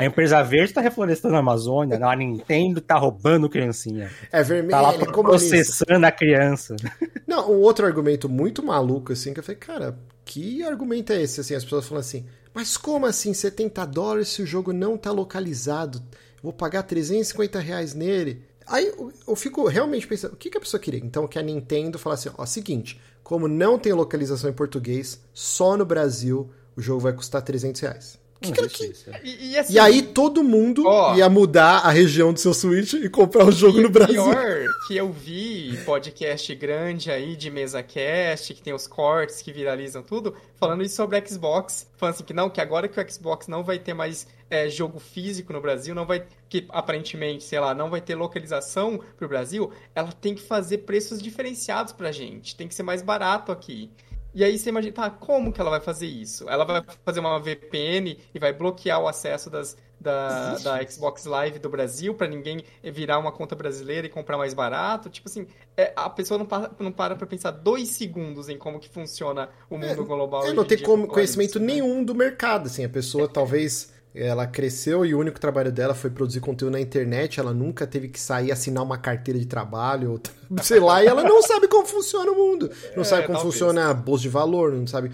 A 0.00 0.04
empresa 0.06 0.42
verde 0.42 0.72
tá 0.72 0.80
reflorestando 0.80 1.36
a 1.36 1.40
Amazônia, 1.40 2.02
a 2.02 2.16
Nintendo 2.16 2.80
tá 2.80 2.96
roubando 2.96 3.50
criancinha. 3.50 4.10
É 4.32 4.42
vermelho, 4.42 4.70
tá 4.70 4.80
lá 4.80 4.94
é 4.94 4.98
processando 5.04 6.06
a 6.06 6.10
criança. 6.10 6.74
Não, 7.26 7.52
um 7.52 7.60
outro 7.60 7.84
argumento 7.84 8.26
muito 8.26 8.62
maluco, 8.62 9.12
assim, 9.12 9.34
que 9.34 9.40
eu 9.40 9.44
falei, 9.44 9.58
cara, 9.58 9.98
que 10.24 10.62
argumento 10.62 11.12
é 11.12 11.20
esse? 11.20 11.42
Assim, 11.42 11.54
as 11.54 11.64
pessoas 11.64 11.86
falam 11.86 12.00
assim, 12.00 12.24
mas 12.54 12.78
como 12.78 13.04
assim 13.04 13.34
70 13.34 13.84
dólares 13.84 14.28
se 14.28 14.40
o 14.40 14.46
jogo 14.46 14.72
não 14.72 14.96
tá 14.96 15.12
localizado? 15.12 16.02
Vou 16.42 16.54
pagar 16.54 16.84
350 16.84 17.58
reais 17.58 17.92
nele? 17.92 18.42
Aí 18.66 18.90
eu 19.28 19.36
fico 19.36 19.68
realmente 19.68 20.06
pensando, 20.06 20.32
o 20.32 20.36
que, 20.36 20.48
que 20.48 20.56
a 20.56 20.60
pessoa 20.62 20.80
queria? 20.80 21.04
Então 21.04 21.28
que 21.28 21.38
a 21.38 21.42
Nintendo 21.42 21.98
falasse, 21.98 22.30
ó, 22.38 22.46
seguinte, 22.46 22.98
como 23.22 23.46
não 23.46 23.78
tem 23.78 23.92
localização 23.92 24.48
em 24.48 24.54
português, 24.54 25.20
só 25.34 25.76
no 25.76 25.84
Brasil 25.84 26.48
o 26.74 26.80
jogo 26.80 27.00
vai 27.00 27.12
custar 27.12 27.42
300 27.42 27.82
reais. 27.82 28.18
Que 28.40 28.52
que 28.52 28.68
que... 28.68 28.92
E, 29.22 29.50
e, 29.50 29.58
assim, 29.58 29.74
e, 29.74 29.78
aí 29.78 30.00
todo 30.00 30.42
mundo 30.42 30.86
ó, 30.86 31.14
ia 31.14 31.28
mudar 31.28 31.80
a 31.80 31.90
região 31.90 32.32
do 32.32 32.40
seu 32.40 32.54
Switch 32.54 32.94
e 32.94 33.08
comprar 33.08 33.44
o 33.44 33.52
jogo 33.52 33.80
no 33.82 33.90
Brasil. 33.90 34.24
pior 34.24 34.66
que 34.86 34.96
eu 34.96 35.12
vi 35.12 35.78
podcast 35.84 36.52
grande 36.54 37.10
aí 37.10 37.36
de 37.36 37.50
mesa 37.50 37.82
cast, 37.82 38.54
que 38.54 38.62
tem 38.62 38.72
os 38.72 38.86
cortes 38.86 39.42
que 39.42 39.52
viralizam 39.52 40.02
tudo, 40.02 40.34
falando 40.56 40.82
isso 40.82 40.96
sobre 40.96 41.22
Xbox. 41.24 41.86
Falando 41.96 42.14
assim 42.14 42.24
que 42.24 42.32
não, 42.32 42.48
que 42.48 42.60
agora 42.60 42.88
que 42.88 42.98
o 42.98 43.10
Xbox 43.10 43.46
não 43.46 43.62
vai 43.62 43.78
ter 43.78 43.94
mais 43.94 44.26
é, 44.48 44.68
jogo 44.68 44.98
físico 44.98 45.52
no 45.52 45.60
Brasil, 45.60 45.94
não 45.94 46.06
vai. 46.06 46.24
Que 46.48 46.66
aparentemente, 46.70 47.44
sei 47.44 47.60
lá, 47.60 47.74
não 47.74 47.88
vai 47.88 48.00
ter 48.00 48.14
localização 48.14 48.98
pro 49.16 49.28
Brasil, 49.28 49.70
ela 49.94 50.10
tem 50.12 50.34
que 50.34 50.42
fazer 50.42 50.78
preços 50.78 51.22
diferenciados 51.22 51.92
pra 51.92 52.10
gente. 52.10 52.56
Tem 52.56 52.66
que 52.66 52.74
ser 52.74 52.82
mais 52.82 53.02
barato 53.02 53.52
aqui. 53.52 53.90
E 54.34 54.44
aí 54.44 54.56
você 54.58 54.68
imagina, 54.68 54.92
tá, 54.92 55.10
como 55.10 55.52
que 55.52 55.60
ela 55.60 55.70
vai 55.70 55.80
fazer 55.80 56.06
isso? 56.06 56.48
Ela 56.48 56.64
vai 56.64 56.84
fazer 57.04 57.20
uma 57.20 57.38
VPN 57.40 58.18
e 58.32 58.38
vai 58.38 58.52
bloquear 58.52 59.00
o 59.00 59.08
acesso 59.08 59.50
das, 59.50 59.76
da, 60.00 60.54
da 60.56 60.88
Xbox 60.88 61.24
Live 61.24 61.58
do 61.58 61.68
Brasil 61.68 62.14
para 62.14 62.26
ninguém 62.26 62.64
virar 62.82 63.18
uma 63.18 63.32
conta 63.32 63.56
brasileira 63.56 64.06
e 64.06 64.10
comprar 64.10 64.38
mais 64.38 64.54
barato? 64.54 65.10
Tipo 65.10 65.28
assim, 65.28 65.46
é, 65.76 65.92
a 65.96 66.08
pessoa 66.08 66.38
não 66.38 66.46
para, 66.46 66.70
não 66.78 66.92
para 66.92 67.16
pra 67.16 67.26
pensar 67.26 67.50
dois 67.50 67.88
segundos 67.88 68.48
em 68.48 68.56
como 68.56 68.78
que 68.78 68.88
funciona 68.88 69.50
o 69.68 69.76
mundo 69.76 70.02
é, 70.02 70.06
global. 70.06 70.46
É, 70.46 70.52
não 70.52 70.64
tem 70.64 70.78
conhecimento 70.78 71.58
né? 71.58 71.66
nenhum 71.66 72.04
do 72.04 72.14
mercado, 72.14 72.66
assim, 72.66 72.84
a 72.84 72.88
pessoa 72.88 73.28
talvez 73.28 73.92
ela 74.14 74.44
cresceu 74.44 75.06
e 75.06 75.14
o 75.14 75.18
único 75.20 75.38
trabalho 75.38 75.70
dela 75.70 75.94
foi 75.94 76.10
produzir 76.10 76.40
conteúdo 76.40 76.72
na 76.72 76.80
internet. 76.80 77.38
Ela 77.38 77.54
nunca 77.54 77.86
teve 77.86 78.08
que 78.08 78.18
sair 78.18 78.50
assinar 78.50 78.82
uma 78.82 78.98
carteira 78.98 79.38
de 79.38 79.46
trabalho, 79.46 80.12
ou, 80.12 80.20
sei 80.62 80.80
lá, 80.80 81.02
e 81.02 81.06
ela 81.06 81.22
não 81.22 81.40
sabe 81.42 81.68
como 81.68 81.86
funciona 81.86 82.30
o 82.30 82.34
mundo. 82.34 82.70
Não 82.96 83.02
é, 83.02 83.04
sabe 83.04 83.26
como 83.26 83.38
talvez. 83.38 83.54
funciona 83.54 83.88
a 83.88 83.94
bolsa 83.94 84.22
de 84.22 84.28
valor, 84.28 84.72
não 84.72 84.86
sabe. 84.86 85.12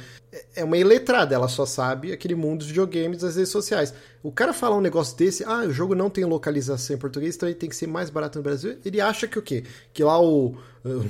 É 0.54 0.64
uma 0.64 0.78
iletrada, 0.78 1.34
ela 1.34 1.48
só 1.48 1.66
sabe 1.66 2.12
aquele 2.12 2.34
mundo 2.34 2.58
dos 2.58 2.68
videogames 2.68 3.20
das 3.20 3.36
redes 3.36 3.50
sociais. 3.50 3.92
O 4.22 4.32
cara 4.32 4.52
falar 4.52 4.76
um 4.76 4.80
negócio 4.80 5.16
desse, 5.16 5.44
ah, 5.44 5.64
o 5.66 5.72
jogo 5.72 5.94
não 5.94 6.08
tem 6.08 6.24
localização 6.24 6.96
em 6.96 6.98
português, 6.98 7.36
então 7.36 7.48
ele 7.48 7.56
tem 7.56 7.68
que 7.68 7.76
ser 7.76 7.86
mais 7.86 8.08
barato 8.08 8.38
no 8.38 8.42
Brasil. 8.42 8.78
Ele 8.84 9.00
acha 9.00 9.28
que 9.28 9.38
o 9.38 9.42
quê? 9.42 9.64
Que 9.92 10.02
lá 10.02 10.20
o. 10.20 10.56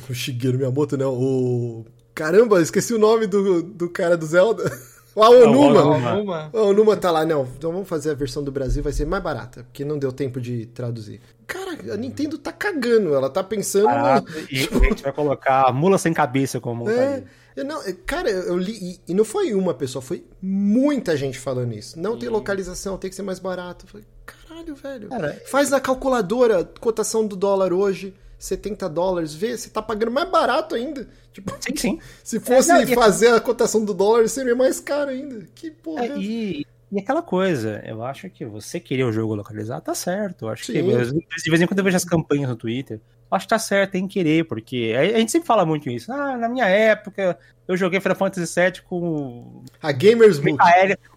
O 0.09 0.15
Shigeru 0.15 0.57
Miyamoto, 0.57 0.97
né? 0.97 1.05
O. 1.05 1.85
Caramba, 2.15 2.63
esqueci 2.63 2.95
o 2.95 2.99
nome 2.99 3.27
do, 3.27 3.63
do 3.63 3.91
cara 3.91 4.17
do 4.17 4.25
Zelda. 4.25 4.65
O 5.17 5.23
Aonuma. 5.23 5.81
Aonuma. 5.81 6.51
O 6.53 6.59
Aonuma 6.59 6.95
tá 6.95 7.11
lá, 7.11 7.25
não. 7.25 7.49
Então 7.57 7.73
vamos 7.73 7.89
fazer 7.89 8.11
a 8.11 8.15
versão 8.15 8.45
do 8.45 8.53
Brasil, 8.53 8.83
vai 8.83 8.93
ser 8.93 9.07
mais 9.07 9.23
barata, 9.23 9.65
porque 9.65 9.83
não 9.83 9.99
deu 9.99 10.13
tempo 10.13 10.39
de 10.39 10.67
traduzir. 10.67 11.23
Cara, 11.47 11.71
a 11.95 11.97
Nintendo 11.97 12.37
tá 12.37 12.53
cagando, 12.53 13.15
ela 13.15 13.31
tá 13.31 13.43
pensando. 13.43 13.87
Barato, 13.87 14.31
no... 14.31 14.39
E 14.51 14.69
a 14.71 14.89
gente 14.89 15.03
vai 15.03 15.13
colocar 15.13 15.69
a 15.69 15.73
mula 15.73 15.97
sem 15.97 16.13
cabeça 16.13 16.61
como 16.61 16.87
é, 16.91 17.25
não, 17.65 17.83
é, 17.83 17.95
Cara, 17.95 18.29
eu 18.29 18.59
li. 18.59 18.73
E, 18.73 19.01
e, 19.09 19.15
não 19.15 19.25
foi 19.25 19.55
uma 19.55 19.73
pessoa, 19.73 20.03
foi 20.03 20.23
muita 20.43 21.17
gente 21.17 21.39
falando 21.39 21.73
isso. 21.73 21.99
Não 21.99 22.19
tem 22.19 22.29
localização, 22.29 22.99
tem 22.99 23.09
que 23.09 23.17
ser 23.17 23.23
mais 23.23 23.39
barato. 23.39 23.87
Eu 23.87 23.89
falei, 23.89 24.07
caralho, 24.27 24.75
velho. 24.75 25.09
Cara, 25.09 25.43
Faz 25.47 25.71
na 25.71 25.81
calculadora 25.81 26.63
cotação 26.79 27.27
do 27.27 27.35
dólar 27.35 27.73
hoje. 27.73 28.15
70 28.39 28.89
dólares, 28.89 29.35
vê, 29.35 29.57
você 29.57 29.71
tá 29.71 29.81
pagando 29.81 30.11
mais 30.13 30.29
barato 30.31 30.75
ainda. 30.75 31.09
Tipo, 31.33 31.55
sim, 31.61 31.77
sim. 31.77 31.99
Se 32.23 32.41
fosse 32.41 32.71
é, 32.71 32.85
não, 32.85 32.95
fazer 32.95 33.29
a 33.29 33.41
cotação 33.41 33.85
do 33.85 33.95
dólar, 33.95 34.29
seria 34.29 34.55
mais 34.55 34.81
caro 34.81 35.11
ainda. 35.11 35.47
Que 35.55 35.71
porra. 35.71 36.05
É, 36.05 36.09
é 36.09 36.19
e, 36.19 36.67
e 36.93 36.99
aquela 36.99 37.23
coisa, 37.23 37.83
eu 37.85 38.03
acho 38.05 38.31
que 38.31 38.45
você 38.45 38.79
querer 38.79 39.05
o 39.05 39.13
jogo 39.13 39.35
localizado 39.35 39.83
tá 39.83 39.95
certo. 39.95 40.45
Eu 40.45 40.49
acho 40.51 40.67
sim. 40.67 40.73
que 40.73 40.83
de 40.83 41.51
vez 41.51 41.61
em 41.61 41.67
quando 41.67 41.79
eu 41.79 41.85
vejo 41.85 41.97
as 41.97 42.05
campanhas 42.05 42.49
no 42.49 42.57
Twitter. 42.57 43.01
Acho 43.29 43.45
que 43.45 43.51
tá 43.51 43.59
certo, 43.59 43.91
tem 43.91 44.07
que 44.07 44.15
querer, 44.15 44.45
porque 44.45 44.95
a 44.97 45.19
gente 45.19 45.33
sempre 45.33 45.49
fala 45.49 45.67
muito 45.67 45.91
isso. 45.91 46.13
Ah, 46.13 46.37
na 46.37 46.49
minha 46.49 46.67
época, 46.67 47.37
eu 47.67 47.77
joguei 47.77 48.01
Final 48.01 48.17
Fantasy 48.17 48.61
VII 48.61 48.83
com. 48.83 49.65
A 49.83 49.91
Gamers 49.91 50.39
Book. 50.39 50.57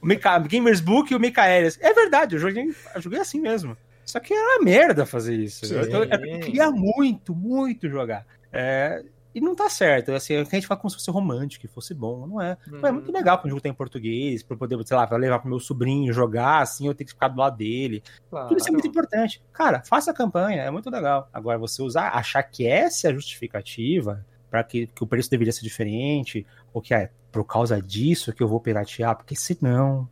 O, 0.02 0.06
Mica... 0.08 0.40
Gamers 0.40 0.80
Book 0.80 1.14
e 1.14 1.16
o 1.16 1.20
Micaelis. 1.20 1.78
É 1.80 1.94
verdade, 1.94 2.36
eu 2.36 2.40
joguei, 2.40 2.74
eu 2.96 3.02
joguei 3.02 3.20
assim 3.20 3.40
mesmo. 3.40 3.78
Só 4.10 4.20
que 4.20 4.34
era 4.34 4.64
merda 4.64 5.06
fazer 5.06 5.36
isso. 5.36 5.72
Eu, 5.72 5.84
eu, 5.84 6.04
eu, 6.04 6.40
queria 6.40 6.72
muito, 6.72 7.36
muito 7.36 7.88
jogar. 7.88 8.26
É, 8.52 9.04
e 9.36 9.40
não 9.40 9.54
tá 9.54 9.70
certo. 9.70 10.12
Assim, 10.14 10.36
a 10.36 10.44
gente 10.44 10.66
fala 10.66 10.80
como 10.80 10.90
se 10.90 10.96
fosse 10.96 11.12
romântico, 11.12 11.62
que 11.62 11.72
fosse 11.72 11.94
bom. 11.94 12.26
Não 12.26 12.42
é. 12.42 12.58
Uhum. 12.68 12.88
é 12.88 12.92
muito 12.92 13.10
uhum. 13.10 13.14
legal 13.14 13.38
quando 13.38 13.46
o 13.46 13.50
jogo 13.52 13.62
tá 13.62 13.70
em 13.70 13.74
português, 13.74 14.42
pra 14.42 14.58
poder, 14.58 14.84
sei 14.84 14.98
lá, 14.98 15.08
levar 15.12 15.38
pro 15.38 15.50
meu 15.50 15.60
sobrinho 15.60 16.12
jogar, 16.12 16.64
assim, 16.64 16.88
eu 16.88 16.96
tenho 16.96 17.06
que 17.06 17.14
ficar 17.14 17.28
do 17.28 17.38
lado 17.38 17.56
dele. 17.58 18.02
Claro. 18.32 18.48
Tudo 18.48 18.58
isso 18.58 18.68
é 18.68 18.72
muito 18.72 18.88
importante. 18.88 19.44
Cara, 19.54 19.84
faça 19.86 20.10
a 20.10 20.14
campanha, 20.14 20.64
é 20.64 20.72
muito 20.72 20.90
legal. 20.90 21.30
Agora, 21.32 21.60
você 21.60 21.84
usar, 21.84 22.10
achar 22.10 22.42
que 22.42 22.66
essa 22.66 23.08
é 23.08 23.12
a 23.12 23.14
justificativa 23.14 24.26
para 24.50 24.64
que, 24.64 24.88
que 24.88 25.04
o 25.04 25.08
preço 25.08 25.30
deveria 25.30 25.54
ser 25.54 25.62
diferente, 25.62 26.48
ou 26.74 26.82
que 26.82 26.96
é 26.96 27.12
por 27.32 27.44
causa 27.44 27.80
disso 27.80 28.34
que 28.34 28.42
eu 28.42 28.48
vou 28.48 28.60
piratear, 28.60 29.16
porque 29.16 29.36
senão 29.36 30.10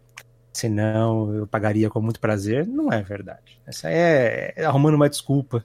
senão 0.58 1.34
eu 1.34 1.48
pagaria 1.48 1.90
com 1.90 2.02
muito 2.02 2.20
prazer, 2.20 2.66
não 2.66 2.92
é 2.92 3.02
verdade. 3.02 3.60
Essa 3.66 3.90
é, 3.90 4.54
é 4.56 4.66
arrumando 4.66 4.96
uma 4.96 5.10
desculpa. 5.10 5.64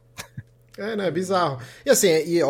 É, 0.76 0.97
né? 0.97 1.09
É 1.09 1.11
bizarro. 1.11 1.59
E 1.84 1.90
assim, 1.90 2.09
e, 2.09 2.40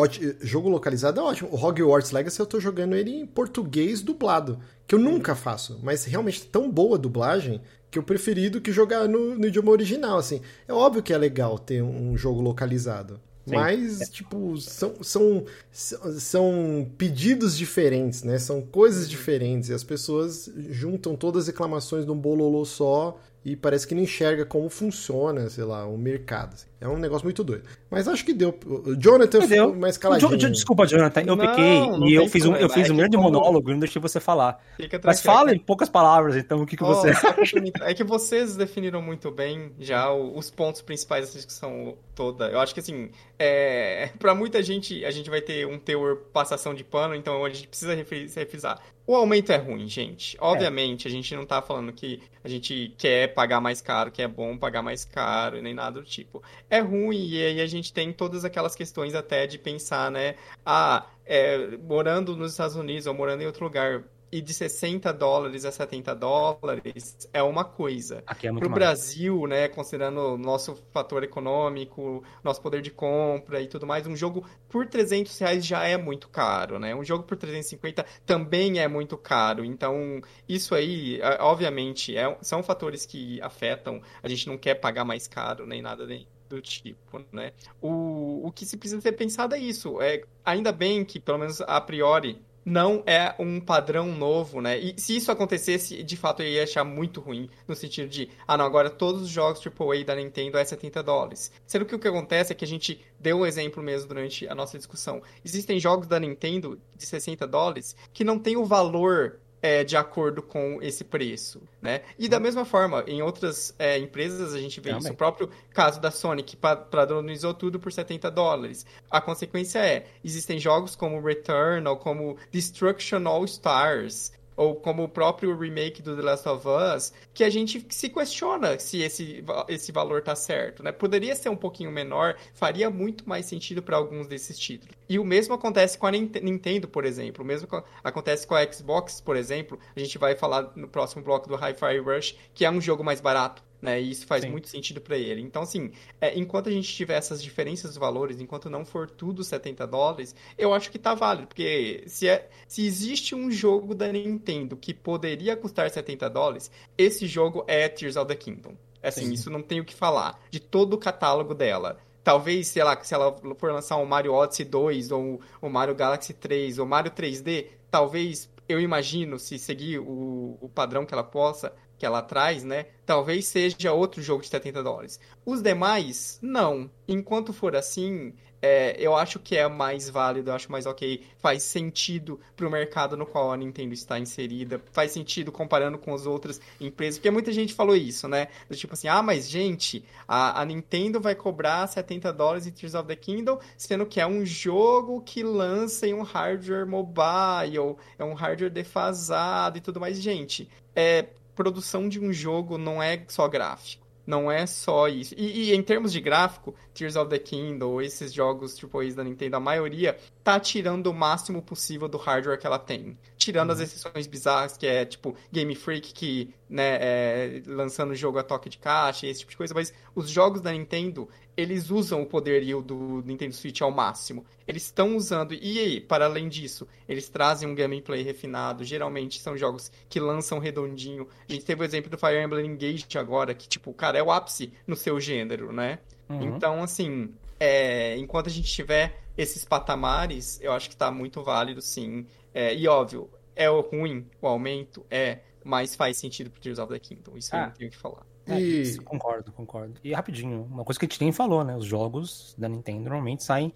jogo 0.41 0.69
localizado 0.69 1.19
é 1.19 1.23
ótimo. 1.23 1.49
O 1.51 1.55
Hogwarts 1.55 2.11
Legacy 2.11 2.39
eu 2.39 2.45
tô 2.45 2.59
jogando 2.59 2.95
ele 2.95 3.11
em 3.11 3.25
português 3.25 4.01
dublado, 4.01 4.59
que 4.87 4.95
eu 4.95 4.99
nunca 4.99 5.35
faço, 5.35 5.79
mas 5.83 6.05
realmente 6.05 6.45
tão 6.45 6.69
boa 6.71 6.95
a 6.95 6.99
dublagem 6.99 7.61
que 7.91 7.99
eu 7.99 8.03
preferi 8.03 8.49
do 8.49 8.59
que 8.61 8.71
jogar 8.71 9.07
no, 9.07 9.35
no 9.35 9.45
idioma 9.45 9.71
original, 9.71 10.17
assim. 10.17 10.41
É 10.67 10.73
óbvio 10.73 11.03
que 11.03 11.13
é 11.13 11.17
legal 11.17 11.59
ter 11.59 11.81
um 11.81 12.17
jogo 12.17 12.41
localizado. 12.41 13.19
Sim. 13.45 13.55
Mas, 13.55 14.09
tipo, 14.09 14.57
são, 14.57 14.95
são, 15.01 15.45
são 15.71 16.87
pedidos 16.97 17.57
diferentes, 17.57 18.23
né? 18.23 18.39
São 18.39 18.61
coisas 18.61 19.09
diferentes. 19.09 19.69
E 19.69 19.73
as 19.73 19.83
pessoas 19.83 20.49
juntam 20.69 21.15
todas 21.15 21.43
as 21.43 21.47
reclamações 21.47 22.05
num 22.05 22.17
bololô 22.17 22.63
só 22.63 23.19
e 23.45 23.55
parece 23.55 23.85
que 23.85 23.93
não 23.93 24.01
enxerga 24.01 24.45
como 24.45 24.69
funciona, 24.69 25.49
sei 25.49 25.65
lá, 25.65 25.85
o 25.85 25.97
mercado. 25.97 26.53
Assim. 26.53 26.67
É 26.83 26.87
um 26.87 26.97
negócio 26.97 27.25
muito 27.25 27.43
doido. 27.45 27.63
Mas 27.89 28.07
acho 28.09 28.25
que 28.25 28.33
deu. 28.33 28.57
O 28.65 28.95
Jonathan 28.95 29.39
deu. 29.39 29.67
ficou 29.67 29.75
mais 29.75 29.97
caladinho. 29.97 30.37
Jo, 30.37 30.49
desculpa, 30.49 30.85
Jonathan, 30.85 31.21
eu 31.21 31.35
não, 31.35 31.47
pequei 31.47 31.79
não 31.79 32.05
e 32.05 32.13
eu 32.13 32.27
fiz, 32.27 32.45
um, 32.45 32.55
eu 32.55 32.69
fiz 32.69 32.89
um 32.89 32.97
grande 32.97 33.15
como... 33.15 33.31
monólogo 33.31 33.69
e 33.69 33.73
não 33.73 33.79
deixei 33.79 34.01
você 34.01 34.19
falar. 34.19 34.61
Mas 35.03 35.21
fala 35.21 35.53
em 35.53 35.59
poucas 35.59 35.89
palavras, 35.89 36.35
então, 36.35 36.61
o 36.61 36.65
que, 36.65 36.75
que 36.75 36.83
oh, 36.83 36.87
você 36.87 37.09
acha? 37.09 37.57
É 37.81 37.93
que 37.93 38.03
vocês 38.03 38.57
definiram 38.57 39.01
muito 39.01 39.31
bem 39.31 39.71
já 39.79 40.11
os 40.11 40.49
pontos 40.51 40.81
principais 40.81 41.25
dessa 41.25 41.37
discussão 41.37 41.97
toda. 42.13 42.49
Eu 42.49 42.59
acho 42.59 42.73
que, 42.73 42.81
assim, 42.81 43.09
é... 43.39 44.09
para 44.19 44.35
muita 44.35 44.61
gente, 44.61 45.05
a 45.05 45.11
gente 45.11 45.29
vai 45.29 45.41
ter 45.41 45.65
um 45.65 45.79
teor 45.79 46.17
passação 46.33 46.73
de 46.73 46.83
pano, 46.83 47.15
então 47.15 47.45
a 47.45 47.49
gente 47.49 47.67
precisa 47.67 47.95
refrisar. 47.95 48.81
O 49.05 49.15
aumento 49.15 49.51
é 49.51 49.57
ruim, 49.57 49.87
gente. 49.87 50.37
Obviamente, 50.39 51.07
é. 51.07 51.11
a 51.11 51.13
gente 51.13 51.35
não 51.35 51.45
tá 51.45 51.61
falando 51.61 51.91
que 51.91 52.21
a 52.41 52.47
gente 52.47 52.93
quer 52.97 53.33
pagar 53.33 53.59
mais 53.59 53.81
caro, 53.81 54.11
que 54.11 54.21
é 54.21 54.27
bom 54.27 54.57
pagar 54.57 54.81
mais 54.81 55.03
caro, 55.03 55.61
nem 55.61 55.73
nada 55.73 55.99
do 55.99 56.05
tipo 56.05 56.41
é 56.69 56.79
ruim. 56.79 57.27
E 57.27 57.43
aí 57.43 57.61
a 57.61 57.67
gente 57.67 57.91
tem 57.91 58.13
todas 58.13 58.45
aquelas 58.45 58.75
questões 58.75 59.13
até 59.13 59.45
de 59.45 59.57
pensar, 59.57 60.09
né? 60.09 60.35
Ah, 60.65 61.05
é, 61.25 61.77
morando 61.77 62.35
nos 62.35 62.51
Estados 62.51 62.77
Unidos 62.77 63.05
ou 63.05 63.13
morando 63.13 63.41
em 63.41 63.45
outro 63.45 63.65
lugar, 63.65 64.03
e 64.33 64.41
de 64.41 64.51
60 64.51 65.13
dólares 65.13 65.63
a 65.63 65.71
70 65.71 66.15
dólares 66.15 67.29
é 67.31 67.43
uma 67.43 67.63
coisa. 67.63 68.23
Aqui 68.25 68.47
é 68.47 68.51
muito 68.51 68.63
Para 68.63 68.71
o 68.71 68.73
Brasil, 68.73 69.45
né, 69.45 69.67
considerando 69.67 70.33
o 70.33 70.37
nosso 70.39 70.75
fator 70.91 71.23
econômico, 71.23 72.23
nosso 72.43 72.59
poder 72.59 72.81
de 72.81 72.89
compra 72.89 73.61
e 73.61 73.67
tudo 73.67 73.85
mais, 73.85 74.07
um 74.07 74.15
jogo 74.15 74.43
por 74.67 74.87
300 74.87 75.37
reais 75.37 75.63
já 75.63 75.83
é 75.87 75.97
muito 75.97 76.29
caro, 76.29 76.79
né? 76.79 76.95
Um 76.95 77.03
jogo 77.03 77.25
por 77.25 77.37
350 77.37 78.03
também 78.25 78.79
é 78.79 78.87
muito 78.87 79.15
caro. 79.17 79.63
Então, 79.63 80.19
isso 80.49 80.73
aí, 80.73 81.21
obviamente, 81.39 82.17
é, 82.17 82.35
são 82.41 82.63
fatores 82.63 83.05
que 83.05 83.39
afetam. 83.39 84.01
A 84.23 84.27
gente 84.27 84.47
não 84.47 84.57
quer 84.57 84.73
pagar 84.73 85.05
mais 85.05 85.27
caro 85.27 85.67
nem 85.67 85.79
nada 85.79 86.07
nem 86.07 86.27
do 86.49 86.59
tipo, 86.59 87.23
né? 87.31 87.51
O, 87.79 88.47
o 88.47 88.51
que 88.51 88.65
se 88.65 88.77
precisa 88.77 88.99
ter 88.99 89.11
pensado 89.11 89.53
é 89.53 89.59
isso. 89.59 90.01
É, 90.01 90.23
ainda 90.43 90.71
bem 90.71 91.05
que, 91.05 91.19
pelo 91.19 91.37
menos 91.37 91.61
a 91.61 91.79
priori, 91.79 92.41
não 92.65 93.03
é 93.05 93.35
um 93.39 93.59
padrão 93.59 94.07
novo, 94.07 94.61
né? 94.61 94.77
E 94.77 94.99
se 94.99 95.15
isso 95.15 95.31
acontecesse, 95.31 96.03
de 96.03 96.17
fato 96.17 96.41
eu 96.41 96.47
ia 96.47 96.63
achar 96.63 96.83
muito 96.83 97.19
ruim, 97.19 97.49
no 97.67 97.75
sentido 97.75 98.07
de, 98.07 98.29
ah 98.47 98.57
não, 98.57 98.65
agora 98.65 98.89
todos 98.89 99.21
os 99.23 99.29
jogos 99.29 99.61
AAA 99.65 100.03
da 100.05 100.15
Nintendo 100.15 100.57
é 100.57 100.65
70 100.65 101.03
dólares. 101.03 101.51
Sendo 101.65 101.85
que 101.85 101.95
o 101.95 101.99
que 101.99 102.07
acontece 102.07 102.51
é 102.51 102.55
que 102.55 102.65
a 102.65 102.67
gente 102.67 102.99
deu 103.19 103.39
um 103.39 103.45
exemplo 103.45 103.83
mesmo 103.83 104.07
durante 104.07 104.47
a 104.47 104.55
nossa 104.55 104.77
discussão. 104.77 105.21
Existem 105.43 105.79
jogos 105.79 106.07
da 106.07 106.19
Nintendo 106.19 106.79
de 106.95 107.05
60 107.05 107.47
dólares 107.47 107.95
que 108.13 108.23
não 108.23 108.39
tem 108.39 108.55
o 108.55 108.65
valor 108.65 109.39
é, 109.63 109.81
de 109.81 109.95
acordo 109.95 110.41
com 110.41 110.79
esse 110.81 111.05
preço, 111.05 111.61
né? 111.81 112.01
E 112.19 112.27
da 112.27 112.37
mesma 112.37 112.65
forma, 112.65 113.01
em 113.07 113.21
outras 113.21 113.73
é, 113.79 113.97
empresas 113.97 114.53
a 114.53 114.59
gente 114.59 114.81
vê 114.81 114.89
Também. 114.89 115.03
isso. 115.03 115.13
O 115.13 115.15
próprio 115.15 115.49
caso 115.73 116.01
da 116.01 116.11
Sony, 116.11 116.43
que 116.43 116.57
padronizou 116.57 117.53
tudo 117.53 117.79
por 117.79 117.89
70 117.89 118.29
dólares. 118.29 118.85
A 119.09 119.21
consequência 119.21 119.79
é, 119.79 120.05
existem 120.21 120.59
jogos 120.59 120.97
como 120.97 121.21
Returnal, 121.21 121.95
como 121.95 122.35
Destruction 122.51 123.25
All 123.25 123.45
Stars, 123.45 124.33
ou 124.55 124.75
como 124.75 125.03
o 125.03 125.09
próprio 125.09 125.57
remake 125.57 126.01
do 126.01 126.15
The 126.15 126.21
Last 126.21 126.47
of 126.47 126.65
Us, 126.67 127.13
que 127.33 127.43
a 127.43 127.49
gente 127.49 127.85
se 127.89 128.09
questiona 128.09 128.79
se 128.79 129.01
esse, 129.01 129.43
esse 129.67 129.91
valor 129.91 130.21
tá 130.21 130.35
certo, 130.35 130.83
né? 130.83 130.91
Poderia 130.91 131.35
ser 131.35 131.49
um 131.49 131.55
pouquinho 131.55 131.91
menor, 131.91 132.35
faria 132.53 132.89
muito 132.89 133.27
mais 133.27 133.45
sentido 133.45 133.81
para 133.81 133.97
alguns 133.97 134.27
desses 134.27 134.57
títulos. 134.57 134.95
E 135.07 135.19
o 135.19 135.23
mesmo 135.25 135.53
acontece 135.53 135.97
com 135.97 136.07
a 136.07 136.11
Nintendo, 136.11 136.87
por 136.87 137.05
exemplo, 137.05 137.43
o 137.43 137.47
mesmo 137.47 137.67
acontece 138.03 138.47
com 138.47 138.55
a 138.55 138.71
Xbox, 138.71 139.21
por 139.21 139.35
exemplo. 139.35 139.79
A 139.95 139.99
gente 139.99 140.17
vai 140.17 140.35
falar 140.35 140.71
no 140.75 140.87
próximo 140.87 141.23
bloco 141.23 141.47
do 141.47 141.55
Hi-Fi 141.55 141.99
Rush, 141.99 142.35
que 142.53 142.65
é 142.65 142.71
um 142.71 142.81
jogo 142.81 143.03
mais 143.03 143.21
barato 143.21 143.63
né? 143.83 144.01
E 144.01 144.11
isso 144.11 144.25
faz 144.25 144.43
Sim. 144.43 144.49
muito 144.49 144.69
sentido 144.69 145.01
para 145.01 145.17
ele. 145.17 145.41
Então, 145.41 145.61
assim, 145.61 145.91
é, 146.21 146.39
enquanto 146.39 146.69
a 146.69 146.71
gente 146.71 146.91
tiver 146.91 147.15
essas 147.15 147.43
diferenças 147.43 147.91
dos 147.91 147.97
valores, 147.97 148.39
enquanto 148.39 148.69
não 148.69 148.85
for 148.85 149.09
tudo 149.09 149.43
70 149.43 149.85
dólares, 149.85 150.33
eu 150.57 150.73
acho 150.73 150.89
que 150.89 150.97
tá 150.97 151.13
válido, 151.13 151.47
porque 151.47 152.01
se, 152.07 152.29
é, 152.29 152.49
se 152.65 152.85
existe 152.85 153.35
um 153.35 153.51
jogo 153.51 153.93
da 153.93 154.09
Nintendo 154.09 154.77
que 154.77 154.93
poderia 154.93 155.57
custar 155.57 155.89
70 155.89 156.29
dólares, 156.29 156.71
esse 156.97 157.27
jogo 157.27 157.65
é 157.67 157.89
Tears 157.89 158.15
of 158.15 158.27
the 158.27 158.35
Kingdom. 158.35 158.73
Assim, 159.03 159.25
Sim. 159.25 159.33
isso 159.33 159.49
não 159.49 159.61
tem 159.61 159.81
o 159.81 159.85
que 159.85 159.93
falar. 159.93 160.39
De 160.49 160.61
todo 160.61 160.93
o 160.93 160.97
catálogo 160.97 161.53
dela. 161.53 161.99
Talvez, 162.23 162.69
sei 162.69 162.85
lá, 162.85 162.97
se 163.03 163.13
ela 163.13 163.35
for 163.57 163.69
lançar 163.69 163.97
um 163.97 164.05
Mario 164.05 164.33
Odyssey 164.33 164.63
2, 164.63 165.11
ou 165.11 165.41
o 165.61 165.69
Mario 165.69 165.93
Galaxy 165.93 166.33
3, 166.33 166.79
ou 166.79 166.85
Mario 166.85 167.11
3D, 167.11 167.67
talvez 167.91 168.49
eu 168.69 168.79
imagino, 168.79 169.37
se 169.37 169.59
seguir 169.59 169.99
o, 169.99 170.57
o 170.61 170.69
padrão 170.69 171.05
que 171.05 171.13
ela 171.13 171.23
possa, 171.23 171.73
que 172.03 172.05
ela 172.05 172.21
traz, 172.21 172.65
né? 172.65 172.87
Talvez 173.05 173.47
seja 173.47 173.93
outro 173.93 174.21
jogo 174.21 174.41
de 174.41 174.49
70 174.49 174.83
dólares. 174.83 175.21
Os 175.45 175.61
demais, 175.61 176.37
não. 176.41 176.91
Enquanto 177.07 177.53
for 177.53 177.77
assim, 177.77 178.33
é, 178.61 178.93
eu 178.99 179.15
acho 179.15 179.39
que 179.39 179.55
é 179.55 179.69
mais 179.69 180.09
válido, 180.09 180.49
eu 180.49 180.53
acho 180.53 180.69
mais 180.69 180.85
ok. 180.85 181.23
Faz 181.37 181.63
sentido 181.63 182.41
pro 182.57 182.69
mercado 182.69 183.15
no 183.15 183.25
qual 183.25 183.53
a 183.53 183.55
Nintendo 183.55 183.93
está 183.93 184.19
inserida. 184.19 184.81
Faz 184.91 185.13
sentido 185.13 185.49
comparando 185.49 185.97
com 185.97 186.13
as 186.13 186.25
outras 186.25 186.59
empresas. 186.77 187.19
Porque 187.19 187.31
muita 187.31 187.53
gente 187.53 187.73
falou 187.73 187.95
isso, 187.95 188.27
né? 188.27 188.49
Tipo 188.71 188.95
assim, 188.95 189.07
ah, 189.07 189.23
mas 189.23 189.49
gente, 189.49 190.03
a, 190.27 190.61
a 190.61 190.65
Nintendo 190.65 191.21
vai 191.21 191.35
cobrar 191.35 191.87
70 191.87 192.33
dólares 192.33 192.67
em 192.67 192.71
Tears 192.71 192.95
of 192.95 193.07
the 193.07 193.15
Kingdom, 193.15 193.59
sendo 193.77 194.05
que 194.05 194.19
é 194.19 194.27
um 194.27 194.45
jogo 194.45 195.21
que 195.21 195.41
lança 195.41 196.05
em 196.05 196.13
um 196.13 196.21
hardware 196.21 196.85
mobile, 196.85 197.95
é 198.19 198.25
um 198.25 198.33
hardware 198.33 198.69
defasado 198.69 199.77
e 199.77 199.81
tudo 199.81 200.01
mais. 200.01 200.21
Gente, 200.21 200.69
é, 200.93 201.27
produção 201.55 202.09
de 202.09 202.19
um 202.19 202.31
jogo 202.31 202.77
não 202.77 203.01
é 203.01 203.23
só 203.27 203.47
gráfico. 203.47 204.03
Não 204.25 204.49
é 204.49 204.65
só 204.65 205.09
isso. 205.09 205.35
E, 205.37 205.71
e, 205.71 205.75
em 205.75 205.81
termos 205.83 206.11
de 206.13 206.21
gráfico, 206.21 206.73
Tears 206.93 207.17
of 207.17 207.29
the 207.29 207.37
Kingdom, 207.37 207.99
esses 207.99 208.31
jogos 208.31 208.75
tipo 208.75 209.03
da 209.13 209.23
Nintendo, 209.23 209.57
a 209.57 209.59
maioria 209.59 210.17
tá 210.43 210.59
tirando 210.59 211.07
o 211.07 211.13
máximo 211.13 211.61
possível 211.61 212.07
do 212.07 212.17
hardware 212.17 212.57
que 212.57 212.65
ela 212.65 212.79
tem. 212.79 213.17
Tirando 213.37 213.69
uhum. 213.69 213.75
as 213.75 213.81
exceções 213.81 214.25
bizarras, 214.25 214.77
que 214.77 214.87
é 214.87 215.05
tipo 215.05 215.35
Game 215.51 215.75
Freak, 215.75 216.13
que, 216.13 216.53
né, 216.69 216.97
é, 217.01 217.63
lançando 217.67 218.11
o 218.11 218.15
jogo 218.15 218.39
a 218.39 218.43
toque 218.43 218.69
de 218.69 218.77
caixa, 218.77 219.27
esse 219.27 219.41
tipo 219.41 219.51
de 219.51 219.57
coisa, 219.57 219.73
mas 219.73 219.93
os 220.15 220.29
jogos 220.29 220.61
da 220.61 220.71
Nintendo, 220.71 221.27
eles 221.55 221.89
usam 221.89 222.21
o 222.21 222.25
poderio 222.25 222.81
do 222.81 223.21
Nintendo 223.25 223.53
Switch 223.53 223.81
ao 223.81 223.91
máximo. 223.91 224.45
Eles 224.67 224.83
estão 224.83 225.15
usando, 225.15 225.53
e 225.53 226.01
para 226.01 226.25
além 226.25 226.49
disso, 226.49 226.87
eles 227.07 227.29
trazem 227.29 227.67
um 227.67 227.75
gameplay 227.75 228.23
refinado. 228.23 228.83
Geralmente 228.83 229.39
são 229.39 229.55
jogos 229.55 229.91
que 230.09 230.19
lançam 230.19 230.59
redondinho. 230.59 231.27
A 231.47 231.51
gente 231.51 231.65
teve 231.65 231.81
o 231.81 231.85
exemplo 231.85 232.09
do 232.09 232.17
Fire 232.17 232.41
Emblem 232.41 232.65
Engage 232.65 233.05
agora, 233.17 233.53
que, 233.53 233.67
tipo, 233.67 233.93
cara, 233.93 234.17
é 234.17 234.23
o 234.23 234.31
ápice 234.31 234.73
no 234.87 234.95
seu 234.95 235.19
gênero, 235.19 235.71
né? 235.71 235.99
Uhum. 236.29 236.55
Então, 236.55 236.81
assim, 236.81 237.33
é, 237.59 238.17
enquanto 238.17 238.47
a 238.47 238.51
gente 238.51 238.71
tiver 238.71 239.21
esses 239.37 239.63
patamares, 239.63 240.59
eu 240.61 240.71
acho 240.71 240.89
que 240.89 240.95
tá 240.95 241.11
muito 241.11 241.43
válido, 241.43 241.81
sim. 241.81 242.25
É, 242.53 242.73
e 242.73 242.87
óbvio, 242.87 243.29
é 243.55 243.67
ruim 243.67 244.27
o 244.41 244.47
aumento, 244.47 245.05
é, 245.09 245.39
mas 245.63 245.95
faz 245.95 246.17
sentido 246.17 246.49
pro 246.49 246.61
Tears 246.61 246.79
of 246.79 246.91
the 246.91 246.99
Kingdom. 246.99 247.37
Isso 247.37 247.55
ah. 247.55 247.59
eu 247.59 247.65
não 247.65 247.71
tenho 247.71 247.89
o 247.89 247.91
que 247.91 247.97
falar. 247.97 248.25
É, 248.47 248.59
e... 248.59 248.97
Concordo, 248.99 249.51
concordo. 249.51 249.93
E 250.03 250.13
rapidinho, 250.13 250.67
uma 250.69 250.83
coisa 250.83 250.99
que 250.99 251.05
a 251.05 251.09
gente 251.09 251.21
nem 251.21 251.31
falou, 251.31 251.63
né? 251.63 251.75
Os 251.75 251.85
jogos 251.85 252.55
da 252.57 252.67
Nintendo 252.67 253.03
normalmente 253.03 253.43
saem 253.43 253.73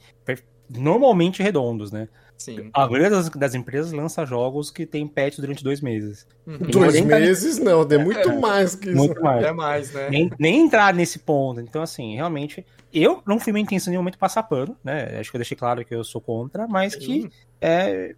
normalmente 0.69 1.41
redondos, 1.41 1.91
né? 1.91 2.09
Sim. 2.37 2.69
A 2.73 2.85
maioria 2.85 3.09
das, 3.09 3.29
das, 3.29 3.55
empresas 3.55 3.91
lança 3.91 4.23
jogos 4.25 4.69
que 4.69 4.85
tem 4.85 5.07
patch 5.07 5.37
durante 5.37 5.63
dois 5.63 5.81
meses. 5.81 6.27
Uhum. 6.45 6.57
Dois 6.57 7.01
meses 7.01 7.57
não, 7.57 7.81
é 7.81 7.97
muito 7.97 8.29
é, 8.29 8.39
mais 8.39 8.75
que 8.75 8.89
isso. 8.89 8.97
Muito 8.97 9.21
mais. 9.21 9.43
É 9.43 9.51
mais, 9.51 9.91
né? 9.91 10.09
Nem, 10.09 10.29
nem, 10.37 10.61
entrar 10.65 10.93
nesse 10.93 11.19
ponto. 11.19 11.59
Então, 11.59 11.81
assim, 11.81 12.15
realmente, 12.15 12.63
eu 12.93 13.23
não 13.25 13.39
fui 13.39 13.51
minha 13.51 13.63
intenção 13.63 13.89
em 13.89 13.93
nenhum 13.93 14.01
momento 14.01 14.19
passar 14.19 14.43
pano, 14.43 14.77
né? 14.83 15.17
Acho 15.19 15.31
que 15.31 15.37
eu 15.37 15.39
deixei 15.39 15.57
claro 15.57 15.83
que 15.83 15.95
eu 15.95 16.03
sou 16.03 16.21
contra, 16.21 16.67
mas 16.67 16.93
Sim. 16.93 16.99
que 16.99 17.29
é, 17.59 18.15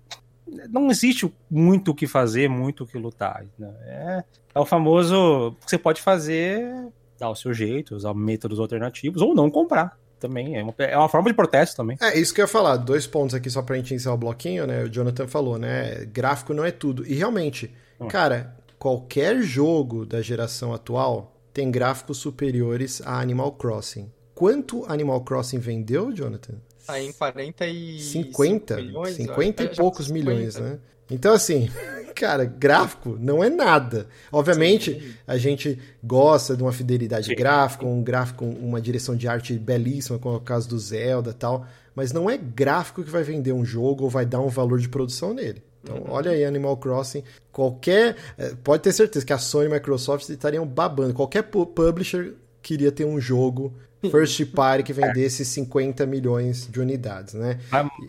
não 0.69 0.89
existe 0.89 1.31
muito 1.49 1.91
o 1.91 1.95
que 1.95 2.07
fazer, 2.07 2.49
muito 2.49 2.83
o 2.83 2.87
que 2.87 2.97
lutar. 2.97 3.45
Né? 3.57 3.73
É, 3.85 4.23
é 4.55 4.59
o 4.59 4.65
famoso. 4.65 5.55
Você 5.65 5.77
pode 5.77 6.01
fazer, 6.01 6.87
dar 7.19 7.29
o 7.29 7.35
seu 7.35 7.53
jeito, 7.53 7.95
usar 7.95 8.13
métodos 8.13 8.59
alternativos, 8.59 9.21
ou 9.21 9.35
não 9.35 9.49
comprar 9.49 9.97
também. 10.19 10.57
É 10.57 10.63
uma, 10.63 10.73
é 10.77 10.97
uma 10.97 11.09
forma 11.09 11.29
de 11.29 11.35
protesto 11.35 11.77
também. 11.77 11.97
É, 12.01 12.17
isso 12.17 12.33
que 12.33 12.41
eu 12.41 12.43
ia 12.43 12.47
falar. 12.47 12.77
Dois 12.77 13.07
pontos 13.07 13.33
aqui 13.33 13.49
só 13.49 13.61
pra 13.61 13.77
gente 13.77 13.93
encerrar 13.93 14.15
o 14.15 14.17
bloquinho, 14.17 14.67
né? 14.67 14.83
O 14.83 14.89
Jonathan 14.89 15.27
falou, 15.27 15.57
né? 15.57 16.05
Gráfico 16.05 16.53
não 16.53 16.63
é 16.63 16.71
tudo. 16.71 17.05
E 17.07 17.15
realmente, 17.15 17.73
hum. 17.99 18.07
cara, 18.07 18.55
qualquer 18.77 19.41
jogo 19.41 20.05
da 20.05 20.21
geração 20.21 20.73
atual 20.73 21.35
tem 21.53 21.71
gráficos 21.71 22.17
superiores 22.17 23.01
a 23.05 23.19
Animal 23.19 23.53
Crossing. 23.53 24.11
Quanto 24.35 24.85
Animal 24.89 25.21
Crossing 25.21 25.59
vendeu, 25.59 26.13
Jonathan? 26.13 26.55
Tá 26.89 26.99
em 26.99 27.11
40 27.11 27.67
e 27.67 27.99
50, 27.99 28.75
milhões, 28.77 29.15
50 29.15 29.63
e 29.63 29.75
poucos 29.75 30.07
50. 30.07 30.31
milhões, 30.31 30.55
né? 30.55 30.79
Então, 31.11 31.33
assim, 31.35 31.69
cara, 32.15 32.45
gráfico 32.45 33.15
não 33.19 33.43
é 33.43 33.49
nada. 33.49 34.07
Obviamente, 34.31 34.99
Sim. 34.99 35.13
a 35.27 35.37
gente 35.37 35.79
gosta 36.03 36.57
de 36.57 36.63
uma 36.63 36.71
fidelidade 36.71 37.27
Sim. 37.27 37.35
gráfica, 37.35 37.85
um 37.85 38.01
gráfico, 38.01 38.43
uma 38.43 38.81
direção 38.81 39.15
de 39.15 39.27
arte 39.27 39.53
belíssima, 39.53 40.17
como 40.17 40.33
é 40.33 40.37
o 40.39 40.41
caso 40.41 40.67
do 40.67 40.79
Zelda 40.79 41.31
tal, 41.31 41.63
mas 41.93 42.11
não 42.11 42.27
é 42.27 42.37
gráfico 42.37 43.03
que 43.03 43.09
vai 43.11 43.21
vender 43.21 43.51
um 43.51 43.63
jogo 43.63 44.05
ou 44.05 44.09
vai 44.09 44.25
dar 44.25 44.39
um 44.39 44.49
valor 44.49 44.79
de 44.79 44.89
produção 44.89 45.31
nele. 45.31 45.61
Então, 45.83 45.97
uhum. 45.97 46.05
olha 46.09 46.31
aí 46.31 46.43
Animal 46.43 46.75
Crossing, 46.77 47.23
qualquer, 47.51 48.15
eh, 48.35 48.53
pode 48.63 48.81
ter 48.81 48.91
certeza 48.91 49.23
que 49.23 49.31
a 49.31 49.37
Sony 49.37 49.65
e 49.65 49.67
a 49.67 49.75
Microsoft 49.75 50.27
estariam 50.27 50.65
babando, 50.65 51.13
qualquer 51.13 51.43
publisher 51.43 52.33
queria 52.61 52.91
ter 52.91 53.05
um 53.05 53.19
jogo 53.19 53.73
first 54.09 54.45
party 54.53 54.83
que 54.83 54.93
vendesse 54.93 55.43
50 55.43 56.05
milhões 56.05 56.67
de 56.69 56.79
unidades, 56.79 57.33
né? 57.33 57.59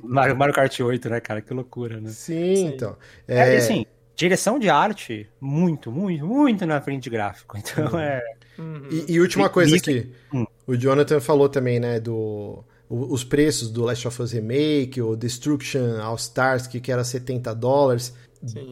Mario, 0.02 0.36
Mario 0.36 0.54
Kart 0.54 0.78
8, 0.78 1.08
né, 1.08 1.20
cara? 1.20 1.40
Que 1.40 1.52
loucura, 1.52 2.00
né? 2.00 2.10
Sim, 2.10 2.56
Sim. 2.56 2.66
então. 2.66 2.96
É... 3.26 3.54
é, 3.54 3.56
assim, 3.56 3.84
direção 4.14 4.58
de 4.58 4.68
arte, 4.68 5.28
muito, 5.40 5.90
muito, 5.90 6.26
muito 6.26 6.66
na 6.66 6.80
frente 6.80 7.04
de 7.04 7.10
gráfico. 7.10 7.56
Então 7.60 7.92
uhum. 7.92 7.98
é. 7.98 8.22
Uhum. 8.58 8.88
E, 8.90 9.14
e, 9.14 9.20
última 9.20 9.48
coisa 9.48 9.74
aqui, 9.74 10.10
hum. 10.32 10.44
o 10.66 10.76
Jonathan 10.76 11.18
falou 11.18 11.48
também, 11.48 11.80
né, 11.80 11.98
do 11.98 12.62
os 12.90 13.22
preços 13.22 13.70
do 13.70 13.84
Last 13.84 14.06
of 14.08 14.20
Us 14.20 14.32
Remake, 14.32 15.00
o 15.00 15.14
Destruction 15.14 16.00
All 16.02 16.16
Stars, 16.16 16.66
que, 16.66 16.80
que 16.80 16.90
era 16.90 17.04
70 17.04 17.54
dólares. 17.54 18.12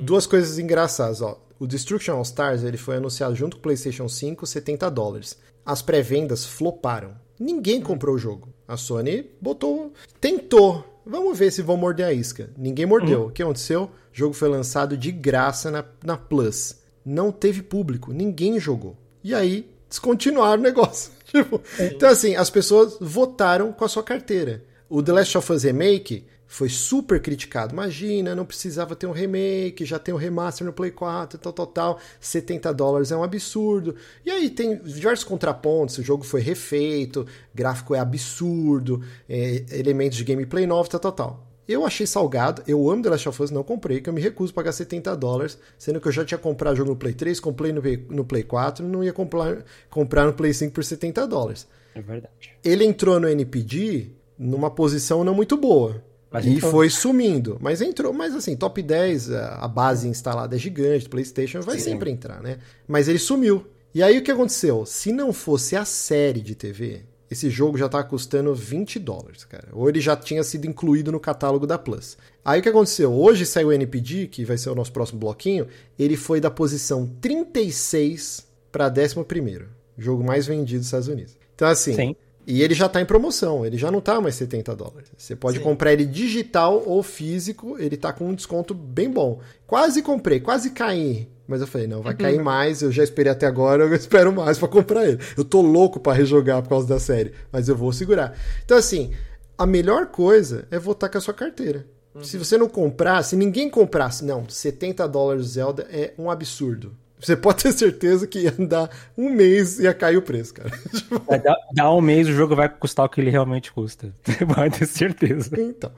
Duas 0.02 0.26
coisas 0.26 0.58
engraçadas, 0.58 1.22
ó. 1.22 1.40
O 1.56 1.68
Destruction 1.68 2.16
All 2.16 2.22
Stars 2.22 2.64
ele 2.64 2.76
foi 2.76 2.96
anunciado 2.96 3.36
junto 3.36 3.56
com 3.56 3.60
o 3.60 3.62
PlayStation 3.62 4.08
5, 4.08 4.44
70 4.44 4.90
dólares 4.90 5.38
as 5.68 5.82
pré-vendas 5.82 6.46
floparam. 6.46 7.14
Ninguém 7.38 7.82
comprou 7.82 8.14
o 8.14 8.18
jogo. 8.18 8.48
A 8.66 8.78
Sony 8.78 9.30
botou. 9.38 9.92
Tentou. 10.18 10.82
Vamos 11.04 11.38
ver 11.38 11.52
se 11.52 11.60
vão 11.60 11.76
morder 11.76 12.06
a 12.06 12.12
isca. 12.12 12.48
Ninguém 12.56 12.86
mordeu. 12.86 13.20
Uhum. 13.20 13.26
O 13.26 13.30
que 13.30 13.42
aconteceu? 13.42 13.82
O 13.82 13.90
jogo 14.10 14.32
foi 14.32 14.48
lançado 14.48 14.96
de 14.96 15.12
graça 15.12 15.70
na, 15.70 15.84
na 16.02 16.16
Plus. 16.16 16.76
Não 17.04 17.30
teve 17.30 17.60
público. 17.60 18.14
Ninguém 18.14 18.58
jogou. 18.58 18.96
E 19.22 19.34
aí, 19.34 19.70
descontinuaram 19.90 20.58
o 20.58 20.64
negócio. 20.64 21.12
tipo, 21.30 21.60
então, 21.78 22.08
assim, 22.08 22.34
as 22.34 22.48
pessoas 22.48 22.96
votaram 22.98 23.70
com 23.70 23.84
a 23.84 23.88
sua 23.88 24.02
carteira. 24.02 24.64
O 24.88 25.02
The 25.02 25.12
Last 25.12 25.36
of 25.36 25.52
Us 25.52 25.64
Remake 25.64 26.24
foi 26.48 26.70
super 26.70 27.20
criticado. 27.20 27.74
Imagina, 27.74 28.34
não 28.34 28.46
precisava 28.46 28.96
ter 28.96 29.06
um 29.06 29.12
remake, 29.12 29.84
já 29.84 29.98
tem 29.98 30.14
um 30.14 30.16
remaster 30.16 30.66
no 30.66 30.72
Play 30.72 30.90
4, 30.90 31.38
tal, 31.38 31.52
tal, 31.52 31.66
tal. 31.66 31.98
70 32.18 32.72
dólares 32.72 33.12
é 33.12 33.16
um 33.16 33.22
absurdo. 33.22 33.94
E 34.24 34.30
aí 34.30 34.48
tem 34.48 34.78
diversos 34.78 35.24
contrapontos. 35.24 35.98
O 35.98 36.02
jogo 36.02 36.24
foi 36.24 36.40
refeito, 36.40 37.26
gráfico 37.54 37.94
é 37.94 38.00
absurdo, 38.00 39.02
é, 39.28 39.62
elementos 39.70 40.16
de 40.16 40.24
gameplay 40.24 40.66
novos, 40.66 40.88
tal, 40.88 40.98
tal, 40.98 41.12
tal. 41.12 41.44
Eu 41.68 41.84
achei 41.84 42.06
salgado, 42.06 42.62
eu 42.66 42.90
amo 42.90 43.02
The 43.02 43.10
Last 43.10 43.28
of 43.28 43.42
Us, 43.42 43.50
não 43.50 43.62
comprei, 43.62 44.00
que 44.00 44.08
eu 44.08 44.14
me 44.14 44.22
recuso 44.22 44.52
a 44.52 44.54
pagar 44.54 44.72
70 44.72 45.14
dólares, 45.14 45.58
sendo 45.76 46.00
que 46.00 46.08
eu 46.08 46.12
já 46.12 46.24
tinha 46.24 46.38
comprado 46.38 46.76
jogo 46.76 46.88
no 46.88 46.96
Play 46.96 47.12
3, 47.12 47.38
comprei 47.40 47.72
no, 47.72 47.82
no 48.08 48.24
Play 48.24 48.42
4, 48.42 48.88
não 48.88 49.04
ia 49.04 49.12
comprar, 49.12 49.62
comprar 49.90 50.24
no 50.24 50.32
Play 50.32 50.54
5 50.54 50.72
por 50.72 50.82
70 50.82 51.26
dólares. 51.26 51.68
É 51.94 52.00
verdade. 52.00 52.56
Ele 52.64 52.86
entrou 52.86 53.20
no 53.20 53.28
NPD 53.28 54.12
numa 54.38 54.70
posição 54.70 55.22
não 55.22 55.34
muito 55.34 55.58
boa 55.58 56.07
e 56.42 56.50
entrou. 56.50 56.70
foi 56.70 56.90
sumindo. 56.90 57.56
Mas 57.60 57.80
entrou, 57.80 58.12
mas 58.12 58.34
assim, 58.34 58.54
top 58.54 58.82
10, 58.82 59.30
a 59.32 59.68
base 59.68 60.08
instalada 60.08 60.54
é 60.54 60.58
gigante, 60.58 61.08
PlayStation 61.08 61.60
vai 61.60 61.78
Sim. 61.78 61.92
sempre 61.92 62.10
entrar, 62.10 62.42
né? 62.42 62.58
Mas 62.86 63.08
ele 63.08 63.18
sumiu. 63.18 63.66
E 63.94 64.02
aí 64.02 64.18
o 64.18 64.22
que 64.22 64.30
aconteceu? 64.30 64.84
Se 64.84 65.12
não 65.12 65.32
fosse 65.32 65.74
a 65.74 65.84
série 65.84 66.40
de 66.40 66.54
TV, 66.54 67.02
esse 67.30 67.50
jogo 67.50 67.76
já 67.76 67.88
tá 67.88 68.02
custando 68.02 68.54
20 68.54 68.98
dólares, 68.98 69.44
cara. 69.44 69.68
Ou 69.72 69.88
ele 69.88 70.00
já 70.00 70.16
tinha 70.16 70.42
sido 70.42 70.66
incluído 70.66 71.10
no 71.10 71.20
catálogo 71.20 71.66
da 71.66 71.78
Plus. 71.78 72.16
Aí 72.44 72.60
o 72.60 72.62
que 72.62 72.68
aconteceu? 72.68 73.12
Hoje 73.12 73.44
saiu 73.44 73.68
o 73.68 73.72
NPD, 73.72 74.28
que 74.28 74.44
vai 74.44 74.56
ser 74.56 74.70
o 74.70 74.74
nosso 74.74 74.92
próximo 74.92 75.18
bloquinho. 75.18 75.66
Ele 75.98 76.16
foi 76.16 76.40
da 76.40 76.50
posição 76.50 77.06
36 77.20 78.46
para 78.70 78.88
11. 78.88 79.66
Jogo 79.96 80.22
mais 80.22 80.46
vendido 80.46 80.78
dos 80.78 80.86
Estados 80.86 81.08
Unidos. 81.08 81.36
Então, 81.54 81.68
assim. 81.68 81.94
Sim. 81.94 82.16
E 82.48 82.62
ele 82.62 82.72
já 82.72 82.88
tá 82.88 82.98
em 82.98 83.04
promoção, 83.04 83.66
ele 83.66 83.76
já 83.76 83.90
não 83.90 84.00
tá 84.00 84.18
mais 84.22 84.34
70 84.36 84.74
dólares. 84.74 85.12
Você 85.18 85.36
pode 85.36 85.58
Sim. 85.58 85.62
comprar 85.62 85.92
ele 85.92 86.06
digital 86.06 86.82
ou 86.86 87.02
físico, 87.02 87.76
ele 87.78 87.94
tá 87.94 88.10
com 88.10 88.26
um 88.26 88.34
desconto 88.34 88.72
bem 88.72 89.10
bom. 89.10 89.38
Quase 89.66 90.00
comprei, 90.00 90.40
quase 90.40 90.70
caí 90.70 91.28
mas 91.48 91.62
eu 91.62 91.66
falei, 91.66 91.86
não, 91.86 92.02
vai 92.02 92.14
cair 92.14 92.42
mais, 92.42 92.82
eu 92.82 92.92
já 92.92 93.02
esperei 93.02 93.32
até 93.32 93.46
agora, 93.46 93.84
eu 93.84 93.94
espero 93.96 94.30
mais 94.30 94.58
para 94.58 94.68
comprar 94.68 95.08
ele. 95.08 95.18
Eu 95.34 95.42
tô 95.42 95.62
louco 95.62 95.98
para 95.98 96.12
rejogar 96.12 96.62
por 96.62 96.68
causa 96.68 96.86
da 96.86 97.00
série, 97.00 97.32
mas 97.50 97.70
eu 97.70 97.74
vou 97.74 97.90
segurar. 97.90 98.38
Então, 98.62 98.76
assim, 98.76 99.12
a 99.56 99.66
melhor 99.66 100.08
coisa 100.08 100.68
é 100.70 100.78
votar 100.78 101.10
com 101.10 101.16
a 101.16 101.20
sua 101.22 101.32
carteira. 101.32 101.86
Uhum. 102.14 102.22
Se 102.22 102.36
você 102.36 102.58
não 102.58 102.68
comprar, 102.68 103.22
se 103.22 103.34
ninguém 103.34 103.70
comprasse, 103.70 104.26
não, 104.26 104.46
70 104.46 105.08
dólares 105.08 105.46
Zelda 105.46 105.86
é 105.90 106.12
um 106.18 106.30
absurdo. 106.30 106.94
Você 107.20 107.36
pode 107.36 107.62
ter 107.62 107.72
certeza 107.72 108.26
que 108.26 108.40
ia 108.40 108.52
dar 108.52 108.90
um 109.16 109.30
mês 109.30 109.78
e 109.78 109.82
ia 109.82 109.94
cair 109.94 110.16
o 110.16 110.22
preço, 110.22 110.54
cara. 110.54 110.70
É, 111.28 111.38
dá, 111.38 111.54
dá, 111.72 111.92
um 111.92 112.00
mês 112.00 112.28
o 112.28 112.32
jogo 112.32 112.54
vai 112.54 112.68
custar 112.68 113.04
o 113.06 113.08
que 113.08 113.20
ele 113.20 113.30
realmente 113.30 113.72
custa. 113.72 114.14
Você 114.24 114.46
pode 114.46 114.78
ter 114.78 114.86
certeza. 114.86 115.50
Então, 115.60 115.92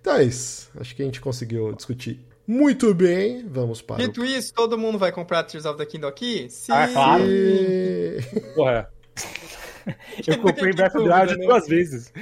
então 0.00 0.16
é 0.16 0.24
isso. 0.24 0.70
Acho 0.78 0.94
que 0.94 1.02
a 1.02 1.04
gente 1.04 1.20
conseguiu 1.20 1.72
discutir 1.72 2.20
muito 2.46 2.92
bem, 2.94 3.46
vamos 3.46 3.82
para. 3.82 3.96
Dito 4.04 4.22
o... 4.22 4.24
isso, 4.24 4.52
todo 4.54 4.78
mundo 4.78 4.98
vai 4.98 5.12
comprar 5.12 5.44
Tears 5.44 5.66
of 5.66 5.78
the 5.78 5.86
Kingdom 5.86 6.08
aqui? 6.08 6.46
Sim. 6.48 6.72
Ah, 6.72 6.88
claro. 6.88 7.24
Porra. 8.54 8.90
Eu 10.26 10.38
comprei 10.38 10.72
Breath 10.72 10.94
of 10.94 11.04
the 11.04 11.14
Wild 11.14 11.36
né? 11.36 11.46
duas 11.46 11.66
vezes. 11.66 12.12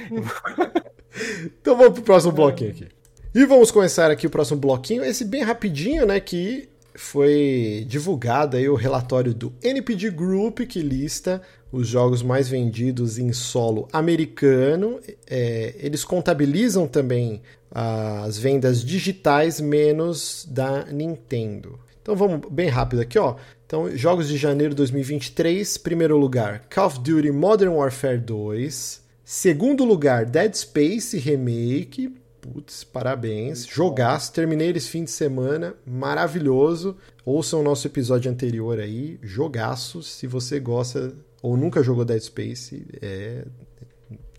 então 1.61 1.77
vamos 1.77 1.93
pro 1.93 2.03
próximo 2.03 2.31
bloquinho 2.31 2.71
aqui. 2.71 2.87
E 3.33 3.45
vamos 3.45 3.69
começar 3.69 4.09
aqui 4.09 4.27
o 4.27 4.29
próximo 4.29 4.59
bloquinho, 4.59 5.03
esse 5.03 5.23
bem 5.23 5.43
rapidinho, 5.43 6.05
né, 6.05 6.19
que 6.19 6.67
foi 6.95 7.85
divulgado 7.87 8.57
aí 8.57 8.67
o 8.67 8.75
relatório 8.75 9.33
do 9.33 9.53
NPD 9.61 10.11
Group 10.11 10.59
que 10.61 10.81
lista 10.81 11.41
os 11.71 11.87
jogos 11.87 12.21
mais 12.23 12.49
vendidos 12.49 13.17
em 13.17 13.31
solo 13.31 13.87
americano. 13.93 14.99
É, 15.29 15.75
eles 15.79 16.03
contabilizam 16.03 16.87
também 16.87 17.41
as 17.71 18.37
vendas 18.37 18.83
digitais 18.83 19.61
menos 19.61 20.47
da 20.49 20.85
Nintendo. 20.85 21.79
Então 22.01 22.15
vamos 22.15 22.41
bem 22.49 22.69
rápido 22.69 23.01
aqui, 23.01 23.19
ó. 23.19 23.35
Então, 23.65 23.95
jogos 23.95 24.27
de 24.27 24.35
janeiro 24.35 24.73
de 24.73 24.77
2023, 24.77 25.77
primeiro 25.77 26.17
lugar, 26.17 26.63
Call 26.73 26.87
of 26.87 26.99
Duty 27.01 27.31
Modern 27.31 27.73
Warfare 27.73 28.17
2. 28.17 29.03
Segundo 29.23 29.85
lugar, 29.85 30.25
Dead 30.25 30.51
Space 30.55 31.15
Remake. 31.19 32.11
Putz, 32.41 32.83
parabéns. 32.83 33.65
Jogaço, 33.65 34.31
terminei 34.33 34.71
esse 34.71 34.89
fim 34.89 35.03
de 35.03 35.11
semana, 35.11 35.75
maravilhoso. 35.85 36.95
Ouçam 37.25 37.59
o 37.59 37.63
nosso 37.63 37.87
episódio 37.87 38.31
anterior 38.31 38.79
aí, 38.79 39.19
jogaço. 39.21 40.01
Se 40.01 40.25
você 40.25 40.59
gosta 40.59 41.13
ou 41.41 41.57
nunca 41.57 41.83
jogou 41.83 42.05
Dead 42.05 42.21
Space, 42.21 42.85
é, 43.01 43.43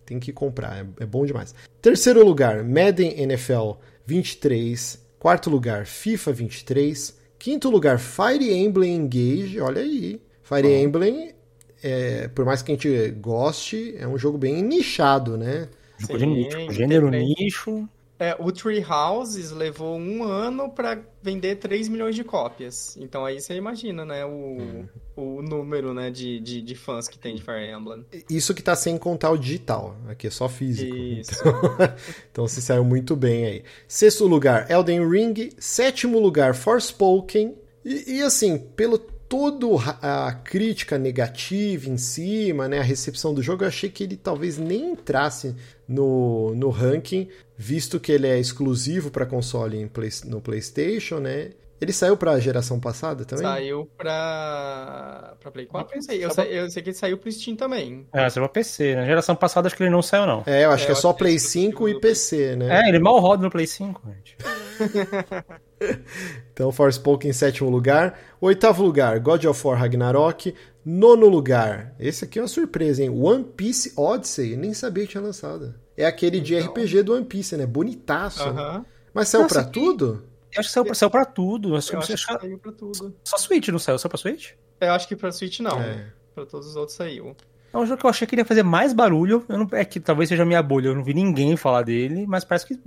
tem 0.06 0.18
que 0.18 0.32
comprar, 0.32 0.78
é, 0.78 1.05
é 1.05 1.06
bom 1.06 1.24
demais. 1.24 1.55
Terceiro 1.81 2.24
lugar, 2.24 2.64
Madden 2.64 3.20
NFL 3.20 3.72
23. 4.06 4.98
Quarto 5.18 5.51
lugar, 5.51 5.86
FIFA 5.86 6.32
23. 6.32 7.18
Quinto 7.39 7.70
lugar, 7.70 7.98
Fire 7.98 8.52
Emblem 8.52 8.97
Engage. 8.97 9.60
Olha 9.60 9.82
aí. 9.82 10.20
Fire 10.43 10.66
oh. 10.66 10.85
Emblem, 10.85 11.35
é, 11.82 12.28
por 12.28 12.44
mais 12.44 12.62
que 12.62 12.72
a 12.72 12.74
gente 12.74 13.10
goste, 13.12 13.94
é 13.97 14.06
um 14.06 14.18
jogo 14.18 14.36
bem 14.36 14.62
nichado, 14.62 15.36
né? 15.36 15.68
Sim, 16.06 16.27
nicho, 16.27 16.72
gênero 16.72 17.10
nicho. 17.10 17.89
É, 18.20 18.36
o 18.39 18.52
Tree 18.52 18.85
Houses 18.85 19.51
levou 19.51 19.97
um 19.97 20.22
ano 20.22 20.68
para 20.68 21.01
vender 21.22 21.56
3 21.56 21.89
milhões 21.89 22.14
de 22.14 22.22
cópias. 22.22 22.94
Então 22.98 23.24
aí 23.24 23.40
você 23.40 23.55
imagina, 23.55 24.05
né, 24.05 24.27
o, 24.27 24.59
hum. 24.60 24.89
o 25.16 25.40
número 25.40 25.94
né, 25.94 26.10
de, 26.10 26.39
de, 26.39 26.60
de, 26.60 26.74
fãs 26.74 27.09
que 27.09 27.18
tem 27.18 27.35
de 27.35 27.43
Fire 27.43 27.72
Emblem. 27.72 28.05
Isso 28.28 28.52
que 28.52 28.62
tá 28.62 28.77
sem 28.77 28.98
contar 28.98 29.31
o 29.31 29.39
digital, 29.39 29.97
aqui 30.06 30.27
é 30.27 30.31
só 30.31 30.51
físico. 30.51 30.94
Isso. 30.94 31.32
Então, 31.40 31.60
então 32.31 32.47
se 32.47 32.60
saiu 32.60 32.85
muito 32.85 33.16
bem 33.16 33.47
aí. 33.47 33.64
Sexto 33.89 34.27
lugar, 34.27 34.70
Elden 34.70 35.09
Ring. 35.09 35.48
Sétimo 35.59 36.18
lugar, 36.18 36.55
Forspoken. 36.55 37.56
E, 37.82 38.16
e 38.18 38.22
assim, 38.22 38.59
pelo 38.59 38.98
toda 39.31 39.65
a 40.02 40.32
crítica 40.32 40.98
negativa 40.98 41.89
em 41.89 41.97
cima, 41.97 42.69
né, 42.69 42.81
a 42.81 42.82
recepção 42.82 43.32
do 43.32 43.40
jogo, 43.40 43.62
eu 43.62 43.69
achei 43.69 43.89
que 43.89 44.02
ele 44.02 44.16
talvez 44.16 44.59
nem 44.59 44.90
entrasse 44.90 45.55
no, 45.86 46.52
no 46.57 46.69
ranking, 46.69 47.28
visto 47.57 48.01
que 48.01 48.11
ele 48.11 48.27
é 48.27 48.40
exclusivo 48.40 49.09
para 49.09 49.24
console 49.24 49.86
play, 49.86 50.11
no 50.24 50.40
PlayStation, 50.40 51.20
né? 51.20 51.52
Ele 51.81 51.93
saiu 51.93 52.15
para 52.15 52.32
a 52.32 52.39
geração 52.39 52.78
passada 52.78 53.24
também? 53.24 53.44
Saiu 53.44 53.89
para 53.97 55.35
para 55.40 55.51
Play 55.51 55.65
4, 55.65 55.97
não 55.97 56.02
sei. 56.02 56.23
Eu, 56.23 56.31
sei. 56.31 56.59
eu 56.59 56.70
sei 56.70 56.82
que 56.82 56.90
ele 56.90 56.97
saiu 56.97 57.16
pro 57.16 57.32
Steam 57.32 57.57
também. 57.57 58.07
É, 58.12 58.28
saiu 58.28 58.44
pra 58.44 58.52
PC. 58.52 58.94
Na 58.94 59.07
geração 59.07 59.35
passada 59.35 59.66
acho 59.66 59.77
que 59.77 59.82
ele 59.82 59.90
não 59.90 60.02
saiu, 60.02 60.27
não. 60.27 60.43
É, 60.47 60.66
eu 60.66 60.70
acho 60.70 60.85
é, 60.85 60.86
que 60.86 60.93
é 60.93 60.94
só 60.94 61.15
Play 61.15 61.39
5 61.39 61.89
e 61.89 61.98
PC, 61.98 62.57
né? 62.57 62.85
É, 62.85 62.89
ele 62.89 62.98
mal 62.98 63.19
roda 63.19 63.43
no 63.43 63.51
Play 63.51 63.66
5, 63.66 64.02
gente. 64.09 64.36
então, 66.52 66.70
Forspoken 66.70 67.31
em 67.31 67.32
sétimo 67.32 67.70
lugar. 67.70 68.19
Oitavo 68.40 68.82
lugar, 68.82 69.19
God 69.19 69.44
of 69.47 69.66
War 69.66 69.78
Ragnarok. 69.78 70.55
Nono 70.85 71.28
lugar, 71.28 71.94
esse 71.98 72.24
aqui 72.24 72.39
é 72.39 72.43
uma 72.43 72.48
surpresa, 72.48 73.02
hein? 73.02 73.11
One 73.11 73.44
Piece 73.44 73.93
Odyssey. 73.97 74.57
Nem 74.57 74.74
sabia 74.74 75.05
que 75.05 75.12
tinha 75.12 75.23
lançado. 75.23 75.74
É 75.97 76.05
aquele 76.07 76.40
de 76.40 76.55
então... 76.55 76.73
RPG 76.73 77.02
do 77.02 77.15
One 77.15 77.24
Piece, 77.24 77.57
né? 77.57 77.66
Bonitaço. 77.66 78.48
Uh 78.48 78.55
-huh. 78.55 78.85
Mas 79.12 79.28
saiu 79.28 79.43
Nossa, 79.43 79.55
pra 79.55 79.65
que... 79.65 79.73
tudo? 79.73 80.30
Eu 80.52 80.60
acho 80.60 80.68
que 80.68 80.72
saiu, 80.72 80.94
saiu 80.94 81.10
pra 81.10 81.24
tudo. 81.24 81.70
Eu 81.70 81.77
acho, 81.77 81.93
eu 81.93 81.98
acho 81.98 82.09
que 82.09 82.16
saiu 82.16 82.59
pra 82.59 82.72
tudo. 82.72 83.14
Só 83.24 83.36
Switch 83.36 83.68
não 83.68 83.78
saiu? 83.78 83.98
Só 83.98 84.09
pra 84.09 84.18
Switch? 84.18 84.52
Eu 84.81 84.93
acho 84.93 85.06
que 85.06 85.16
pra 85.16 85.31
Switch 85.31 85.60
não. 85.60 85.81
É. 85.81 86.12
Pra 86.35 86.47
todos 86.47 86.68
os 86.68 86.77
outros 86.77 86.97
saiu. 86.97 87.36
É 87.72 87.78
um 87.78 87.86
jogo 87.86 88.01
que 88.01 88.06
eu 88.06 88.10
achei 88.10 88.27
que 88.27 88.35
iria 88.35 88.44
fazer 88.44 88.62
mais 88.62 88.93
barulho. 88.93 89.44
Não, 89.48 89.68
é 89.72 89.85
que 89.85 90.01
talvez 90.01 90.28
seja 90.28 90.44
minha 90.44 90.62
bolha. 90.62 90.89
Eu 90.89 90.94
não 90.94 91.05
vi 91.05 91.14
ninguém 91.14 91.56
falar 91.56 91.82
dele, 91.82 92.27
mas 92.27 92.44
parece 92.44 92.66
que 92.66 92.78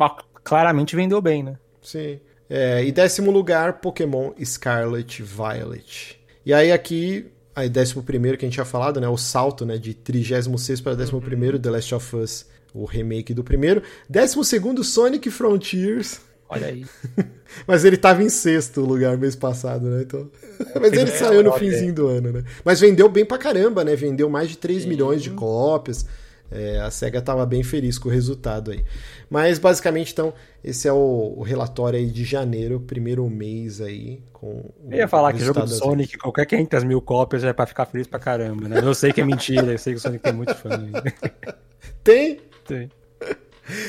claramente 0.44 0.96
vendeu 0.96 1.22
bem, 1.22 1.44
né? 1.44 1.58
Sim. 1.82 2.20
É, 2.50 2.84
e 2.84 2.92
décimo 2.92 3.32
lugar, 3.32 3.80
Pokémon 3.80 4.32
Scarlet 4.44 5.24
Violet. 5.24 6.20
E 6.46 6.54
aí 6.54 6.72
aqui, 6.72 7.32
aí 7.56 7.70
décimo 7.70 8.04
primeiro 8.04 8.38
que 8.38 8.46
a 8.46 8.48
gente 8.48 8.56
tinha 8.56 8.66
falado, 8.66 9.00
né? 9.00 9.08
O 9.08 9.18
salto 9.18 9.66
né, 9.66 9.78
de 9.78 9.94
36 9.94 10.82
para 10.82 10.96
décimo 10.96 11.20
uhum. 11.20 11.24
primeiro, 11.24 11.58
The 11.58 11.70
Last 11.72 11.96
of 11.96 12.16
Us, 12.18 12.46
o 12.74 12.84
remake 12.84 13.34
do 13.34 13.44
primeiro. 13.44 13.82
Décimo 14.10 14.44
segundo, 14.44 14.84
Sonic 14.84 15.32
Frontiers. 15.32 16.20
Olha 16.54 16.68
aí. 16.68 16.86
Mas 17.68 17.86
ele 17.86 17.98
tava 17.98 18.24
em 18.24 18.30
sexto 18.30 18.82
lugar 18.82 19.18
mês 19.18 19.36
passado, 19.36 19.88
né? 19.88 20.04
Então... 20.04 20.30
Mas 20.80 20.94
ele 20.94 21.12
saiu 21.12 21.44
no 21.44 21.54
finzinho 21.54 21.94
do 21.94 22.08
ano, 22.08 22.32
né? 22.32 22.44
Mas 22.64 22.80
vendeu 22.80 23.08
bem 23.10 23.26
pra 23.26 23.38
caramba, 23.38 23.84
né? 23.84 23.96
Vendeu 23.96 24.30
mais 24.30 24.50
de 24.50 24.58
3 24.58 24.84
Sim. 24.84 24.90
milhões 24.90 25.22
de 25.22 25.32
cópias. 25.32 26.06
É, 26.52 26.80
a 26.80 26.92
SEGA 26.92 27.18
estava 27.18 27.46
bem 27.48 27.64
feliz 27.64 27.98
com 27.98 28.10
o 28.10 28.12
resultado 28.12 28.72
aí. 28.72 28.86
Mas 29.28 29.58
basicamente, 29.58 30.12
então, 30.14 30.32
esse 30.64 30.88
é 30.88 30.94
o, 30.94 31.34
o 31.38 31.42
relatório 31.42 31.98
aí 31.98 32.06
de 32.06 32.24
janeiro, 32.24 32.80
primeiro 32.80 33.28
mês 33.28 33.82
aí. 33.82 34.22
Com 34.32 34.64
eu 34.92 34.98
ia 35.00 35.08
falar 35.08 35.34
que 35.34 35.40
jogo 35.40 35.62
do 35.62 35.68
Sonic, 35.68 36.16
qualquer 36.18 36.46
500 36.46 36.84
mil 36.84 37.02
cópias 37.02 37.44
é 37.44 37.52
para 37.52 37.66
ficar 37.66 37.88
feliz 37.88 38.06
pra 38.06 38.20
caramba, 38.20 38.68
né? 38.68 38.80
Eu 38.84 38.94
sei 38.94 39.12
que 39.12 39.22
é 39.22 39.26
mentira, 39.26 39.72
eu 39.72 39.78
sei 39.80 39.94
que 39.94 39.98
o 39.98 40.02
Sonic 40.02 40.24
tem 40.24 40.34
muito 40.34 40.54
fã. 40.54 40.70
Tem? 42.04 42.40
Tem. 42.68 42.90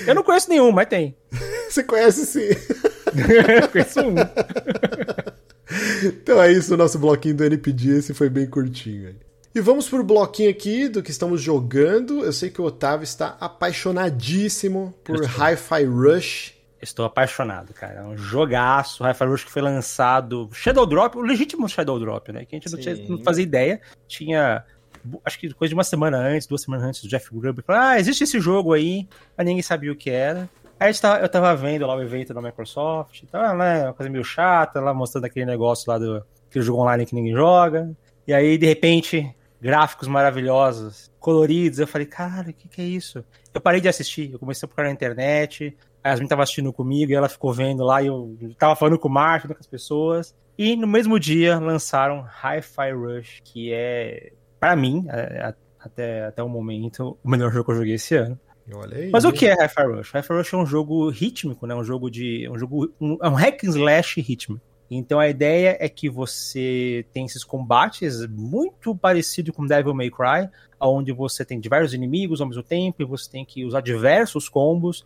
Eu 0.06 0.14
não 0.14 0.22
conheço 0.22 0.48
nenhum, 0.48 0.70
mas 0.72 0.88
tem. 0.88 1.16
Você 1.68 1.82
conhece 1.82 2.26
sim. 2.26 2.48
conheço 3.72 4.00
um. 4.00 4.14
Então 6.04 6.42
é 6.42 6.52
isso, 6.52 6.74
o 6.74 6.76
nosso 6.76 6.98
bloquinho 6.98 7.34
do 7.34 7.44
NPD, 7.44 7.98
esse 7.98 8.14
foi 8.14 8.28
bem 8.28 8.46
curtinho. 8.46 9.16
E 9.54 9.60
vamos 9.60 9.88
pro 9.88 10.02
bloquinho 10.02 10.50
aqui 10.50 10.88
do 10.88 11.02
que 11.02 11.12
estamos 11.12 11.40
jogando. 11.40 12.24
Eu 12.24 12.32
sei 12.32 12.50
que 12.50 12.60
o 12.60 12.64
Otávio 12.64 13.04
está 13.04 13.36
apaixonadíssimo 13.38 14.92
por 15.04 15.22
Hi-Fi 15.22 15.84
Rush. 15.84 16.54
Estou 16.82 17.04
apaixonado, 17.04 17.72
cara. 17.72 18.00
É 18.00 18.02
um 18.02 18.16
jogaço. 18.16 19.04
Hi-Fi 19.04 19.24
Rush 19.24 19.44
que 19.44 19.52
foi 19.52 19.62
lançado. 19.62 20.50
Shadow 20.52 20.84
Drop, 20.84 21.16
o 21.16 21.22
legítimo 21.22 21.68
Shadow 21.68 22.00
Drop, 22.00 22.32
né? 22.32 22.44
Que 22.44 22.56
a 22.56 22.58
gente 22.58 22.76
tinha, 22.78 22.96
não 23.08 23.22
fazia 23.22 23.44
ideia. 23.44 23.80
Tinha 24.08 24.64
acho 25.24 25.38
que 25.38 25.52
coisa 25.54 25.70
de 25.70 25.74
uma 25.74 25.84
semana 25.84 26.18
antes, 26.18 26.46
duas 26.46 26.62
semanas 26.62 26.86
antes, 26.86 27.02
o 27.02 27.08
Jeff 27.08 27.28
Grubb 27.32 27.62
falou: 27.62 27.82
Ah, 27.82 27.98
existe 27.98 28.24
esse 28.24 28.40
jogo 28.40 28.72
aí, 28.72 29.08
mas 29.36 29.46
ninguém 29.46 29.62
sabia 29.62 29.92
o 29.92 29.96
que 29.96 30.10
era. 30.10 30.48
Aí 30.78 30.92
tava, 30.94 31.20
eu 31.20 31.28
tava 31.28 31.54
vendo 31.54 31.86
lá 31.86 31.94
o 31.94 32.02
evento 32.02 32.34
da 32.34 32.42
Microsoft, 32.42 33.22
tava, 33.30 33.54
né, 33.54 33.84
uma 33.84 33.94
coisa 33.94 34.10
meio 34.10 34.24
chata, 34.24 34.80
lá 34.80 34.92
mostrando 34.92 35.24
aquele 35.24 35.46
negócio 35.46 35.90
lá 35.90 35.98
do 35.98 36.24
aquele 36.48 36.64
jogo 36.64 36.82
online 36.82 37.06
que 37.06 37.14
ninguém 37.14 37.32
joga. 37.32 37.90
E 38.26 38.32
aí, 38.32 38.58
de 38.58 38.66
repente, 38.66 39.34
gráficos 39.60 40.08
maravilhosos, 40.08 41.10
coloridos. 41.18 41.78
Eu 41.78 41.86
falei, 41.86 42.06
cara, 42.06 42.50
o 42.50 42.52
que, 42.52 42.68
que 42.68 42.80
é 42.80 42.84
isso? 42.84 43.24
Eu 43.52 43.60
parei 43.60 43.80
de 43.80 43.88
assistir, 43.88 44.32
eu 44.32 44.38
comecei 44.38 44.66
a 44.66 44.68
procurar 44.68 44.88
na 44.88 44.94
internet, 44.94 45.76
a 46.02 46.10
Yasmin 46.10 46.28
tava 46.28 46.42
assistindo 46.42 46.72
comigo 46.72 47.12
e 47.12 47.14
ela 47.14 47.28
ficou 47.28 47.52
vendo 47.52 47.82
lá, 47.82 48.02
e 48.02 48.06
eu 48.08 48.36
tava 48.58 48.76
falando 48.76 48.98
com 48.98 49.08
o 49.08 49.10
Marco, 49.10 49.48
com 49.48 49.54
as 49.58 49.66
pessoas. 49.66 50.34
E 50.56 50.76
no 50.76 50.86
mesmo 50.86 51.18
dia 51.18 51.58
lançaram 51.58 52.26
Hi-Fi 52.42 52.92
Rush, 52.92 53.40
que 53.42 53.72
é, 53.72 54.32
para 54.64 54.74
mim, 54.76 55.04
a, 55.10 55.54
até, 55.78 56.24
até 56.24 56.42
o 56.42 56.48
momento, 56.48 57.18
o 57.22 57.28
melhor 57.28 57.52
jogo 57.52 57.66
que 57.66 57.72
eu 57.72 57.76
joguei 57.76 57.94
esse 57.96 58.14
ano. 58.14 58.40
Mas 59.12 59.26
o 59.26 59.30
que 59.30 59.44
é 59.44 59.52
Hi-Fi 59.52 59.82
Rush? 59.82 60.14
Hi-Fi 60.14 60.32
Rush 60.32 60.54
é 60.54 60.56
um 60.56 60.64
jogo 60.64 61.10
rítmico, 61.10 61.66
né? 61.66 61.74
Um 61.74 61.84
jogo 61.84 62.10
de. 62.10 62.48
Um 62.48 62.58
jogo. 62.58 62.90
Um, 62.98 63.18
é 63.22 63.28
um 63.28 63.34
hack 63.34 63.62
and 63.62 63.68
slash 63.68 64.18
rítmico. 64.22 64.64
Então 64.96 65.18
a 65.18 65.28
ideia 65.28 65.76
é 65.80 65.88
que 65.88 66.08
você 66.08 67.06
tem 67.12 67.24
esses 67.24 67.44
combates 67.44 68.26
muito 68.28 68.94
parecido 68.96 69.52
com 69.52 69.66
Devil 69.66 69.94
May 69.94 70.10
Cry, 70.10 70.48
onde 70.80 71.12
você 71.12 71.44
tem 71.44 71.58
diversos 71.58 71.94
inimigos 71.94 72.40
ao 72.40 72.46
mesmo 72.46 72.62
tempo 72.62 73.00
e 73.00 73.04
você 73.04 73.30
tem 73.30 73.44
que 73.44 73.64
usar 73.64 73.80
diversos 73.80 74.48
combos. 74.48 75.04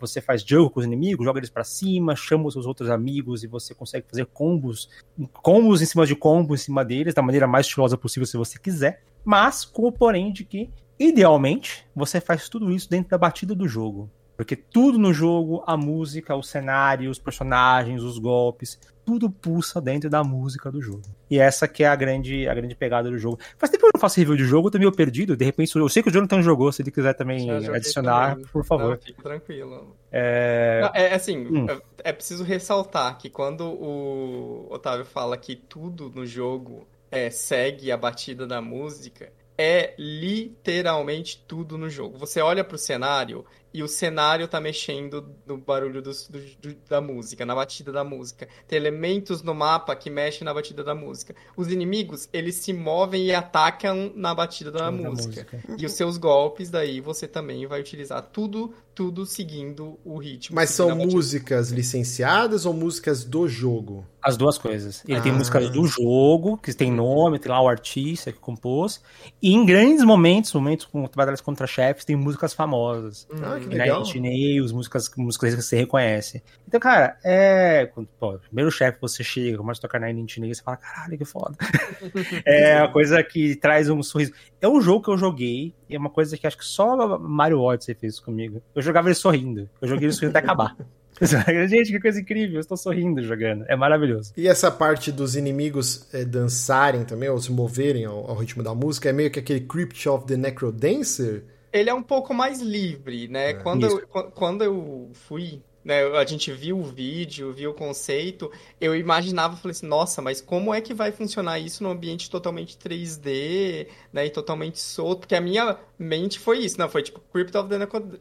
Você 0.00 0.20
faz 0.20 0.42
jogo 0.42 0.70
com 0.70 0.80
os 0.80 0.86
inimigos, 0.86 1.24
joga 1.24 1.40
eles 1.40 1.50
para 1.50 1.64
cima, 1.64 2.14
chama 2.14 2.46
os 2.46 2.54
seus 2.54 2.66
outros 2.66 2.90
amigos 2.90 3.42
e 3.42 3.46
você 3.46 3.74
consegue 3.74 4.06
fazer 4.08 4.26
combos, 4.26 4.88
combos 5.32 5.82
em 5.82 5.86
cima 5.86 6.06
de 6.06 6.14
combos 6.14 6.60
em 6.60 6.64
cima 6.64 6.84
deles 6.84 7.14
da 7.14 7.22
maneira 7.22 7.46
mais 7.46 7.66
estilosa 7.66 7.96
possível 7.96 8.26
se 8.26 8.36
você 8.36 8.58
quiser. 8.58 9.02
Mas 9.24 9.64
com 9.64 9.86
o 9.88 9.92
porém 9.92 10.32
de 10.32 10.44
que 10.44 10.70
Idealmente, 10.98 11.86
você 11.94 12.20
faz 12.20 12.48
tudo 12.48 12.72
isso 12.72 12.90
dentro 12.90 13.10
da 13.10 13.18
batida 13.18 13.54
do 13.54 13.68
jogo. 13.68 14.10
Porque 14.36 14.56
tudo 14.56 14.98
no 14.98 15.12
jogo, 15.12 15.62
a 15.64 15.76
música, 15.76 16.34
o 16.34 16.42
cenário, 16.42 17.10
os 17.10 17.18
personagens, 17.18 18.02
os 18.02 18.18
golpes, 18.18 18.78
tudo 19.08 19.30
pulsa 19.30 19.80
dentro 19.80 20.10
da 20.10 20.22
música 20.22 20.70
do 20.70 20.82
jogo. 20.82 21.00
E 21.30 21.38
essa 21.38 21.66
que 21.66 21.82
é 21.82 21.88
a 21.88 21.96
grande, 21.96 22.46
a 22.46 22.52
grande 22.52 22.74
pegada 22.74 23.10
do 23.10 23.16
jogo. 23.16 23.38
Faz 23.56 23.70
tempo 23.70 23.80
que 23.80 23.86
eu 23.86 23.90
não 23.94 24.00
faço 24.02 24.20
review 24.20 24.36
de 24.36 24.44
jogo, 24.44 24.68
eu 24.68 24.72
tô 24.72 24.78
meio 24.78 24.92
perdido. 24.92 25.34
De 25.34 25.46
repente, 25.46 25.74
eu 25.74 25.88
sei 25.88 26.02
que 26.02 26.10
o 26.10 26.12
Jonathan 26.12 26.42
jogou, 26.42 26.70
se 26.70 26.82
ele 26.82 26.90
quiser 26.90 27.14
também 27.14 27.50
adicionar, 27.50 28.32
também. 28.32 28.46
por 28.52 28.62
favor. 28.66 28.90
Não, 28.90 28.98
fico 28.98 29.22
tranquilo. 29.22 29.96
É, 30.12 30.80
não, 30.82 30.90
é 30.92 31.14
assim, 31.14 31.38
hum. 31.38 31.66
é 32.04 32.12
preciso 32.12 32.44
ressaltar 32.44 33.16
que 33.16 33.30
quando 33.30 33.62
o 33.62 34.66
Otávio 34.68 35.06
fala 35.06 35.38
que 35.38 35.56
tudo 35.56 36.12
no 36.14 36.26
jogo 36.26 36.86
é, 37.10 37.30
segue 37.30 37.90
a 37.90 37.96
batida 37.96 38.46
da 38.46 38.60
música, 38.60 39.32
é 39.56 39.94
literalmente 39.98 41.42
tudo 41.48 41.78
no 41.78 41.88
jogo. 41.88 42.18
Você 42.18 42.42
olha 42.42 42.62
pro 42.62 42.76
cenário 42.76 43.42
e 43.72 43.82
o 43.82 43.88
cenário 43.88 44.48
tá 44.48 44.60
mexendo 44.60 45.34
no 45.46 45.58
barulho 45.58 46.00
do, 46.00 46.10
do, 46.10 46.74
da 46.88 47.00
música, 47.00 47.44
na 47.44 47.54
batida 47.54 47.92
da 47.92 48.02
música. 48.02 48.48
Tem 48.66 48.76
elementos 48.76 49.42
no 49.42 49.54
mapa 49.54 49.94
que 49.94 50.08
mexem 50.08 50.44
na 50.44 50.54
batida 50.54 50.82
da 50.82 50.94
música. 50.94 51.34
Os 51.56 51.70
inimigos, 51.70 52.28
eles 52.32 52.56
se 52.56 52.72
movem 52.72 53.26
e 53.26 53.34
atacam 53.34 54.12
na 54.14 54.34
batida 54.34 54.70
da, 54.70 54.90
música. 54.90 55.46
música. 55.52 55.76
E 55.78 55.84
os 55.84 55.92
seus 55.92 56.16
golpes, 56.16 56.70
daí 56.70 57.00
você 57.00 57.28
também 57.28 57.66
vai 57.66 57.80
utilizar 57.80 58.22
tudo, 58.22 58.74
tudo 58.98 59.24
seguindo 59.24 59.96
o 60.04 60.18
ritmo. 60.18 60.56
Mas 60.56 60.70
são 60.70 60.92
músicas 60.96 61.70
licenciadas 61.70 62.66
ou 62.66 62.74
músicas 62.74 63.22
do 63.22 63.46
jogo? 63.46 64.04
As 64.20 64.36
duas 64.36 64.58
coisas. 64.58 65.04
Ele 65.06 65.16
ah. 65.16 65.22
tem 65.22 65.30
músicas 65.30 65.70
do 65.70 65.86
jogo, 65.86 66.58
que 66.58 66.74
tem 66.74 66.90
nome, 66.90 67.38
tem 67.38 67.52
lá 67.52 67.62
o 67.62 67.68
artista 67.68 68.32
que 68.32 68.40
compôs. 68.40 69.00
E 69.40 69.54
em 69.54 69.64
grandes 69.64 70.02
momentos, 70.02 70.52
momentos 70.52 70.84
com 70.86 71.02
batalhas 71.02 71.40
contra 71.40 71.64
chefes, 71.64 72.04
tem 72.04 72.16
músicas 72.16 72.52
famosas. 72.52 73.28
Ah, 73.40 73.60
que 73.60 73.68
legal. 73.68 74.02
Nine 74.02 74.28
Nails, 74.28 74.72
músicas, 74.72 75.08
músicas 75.16 75.54
que 75.54 75.62
você 75.62 75.76
reconhece. 75.76 76.42
Então, 76.66 76.80
cara, 76.80 77.16
é. 77.24 77.88
Pô, 78.18 78.36
primeiro 78.40 78.72
chefe 78.72 78.98
você 79.00 79.22
chega, 79.22 79.56
começa 79.56 79.78
a 79.78 79.82
tocar 79.82 80.10
Inch 80.10 80.38
Nails, 80.38 80.58
você 80.58 80.64
fala, 80.64 80.76
caralho, 80.76 81.16
que 81.16 81.24
foda. 81.24 81.56
é 82.44 82.82
uma 82.82 82.92
coisa 82.92 83.22
que 83.22 83.54
traz 83.54 83.88
um 83.88 84.02
sorriso. 84.02 84.32
É 84.60 84.68
um 84.68 84.80
jogo 84.80 85.04
que 85.04 85.10
eu 85.10 85.16
joguei, 85.16 85.72
e 85.88 85.94
é 85.94 85.98
uma 85.98 86.10
coisa 86.10 86.36
que 86.36 86.46
acho 86.46 86.58
que 86.58 86.64
só 86.64 87.18
Mario 87.18 87.60
Odyssey 87.60 87.94
fez 87.94 88.18
comigo. 88.18 88.60
Eu 88.74 88.82
jogava 88.88 89.08
ele 89.08 89.14
sorrindo. 89.14 89.68
Eu 89.80 89.88
joguei 89.88 90.06
ele 90.06 90.12
sorrindo 90.12 90.36
até 90.36 90.44
acabar. 90.44 90.76
Gente, 91.68 91.90
que 91.90 92.00
coisa 92.00 92.20
incrível, 92.20 92.56
eu 92.56 92.60
estou 92.60 92.76
sorrindo 92.76 93.22
jogando. 93.22 93.64
É 93.68 93.74
maravilhoso. 93.74 94.32
E 94.36 94.46
essa 94.46 94.70
parte 94.70 95.10
dos 95.10 95.34
inimigos 95.36 96.06
é, 96.12 96.24
dançarem 96.24 97.04
também, 97.04 97.28
ou 97.28 97.40
se 97.40 97.50
moverem 97.50 98.04
ao, 98.04 98.30
ao, 98.30 98.36
ritmo 98.36 98.62
da 98.62 98.74
música, 98.74 99.08
é 99.08 99.12
meio 99.12 99.30
que 99.30 99.38
aquele 99.38 99.60
Crypt 99.60 100.08
of 100.08 100.26
the 100.26 100.36
Necrodancer? 100.36 101.44
Ele 101.72 101.90
é 101.90 101.94
um 101.94 102.02
pouco 102.02 102.32
mais 102.32 102.60
livre, 102.60 103.28
né? 103.28 103.50
É, 103.50 103.54
quando, 103.54 103.86
eu, 103.86 104.30
quando 104.30 104.62
eu 104.62 105.10
fui 105.12 105.60
né, 105.88 106.04
a 106.18 106.24
gente 106.26 106.52
viu 106.52 106.78
o 106.78 106.84
vídeo, 106.84 107.50
viu 107.50 107.70
o 107.70 107.74
conceito, 107.74 108.52
eu 108.78 108.94
imaginava, 108.94 109.56
falei 109.56 109.72
assim, 109.72 109.86
nossa, 109.86 110.20
mas 110.20 110.38
como 110.38 110.74
é 110.74 110.82
que 110.82 110.92
vai 110.92 111.10
funcionar 111.10 111.58
isso 111.58 111.82
num 111.82 111.90
ambiente 111.90 112.28
totalmente 112.28 112.76
3D, 112.76 113.88
né, 114.12 114.26
e 114.26 114.30
totalmente 114.30 114.78
solto? 114.78 115.20
Porque 115.20 115.34
a 115.34 115.40
minha 115.40 115.78
mente 115.98 116.38
foi 116.38 116.58
isso, 116.58 116.78
não, 116.78 116.90
foi 116.90 117.02
tipo 117.02 117.20
Crypt 117.32 117.56
of 117.56 117.70
the 117.70 117.78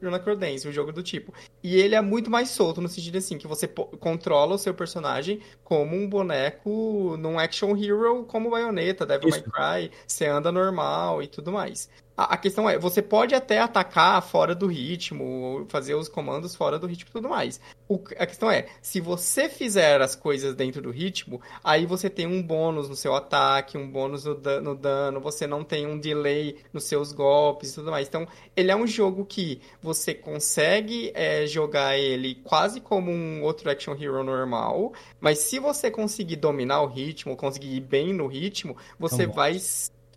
Necrodance, 0.10 0.66
um 0.66 0.72
jogo 0.72 0.94
do 0.94 1.04
tipo. 1.04 1.34
E 1.62 1.76
ele 1.76 1.94
é 1.94 2.00
muito 2.02 2.32
mais 2.32 2.52
solto, 2.52 2.80
no 2.80 2.88
sentido 2.88 3.18
assim, 3.18 3.38
que 3.38 3.46
você 3.46 3.68
Controla 4.00 4.56
o 4.56 4.58
seu 4.58 4.74
personagem 4.74 5.42
como 5.64 5.94
um 5.94 6.08
boneco 6.08 7.18
num 7.18 7.38
action 7.38 7.76
hero 7.76 8.24
como 8.24 8.50
Bayonetta, 8.50 9.06
Devil 9.06 9.28
Isso. 9.30 9.44
May 9.50 9.90
Cry, 9.90 9.92
você 10.08 10.26
anda 10.26 10.52
normal 10.54 11.22
e 11.22 11.28
tudo 11.28 11.52
mais. 11.52 11.90
A, 12.18 12.34
a 12.34 12.38
questão 12.38 12.68
é, 12.68 12.80
você 12.80 13.00
pode 13.00 13.36
até 13.36 13.60
atacar 13.60 14.20
fora 14.24 14.56
do 14.56 14.66
ritmo, 14.66 15.66
fazer 15.70 15.94
os 15.94 16.10
comandos 16.10 16.56
fora 16.56 16.80
do 16.80 16.88
ritmo 16.88 17.10
e 17.10 17.14
tudo 17.14 17.30
mais. 17.30 17.62
O, 17.88 18.02
a 18.18 18.26
questão 18.26 18.50
é, 18.50 18.68
se 18.82 19.00
você 19.00 19.48
fizer 19.48 20.02
as 20.02 20.16
coisas 20.16 20.56
dentro 20.56 20.82
do 20.82 20.90
ritmo, 20.90 21.40
aí 21.64 21.86
você 21.86 22.10
tem 22.10 22.26
um 22.26 22.42
bônus 22.42 22.90
no 22.90 22.96
seu 22.96 23.14
ataque, 23.14 23.78
um 23.78 23.90
bônus 23.90 24.26
no, 24.26 24.36
no 24.62 24.76
dano, 24.76 25.22
você 25.22 25.46
não 25.46 25.64
tem 25.64 25.86
um 25.86 26.00
delay 26.00 26.58
nos 26.74 26.86
seus 26.86 27.12
golpes 27.12 27.72
e 27.72 27.76
tudo 27.76 27.92
mais. 27.92 28.08
Então, 28.08 28.28
ele 28.56 28.72
é 28.72 28.76
um 28.76 28.88
jogo 28.88 29.24
que 29.24 29.62
você 29.82 30.14
consegue 30.14 31.12
é, 31.14 31.46
jogar 31.46 31.98
ele 31.98 32.36
quase 32.44 32.82
como 32.82 33.12
um 33.12 33.44
outro 33.44 33.70
action 33.70 33.94
hero 33.94 34.24
normal, 34.24 34.92
mas 35.20 35.40
se 35.40 35.60
você 35.60 35.92
conseguir 35.92 36.38
dominar 36.38 36.82
o 36.82 36.88
ritmo, 36.88 37.36
conseguir 37.36 37.76
ir 37.76 37.82
bem 37.82 38.12
no 38.12 38.26
ritmo, 38.26 38.76
você 38.98 39.28
vai 39.28 39.60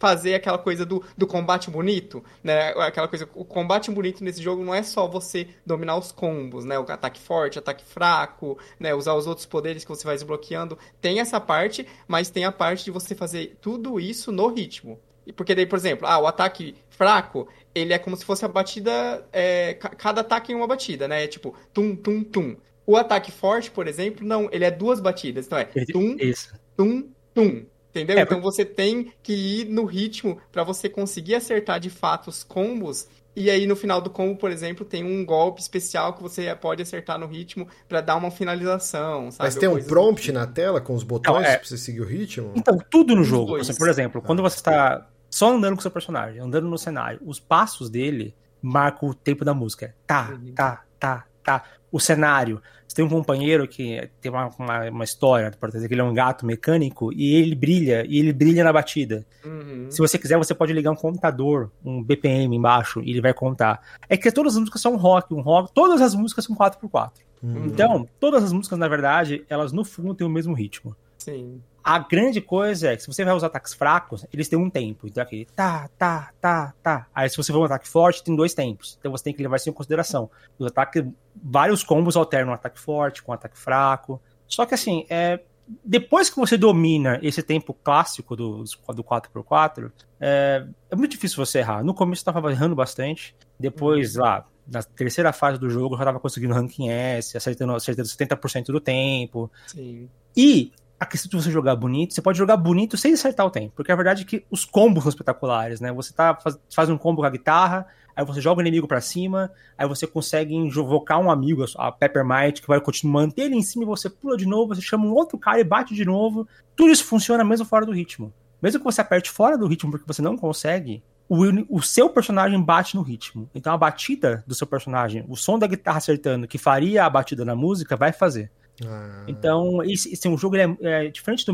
fazer 0.01 0.35
aquela 0.35 0.57
coisa 0.57 0.87
do, 0.87 1.05
do 1.17 1.27
combate 1.27 1.71
bonito, 1.71 2.25
né? 2.43 2.71
Aquela 2.71 3.07
coisa, 3.07 3.29
o 3.35 3.45
combate 3.45 3.91
bonito 3.91 4.25
nesse 4.25 4.43
jogo 4.43 4.65
não 4.65 4.75
é 4.75 4.83
só 4.83 5.07
você 5.07 5.49
dominar 5.65 5.99
os 5.99 6.11
combos, 6.11 6.65
né? 6.65 6.79
O 6.79 6.91
ataque 6.91 7.21
forte, 7.21 7.59
ataque 7.59 7.85
fraco, 7.85 8.59
né? 8.79 8.95
Usar 8.95 9.15
os 9.15 9.27
outros 9.27 9.47
poderes 9.47 9.85
que 9.85 9.91
você 9.91 10.05
vai 10.05 10.17
desbloqueando. 10.17 10.79
Tem 11.03 11.21
essa 11.21 11.39
parte, 11.39 11.87
mas 12.09 12.31
tem 12.31 12.47
a 12.47 12.51
parte 12.51 12.83
de 12.83 12.91
você 12.91 13.15
fazer 13.15 13.59
tudo 13.61 14.01
isso 14.01 14.33
no 14.33 14.49
ritmo. 14.49 14.99
Porque 15.37 15.55
daí, 15.55 15.67
por 15.67 15.77
exemplo, 15.77 16.09
ah, 16.09 16.19
o 16.19 16.27
ataque 16.27 16.75
fraco, 16.89 17.47
ele 17.75 17.93
é 17.93 17.99
como 17.99 18.17
se 18.17 18.25
fosse 18.25 18.43
a 18.43 18.49
batida, 18.49 19.25
é, 19.31 19.75
cada 19.75 20.23
ataque 20.23 20.51
em 20.51 20.55
uma 20.55 20.67
batida, 20.67 21.07
né? 21.07 21.25
É 21.25 21.27
tipo, 21.27 21.55
tum, 21.75 21.95
tum, 21.95 22.25
tum. 22.25 22.57
O 22.87 22.97
ataque 22.97 23.31
forte, 23.31 23.71
por 23.71 23.87
exemplo, 23.87 24.27
não, 24.27 24.49
ele 24.51 24.65
é 24.65 24.71
duas 24.71 24.99
batidas. 24.99 25.45
Então 25.45 25.59
é 25.59 25.65
tum, 25.65 26.17
Isso. 26.19 26.55
tum, 26.75 27.07
tum. 27.35 27.67
Entendeu? 27.91 28.19
É, 28.19 28.23
então 28.23 28.41
você 28.41 28.65
tem 28.65 29.13
que 29.23 29.33
ir 29.33 29.65
no 29.67 29.85
ritmo 29.85 30.41
para 30.53 30.63
você 30.63 30.89
conseguir 30.89 31.35
acertar 31.35 31.81
de 31.81 31.91
fato 31.91 32.29
os 32.29 32.45
combos. 32.45 33.09
E 33.35 33.51
aí 33.51 33.67
no 33.67 33.77
final 33.77 34.01
do 34.01 34.11
combo, 34.11 34.37
por 34.37 34.51
exemplo, 34.51 34.85
tem 34.85 35.05
um 35.05 35.25
golpe 35.25 35.61
especial 35.61 36.15
que 36.15 36.23
você 36.23 36.55
pode 36.55 36.83
acertar 36.83 37.19
no 37.19 37.27
ritmo 37.27 37.67
para 37.89 38.01
dar 38.01 38.17
uma 38.17 38.31
finalização, 38.31 39.31
sabe? 39.31 39.49
Mas 39.49 39.55
tem 39.57 39.69
um 39.69 39.83
prompt 39.83 40.31
na 40.33 40.47
tela 40.47 40.81
com 40.81 40.95
os 40.95 41.03
botões 41.03 41.47
é... 41.47 41.57
para 41.57 41.67
você 41.67 41.79
seguir 41.79 42.01
o 42.01 42.07
ritmo? 42.07 42.53
Então, 42.55 42.79
tudo 42.91 43.15
no 43.15 43.25
jogo. 43.25 43.57
Assim, 43.57 43.75
por 43.75 43.89
exemplo, 43.89 44.21
ah. 44.23 44.27
quando 44.27 44.43
você 44.43 44.57
está 44.57 45.07
só 45.29 45.53
andando 45.53 45.77
com 45.77 45.83
seu 45.83 45.91
personagem, 45.91 46.41
andando 46.41 46.69
no 46.69 46.77
cenário, 46.79 47.21
os 47.25 47.39
passos 47.39 47.89
dele 47.89 48.35
marcam 48.61 49.09
o 49.09 49.15
tempo 49.15 49.45
da 49.45 49.55
música. 49.55 49.95
Tá, 50.07 50.31
uhum. 50.33 50.53
tá, 50.53 50.85
tá, 50.99 51.25
tá. 51.43 51.65
O 51.91 51.99
cenário, 51.99 52.61
você 52.91 52.97
tem 52.97 53.05
um 53.05 53.09
companheiro 53.09 53.69
que 53.69 54.11
tem 54.21 54.33
uma, 54.33 54.51
uma, 54.59 54.91
uma 54.91 55.05
história, 55.05 55.53
por 55.53 55.69
exemplo, 55.69 55.87
que 55.87 55.95
ele 55.95 56.01
é 56.01 56.05
um 56.05 56.13
gato 56.13 56.45
mecânico 56.45 57.13
e 57.13 57.37
ele 57.37 57.55
brilha, 57.55 58.05
e 58.09 58.19
ele 58.19 58.33
brilha 58.33 58.65
na 58.65 58.73
batida. 58.73 59.25
Uhum. 59.45 59.87
Se 59.89 59.99
você 59.99 60.19
quiser, 60.19 60.37
você 60.37 60.53
pode 60.53 60.73
ligar 60.73 60.91
um 60.91 60.97
contador, 60.97 61.71
um 61.85 62.03
BPM 62.03 62.57
embaixo, 62.57 63.01
e 63.01 63.11
ele 63.11 63.21
vai 63.21 63.33
contar. 63.33 63.81
É 64.09 64.17
que 64.17 64.33
todas 64.33 64.55
as 64.55 64.59
músicas 64.59 64.83
são 64.83 64.97
rock, 64.97 65.33
um 65.33 65.41
rock, 65.41 65.73
todas 65.73 66.01
as 66.01 66.17
músicas 66.17 66.45
são 66.45 66.57
4x4. 66.57 67.13
Uhum. 67.41 67.67
Então, 67.67 68.09
todas 68.19 68.43
as 68.43 68.53
músicas, 68.53 68.77
na 68.77 68.89
verdade, 68.89 69.45
elas 69.49 69.71
no 69.71 69.85
fundo 69.85 70.13
têm 70.13 70.27
o 70.27 70.31
mesmo 70.31 70.53
ritmo. 70.53 70.97
Sim. 71.17 71.63
A 71.83 71.99
grande 71.99 72.41
coisa 72.41 72.93
é 72.93 72.97
que 72.97 73.03
se 73.03 73.09
você 73.09 73.25
vai 73.25 73.35
usar 73.35 73.47
ataques 73.47 73.75
fracos, 73.75 74.27
eles 74.33 74.49
têm 74.49 74.59
um 74.59 74.69
tempo. 74.71 75.07
Então 75.07 75.23
aqui, 75.23 75.47
tá, 75.55 75.89
tá, 75.99 76.31
tá, 76.41 76.75
tá. 76.83 77.07
Aí 77.15 77.29
se 77.29 77.37
você 77.37 77.53
for 77.53 77.61
um 77.61 77.65
ataque 77.65 77.89
forte, 77.89 78.23
tem 78.23 78.37
dois 78.37 78.55
tempos. 78.55 78.97
Então 78.99 79.11
você 79.11 79.25
tem 79.25 79.35
que 79.35 79.43
levar 79.43 79.57
isso 79.57 79.69
em 79.69 79.73
consideração. 79.73 80.31
Os 80.59 80.67
ataques, 80.67 81.05
vários 81.35 81.83
combos 81.83 82.17
alternam 82.17 82.53
um 82.53 82.55
ataque 82.55 82.79
forte 82.79 83.23
com 83.23 83.33
um 83.33 83.35
ataque 83.35 83.59
fraco. 83.59 84.21
Só 84.47 84.67
que 84.67 84.75
assim, 84.75 85.07
é, 85.09 85.41
depois 85.85 86.29
que 86.29 86.37
você 86.37 86.57
domina 86.57 87.19
esse 87.23 87.43
tempo 87.43 87.73
clássico 87.73 88.35
do, 88.35 88.65
do 88.65 89.05
4x4, 89.05 89.93
é, 90.21 90.67
é 90.91 90.97
muito 90.97 91.13
difícil 91.13 91.37
você 91.45 91.59
errar. 91.59 91.85
No 91.85 91.95
começo 91.95 92.23
eu 92.29 92.33
tava 92.33 92.51
errando 92.51 92.75
bastante. 92.75 93.35
Depois, 93.59 94.17
uhum. 94.17 94.23
lá, 94.23 94.47
na 94.67 94.83
terceira 94.83 95.33
fase 95.33 95.59
do 95.59 95.71
jogo, 95.71 95.95
eu 95.95 95.99
já 95.99 96.05
tava 96.05 96.21
conseguindo 96.21 96.55
ranking 96.55 96.89
S, 96.89 97.37
acertando, 97.37 97.75
acertando 97.75 98.09
70% 98.09 98.67
do 98.67 98.81
tempo. 98.81 99.51
Sim. 99.67 100.09
E 100.37 100.73
a 101.01 101.07
questão 101.07 101.31
de 101.31 101.43
você 101.43 101.51
jogar 101.51 101.75
bonito, 101.77 102.13
você 102.13 102.21
pode 102.21 102.37
jogar 102.37 102.59
bonito 102.59 102.95
sem 102.99 103.15
acertar 103.15 103.47
o 103.47 103.51
tempo, 103.51 103.73
porque 103.75 103.91
a 103.91 103.97
verdade 103.97 104.23
é 104.23 104.25
que 104.27 104.45
os 104.51 104.67
combos 104.67 105.03
são 105.03 105.09
espetaculares, 105.09 105.81
né? 105.81 105.91
Você 105.93 106.13
tá, 106.13 106.35
faz, 106.35 106.59
faz 106.71 106.91
um 106.91 106.99
combo 106.99 107.23
com 107.23 107.27
a 107.27 107.31
guitarra, 107.31 107.87
aí 108.15 108.23
você 108.23 108.39
joga 108.39 108.59
o 108.59 108.63
inimigo 108.63 108.87
para 108.87 109.01
cima, 109.01 109.51
aí 109.79 109.89
você 109.89 110.07
consegue 110.07 110.55
invocar 110.55 111.19
um 111.19 111.31
amigo, 111.31 111.65
a 111.79 111.91
Peppermint, 111.91 112.61
que 112.61 112.69
vai 112.69 112.79
continuar 112.83 113.23
manter 113.23 113.45
ele 113.45 113.57
em 113.57 113.63
cima 113.63 113.85
e 113.85 113.87
você 113.87 114.11
pula 114.11 114.37
de 114.37 114.45
novo, 114.45 114.75
você 114.75 114.83
chama 114.83 115.07
um 115.07 115.15
outro 115.15 115.39
cara 115.39 115.59
e 115.59 115.65
bate 115.65 115.95
de 115.95 116.05
novo. 116.05 116.47
Tudo 116.77 116.93
isso 116.93 117.05
funciona 117.07 117.43
mesmo 117.43 117.65
fora 117.65 117.87
do 117.87 117.93
ritmo. 117.93 118.31
Mesmo 118.61 118.79
que 118.79 118.85
você 118.85 119.01
aperte 119.01 119.31
fora 119.31 119.57
do 119.57 119.67
ritmo 119.67 119.91
porque 119.91 120.07
você 120.07 120.21
não 120.21 120.37
consegue, 120.37 121.03
o, 121.27 121.39
o 121.71 121.81
seu 121.81 122.11
personagem 122.11 122.61
bate 122.63 122.95
no 122.95 123.03
ritmo. 123.03 123.49
Então 123.55 123.73
a 123.73 123.79
batida 123.79 124.45
do 124.47 124.55
seu 124.55 124.67
personagem, 124.67 125.25
o 125.29 125.37
som 125.37 125.59
da 125.59 125.67
guitarra 125.67 125.97
acertando, 125.97 126.47
que 126.47 126.59
faria 126.59 127.07
a 127.07 127.11
batida 127.11 127.43
na 127.43 127.57
música, 127.57 127.97
vai 127.97 128.13
fazer. 128.13 128.51
Ah. 128.87 129.25
Então, 129.27 129.83
esse, 129.83 130.13
esse 130.13 130.29
um 130.29 130.39
jogo 130.39 130.57
é, 130.57 130.77
é, 130.81 131.09
diferente 131.09 131.45
do, 131.45 131.53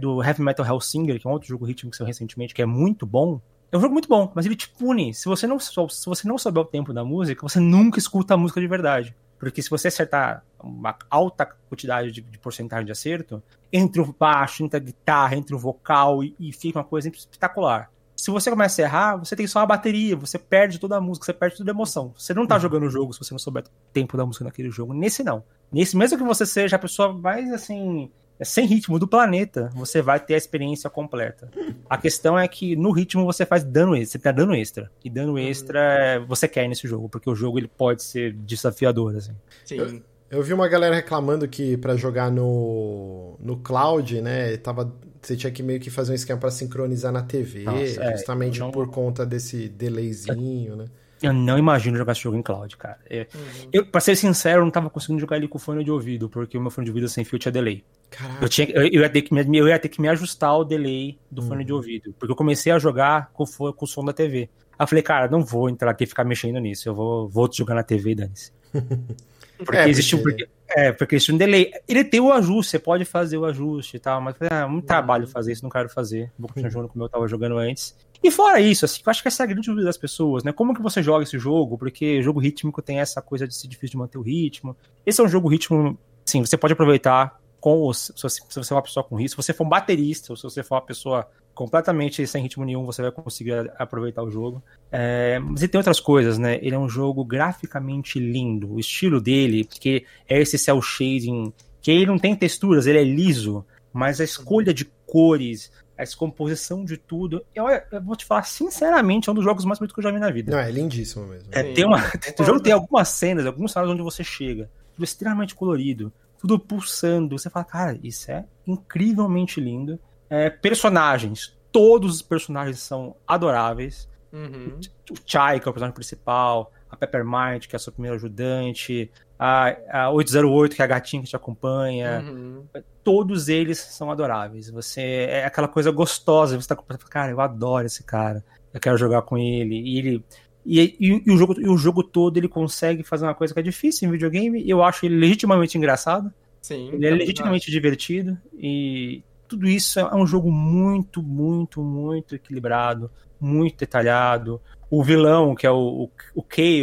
do 0.00 0.22
Heavy 0.22 0.42
Metal 0.42 0.66
Hellsinger, 0.66 1.20
que 1.20 1.26
é 1.26 1.30
um 1.30 1.32
outro 1.32 1.48
jogo 1.48 1.64
ritmo 1.64 1.90
que 1.90 1.96
saiu 1.96 2.06
recentemente, 2.06 2.54
que 2.54 2.62
é 2.62 2.66
muito 2.66 3.06
bom. 3.06 3.40
É 3.72 3.76
um 3.76 3.80
jogo 3.80 3.92
muito 3.92 4.08
bom, 4.08 4.32
mas 4.34 4.46
ele 4.46 4.56
te 4.56 4.68
pune. 4.68 5.14
Se 5.14 5.26
você 5.26 5.46
não, 5.46 5.58
se 5.58 5.74
você 5.74 6.26
não 6.26 6.38
souber 6.38 6.62
o 6.62 6.66
tempo 6.66 6.92
da 6.92 7.04
música, 7.04 7.42
você 7.42 7.60
nunca 7.60 7.98
escuta 7.98 8.34
a 8.34 8.36
música 8.36 8.60
de 8.60 8.66
verdade. 8.66 9.14
Porque 9.38 9.62
se 9.62 9.70
você 9.70 9.88
acertar 9.88 10.44
uma 10.62 10.94
alta 11.08 11.46
quantidade 11.68 12.12
de, 12.12 12.20
de 12.20 12.38
porcentagem 12.38 12.84
de 12.84 12.92
acerto, 12.92 13.42
entre 13.72 14.00
o 14.00 14.14
baixo, 14.18 14.62
entre 14.62 14.76
a 14.76 14.80
guitarra, 14.80 15.34
entre 15.34 15.54
o 15.54 15.58
vocal, 15.58 16.22
e, 16.22 16.34
e 16.38 16.52
fica 16.52 16.78
uma 16.78 16.84
coisa 16.84 17.08
espetacular. 17.08 17.90
Se 18.14 18.30
você 18.30 18.50
começa 18.50 18.82
a 18.82 18.84
errar, 18.84 19.16
você 19.16 19.34
tem 19.34 19.46
só 19.46 19.60
a 19.60 19.66
bateria, 19.66 20.14
você 20.14 20.38
perde 20.38 20.78
toda 20.78 20.98
a 20.98 21.00
música, 21.00 21.24
você 21.24 21.32
perde 21.32 21.56
toda 21.56 21.70
a 21.70 21.72
emoção. 21.72 22.12
Você 22.14 22.34
não 22.34 22.46
tá 22.46 22.56
uhum. 22.56 22.60
jogando 22.60 22.82
o 22.82 22.90
jogo 22.90 23.14
se 23.14 23.18
você 23.18 23.32
não 23.32 23.38
souber 23.38 23.64
o 23.64 23.92
tempo 23.94 24.14
da 24.14 24.26
música 24.26 24.44
naquele 24.44 24.70
jogo. 24.70 24.92
Nesse 24.92 25.24
não. 25.24 25.42
Nesse, 25.72 25.96
mesmo 25.96 26.18
que 26.18 26.24
você 26.24 26.44
seja 26.44 26.76
a 26.76 26.78
pessoa 26.78 27.12
mais 27.12 27.52
assim, 27.52 28.10
sem 28.42 28.66
ritmo 28.66 28.98
do 28.98 29.06
planeta, 29.06 29.70
você 29.74 30.00
vai 30.00 30.18
ter 30.18 30.34
a 30.34 30.38
experiência 30.38 30.88
completa. 30.88 31.50
A 31.88 31.96
questão 31.98 32.38
é 32.38 32.46
que 32.48 32.74
no 32.74 32.90
ritmo 32.90 33.24
você 33.24 33.44
faz 33.44 33.62
dano 33.64 33.94
extra, 33.94 34.18
você 34.18 34.22
tem 34.22 34.34
dano 34.34 34.54
extra. 34.54 34.90
E 35.04 35.10
dano 35.10 35.32
uhum. 35.32 35.38
extra 35.38 36.24
você 36.26 36.48
quer 36.48 36.68
nesse 36.68 36.88
jogo, 36.88 37.08
porque 37.08 37.28
o 37.28 37.34
jogo 37.34 37.58
ele 37.58 37.68
pode 37.68 38.02
ser 38.02 38.32
desafiador, 38.32 39.16
assim. 39.16 39.32
Sim. 39.64 40.02
Eu 40.30 40.42
vi 40.42 40.52
uma 40.52 40.68
galera 40.68 40.94
reclamando 40.94 41.46
que 41.48 41.76
para 41.76 41.96
jogar 41.96 42.30
no, 42.30 43.36
no 43.40 43.56
cloud, 43.56 44.22
né, 44.22 44.56
tava, 44.58 44.94
você 45.20 45.36
tinha 45.36 45.50
que 45.50 45.60
meio 45.60 45.80
que 45.80 45.90
fazer 45.90 46.12
um 46.12 46.14
esquema 46.14 46.38
para 46.38 46.52
sincronizar 46.52 47.12
na 47.12 47.22
TV, 47.22 47.64
Nossa, 47.64 48.04
é, 48.04 48.12
justamente 48.12 48.60
não... 48.60 48.70
por 48.70 48.88
conta 48.90 49.26
desse 49.26 49.68
delayzinho, 49.68 50.76
né? 50.76 50.84
Eu 51.22 51.32
não 51.32 51.58
imagino 51.58 51.96
jogar 51.96 52.12
esse 52.12 52.22
jogo 52.22 52.36
em 52.36 52.42
cloud, 52.42 52.76
cara. 52.76 52.98
Eu, 53.08 53.26
uhum. 53.34 53.68
eu, 53.72 53.86
pra 53.86 54.00
ser 54.00 54.16
sincero, 54.16 54.60
eu 54.60 54.64
não 54.64 54.70
tava 54.70 54.88
conseguindo 54.88 55.20
jogar 55.20 55.36
ele 55.36 55.48
com 55.48 55.58
fone 55.58 55.84
de 55.84 55.90
ouvido, 55.90 56.28
porque 56.28 56.56
o 56.56 56.60
meu 56.60 56.70
fone 56.70 56.86
de 56.86 56.90
ouvido 56.90 57.08
sem 57.08 57.24
fio 57.24 57.38
tinha 57.38 57.52
delay. 57.52 57.84
Caraca. 58.10 58.44
Eu, 58.44 58.48
tinha, 58.48 58.70
eu, 58.70 58.82
eu, 58.86 59.02
ia 59.02 59.10
ter 59.10 59.22
que 59.22 59.34
me, 59.34 59.58
eu 59.58 59.68
ia 59.68 59.78
ter 59.78 59.88
que 59.88 60.00
me 60.00 60.08
ajustar 60.08 60.50
ao 60.50 60.64
delay 60.64 61.18
do 61.30 61.42
uhum. 61.42 61.48
fone 61.48 61.64
de 61.64 61.72
uhum. 61.72 61.78
ouvido, 61.78 62.14
porque 62.18 62.32
eu 62.32 62.36
comecei 62.36 62.72
a 62.72 62.78
jogar 62.78 63.30
com, 63.32 63.44
com 63.44 63.84
o 63.84 63.88
som 63.88 64.04
da 64.04 64.12
TV. 64.12 64.48
Aí 64.78 64.84
eu 64.84 64.86
falei, 64.86 65.02
cara, 65.02 65.28
não 65.28 65.44
vou 65.44 65.68
entrar 65.68 65.90
aqui 65.90 66.04
e 66.04 66.06
ficar 66.06 66.24
mexendo 66.24 66.58
nisso, 66.58 66.88
eu 66.88 66.94
vou, 66.94 67.28
vou 67.28 67.50
jogar 67.52 67.74
na 67.74 67.82
TV 67.82 68.12
e 68.12 68.14
dane-se. 68.14 68.52
Porque 69.64 69.76
é, 69.76 69.88
existe 69.88 70.16
um. 70.16 70.22
Porque, 70.22 70.48
é, 70.70 70.92
porque 70.92 71.16
existe 71.16 71.32
um 71.32 71.36
delay. 71.36 71.70
Ele 71.86 72.02
tem 72.04 72.20
o 72.20 72.32
ajuste, 72.32 72.70
você 72.70 72.78
pode 72.78 73.04
fazer 73.04 73.36
o 73.36 73.44
ajuste 73.44 73.96
e 73.96 74.00
tal, 74.00 74.20
mas 74.20 74.34
é 74.40 74.64
muito 74.66 74.86
trabalho 74.86 75.26
fazer 75.26 75.52
isso, 75.52 75.62
não 75.62 75.70
quero 75.70 75.88
fazer. 75.88 76.32
Vou 76.38 76.48
continuar 76.48 76.70
jogando 76.72 76.88
como 76.88 77.04
eu 77.04 77.08
tava 77.08 77.28
jogando 77.28 77.58
antes. 77.58 77.94
E 78.22 78.30
fora 78.30 78.60
isso, 78.60 78.84
assim, 78.84 79.00
eu 79.04 79.10
acho 79.10 79.22
que 79.22 79.28
essa 79.28 79.42
é 79.42 79.44
a 79.44 79.46
grande 79.46 79.66
dúvida 79.66 79.86
das 79.86 79.96
pessoas, 79.96 80.44
né? 80.44 80.52
Como 80.52 80.74
que 80.74 80.82
você 80.82 81.02
joga 81.02 81.22
esse 81.22 81.38
jogo? 81.38 81.78
Porque 81.78 82.22
jogo 82.22 82.38
rítmico 82.38 82.82
tem 82.82 83.00
essa 83.00 83.22
coisa 83.22 83.48
de 83.48 83.54
ser 83.54 83.66
difícil 83.66 83.92
de 83.92 83.96
manter 83.96 84.18
o 84.18 84.22
ritmo. 84.22 84.76
Esse 85.06 85.20
é 85.20 85.24
um 85.24 85.28
jogo 85.28 85.48
ritmo, 85.48 85.98
sim, 86.24 86.44
você 86.44 86.56
pode 86.56 86.74
aproveitar 86.74 87.40
com 87.60 87.86
os, 87.86 88.12
se 88.16 88.22
você 88.22 88.64
for 88.64 88.74
uma 88.74 88.82
pessoa 88.82 89.04
com 89.04 89.16
risco, 89.16 89.42
se 89.42 89.46
você 89.46 89.52
for 89.52 89.64
um 89.64 89.68
baterista, 89.68 90.32
ou 90.32 90.36
se 90.36 90.42
você 90.42 90.62
for 90.62 90.76
uma 90.76 90.82
pessoa 90.82 91.28
completamente 91.54 92.26
sem 92.26 92.42
ritmo 92.42 92.64
nenhum, 92.64 92.84
você 92.84 93.02
vai 93.02 93.10
conseguir 93.10 93.70
aproveitar 93.78 94.22
o 94.22 94.30
jogo. 94.30 94.62
É, 94.90 95.38
mas 95.38 95.60
ele 95.60 95.70
tem 95.70 95.78
outras 95.78 96.00
coisas, 96.00 96.38
né? 96.38 96.58
Ele 96.62 96.74
é 96.74 96.78
um 96.78 96.88
jogo 96.88 97.24
graficamente 97.24 98.18
lindo. 98.18 98.72
O 98.72 98.80
estilo 98.80 99.20
dele, 99.20 99.64
que 99.64 100.06
é 100.28 100.40
esse 100.40 100.56
cel 100.56 100.80
shading, 100.80 101.52
que 101.82 101.90
ele 101.90 102.06
não 102.06 102.18
tem 102.18 102.34
texturas, 102.34 102.86
ele 102.86 102.98
é 102.98 103.04
liso, 103.04 103.64
mas 103.92 104.20
a 104.20 104.24
escolha 104.24 104.72
de 104.72 104.86
cores, 105.06 105.70
a 106.00 106.04
descomposição 106.04 106.84
de 106.84 106.96
tudo, 106.96 107.44
eu, 107.54 107.66
eu 107.68 108.02
vou 108.02 108.16
te 108.16 108.24
falar 108.24 108.42
sinceramente, 108.44 109.28
é 109.28 109.32
um 109.32 109.34
dos 109.34 109.44
jogos 109.44 109.64
mais 109.64 109.78
bonitos 109.78 109.94
que 109.94 110.00
eu 110.00 110.04
já 110.04 110.10
vi 110.10 110.18
na 110.18 110.30
vida. 110.30 110.50
Não, 110.50 110.58
é 110.58 110.70
lindíssimo 110.70 111.26
mesmo. 111.26 111.48
É, 111.52 111.62
tem 111.74 111.84
uma, 111.84 111.98
o 112.40 112.44
jogo 112.44 112.60
tem 112.60 112.72
algumas 112.72 113.08
cenas, 113.08 113.44
alguns 113.44 113.72
cenários 113.72 113.92
onde 113.92 114.02
você 114.02 114.24
chega, 114.24 114.70
tudo 114.94 115.04
extremamente 115.04 115.54
colorido, 115.54 116.10
tudo 116.38 116.58
pulsando. 116.58 117.38
Você 117.38 117.50
fala, 117.50 117.64
cara, 117.64 117.98
isso 118.02 118.30
é 118.30 118.46
incrivelmente 118.66 119.60
lindo. 119.60 120.00
É, 120.28 120.48
personagens. 120.48 121.54
Todos 121.70 122.16
os 122.16 122.22
personagens 122.22 122.80
são 122.80 123.14
adoráveis. 123.28 124.08
Uhum. 124.32 124.80
O 125.10 125.14
Chai, 125.26 125.60
que 125.60 125.68
é 125.68 125.70
o 125.70 125.72
personagem 125.72 125.94
principal, 125.94 126.72
a 126.90 126.96
Peppermint, 126.96 127.68
que 127.68 127.74
é 127.74 127.78
a 127.78 127.78
sua 127.78 127.92
primeira 127.92 128.16
ajudante, 128.16 129.10
a, 129.42 130.02
a 130.02 130.10
808, 130.10 130.76
que 130.76 130.82
é 130.82 130.84
a 130.84 130.88
gatinha 130.88 131.22
que 131.22 131.28
te 131.30 131.34
acompanha. 131.34 132.20
Uhum. 132.20 132.62
Todos 133.02 133.48
eles 133.48 133.78
são 133.78 134.10
adoráveis. 134.10 134.68
Você 134.68 135.00
é 135.00 135.46
aquela 135.46 135.66
coisa 135.66 135.90
gostosa. 135.90 136.60
Você 136.60 136.68
tá 136.68 136.76
com 136.76 136.84
cara, 137.08 137.32
eu 137.32 137.40
adoro 137.40 137.86
esse 137.86 138.04
cara. 138.04 138.44
Eu 138.74 138.78
quero 138.78 138.98
jogar 138.98 139.22
com 139.22 139.38
ele. 139.38 139.80
E 139.80 139.98
ele. 139.98 140.24
E, 140.66 140.78
e, 141.00 141.22
e, 141.26 141.32
o 141.32 141.38
jogo, 141.38 141.58
e 141.58 141.66
o 141.66 141.76
jogo 141.78 142.02
todo 142.02 142.36
ele 142.36 142.48
consegue 142.48 143.02
fazer 143.02 143.24
uma 143.24 143.34
coisa 143.34 143.54
que 143.54 143.60
é 143.60 143.62
difícil 143.62 144.06
em 144.06 144.12
videogame. 144.12 144.68
Eu 144.68 144.84
acho 144.84 145.06
ele 145.06 145.16
legitimamente 145.16 145.78
engraçado. 145.78 146.30
Sim, 146.60 146.90
ele 146.92 147.06
é 147.06 147.10
legitimamente 147.10 147.70
divertido. 147.70 148.36
E, 148.52 149.22
tudo 149.50 149.66
isso 149.66 149.98
é 149.98 150.14
um 150.14 150.26
jogo 150.26 150.52
muito, 150.52 151.20
muito, 151.20 151.82
muito 151.82 152.36
equilibrado, 152.36 153.10
muito 153.40 153.78
detalhado. 153.78 154.60
O 154.90 155.04
vilão, 155.04 155.54
que 155.54 155.66
é 155.66 155.70
o, 155.70 155.76
o, 155.76 156.10
o 156.34 156.42
Kale, 156.42 156.82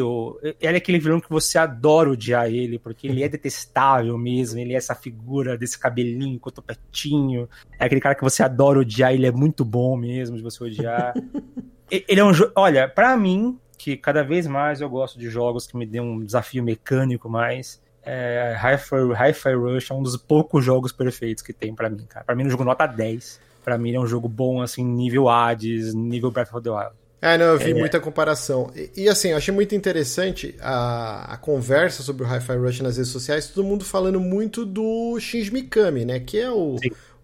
ele 0.61 0.75
é 0.75 0.77
aquele 0.77 0.97
vilão 0.97 1.19
que 1.19 1.29
você 1.29 1.57
adora 1.57 2.09
odiar 2.09 2.47
ele, 2.47 2.79
porque 2.79 3.07
ele 3.07 3.21
é 3.21 3.27
detestável 3.27 4.17
mesmo, 4.17 4.59
ele 4.59 4.73
é 4.73 4.77
essa 4.77 4.95
figura 4.95 5.57
desse 5.57 5.77
cabelinho, 5.77 6.39
com 6.39 6.49
o 6.49 6.51
topetinho. 6.51 7.49
É 7.77 7.85
aquele 7.85 7.99
cara 7.99 8.15
que 8.15 8.23
você 8.23 8.41
adora 8.41 8.79
odiar, 8.79 9.13
ele 9.13 9.27
é 9.27 9.31
muito 9.31 9.65
bom 9.65 9.97
mesmo 9.97 10.38
de 10.38 10.43
você 10.43 10.63
odiar. 10.63 11.13
ele 11.91 12.19
é 12.19 12.23
um 12.23 12.34
jogo. 12.34 12.53
Olha, 12.55 12.88
para 12.88 13.17
mim, 13.17 13.59
que 13.77 13.97
cada 13.97 14.23
vez 14.23 14.47
mais 14.47 14.79
eu 14.79 14.89
gosto 14.89 15.19
de 15.19 15.29
jogos 15.29 15.67
que 15.67 15.75
me 15.75 15.85
dêem 15.85 16.03
um 16.03 16.23
desafio 16.23 16.63
mecânico 16.63 17.29
mais 17.29 17.81
é, 18.09 18.55
Hi-Fi 18.57 19.49
Hi 19.49 19.53
Rush 19.53 19.91
é 19.91 19.93
um 19.93 20.01
dos 20.01 20.15
poucos 20.15 20.63
jogos 20.63 20.93
perfeitos 20.93 21.43
que 21.43 21.51
tem 21.51 21.75
para 21.75 21.89
mim, 21.89 22.05
cara. 22.07 22.23
Pra 22.23 22.34
mim, 22.34 22.43
é 22.43 22.45
um 22.45 22.49
jogo 22.49 22.63
nota 22.63 22.88
10. 22.88 23.41
Pra 23.65 23.77
mim, 23.77 23.93
é 23.93 23.99
um 23.99 24.07
jogo 24.07 24.29
bom, 24.29 24.61
assim, 24.61 24.85
nível 24.85 25.27
Hades, 25.27 25.93
nível 25.93 26.31
Breath 26.31 26.53
of 26.53 26.63
the 26.63 26.69
Wild. 26.69 26.95
É, 27.22 27.38
não, 27.38 27.48
eu 27.48 27.57
vi 27.57 27.72
é, 27.72 27.73
muita 27.73 27.99
comparação. 27.99 28.72
E, 28.76 29.03
e, 29.03 29.10
assim, 29.10 29.30
eu 29.30 29.38
achei 29.38 29.53
muito 29.53 29.73
interessante 29.73 30.56
a, 30.61 31.34
a 31.34 31.38
conversa 31.38 32.03
sobre 32.03 32.23
o 32.23 32.27
Hi-Fi 32.27 32.56
Rush 32.57 32.81
nas 32.81 32.98
redes 32.98 33.11
sociais, 33.11 33.48
todo 33.48 33.65
mundo 33.65 33.84
falando 33.84 34.19
muito 34.19 34.65
do 34.65 35.19
Shinji 35.19 35.52
Mikami, 35.52 36.06
né? 36.06 36.19
Que 36.19 36.39
é 36.39 36.52
o, 36.52 36.76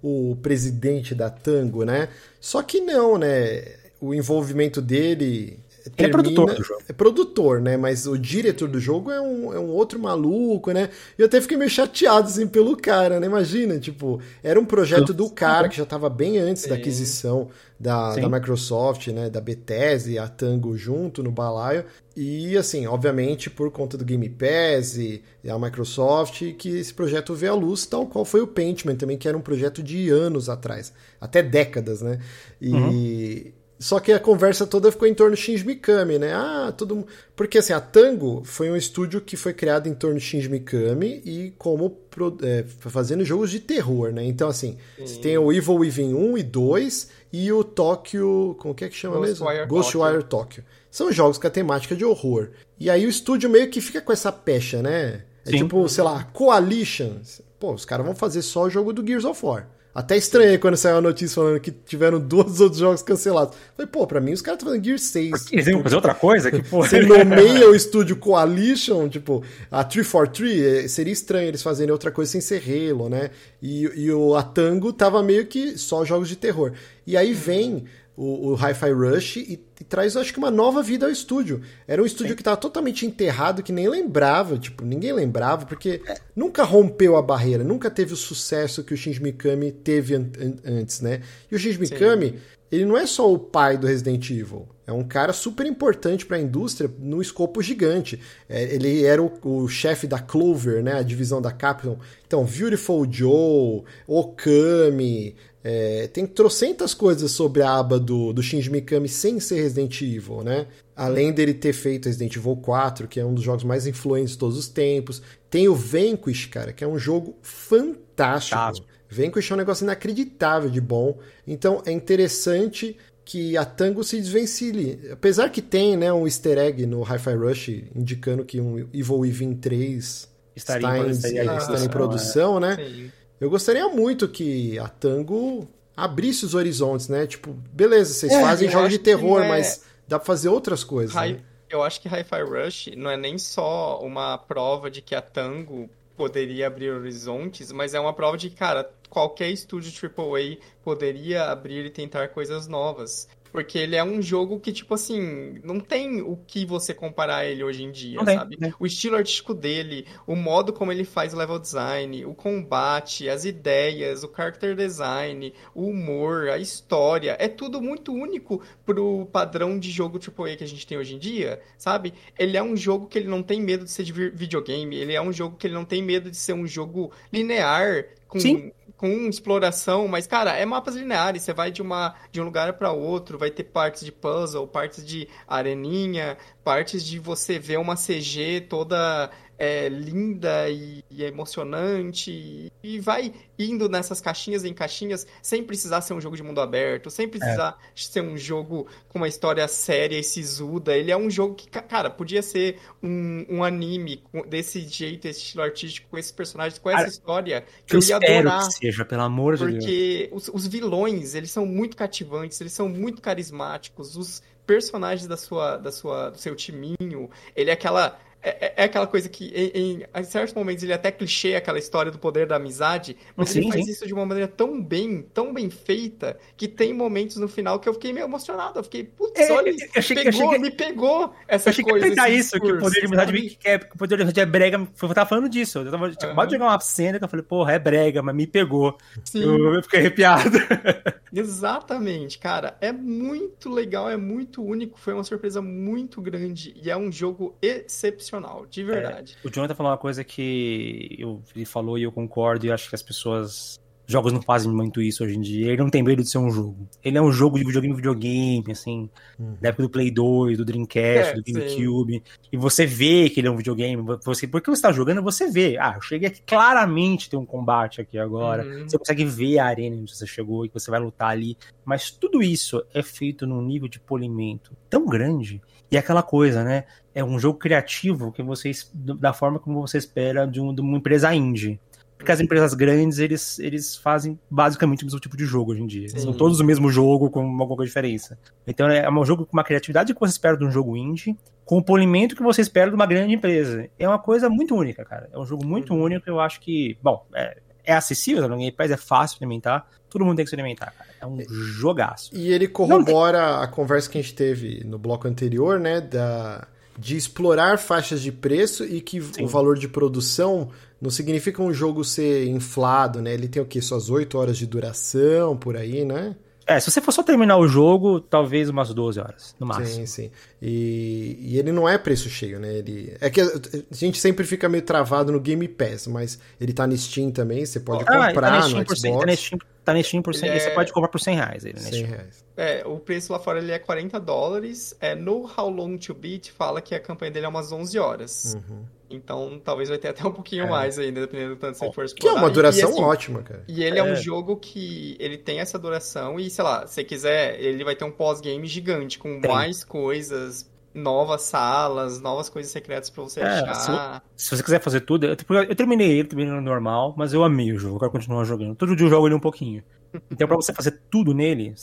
o 0.02 0.36
presidente 0.42 1.14
da 1.14 1.30
Tango, 1.30 1.86
né? 1.86 2.10
Só 2.40 2.64
que 2.64 2.82
não, 2.82 3.18
né? 3.18 3.64
O 4.02 4.14
envolvimento 4.14 4.82
dele 4.82 5.60
Termina, 5.84 5.96
ele 5.98 6.08
é 6.08 6.12
produtor 6.12 6.56
do 6.56 6.64
jogo. 6.64 6.82
É 6.88 6.94
produtor, 6.94 7.62
né? 7.62 7.76
Mas 7.76 8.08
o 8.08 8.18
diretor 8.18 8.70
do 8.70 8.80
jogo 8.80 9.12
é 9.12 9.20
um, 9.20 9.54
é 9.54 9.60
um 9.60 9.68
outro 9.68 10.00
maluco, 10.00 10.72
né? 10.72 10.90
E 11.18 11.22
eu 11.22 11.26
até 11.26 11.42
fiquei 11.42 11.58
meio 11.58 11.70
chateado, 11.70 12.28
assim, 12.28 12.48
pelo 12.48 12.78
cara, 12.78 13.20
né? 13.20 13.28
Imagina, 13.28 13.78
tipo, 13.80 14.22
era 14.42 14.60
um 14.60 14.66
projeto 14.66 15.14
do 15.14 15.30
cara 15.30 15.68
que 15.68 15.76
já 15.76 15.84
estava 15.84 16.10
bem 16.10 16.38
antes 16.38 16.64
Sim. 16.64 16.70
da 16.70 16.76
aquisição 16.76 17.50
da, 17.78 18.16
da 18.16 18.30
Microsoft, 18.30 19.08
né? 19.10 19.30
Da 19.30 19.42
Bethesda 19.42 20.10
e 20.10 20.18
a 20.18 20.28
Tango 20.28 20.78
junto 20.78 21.22
no 21.22 21.32
balaio. 21.32 21.84
E, 22.16 22.56
assim, 22.56 22.88
obviamente, 22.88 23.50
por 23.50 23.70
conta 23.70 23.98
do 23.98 24.06
Game 24.06 24.30
Pass 24.30 24.96
e, 24.96 25.22
a 25.46 25.60
Microsoft, 25.60 26.54
que 26.54 26.78
esse 26.78 26.94
projeto 26.94 27.34
veio 27.34 27.52
à 27.52 27.56
luz, 27.56 27.86
tal 27.86 28.08
qual 28.08 28.24
foi 28.24 28.40
o 28.40 28.48
Paintman 28.48 28.96
também, 28.96 29.18
que 29.18 29.28
era 29.28 29.38
um 29.38 29.42
projeto 29.42 29.84
de 29.84 30.10
anos 30.10 30.48
atrás, 30.48 30.94
até 31.20 31.44
décadas, 31.44 32.02
né? 32.02 32.20
E... 32.62 32.72
Uhum 32.72 33.63
só 33.84 34.00
que 34.00 34.14
a 34.14 34.20
conversa 34.20 34.66
toda 34.66 34.90
ficou 34.90 35.06
em 35.06 35.14
torno 35.14 35.36
de 35.36 35.42
Shinji 35.42 35.66
Mikami, 35.66 36.18
né? 36.18 36.34
Ah, 36.34 36.74
todo 36.76 37.06
Porque 37.36 37.58
assim, 37.58 37.74
a 37.74 37.82
Tango 37.82 38.42
foi 38.46 38.72
um 38.72 38.78
estúdio 38.78 39.20
que 39.20 39.36
foi 39.36 39.54
criado 39.54 39.90
em 39.90 39.94
torno 39.94 40.18
de 40.18 40.24
Shinji 40.24 40.48
Mikami 40.48 41.22
e 41.26 41.54
como 41.58 41.90
pro... 41.90 42.38
é, 42.42 42.64
fazendo 42.80 43.26
jogos 43.26 43.52
de 43.52 43.60
terror, 43.60 44.14
né? 44.14 44.24
Então, 44.24 44.48
assim, 44.48 44.78
você 44.98 45.20
tem 45.20 45.38
o 45.38 45.52
Evil 45.52 45.76
Within 45.76 46.14
1 46.14 46.38
e 46.38 46.44
2 46.44 47.10
e 47.34 47.52
o 47.52 47.62
Tokyo. 47.62 48.56
Como 48.58 48.74
que 48.74 48.86
é 48.86 48.88
que 48.88 48.96
chama 48.96 49.18
Ghostwire 49.18 49.60
mesmo? 49.60 49.68
Ghostwire 49.68 50.24
Tokyo. 50.24 50.64
São 50.90 51.12
jogos 51.12 51.38
com 51.38 51.48
a 51.48 51.50
temática 51.50 51.94
de 51.94 52.06
horror. 52.06 52.52
E 52.80 52.90
aí 52.90 53.06
o 53.06 53.10
estúdio 53.10 53.50
meio 53.50 53.70
que 53.70 53.82
fica 53.82 54.00
com 54.00 54.14
essa 54.14 54.32
pecha, 54.32 54.82
né? 54.82 55.24
É 55.46 55.52
Sim. 55.52 55.58
tipo, 55.58 55.90
sei 55.90 56.06
lá, 56.06 56.24
Coalition. 56.24 57.18
Pô, 57.60 57.74
os 57.74 57.84
caras 57.84 58.06
vão 58.06 58.16
fazer 58.16 58.44
só 58.44 58.64
o 58.64 58.70
jogo 58.70 58.94
do 58.94 59.06
Gears 59.06 59.26
of 59.26 59.46
War. 59.46 59.68
Até 59.94 60.18
estranhei 60.18 60.58
quando 60.58 60.76
saiu 60.76 60.98
a 60.98 61.02
notícia 61.02 61.36
falando 61.36 61.60
que 61.60 61.70
tiveram 61.70 62.20
dois 62.20 62.60
outros 62.60 62.80
jogos 62.80 63.04
cancelados. 63.04 63.56
Falei, 63.76 63.92
pô, 63.92 64.08
pra 64.08 64.20
mim 64.20 64.34
os 64.34 64.42
caras 64.42 64.58
estão 64.58 64.70
fazendo 64.70 64.86
Gear 64.86 64.98
6. 64.98 65.52
Eles 65.52 65.68
iam 65.68 65.84
fazer 65.84 65.96
outra 65.96 66.16
coisa? 66.16 66.50
Que 66.50 66.64
porra. 66.64 66.90
Você 66.90 67.02
nomeia 67.02 67.70
o 67.70 67.76
estúdio 67.76 68.16
Coalition, 68.16 69.08
tipo, 69.08 69.44
a 69.70 69.84
343, 69.84 70.86
eh, 70.86 70.88
seria 70.88 71.14
estranho 71.14 71.48
eles 71.48 71.62
fazerem 71.62 71.92
outra 71.92 72.12
coisa 72.12 72.32
sem 72.32 72.42
ser 72.42 72.64
Halo, 72.64 73.08
né? 73.08 73.30
E, 73.62 73.84
e 73.96 74.12
o 74.12 74.36
Atango 74.36 74.92
tava 74.92 75.22
meio 75.22 75.46
que 75.46 75.78
só 75.78 76.04
jogos 76.04 76.28
de 76.28 76.38
terror. 76.38 76.74
E 77.06 77.16
aí 77.16 77.34
vem 77.34 77.86
o, 78.16 78.50
o 78.50 78.56
Hi-Fi 78.56 78.92
Rush 78.92 79.38
e, 79.38 79.60
e 79.80 79.84
traz, 79.84 80.16
acho 80.16 80.32
que, 80.32 80.40
uma 80.40 80.52
nova 80.52 80.84
vida 80.84 81.06
ao 81.06 81.12
estúdio. 81.12 81.62
Era 81.88 82.02
um 82.02 82.06
estúdio 82.06 82.30
Sim. 82.30 82.36
que 82.36 82.42
estava 82.42 82.58
totalmente 82.58 83.06
enterrado, 83.06 83.64
que 83.64 83.72
nem 83.72 83.88
lembrava, 83.88 84.58
tipo, 84.58 84.86
ninguém 84.86 85.14
lembrava, 85.14 85.66
porque 85.66 86.02
é. 86.08 86.18
nunca 86.36 86.64
rompeu 86.64 87.18
a 87.18 87.22
barreira, 87.22 87.64
nunca 87.64 87.90
teve 87.90 88.14
o 88.14 88.18
sucesso 88.18 88.84
que 88.84 88.94
o 88.94 88.98
Shinji 88.98 89.22
Mikami 89.22 89.72
teve 89.72 90.16
an 90.16 90.30
an 90.40 90.56
antes, 90.66 91.02
né? 91.02 91.22
E 91.52 91.56
o 91.56 91.60
Shinji 91.60 91.80
Mikami, 91.80 92.30
Sim. 92.30 92.36
ele 92.72 92.86
não 92.86 92.98
é 92.98 93.06
só 93.06 93.32
o 93.32 93.40
pai 93.40 93.78
do 93.78 93.88
Resident 93.88 94.30
Evil. 94.30 94.68
É 94.86 94.92
um 94.92 95.04
cara 95.04 95.32
super 95.32 95.66
importante 95.66 96.26
para 96.26 96.36
a 96.36 96.42
indústria 96.42 96.92
no 97.00 97.22
escopo 97.22 97.62
gigante. 97.62 98.20
É, 98.50 98.64
ele 98.64 99.06
era 99.06 99.24
o, 99.24 99.32
o 99.42 99.68
chefe 99.70 100.06
da 100.06 100.20
Clover, 100.20 100.84
né, 100.84 101.00
a 101.00 101.02
divisão 101.02 101.42
da 101.42 101.54
Capcom. 101.54 101.98
Então, 102.28 102.44
Beautiful 102.44 103.08
Joe, 103.10 103.84
Okami, 104.06 105.36
é, 105.64 106.08
tem 106.08 106.26
trocentas 106.26 106.94
coisas 106.94 107.32
sobre 107.32 107.62
a 107.62 107.78
aba 107.78 107.98
do, 107.98 108.34
do 108.34 108.44
Shinji 108.44 108.70
Mikami 108.70 109.08
sem 109.08 109.40
ser 109.40 109.62
Resident 109.62 110.02
Evil, 110.02 110.44
né? 110.44 110.68
Além 110.94 111.32
dele 111.32 111.54
ter 111.54 111.72
feito 111.72 112.08
Resident 112.08 112.36
Evil 112.36 112.58
4, 112.58 113.08
que 113.08 113.20
é 113.20 113.26
um 113.26 113.34
dos 113.34 113.44
jogos 113.44 113.64
mais 113.64 113.88
influentes 113.88 114.34
de 114.34 114.40
todos 114.40 114.58
os 114.58 114.68
tempos. 114.68 115.22
Tem 115.50 115.70
o 115.70 115.76
Vanquish, 115.76 116.48
cara, 116.48 116.74
que 116.74 116.84
é 116.84 116.88
um 116.88 117.00
jogo 117.00 117.38
fantástico. 117.42 118.60
Fantástico. 118.60 118.88
Vanquish 119.10 119.52
é 119.52 119.54
um 119.54 119.58
negócio 119.58 119.86
inacreditável 119.86 120.70
de 120.70 120.82
bom. 120.82 121.18
Então 121.48 121.82
é 121.86 121.92
interessante 121.92 122.98
que 123.24 123.56
a 123.56 123.64
Tango 123.64 124.04
se 124.04 124.20
desvencilhe. 124.20 125.00
Apesar 125.14 125.50
que 125.50 125.62
tem 125.62 125.96
né, 125.96 126.12
um 126.12 126.26
easter 126.26 126.58
egg 126.58 126.86
no 126.86 127.04
Hi-Fi 127.04 127.36
Rush 127.36 127.70
indicando 127.96 128.44
que 128.44 128.60
um 128.60 128.80
Evil 128.94 129.20
Within 129.20 129.56
3 129.56 130.30
estaria 130.56 131.08
está 131.08 131.30
em, 131.30 131.38
em, 131.38 131.58
está 131.58 131.86
em 131.86 131.90
produção, 131.90 132.60
né? 132.60 132.76
Sim. 132.76 133.12
Eu 133.44 133.50
gostaria 133.50 133.88
muito 133.90 134.28
que 134.28 134.80
a 134.80 134.88
Tango 134.88 135.68
abrisse 135.96 136.46
os 136.46 136.56
horizontes, 136.56 137.10
né? 137.10 137.28
Tipo, 137.28 137.52
beleza, 137.52 138.14
vocês 138.14 138.32
é, 138.32 138.42
fazem 138.42 138.70
jogos 138.70 138.90
de 138.90 138.98
terror, 138.98 139.42
é... 139.44 139.50
mas 139.50 139.84
dá 140.08 140.18
pra 140.18 140.26
fazer 140.26 140.48
outras 140.48 140.84
coisas. 140.84 141.14
Hi... 141.14 141.34
Né? 141.34 141.42
Eu 141.70 141.84
acho 141.84 142.00
que 142.00 142.08
Hi-Fi 142.08 142.44
Rush 142.44 142.90
não 142.96 143.10
é 143.10 143.18
nem 143.18 143.38
só 143.38 144.00
uma 144.00 144.38
prova 144.38 144.90
de 144.92 145.02
que 145.02 145.16
a 145.16 145.22
Tango 145.22 145.90
poderia 146.16 146.68
abrir 146.68 146.92
horizontes, 146.92 147.72
mas 147.72 147.94
é 147.94 148.00
uma 148.00 148.14
prova 148.14 148.38
de 148.38 148.50
que, 148.50 148.56
cara, 148.56 148.90
qualquer 149.10 149.50
estúdio 149.50 149.92
AAA 149.92 150.58
poderia 150.84 151.46
abrir 151.46 151.86
e 151.86 151.90
tentar 151.90 152.30
coisas 152.30 152.68
novas. 152.68 153.28
Porque 153.54 153.78
ele 153.78 153.96
é 153.96 154.04
um 154.04 154.20
jogo 154.20 154.60
que, 154.60 154.74
tipo 154.74 154.96
assim, 154.96 155.60
não 155.64 155.80
tem 155.80 156.24
o 156.24 156.36
que 156.36 156.66
você 156.66 156.92
comparar 156.92 157.46
ele 157.46 157.64
hoje 157.64 157.84
em 157.84 157.92
dia, 157.92 158.20
sabe? 158.26 158.58
Né? 158.60 158.74
O 158.80 158.86
estilo 158.88 159.16
artístico 159.16 159.54
dele, 159.54 160.08
o 160.26 160.36
modo 160.36 160.74
como 160.74 160.92
ele 160.92 161.04
faz 161.04 161.36
o 161.36 161.38
level 161.38 161.60
design, 161.60 162.26
o 162.26 162.34
combate, 162.34 163.30
as 163.30 163.46
ideias, 163.46 164.24
o 164.24 164.34
character 164.36 164.76
design, 164.76 165.54
o 165.76 165.86
humor, 165.86 166.50
a 166.50 166.58
história, 166.58 167.38
é 167.40 167.48
tudo 167.48 167.80
muito 167.80 168.12
único 168.12 168.60
pro 168.84 169.28
padrão 169.32 169.78
de 169.78 169.92
jogo 169.92 170.18
AAA 170.18 170.56
que 170.56 170.64
a 170.64 170.68
gente 170.68 170.88
tem 170.88 170.98
hoje 170.98 171.14
em 171.14 171.20
dia, 171.20 171.62
sabe? 171.78 172.12
Ele 172.40 172.58
é 172.58 172.64
um 172.64 172.76
jogo 172.76 173.06
que 173.06 173.20
ele 173.20 173.28
não 173.28 173.44
tem 173.44 173.62
medo 173.62 173.86
de 173.86 173.92
ser 173.92 174.04
de 174.04 174.12
videogame, 174.12 174.96
ele 174.96 175.14
é 175.14 175.22
um 175.22 175.32
jogo 175.32 175.58
que 175.58 175.68
ele 175.68 175.76
não 175.76 175.86
tem 175.86 176.02
medo 176.02 176.32
de 176.32 176.38
ser 176.38 176.54
um 176.54 176.66
jogo 176.66 177.12
linear 177.32 178.04
com 178.28 178.40
Sim 178.40 178.72
com 179.04 179.28
exploração, 179.28 180.08
mas 180.08 180.26
cara, 180.26 180.56
é 180.56 180.66
mapas 180.66 180.96
lineares, 180.96 181.42
você 181.42 181.52
vai 181.52 181.70
de 181.70 181.82
uma 181.82 182.16
de 182.32 182.40
um 182.40 182.46
lugar 182.46 182.72
para 182.72 182.94
outro, 182.94 183.38
vai 183.38 183.52
ter 183.52 183.66
partes 183.66 184.06
de 184.06 184.14
puzzle, 184.14 184.66
partes 184.66 185.06
de 185.06 185.28
areninha, 185.46 186.38
partes 186.64 187.04
de 187.04 187.20
você 187.20 187.60
ver 187.60 187.80
uma 187.80 187.98
CG 187.98 188.62
toda 188.70 189.30
é, 189.58 189.88
linda 189.88 190.70
e, 190.70 191.04
e 191.10 191.24
emocionante 191.24 192.32
e, 192.32 192.72
e, 192.84 193.00
vai 193.00 193.34
indo 193.58 193.88
nessas 193.88 194.20
caixinhas 194.20 194.66
em 194.66 194.74
caixinhas 194.74 195.28
sem 195.42 195.64
precisar 195.64 196.02
ser 196.02 196.14
um 196.14 196.22
jogo 196.22 196.36
de 196.36 196.44
mundo 196.44 196.60
aberto, 196.60 197.10
sem 197.10 197.28
precisar 197.28 197.78
é. 197.80 197.92
ser 197.96 198.22
um 198.22 198.38
jogo 198.38 198.88
com 199.08 199.20
uma 199.20 199.28
história 199.28 199.68
séria 199.68 200.18
e 200.18 200.24
sisuda. 200.24 200.98
Ele 200.98 201.12
é 201.12 201.18
um 201.18 201.30
jogo 201.30 201.56
que, 201.56 201.68
cara, 201.68 202.10
podia 202.10 202.42
ser 202.42 202.80
um, 203.02 203.46
um 203.50 203.64
anime 203.64 204.24
desse 204.48 204.82
jeito, 204.82 205.28
esse 205.28 205.40
estilo 205.40 205.64
artístico, 205.64 206.10
com 206.10 206.18
esses 206.18 206.32
personagens, 206.32 206.80
com 206.80 206.90
essa 206.90 207.08
história 207.08 207.64
que 207.86 207.96
eu, 207.96 208.00
eu 208.00 208.08
ia 208.08 208.16
adorar. 208.18 208.68
Que 208.68 208.74
seja, 208.74 209.06
pelo 209.06 209.22
amor 209.22 209.58
de 209.58 209.66
Deus. 209.66 209.78
Porque 209.78 210.30
os, 210.32 210.50
os 210.50 210.68
vilões, 210.68 211.36
eles 211.36 211.52
são 211.52 211.66
muito 211.66 211.96
cativantes, 211.96 212.60
eles 212.60 212.74
são 212.74 212.90
muito 212.90 213.22
carismáticos, 213.22 214.16
os 214.16 214.42
personagens 214.66 215.28
da 215.28 215.38
sua, 215.38 215.78
da 215.78 215.92
sua, 215.92 216.30
do 216.30 216.38
seu 216.38 216.56
timinho, 216.56 217.30
ele 217.56 217.70
é 217.70 217.74
aquela 217.74 218.18
é, 218.44 218.50
é, 218.50 218.74
é, 218.76 218.84
aquela 218.84 219.08
coisa 219.08 219.30
que, 219.30 219.46
em, 219.56 220.04
em, 220.04 220.24
certos 220.26 220.54
momentos, 220.54 220.84
ele 220.84 220.92
é 220.92 220.96
até 220.96 221.10
clichê 221.10 221.56
aquela 221.56 221.80
história 221.80 222.12
do 222.12 222.20
poder 222.20 222.46
da 222.46 222.58
amizade, 222.58 223.16
mas 223.38 223.50
sim, 223.50 223.60
ele 223.60 223.72
faz 223.72 223.86
sim. 223.86 223.92
isso 223.92 224.06
de 224.06 224.14
uma 224.14 224.26
maneira 224.26 224.50
tão 224.50 224.84
bem, 224.84 225.22
tão 225.34 225.54
bem 225.54 225.70
feita, 225.70 226.38
que 226.58 226.68
tem 226.68 226.94
momentos 226.94 227.38
no 227.38 227.48
final 227.48 227.80
que 227.80 227.88
eu 227.88 227.94
fiquei 227.94 228.12
meio 228.12 228.26
emocionado. 228.26 228.80
Eu 228.80 228.84
fiquei, 228.84 229.06
putz, 229.06 229.40
é, 229.40 229.52
olha, 229.54 229.70
eu 229.70 229.76
achei, 229.96 230.16
pegou, 230.16 230.50
que, 230.50 230.60
me 230.60 230.72
pegou 230.72 231.34
essa 231.48 231.72
coisa. 231.72 232.06
Eu 232.06 232.14
achei 232.14 232.26
que 232.26 232.32
isso, 232.38 232.60
que 232.60 232.70
o 232.70 232.80
poder 232.80 233.00
de 233.00 233.06
amizade 233.06 233.58
é, 233.64 233.80
que 233.80 233.96
o 233.96 233.98
poder 233.98 234.16
de 234.18 234.22
amizade 234.24 234.40
é 234.42 234.46
brega. 234.46 234.88
Eu 235.02 235.14
tava 235.14 235.30
falando 235.30 235.48
disso. 235.48 235.80
Eu 235.80 235.92
tava 235.92 236.12
tipo, 236.12 236.26
uhum. 236.26 236.46
de 236.46 236.52
jogar 236.52 236.66
uma 236.66 236.80
cena 236.82 237.18
que 237.18 237.24
eu 237.24 237.30
falei, 237.30 237.46
porra, 237.46 237.72
é 237.72 237.80
brega, 237.80 238.22
mas 238.22 238.36
me 238.36 238.46
pegou. 238.46 238.98
Eu, 239.34 239.76
eu, 239.76 239.84
fiquei 239.84 240.00
arrepiado. 240.00 240.58
Exatamente, 241.32 242.38
cara. 242.38 242.76
É 242.82 242.92
muito 242.92 243.70
legal, 243.70 244.10
é 244.10 244.18
muito 244.18 244.62
único, 244.62 245.00
foi 245.00 245.14
uma 245.14 245.24
surpresa 245.24 245.62
muito 245.62 246.22
grande 246.22 246.74
e 246.76 246.92
é 246.92 246.98
um 246.98 247.12
jogo 247.12 247.58
excepcional 247.62 248.33
de 248.70 248.82
é, 248.82 248.84
verdade. 248.84 249.38
É, 249.44 249.48
o 249.48 249.52
Jonathan 249.52 249.76
falou 249.76 249.92
uma 249.92 249.98
coisa 249.98 250.24
que 250.24 251.16
eu, 251.18 251.42
ele 251.56 251.66
falou 251.66 251.98
e 251.98 252.04
eu 252.04 252.12
concordo, 252.12 252.66
e 252.66 252.72
acho 252.72 252.90
que 252.90 252.96
as 252.96 253.04
pessoas. 253.04 253.82
Jogos 254.06 254.34
não 254.34 254.42
fazem 254.42 254.70
muito 254.70 255.02
isso 255.02 255.24
hoje 255.24 255.38
em 255.38 255.40
dia. 255.40 255.72
Ele 255.72 255.82
não 255.82 255.90
tem 255.90 256.04
medo 256.04 256.22
de 256.22 256.30
ser 256.30 256.38
um 256.38 256.52
jogo. 256.52 256.90
Ele 257.02 257.18
é 257.18 257.22
um 257.22 257.32
jogo 257.32 257.58
de 257.58 257.64
videogame, 257.64 257.96
videogame, 257.96 258.70
assim, 258.70 259.10
uhum. 259.40 259.56
da 259.62 259.70
época 259.70 259.84
do 259.84 259.90
Play 259.90 260.12
2, 260.12 260.58
do 260.58 260.66
Dreamcast, 260.66 261.32
é, 261.32 261.36
do 261.36 261.42
GameCube. 261.42 262.22
E 262.52 262.58
você 262.58 262.86
vê 262.86 263.30
que 263.30 263.40
ele 263.40 263.48
é 263.48 263.52
um 263.52 263.56
videogame. 263.56 264.04
Você, 264.26 264.46
porque 264.46 264.70
você 264.70 264.80
está 264.80 264.92
jogando, 264.92 265.24
você 265.24 265.50
vê. 265.50 265.78
Ah, 265.80 265.94
eu 265.96 266.02
cheguei 266.02 266.28
aqui, 266.28 266.42
claramente 266.46 267.30
tem 267.30 267.40
um 267.40 267.46
combate 267.46 268.02
aqui 268.02 268.20
agora. 268.20 268.66
Uhum. 268.66 268.90
Você 268.90 268.98
consegue 268.98 269.24
ver 269.24 269.60
a 269.60 269.68
arena 269.68 269.96
onde 269.96 270.14
você 270.14 270.28
chegou 270.28 270.66
e 270.66 270.68
que 270.68 270.74
você 270.78 270.92
vai 270.92 271.00
lutar 271.00 271.30
ali. 271.30 271.58
Mas 271.86 272.12
tudo 272.12 272.44
isso 272.44 272.84
é 272.94 273.02
feito 273.02 273.48
num 273.48 273.62
nível 273.62 273.88
de 273.88 274.02
polimento 274.02 274.76
tão 274.90 275.06
grande. 275.06 275.62
E 275.92 275.96
é 275.96 276.00
aquela 276.00 276.24
coisa, 276.24 276.64
né? 276.64 276.86
é 277.14 277.24
um 277.24 277.40
jogo 277.40 277.60
criativo 277.60 278.32
que 278.32 278.42
vocês 278.42 278.90
da 278.94 279.34
forma 279.34 279.60
como 279.60 279.82
você 279.82 279.98
espera 279.98 280.48
de, 280.48 280.60
um, 280.60 280.74
de 280.74 280.82
uma 280.82 280.98
empresa 280.98 281.34
indie. 281.34 281.80
Porque 282.18 282.32
as 282.32 282.40
empresas 282.40 282.74
grandes, 282.74 283.20
eles, 283.20 283.60
eles 283.60 283.98
fazem 283.98 284.40
basicamente 284.50 285.04
o 285.04 285.06
mesmo 285.06 285.20
tipo 285.20 285.36
de 285.36 285.46
jogo 285.46 285.72
hoje 285.72 285.82
em 285.82 285.88
dia. 285.88 286.08
Sim. 286.08 286.20
São 286.20 286.34
todos 286.34 286.60
o 286.60 286.64
mesmo 286.64 286.90
jogo, 286.90 287.30
com 287.30 287.42
alguma 287.60 287.86
diferença. 287.86 288.38
Então 288.66 288.88
é 288.88 289.10
um 289.10 289.26
jogo 289.26 289.46
com 289.46 289.52
uma 289.52 289.64
criatividade 289.64 290.14
que 290.14 290.20
você 290.20 290.32
espera 290.32 290.58
de 290.58 290.64
um 290.64 290.72
jogo 290.72 290.96
indie, 290.96 291.38
com 291.66 291.78
o 291.78 291.84
polimento 291.84 292.36
que 292.36 292.42
você 292.42 292.62
espera 292.62 292.90
de 292.90 292.96
uma 292.96 293.06
grande 293.06 293.34
empresa. 293.34 293.90
É 294.00 294.08
uma 294.08 294.20
coisa 294.20 294.50
muito 294.50 294.74
única, 294.74 295.04
cara. 295.04 295.30
É 295.34 295.38
um 295.38 295.46
jogo 295.46 295.66
muito 295.66 295.94
uhum. 295.94 296.04
único. 296.04 296.30
Eu 296.30 296.40
acho 296.40 296.62
que, 296.62 296.98
bom, 297.04 297.26
é, 297.36 297.58
é 297.84 297.94
acessível 297.94 298.48
no 298.48 298.58
Game 298.58 298.72
Pass, 298.72 298.92
é 298.92 298.98
fácil 298.98 299.36
experimentar. 299.36 299.90
Todo 300.10 300.24
mundo 300.24 300.38
tem 300.38 300.46
que 300.46 300.50
experimentar, 300.50 300.94
cara. 300.94 301.10
É 301.20 301.26
um 301.26 301.40
jogaço. 301.50 302.30
E 302.34 302.52
ele 302.52 302.68
corrobora 302.68 303.62
a 303.62 303.68
conversa 303.68 304.10
que 304.10 304.18
a 304.18 304.22
gente 304.22 304.36
teve 304.36 304.84
no 304.84 305.00
bloco 305.00 305.28
anterior, 305.28 305.80
né? 305.80 306.00
Da 306.02 306.68
de 306.98 307.18
explorar 307.18 307.80
faixas 307.80 308.22
de 308.22 308.32
preço 308.32 308.86
e 308.86 309.02
que 309.02 309.22
Sim. 309.22 309.44
o 309.44 309.48
valor 309.48 309.78
de 309.78 309.88
produção 309.88 310.70
não 311.02 311.10
significa 311.10 311.62
um 311.62 311.74
jogo 311.74 312.04
ser 312.04 312.48
inflado, 312.48 313.22
né? 313.22 313.34
Ele 313.34 313.48
tem 313.48 313.62
o 313.62 313.66
quê? 313.66 313.82
Suas 313.82 314.10
8 314.10 314.38
horas 314.38 314.58
de 314.58 314.66
duração, 314.66 315.58
por 315.58 315.76
aí, 315.76 316.06
né? 316.06 316.36
É, 316.66 316.80
se 316.80 316.90
você 316.90 317.02
for 317.02 317.12
só 317.12 317.22
terminar 317.22 317.58
o 317.58 317.68
jogo, 317.68 318.20
talvez 318.20 318.70
umas 318.70 318.94
12 318.94 319.20
horas, 319.20 319.56
no 319.60 319.66
máximo. 319.66 319.88
Sim, 319.88 320.06
sim. 320.06 320.32
E, 320.62 321.38
e, 321.40 321.60
ele 321.60 321.72
não 321.72 321.88
é 321.88 321.98
preço 321.98 322.30
cheio, 322.30 322.60
né? 322.60 322.78
Ele, 322.78 323.16
é 323.20 323.30
que 323.30 323.42
a 323.42 323.50
gente 323.92 324.20
sempre 324.20 324.46
fica 324.46 324.70
meio 324.70 324.84
travado 324.84 325.32
no 325.32 325.40
Game 325.40 325.68
Pass, 325.68 326.08
mas 326.08 326.40
ele 326.60 326.72
tá 326.72 326.88
no 326.88 326.98
Steam 326.98 327.32
também, 327.32 327.66
você 327.66 327.80
pode 327.80 328.04
ah, 328.08 328.28
comprar 328.28 328.52
tá 328.52 328.58
no, 328.58 328.64
Steam 328.64 328.80
no 328.80 328.96
Xbox. 328.96 329.02
Tá 329.02 329.26
no 329.26 329.38
Steam, 329.38 329.60
tá 329.84 329.94
no 329.94 330.04
Steam 330.04 330.22
por 330.22 330.36
100, 330.36 330.50
é... 330.50 330.60
você 330.60 330.70
pode 330.72 330.94
comprar 330.94 331.10
por 331.10 331.20
100 331.20 331.36
reais. 331.36 331.66
Ele, 331.66 331.80
100 331.80 332.06
reais. 332.06 332.46
É, 332.56 332.84
o 332.86 333.00
preço 333.00 333.34
lá 333.34 333.40
fora 333.40 333.60
ele 333.60 333.72
é 333.72 333.80
40 333.80 334.20
dólares. 334.20 334.96
É, 335.02 335.16
no 335.16 335.50
How 335.58 335.70
Long 335.70 335.98
to 335.98 336.14
Beat 336.14 336.52
fala 336.52 336.82
que 336.82 336.94
a 336.94 337.00
campanha 337.00 337.32
dele 337.32 337.46
é 337.46 337.50
umas 337.50 337.72
11 337.72 338.00
horas. 338.00 338.56
Uhum. 338.56 338.84
Então, 339.10 339.62
talvez 339.64 339.90
vai 339.90 339.98
ter 339.98 340.10
até 340.10 340.26
um 340.26 340.32
pouquinho 340.32 340.66
é. 340.66 340.70
mais 340.70 340.98
ainda, 340.98 341.22
dependendo 341.22 341.56
do 341.56 341.60
tanto 341.60 341.74
que 341.74 341.86
você 341.86 341.92
for 341.92 342.06
explorar. 342.06 342.34
Que 342.34 342.38
é 342.38 342.42
uma 342.42 342.50
duração 342.50 342.90
e, 342.90 342.94
assim, 342.94 343.04
ótima, 343.04 343.44
cara. 343.44 343.64
E 343.68 343.84
ele 343.84 343.98
é. 343.98 344.00
é. 344.00 344.04
um 344.04 344.16
jogo 344.16 344.58
que 344.58 345.16
ele 345.20 345.38
tem 345.38 345.60
essa 345.60 345.78
duração 345.78 346.40
e, 346.40 346.50
sei 346.50 346.64
lá, 346.64 346.88
se 346.88 347.04
quiser, 347.04 347.60
ele 347.62 347.84
vai 347.84 347.96
ter 347.96 348.06
um 348.06 348.12
pós-game 348.12 348.66
gigante 348.68 349.20
com 349.20 349.40
tem. 349.40 349.52
mais 349.52 349.84
coisas, 349.84 350.70
novas 350.94 351.44
salas, 351.44 352.22
novas 352.22 352.50
coisas 352.50 352.72
secretas 352.72 353.10
para 353.10 353.24
você 353.24 353.40
é, 353.42 353.44
achar. 353.44 354.24
Se, 354.36 354.46
se, 354.46 354.58
você 354.58 354.64
quiser 354.64 354.82
fazer 354.82 355.02
tudo, 355.02 355.26
eu, 355.26 355.36
eu 355.70 355.76
terminei 355.76 356.20
ele, 356.20 356.28
terminei 356.28 356.54
no 356.54 356.62
normal, 356.62 357.14
mas 357.18 357.34
eu 357.34 357.44
amei 357.44 357.72
o 357.72 357.78
jogo, 357.78 357.96
eu 357.96 358.00
quero 358.00 358.12
continuar 358.12 358.44
jogando. 358.46 358.76
Todo 358.76 358.96
dia 358.96 359.06
eu 359.06 359.10
jogo 359.10 359.28
ele 359.28 359.36
um 359.36 359.40
pouquinho. 359.40 359.84
Então, 360.32 360.48
para 360.48 360.56
você 360.56 360.74
fazer 360.74 361.02
tudo 361.10 361.34
nele, 361.34 361.74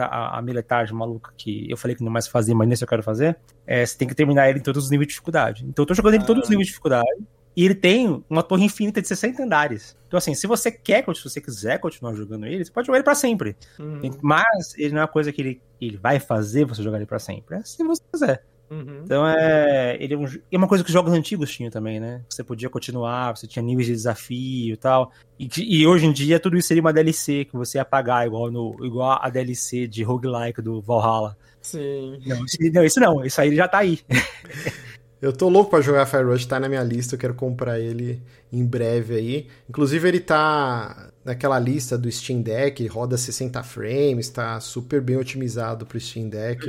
a, 0.00 0.38
a 0.38 0.42
miletagem 0.42 0.94
maluca 0.94 1.32
que 1.36 1.70
eu 1.70 1.76
falei 1.76 1.96
que 1.96 2.02
não 2.02 2.10
mais 2.10 2.26
fazia, 2.26 2.54
mas 2.54 2.68
nesse 2.68 2.82
eu 2.84 2.88
quero 2.88 3.02
fazer, 3.02 3.38
é, 3.66 3.84
você 3.84 3.96
tem 3.96 4.08
que 4.08 4.14
terminar 4.14 4.48
ele 4.48 4.58
em 4.58 4.62
todos 4.62 4.84
os 4.84 4.90
níveis 4.90 5.06
de 5.06 5.12
dificuldade. 5.12 5.64
Então, 5.66 5.82
eu 5.82 5.86
tô 5.86 5.94
jogando 5.94 6.14
ele 6.14 6.22
em 6.22 6.26
todos 6.26 6.44
os 6.44 6.48
ah. 6.48 6.50
níveis 6.50 6.66
de 6.66 6.72
dificuldade. 6.72 7.08
E 7.56 7.64
ele 7.64 7.74
tem 7.74 8.24
uma 8.30 8.42
torre 8.42 8.64
infinita 8.64 9.02
de 9.02 9.08
60 9.08 9.42
andares. 9.42 9.96
Então, 10.06 10.16
assim, 10.16 10.32
se 10.32 10.46
você 10.46 10.70
quer, 10.70 11.04
se 11.12 11.24
você 11.24 11.40
quiser 11.40 11.78
continuar 11.78 12.14
jogando 12.14 12.46
ele, 12.46 12.64
você 12.64 12.70
pode 12.70 12.86
jogar 12.86 12.98
ele 12.98 13.04
pra 13.04 13.16
sempre. 13.16 13.56
Uhum. 13.80 14.00
Mas 14.22 14.74
ele 14.78 14.92
não 14.92 15.00
é 15.00 15.02
uma 15.02 15.08
coisa 15.08 15.32
que 15.32 15.42
ele, 15.42 15.60
ele 15.80 15.96
vai 15.96 16.20
fazer 16.20 16.64
você 16.64 16.84
jogar 16.84 16.98
ele 16.98 17.06
pra 17.06 17.18
sempre. 17.18 17.56
É 17.56 17.62
se 17.64 17.82
você 17.82 18.02
quiser. 18.12 18.44
Uhum. 18.70 19.02
Então 19.04 19.26
é. 19.26 19.96
Ele 20.00 20.14
é, 20.14 20.16
um, 20.16 20.24
é 20.24 20.56
uma 20.56 20.68
coisa 20.68 20.84
que 20.84 20.90
os 20.90 20.94
jogos 20.94 21.12
antigos 21.12 21.50
tinham 21.50 21.70
também, 21.70 21.98
né? 21.98 22.22
Você 22.28 22.44
podia 22.44 22.68
continuar, 22.68 23.36
você 23.36 23.46
tinha 23.46 23.62
níveis 23.62 23.86
de 23.86 23.94
desafio 23.94 24.74
e 24.74 24.76
tal. 24.76 25.12
E, 25.38 25.48
e 25.56 25.86
hoje 25.86 26.06
em 26.06 26.12
dia 26.12 26.38
tudo 26.38 26.56
isso 26.56 26.68
seria 26.68 26.80
uma 26.80 26.92
DLC 26.92 27.44
que 27.44 27.56
você 27.56 27.78
ia 27.78 27.84
pagar, 27.84 28.26
igual, 28.26 28.50
no, 28.50 28.76
igual 28.84 29.18
a 29.20 29.28
DLC 29.30 29.86
de 29.86 30.02
roguelike 30.02 30.60
do 30.60 30.80
Valhalla. 30.80 31.36
Sim. 31.60 32.18
Não, 32.26 32.44
isso 32.44 32.56
não, 32.72 32.84
isso 32.84 33.00
não, 33.00 33.24
isso 33.24 33.40
aí 33.40 33.54
já 33.54 33.66
tá 33.68 33.78
aí. 33.78 34.00
Eu 35.20 35.32
tô 35.32 35.48
louco 35.48 35.70
para 35.70 35.80
jogar 35.80 36.06
Fire 36.06 36.22
Rush, 36.22 36.46
tá 36.46 36.60
na 36.60 36.68
minha 36.68 36.82
lista, 36.82 37.16
eu 37.16 37.18
quero 37.18 37.34
comprar 37.34 37.80
ele 37.80 38.22
em 38.52 38.64
breve 38.64 39.16
aí. 39.16 39.48
Inclusive 39.68 40.06
ele 40.06 40.20
tá 40.20 41.10
naquela 41.24 41.58
lista 41.58 41.98
do 41.98 42.10
Steam 42.10 42.40
Deck, 42.40 42.86
roda 42.86 43.16
60 43.16 43.60
frames, 43.64 44.28
tá 44.28 44.60
super 44.60 45.00
bem 45.00 45.16
otimizado 45.16 45.84
pro 45.84 45.98
Steam 45.98 46.28
Deck. 46.28 46.64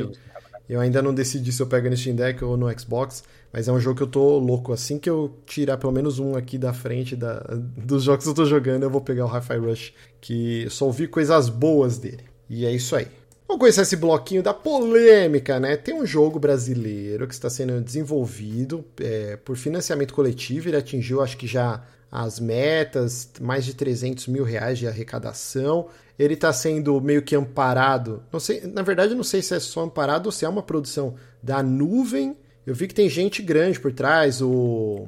Eu 0.69 0.79
ainda 0.79 1.01
não 1.01 1.11
decidi 1.11 1.51
se 1.51 1.59
eu 1.59 1.65
pego 1.65 1.89
no 1.89 1.97
Steam 1.97 2.15
Deck 2.15 2.43
ou 2.43 2.55
no 2.55 2.69
Xbox, 2.79 3.23
mas 3.51 3.67
é 3.67 3.71
um 3.71 3.79
jogo 3.79 3.97
que 3.97 4.03
eu 4.03 4.07
tô 4.07 4.37
louco. 4.37 4.71
Assim 4.71 4.99
que 4.99 5.09
eu 5.09 5.35
tirar 5.47 5.77
pelo 5.77 5.91
menos 5.91 6.19
um 6.19 6.35
aqui 6.35 6.59
da 6.59 6.71
frente 6.71 7.15
da, 7.15 7.39
dos 7.75 8.03
jogos 8.03 8.23
que 8.23 8.29
eu 8.29 8.35
tô 8.35 8.45
jogando, 8.45 8.83
eu 8.83 8.89
vou 8.89 9.01
pegar 9.01 9.25
o 9.25 9.27
Hi-Fi 9.27 9.57
Rush, 9.57 9.93
que 10.21 10.67
só 10.69 10.85
ouvi 10.85 11.07
coisas 11.07 11.49
boas 11.49 11.97
dele. 11.97 12.23
E 12.47 12.67
é 12.67 12.71
isso 12.71 12.95
aí. 12.95 13.07
Vamos 13.47 13.61
conhecer 13.61 13.81
esse 13.81 13.95
bloquinho 13.95 14.43
da 14.43 14.53
polêmica, 14.53 15.59
né? 15.59 15.75
Tem 15.75 15.95
um 15.95 16.05
jogo 16.05 16.37
brasileiro 16.37 17.27
que 17.27 17.33
está 17.33 17.49
sendo 17.49 17.81
desenvolvido 17.81 18.85
é, 19.01 19.37
por 19.37 19.57
financiamento 19.57 20.13
coletivo. 20.13 20.69
Ele 20.69 20.77
atingiu, 20.77 21.19
acho 21.19 21.35
que 21.35 21.47
já 21.47 21.83
as 22.11 22.39
metas, 22.39 23.27
mais 23.41 23.65
de 23.65 23.73
300 23.73 24.27
mil 24.27 24.43
reais 24.43 24.77
de 24.77 24.87
arrecadação 24.87 25.87
ele 26.19 26.33
está 26.33 26.51
sendo 26.51 26.99
meio 26.99 27.21
que 27.21 27.33
amparado. 27.33 28.21
Não 28.31 28.41
sei, 28.41 28.61
na 28.67 28.81
verdade, 28.81 29.15
não 29.15 29.23
sei 29.23 29.41
se 29.41 29.55
é 29.55 29.59
só 29.59 29.83
amparado 29.83 30.25
ou 30.25 30.31
se 30.33 30.43
é 30.43 30.49
uma 30.49 30.61
produção 30.61 31.15
da 31.41 31.63
nuvem. 31.63 32.35
Eu 32.67 32.75
vi 32.75 32.87
que 32.87 32.93
tem 32.93 33.09
gente 33.09 33.41
grande 33.41 33.79
por 33.79 33.93
trás, 33.93 34.41
o. 34.41 35.07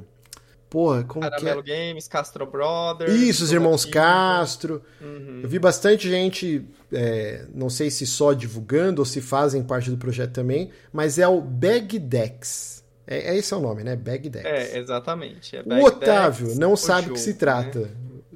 Porra, 0.70 1.04
como 1.04 1.20
Caramelo 1.20 1.62
que 1.62 1.70
é? 1.70 1.88
Games, 1.90 2.08
Castro 2.08 2.46
Brothers. 2.46 3.12
Isso, 3.12 3.44
os 3.44 3.52
irmãos 3.52 3.84
Castro. 3.84 4.82
Uhum. 5.02 5.40
Eu 5.42 5.48
vi 5.50 5.58
bastante 5.58 6.08
gente, 6.08 6.66
é, 6.90 7.44
não 7.54 7.68
sei 7.68 7.90
se 7.90 8.06
só 8.06 8.32
divulgando 8.32 9.02
ou 9.02 9.04
se 9.04 9.20
fazem 9.20 9.62
parte 9.62 9.90
do 9.90 9.98
projeto 9.98 10.32
também, 10.32 10.70
mas 10.90 11.18
é 11.18 11.28
o 11.28 11.42
Bagdex. 11.42 12.82
É, 13.06 13.34
é 13.34 13.36
esse 13.36 13.52
é 13.52 13.56
o 13.58 13.60
nome, 13.60 13.84
né? 13.84 13.96
Bagdex. 13.96 14.46
É, 14.46 14.78
exatamente. 14.78 15.54
É 15.58 15.62
o 15.62 15.84
Otávio 15.84 16.54
não 16.54 16.74
sabe 16.74 17.10
o 17.10 17.12
que 17.12 17.20
se 17.20 17.34
trata. 17.34 17.90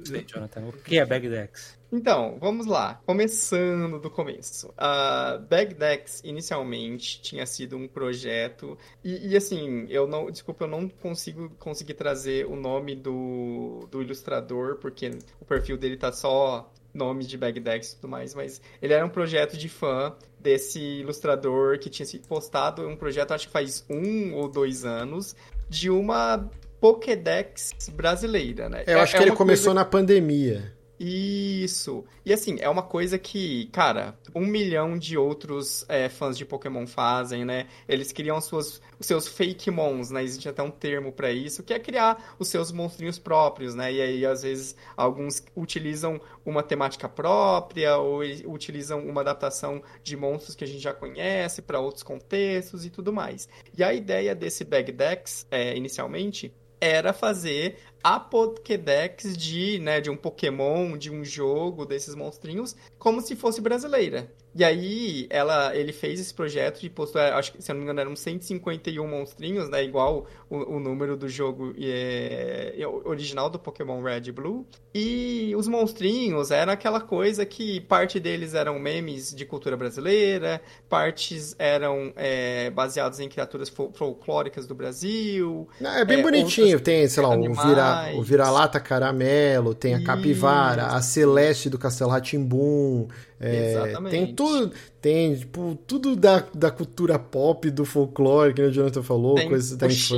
Né? 0.07 0.23
Jonathan, 0.27 0.61
o 0.61 0.73
que 0.73 0.99
é 0.99 1.05
Bagdex? 1.05 1.76
Então, 1.91 2.37
vamos 2.39 2.65
lá. 2.65 3.01
Começando 3.05 3.99
do 3.99 4.09
começo. 4.09 4.73
A 4.77 5.37
Bagdex 5.49 6.21
inicialmente 6.23 7.21
tinha 7.21 7.45
sido 7.45 7.77
um 7.77 7.87
projeto 7.87 8.77
e, 9.03 9.29
e, 9.29 9.37
assim, 9.37 9.85
eu 9.89 10.05
não, 10.07 10.29
desculpa, 10.29 10.65
eu 10.65 10.67
não 10.67 10.89
consigo 10.89 11.49
conseguir 11.57 11.93
trazer 11.93 12.45
o 12.45 12.55
nome 12.55 12.95
do, 12.95 13.87
do 13.89 14.01
ilustrador 14.01 14.75
porque 14.77 15.11
o 15.39 15.45
perfil 15.45 15.77
dele 15.77 15.95
tá 15.95 16.11
só 16.11 16.69
nomes 16.93 17.27
de 17.27 17.37
Bagdex 17.37 17.91
e 17.91 17.95
tudo 17.95 18.09
mais, 18.09 18.33
mas 18.33 18.59
ele 18.81 18.93
era 18.93 19.05
um 19.05 19.09
projeto 19.09 19.55
de 19.55 19.69
fã 19.69 20.15
desse 20.39 20.79
ilustrador 20.79 21.77
que 21.79 21.89
tinha 21.89 22.05
sido 22.05 22.27
postado, 22.27 22.87
um 22.87 22.95
projeto 22.95 23.33
acho 23.33 23.47
que 23.47 23.53
faz 23.53 23.85
um 23.89 24.33
ou 24.33 24.49
dois 24.49 24.83
anos 24.83 25.35
de 25.69 25.89
uma 25.89 26.49
Pokédex 26.79 27.73
brasileira, 27.93 28.69
né? 28.69 28.83
Eu 28.87 28.99
acho 28.99 29.15
é, 29.15 29.19
que 29.19 29.25
ele 29.25 29.35
começou 29.35 29.73
coisa... 29.73 29.79
na 29.79 29.85
pandemia. 29.85 30.76
Isso. 30.99 32.03
E 32.25 32.33
assim, 32.33 32.57
é 32.59 32.67
uma 32.67 32.81
coisa 32.81 33.19
que, 33.19 33.67
cara, 33.67 34.17
um 34.33 34.45
milhão 34.45 34.97
de 34.97 35.15
outros 35.15 35.85
é, 35.87 36.09
fãs 36.09 36.35
de 36.35 36.43
Pokémon 36.43 36.87
fazem, 36.87 37.45
né? 37.45 37.67
Eles 37.87 38.11
criam 38.11 38.41
suas, 38.41 38.81
os 38.99 39.05
seus 39.05 39.27
fake 39.27 39.69
mons, 39.69 40.09
né? 40.09 40.23
Existe 40.23 40.49
até 40.49 40.63
um 40.63 40.71
termo 40.71 41.11
para 41.11 41.31
isso, 41.31 41.61
que 41.61 41.73
é 41.73 41.79
criar 41.79 42.35
os 42.39 42.47
seus 42.47 42.71
monstrinhos 42.71 43.19
próprios, 43.19 43.75
né? 43.75 43.93
E 43.93 44.01
aí, 44.01 44.25
às 44.25 44.41
vezes, 44.41 44.75
alguns 44.95 45.43
utilizam 45.55 46.19
uma 46.43 46.63
temática 46.63 47.07
própria 47.07 47.97
ou 47.97 48.21
utilizam 48.47 49.07
uma 49.07 49.21
adaptação 49.21 49.83
de 50.01 50.17
monstros 50.17 50.55
que 50.55 50.63
a 50.63 50.67
gente 50.67 50.79
já 50.79 50.93
conhece 50.93 51.61
para 51.61 51.79
outros 51.79 52.01
contextos 52.01 52.85
e 52.85 52.89
tudo 52.89 53.13
mais. 53.13 53.47
E 53.77 53.83
a 53.83 53.93
ideia 53.93 54.33
desse 54.33 54.63
Bagdex, 54.63 55.45
é, 55.51 55.77
inicialmente, 55.77 56.51
era 56.79 57.13
fazer 57.13 57.77
a 58.03 58.19
Pokédex 58.19 59.37
de, 59.37 59.79
né, 59.79 59.99
de 59.99 60.09
um 60.09 60.15
Pokémon, 60.15 60.97
de 60.97 61.11
um 61.11 61.25
jogo, 61.25 61.85
desses 61.85 62.15
monstrinhos, 62.15 62.75
como 62.97 63.21
se 63.21 63.35
fosse 63.35 63.59
brasileira. 63.59 64.31
E 64.57 64.63
aí, 64.63 65.27
ela, 65.29 65.75
ele 65.75 65.93
fez 65.93 66.19
esse 66.19 66.33
projeto 66.33 66.83
e 66.83 66.89
postou, 66.89 67.21
acho 67.21 67.51
que, 67.51 67.61
se 67.61 67.69
eu 67.69 67.75
não 67.75 67.81
me 67.81 67.83
engano, 67.83 67.99
eram 67.99 68.15
151 68.15 69.07
monstrinhos, 69.07 69.69
né, 69.69 69.83
igual 69.83 70.25
o, 70.49 70.77
o 70.77 70.79
número 70.79 71.15
do 71.15 71.29
jogo 71.29 71.75
é, 71.77 72.73
é, 72.75 72.87
original 72.87 73.51
do 73.51 73.59
Pokémon 73.59 74.01
Red 74.01 74.23
e 74.25 74.31
Blue. 74.31 74.65
E 74.95 75.53
os 75.55 75.67
monstrinhos 75.67 76.49
eram 76.49 76.73
aquela 76.73 76.99
coisa 76.99 77.45
que 77.45 77.81
parte 77.81 78.19
deles 78.19 78.55
eram 78.55 78.79
memes 78.79 79.31
de 79.31 79.45
cultura 79.45 79.77
brasileira, 79.77 80.59
partes 80.89 81.55
eram 81.59 82.11
é, 82.15 82.71
baseados 82.71 83.19
em 83.19 83.29
criaturas 83.29 83.69
folclóricas 83.69 84.65
do 84.65 84.73
Brasil. 84.73 85.69
É 85.79 86.03
bem 86.03 86.19
é, 86.19 86.23
bonitinho, 86.23 86.79
tem, 86.79 87.07
sei 87.07 87.21
lá, 87.21 87.29
o 87.29 87.53
vira 87.53 88.11
o 88.15 88.23
vira-lata 88.23 88.79
caramelo, 88.79 89.75
tem 89.75 89.93
a 89.93 90.03
capivara, 90.03 90.87
Isso. 90.87 90.95
a 90.95 91.01
celeste 91.01 91.69
do 91.69 91.77
Castelo 91.77 92.09
Ratimbum. 92.09 93.07
É, 93.39 93.93
tem 94.09 94.33
tudo, 94.33 94.71
tem 94.99 95.35
tipo, 95.35 95.77
tudo 95.85 96.15
da, 96.15 96.43
da 96.53 96.71
cultura 96.71 97.19
pop, 97.19 97.69
do 97.69 97.85
folclore, 97.85 98.53
que 98.53 98.61
o 98.61 98.71
Jonathan 98.71 99.03
falou, 99.03 99.35
tem 99.35 99.47
coisas 99.47 99.77
da 99.77 99.85
infância. 99.85 100.17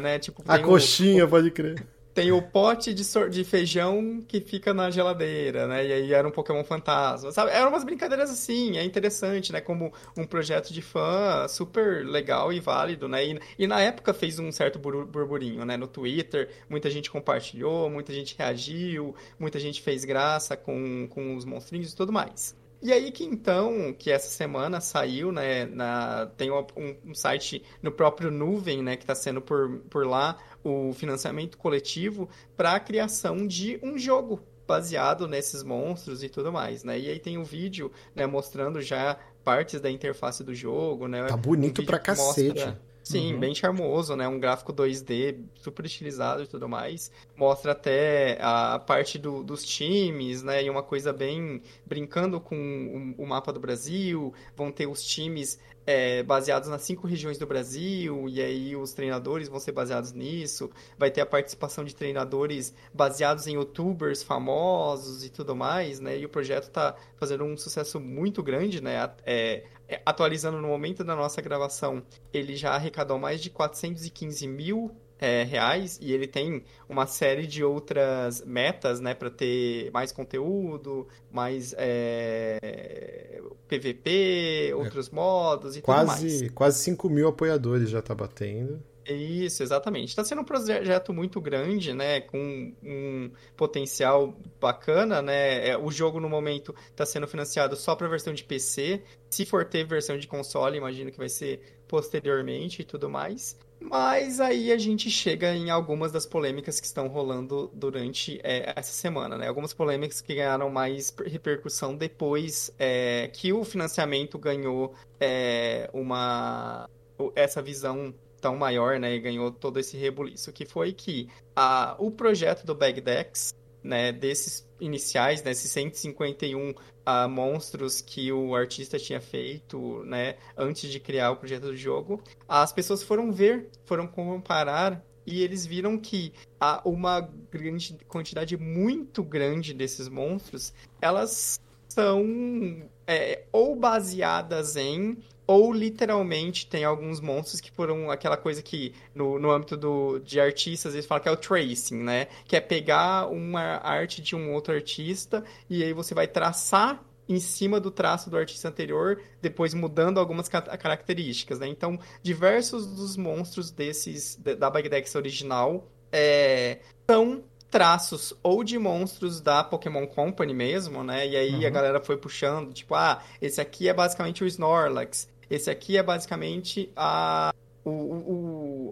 né? 0.00 0.18
Tipo, 0.18 0.42
a 0.48 0.58
coxinha, 0.58 1.24
o, 1.24 1.28
pode 1.28 1.50
crer 1.50 1.84
tem 2.14 2.30
o 2.32 2.42
pote 2.42 2.92
de, 2.92 3.02
de 3.30 3.44
feijão 3.44 4.22
que 4.26 4.40
fica 4.40 4.74
na 4.74 4.90
geladeira, 4.90 5.66
né? 5.66 5.86
E 5.86 5.92
aí 5.92 6.12
era 6.12 6.26
um 6.26 6.30
Pokémon 6.30 6.62
fantasma, 6.64 7.32
sabe? 7.32 7.50
Eram 7.50 7.70
umas 7.70 7.84
brincadeiras 7.84 8.30
assim, 8.30 8.76
é 8.76 8.84
interessante, 8.84 9.52
né? 9.52 9.60
Como 9.60 9.92
um 10.16 10.26
projeto 10.26 10.72
de 10.72 10.82
fã 10.82 11.46
super 11.48 12.04
legal 12.04 12.52
e 12.52 12.60
válido, 12.60 13.08
né? 13.08 13.24
E, 13.24 13.40
e 13.58 13.66
na 13.66 13.80
época 13.80 14.12
fez 14.12 14.38
um 14.38 14.52
certo 14.52 14.78
burburinho, 14.78 15.64
né? 15.64 15.76
No 15.76 15.86
Twitter, 15.86 16.50
muita 16.68 16.90
gente 16.90 17.10
compartilhou, 17.10 17.88
muita 17.88 18.12
gente 18.12 18.36
reagiu, 18.36 19.14
muita 19.38 19.58
gente 19.58 19.80
fez 19.80 20.04
graça 20.04 20.56
com, 20.56 21.06
com 21.08 21.36
os 21.36 21.44
monstrinhos 21.44 21.92
e 21.92 21.96
tudo 21.96 22.12
mais. 22.12 22.61
E 22.82 22.92
aí 22.92 23.12
que 23.12 23.24
então, 23.24 23.94
que 23.96 24.10
essa 24.10 24.28
semana 24.28 24.80
saiu, 24.80 25.30
né, 25.30 25.66
na, 25.66 26.26
tem 26.36 26.50
um, 26.50 26.66
um 27.06 27.14
site 27.14 27.62
no 27.80 27.92
próprio 27.92 28.30
Nuvem, 28.30 28.82
né, 28.82 28.96
que 28.96 29.04
está 29.04 29.14
sendo 29.14 29.40
por, 29.40 29.78
por 29.88 30.04
lá, 30.04 30.36
o 30.64 30.92
financiamento 30.92 31.56
coletivo 31.56 32.28
para 32.56 32.74
a 32.74 32.80
criação 32.80 33.46
de 33.46 33.78
um 33.82 33.96
jogo 33.96 34.40
baseado 34.66 35.28
nesses 35.28 35.62
monstros 35.62 36.22
e 36.24 36.28
tudo 36.28 36.52
mais, 36.52 36.82
né? 36.82 36.98
E 36.98 37.08
aí 37.08 37.18
tem 37.18 37.38
um 37.38 37.44
vídeo, 37.44 37.92
né, 38.14 38.26
mostrando 38.26 38.80
já 38.80 39.16
partes 39.44 39.80
da 39.80 39.90
interface 39.90 40.42
do 40.42 40.54
jogo, 40.54 41.06
né? 41.06 41.24
Tá 41.26 41.36
bonito 41.36 41.82
um 41.82 41.84
pra 41.84 41.98
cacete. 41.98 42.48
Mostra... 42.48 42.80
Sim, 43.02 43.34
uhum. 43.34 43.40
bem 43.40 43.54
charmoso, 43.54 44.14
né? 44.14 44.28
Um 44.28 44.38
gráfico 44.38 44.72
2D 44.72 45.38
super 45.56 45.84
estilizado 45.84 46.42
e 46.44 46.46
tudo 46.46 46.68
mais. 46.68 47.10
Mostra 47.36 47.72
até 47.72 48.38
a 48.40 48.78
parte 48.78 49.18
do, 49.18 49.42
dos 49.42 49.64
times, 49.64 50.42
né? 50.42 50.62
E 50.62 50.70
uma 50.70 50.82
coisa 50.82 51.12
bem 51.12 51.62
brincando 51.84 52.40
com 52.40 53.14
o, 53.18 53.22
o 53.22 53.26
mapa 53.26 53.52
do 53.52 53.58
Brasil. 53.58 54.32
Vão 54.56 54.70
ter 54.70 54.86
os 54.86 55.02
times 55.02 55.58
é, 55.86 56.22
baseados 56.22 56.68
nas 56.68 56.82
cinco 56.82 57.06
regiões 57.06 57.38
do 57.38 57.46
Brasil, 57.46 58.28
e 58.28 58.40
aí 58.40 58.76
os 58.76 58.92
treinadores 58.92 59.48
vão 59.48 59.58
ser 59.58 59.72
baseados 59.72 60.12
nisso. 60.12 60.70
Vai 60.96 61.10
ter 61.10 61.20
a 61.20 61.26
participação 61.26 61.84
de 61.84 61.94
treinadores 61.94 62.72
baseados 62.94 63.46
em 63.46 63.54
youtubers 63.54 64.22
famosos 64.22 65.24
e 65.24 65.30
tudo 65.30 65.56
mais, 65.56 65.98
né? 65.98 66.18
E 66.18 66.24
o 66.24 66.28
projeto 66.28 66.64
está 66.64 66.94
fazendo 67.16 67.44
um 67.44 67.56
sucesso 67.56 67.98
muito 67.98 68.42
grande, 68.42 68.80
né? 68.80 69.10
É, 69.24 69.64
atualizando 70.06 70.60
no 70.60 70.68
momento 70.68 71.02
da 71.02 71.16
nossa 71.16 71.42
gravação, 71.42 72.02
ele 72.32 72.56
já 72.56 72.72
arrecadou 72.72 73.18
mais 73.18 73.42
de 73.42 73.50
415 73.50 74.46
mil 74.46 74.96
é, 75.22 75.44
reais 75.44 76.00
e 76.02 76.12
ele 76.12 76.26
tem 76.26 76.64
uma 76.88 77.06
série 77.06 77.46
de 77.46 77.62
outras 77.62 78.44
metas, 78.44 78.98
né, 78.98 79.14
para 79.14 79.30
ter 79.30 79.88
mais 79.92 80.10
conteúdo, 80.10 81.06
mais 81.30 81.72
é, 81.78 83.40
PVP, 83.68 84.74
outros 84.74 85.08
é, 85.08 85.14
modos 85.14 85.76
e 85.76 85.80
quase, 85.80 86.00
tudo 86.00 86.40
mais. 86.40 86.50
Quase 86.50 86.78
5 86.80 87.08
mil 87.08 87.28
apoiadores 87.28 87.88
já 87.88 88.02
tá 88.02 88.16
batendo. 88.16 88.82
Isso, 89.06 89.62
exatamente. 89.62 90.08
Está 90.08 90.24
sendo 90.24 90.42
um 90.42 90.44
projeto 90.44 91.12
muito 91.12 91.40
grande, 91.40 91.92
né? 91.92 92.20
Com 92.20 92.72
um 92.82 93.30
potencial 93.56 94.36
bacana, 94.60 95.20
né? 95.20 95.68
É, 95.68 95.78
o 95.78 95.90
jogo 95.90 96.20
no 96.20 96.28
momento 96.28 96.74
está 96.90 97.04
sendo 97.04 97.26
financiado 97.26 97.74
só 97.76 97.96
para 97.96 98.06
a 98.06 98.10
versão 98.10 98.32
de 98.32 98.44
PC. 98.44 99.02
Se 99.28 99.44
for 99.44 99.64
ter 99.64 99.84
versão 99.84 100.16
de 100.16 100.28
console, 100.28 100.78
imagino 100.78 101.10
que 101.10 101.18
vai 101.18 101.28
ser 101.28 101.82
posteriormente 101.88 102.82
e 102.82 102.84
tudo 102.84 103.10
mais. 103.10 103.56
Mas 103.82 104.40
aí 104.40 104.72
a 104.72 104.78
gente 104.78 105.10
chega 105.10 105.54
em 105.54 105.70
algumas 105.70 106.12
das 106.12 106.24
polêmicas 106.24 106.80
que 106.80 106.86
estão 106.86 107.08
rolando 107.08 107.70
durante 107.74 108.40
é, 108.42 108.72
essa 108.76 108.92
semana, 108.92 109.36
né? 109.36 109.48
Algumas 109.48 109.74
polêmicas 109.74 110.20
que 110.20 110.34
ganharam 110.34 110.70
mais 110.70 111.14
repercussão 111.26 111.96
depois 111.96 112.72
é, 112.78 113.28
que 113.32 113.52
o 113.52 113.64
financiamento 113.64 114.38
ganhou 114.38 114.94
é, 115.20 115.90
uma 115.92 116.88
essa 117.34 117.60
visão 117.60 118.14
tão 118.40 118.56
maior, 118.56 118.98
né? 118.98 119.14
E 119.14 119.20
ganhou 119.20 119.50
todo 119.50 119.78
esse 119.78 119.96
rebuliço, 119.96 120.52
que 120.52 120.64
foi 120.64 120.92
que 120.92 121.28
a, 121.54 121.96
o 121.98 122.10
projeto 122.10 122.64
do 122.64 122.74
Bagdex, 122.74 123.54
né? 123.82 124.12
Desses 124.12 124.68
iniciais, 124.80 125.42
desses 125.42 125.70
151 125.70 126.74
uh, 127.06 127.28
monstros 127.28 128.00
que 128.00 128.32
o 128.32 128.54
artista 128.54 128.98
tinha 128.98 129.20
feito, 129.20 130.02
né? 130.04 130.36
Antes 130.56 130.90
de 130.90 131.00
criar 131.00 131.30
o 131.30 131.36
projeto 131.36 131.64
do 131.64 131.76
jogo, 131.76 132.22
as 132.48 132.72
pessoas 132.72 133.02
foram 133.02 133.32
ver, 133.32 133.70
foram 133.84 134.06
comparar 134.06 135.04
e 135.26 135.42
eles 135.42 135.64
viram 135.64 135.96
que 135.98 136.32
há 136.60 136.82
uma 136.84 137.20
grande 137.50 137.96
quantidade 138.08 138.56
muito 138.56 139.22
grande 139.22 139.72
desses 139.72 140.08
monstros, 140.08 140.72
elas 141.00 141.60
são 141.88 142.88
é, 143.06 143.44
ou 143.52 143.76
baseadas 143.76 144.76
em 144.76 145.18
ou 145.46 145.72
literalmente 145.72 146.66
tem 146.66 146.84
alguns 146.84 147.20
monstros 147.20 147.60
que 147.60 147.70
foram 147.70 148.10
aquela 148.10 148.36
coisa 148.36 148.62
que 148.62 148.94
no, 149.14 149.38
no 149.38 149.50
âmbito 149.50 149.76
do, 149.76 150.18
de 150.20 150.40
artistas 150.40 150.94
eles 150.94 151.06
falam 151.06 151.22
que 151.22 151.28
é 151.28 151.32
o 151.32 151.36
tracing, 151.36 152.02
né? 152.02 152.26
Que 152.46 152.56
é 152.56 152.60
pegar 152.60 153.26
uma 153.26 153.78
arte 153.82 154.22
de 154.22 154.36
um 154.36 154.52
outro 154.52 154.72
artista 154.74 155.44
e 155.68 155.82
aí 155.82 155.92
você 155.92 156.14
vai 156.14 156.26
traçar 156.26 157.02
em 157.28 157.38
cima 157.40 157.80
do 157.80 157.90
traço 157.90 158.28
do 158.28 158.36
artista 158.36 158.68
anterior, 158.68 159.20
depois 159.40 159.74
mudando 159.74 160.18
algumas 160.18 160.48
características, 160.48 161.58
né? 161.58 161.66
Então, 161.66 161.98
diversos 162.22 162.86
dos 162.86 163.16
monstros 163.16 163.70
desses 163.70 164.36
da 164.36 164.68
Bagdex 164.68 165.14
original 165.14 165.88
é, 166.10 166.80
são 167.08 167.42
traços 167.72 168.34
ou 168.42 168.62
de 168.62 168.78
monstros 168.78 169.40
da 169.40 169.64
Pokémon 169.64 170.06
Company 170.06 170.52
mesmo, 170.52 171.02
né? 171.02 171.26
E 171.26 171.34
aí 171.34 171.54
uhum. 171.54 171.66
a 171.66 171.70
galera 171.70 172.00
foi 172.00 172.18
puxando, 172.18 172.70
tipo, 172.70 172.94
ah, 172.94 173.22
esse 173.40 173.62
aqui 173.62 173.88
é 173.88 173.94
basicamente 173.94 174.44
o 174.44 174.46
Snorlax, 174.46 175.26
esse 175.50 175.70
aqui 175.70 175.96
é 175.96 176.02
basicamente 176.02 176.92
a 176.94 177.52
o, 177.84 177.90
o, 177.90 177.92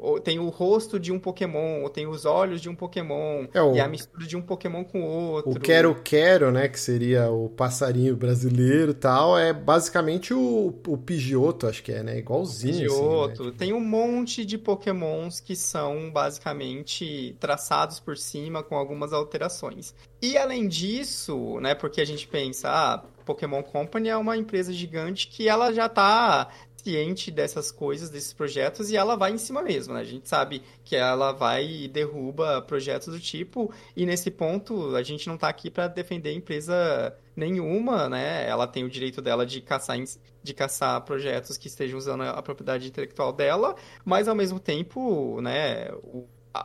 o, 0.01 0.19
tem 0.19 0.39
o 0.39 0.49
rosto 0.49 0.99
de 0.99 1.13
um 1.13 1.19
Pokémon, 1.19 1.83
ou 1.83 1.91
tem 1.91 2.07
os 2.07 2.25
olhos 2.25 2.61
de 2.61 2.69
um 2.69 2.75
Pokémon, 2.75 3.47
é 3.53 3.61
o, 3.61 3.75
e 3.75 3.81
a 3.81 3.87
mistura 3.87 4.27
de 4.27 4.37
um 4.37 4.43
Pokémon 4.43 4.83
com 4.83 5.03
outro. 5.03 5.51
O 5.51 5.61
Quero 5.61 5.95
Quero, 6.03 6.51
né, 6.51 6.69
que 6.69 6.81
seria 6.81 7.31
o 7.31 7.49
passarinho 7.51 8.17
brasileiro 8.17 8.93
e 8.93 8.95
tal, 8.95 9.39
é 9.39 9.53
basicamente 9.53 10.33
o, 10.33 10.75
o 10.87 10.97
Pidgeotto, 10.97 11.67
acho 11.67 11.83
que 11.83 11.93
é, 11.93 12.03
né, 12.03 12.19
igualzinho. 12.19 12.89
Pidgeotto. 12.89 13.43
Assim, 13.43 13.51
né? 13.51 13.57
Tem 13.59 13.73
um 13.73 13.81
monte 13.81 14.45
de 14.45 14.57
Pokémons 14.57 15.39
que 15.41 15.55
são 15.55 16.11
basicamente 16.11 17.37
traçados 17.39 18.01
por 18.01 18.17
cima 18.17 18.63
com 18.63 18.77
algumas 18.77 19.13
alterações. 19.13 19.95
E 20.23 20.37
além 20.37 20.67
disso, 20.67 21.61
né, 21.61 21.75
porque 21.75 22.01
a 22.01 22.05
gente 22.05 22.27
pensa, 22.27 22.69
ah, 22.71 23.05
Pokémon 23.25 23.63
Company 23.63 24.09
é 24.09 24.17
uma 24.17 24.37
empresa 24.37 24.73
gigante 24.73 25.29
que 25.29 25.49
ela 25.49 25.73
já 25.73 25.87
está 25.87 26.51
ciente 26.83 27.31
dessas 27.31 27.71
coisas, 27.71 28.11
desses 28.11 28.33
projetos, 28.33 28.91
e 28.91 28.97
ela 28.97 29.17
vai 29.17 29.33
em 29.33 29.39
cima 29.39 29.63
mesmo, 29.63 29.95
né? 29.95 30.01
A 30.01 30.05
gente 30.05 30.29
sabe 30.29 30.63
que 30.85 30.97
ela 30.97 31.33
vai 31.33 31.67
e 31.67 31.89
derruba 31.89 32.63
projetos 32.63 33.09
do 33.09 33.21
tipo, 33.21 33.73
e 33.97 34.07
nesse 34.07 34.31
ponto 34.31 34.97
a 34.97 35.03
gente 35.03 35.27
não 35.27 35.35
está 35.35 35.49
aqui 35.49 35.71
para 35.71 35.89
defender 35.89 36.33
empresa 36.33 37.15
nenhuma, 37.37 38.09
né? 38.09 38.49
Ela 38.49 38.67
tem 38.67 38.85
o 38.85 38.91
direito 38.91 39.21
dela 39.21 39.45
de 39.47 39.61
caçar, 39.61 39.97
de 40.43 40.55
caçar 40.55 41.01
projetos 41.03 41.57
que 41.57 41.69
estejam 41.69 41.99
usando 41.99 42.23
a 42.23 42.43
propriedade 42.43 42.89
intelectual 42.89 43.33
dela, 43.33 43.75
mas 44.05 44.29
ao 44.29 44.35
mesmo 44.35 44.59
tempo, 44.59 45.41
né, 45.41 45.89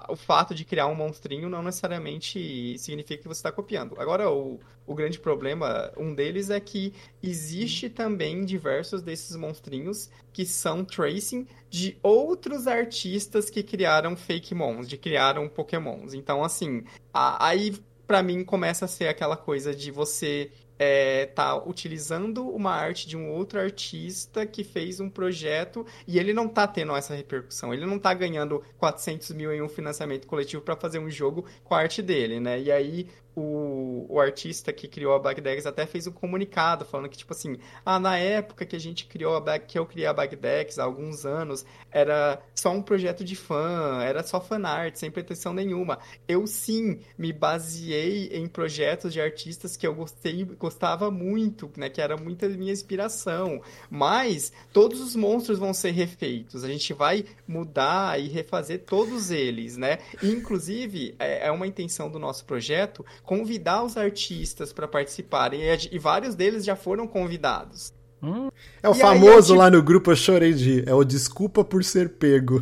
o 0.10 0.16
fato 0.16 0.56
de 0.56 0.66
criar 0.66 0.88
um 0.88 0.96
monstrinho 0.96 1.50
não 1.50 1.62
necessariamente 1.62 2.78
significa 2.78 3.22
que 3.22 3.28
você 3.28 3.40
está 3.40 3.52
copiando. 3.52 3.96
Agora, 4.00 4.30
o, 4.32 4.60
o 4.86 4.96
grande 4.96 5.20
problema, 5.20 5.92
um 5.96 6.14
deles 6.14 6.50
é 6.50 6.60
que 6.60 6.94
existe 7.22 7.90
também 7.90 8.44
diversos 8.44 9.02
desses 9.02 9.36
monstrinhos 9.36 10.10
que 10.34 10.46
são 10.46 10.84
tracing 10.84 11.48
de 11.70 11.98
outros 12.02 12.68
artistas 12.68 13.50
que 13.50 13.62
criaram 13.62 14.16
fake 14.16 14.56
mons, 14.56 14.88
de 14.88 14.98
criaram 14.98 15.48
pokémons. 15.48 16.14
Então, 16.14 16.44
assim, 16.44 16.84
a, 17.14 17.48
aí 17.48 17.76
para 18.08 18.22
mim 18.22 18.44
começa 18.44 18.86
a 18.86 18.88
ser 18.88 19.08
aquela 19.08 19.38
coisa 19.38 19.74
de 19.74 19.92
você 19.92 20.52
é, 20.78 21.26
tá 21.28 21.56
utilizando 21.56 22.48
uma 22.48 22.72
arte 22.72 23.08
de 23.08 23.16
um 23.16 23.32
outro 23.32 23.60
artista 23.60 24.46
que 24.46 24.64
fez 24.64 25.00
um 25.00 25.10
projeto 25.10 25.86
e 26.08 26.20
ele 26.20 26.34
não 26.34 26.48
tá 26.48 26.68
tendo 26.68 26.96
essa 26.96 27.16
repercussão. 27.16 27.74
Ele 27.74 27.86
não 27.86 27.98
tá 28.00 28.14
ganhando 28.14 28.64
400 28.78 29.32
mil 29.32 29.54
em 29.54 29.62
um 29.62 29.70
financiamento 29.70 30.28
coletivo 30.28 30.62
para 30.62 30.76
fazer 30.76 31.00
um 31.00 31.10
jogo 31.10 31.46
com 31.64 31.74
a 31.74 31.80
arte 31.80 32.02
dele, 32.02 32.40
né? 32.40 32.60
E 32.60 32.72
aí 32.72 33.08
o, 33.36 34.06
o 34.10 34.20
artista 34.20 34.72
que 34.72 34.88
criou 34.88 35.14
a 35.14 35.20
Bagdex 35.20 35.66
até 35.66 35.86
fez 35.86 36.08
um 36.08 36.12
comunicado 36.12 36.86
falando 36.86 37.10
que, 37.10 37.18
tipo 37.18 37.34
assim, 37.34 37.58
ah, 37.86 38.00
na 38.00 38.18
época 38.18 38.66
que 38.66 38.76
a 38.76 38.80
gente 38.80 39.06
criou 39.06 39.36
a 39.36 39.42
Bag, 39.42 39.66
que 39.66 39.78
eu 39.78 39.86
criei 39.86 40.08
a 40.08 40.14
Bagdex, 40.14 40.80
há 40.80 40.84
alguns 40.86 41.26
anos, 41.26 41.66
era 41.92 42.42
só 42.54 42.72
um 42.72 42.82
projeto 42.82 43.24
de 43.24 43.36
fã, 43.36 44.02
era 44.02 44.24
só 44.24 44.40
fanart, 44.40 44.96
sem 44.96 45.12
pretensão 45.12 45.54
nenhuma. 45.54 46.00
Eu 46.28 46.48
sim 46.48 47.00
me 47.18 47.34
baseei 47.34 48.30
em 48.34 48.48
projetos 48.48 49.12
de 49.12 49.20
artistas 49.20 49.76
que 49.76 49.86
eu 49.86 49.94
gostei, 49.94 50.46
gostava 50.46 51.12
muito, 51.12 51.70
né, 51.76 51.90
que 51.90 52.02
era 52.02 52.16
muita 52.16 52.48
minha 52.48 52.72
inspiração. 52.72 53.62
Mas 53.90 54.54
todos 54.72 55.02
os 55.02 55.16
monstros 55.16 55.60
vão 55.60 55.74
ser 55.74 55.92
refeitos. 55.92 56.64
A 56.64 56.68
gente 56.68 56.94
vai 56.94 57.26
mudar 57.48 58.20
e 58.20 58.28
refazer 58.30 58.84
todos 58.86 59.32
eles, 59.32 59.76
né? 59.76 60.00
E, 60.22 60.30
inclusive, 60.30 61.16
é, 61.20 61.48
é 61.48 61.52
uma 61.52 61.68
intenção 61.68 62.10
do 62.10 62.20
nosso 62.20 62.46
projeto 62.46 63.06
convidar 63.26 63.84
os 63.84 63.98
artistas 63.98 64.72
para 64.72 64.88
participarem. 64.88 65.62
E, 65.92 66.00
vários 66.00 66.36
deles 66.36 66.64
já 66.64 66.76
foram 66.76 67.08
convidados. 67.08 67.94
Hum. 68.22 68.50
É 68.82 68.90
o 68.90 68.94
e 68.94 69.00
famoso 69.00 69.54
aí, 69.54 69.60
lá 69.60 69.70
no 69.70 69.84
grupo 69.84 70.12
Eu 70.12 70.16
Chorei 70.16 70.54
de. 70.54 70.84
É 70.88 70.94
o 70.94 71.04
desculpa 71.04 71.64
por 71.64 71.84
ser 71.84 72.10
pego. 72.10 72.62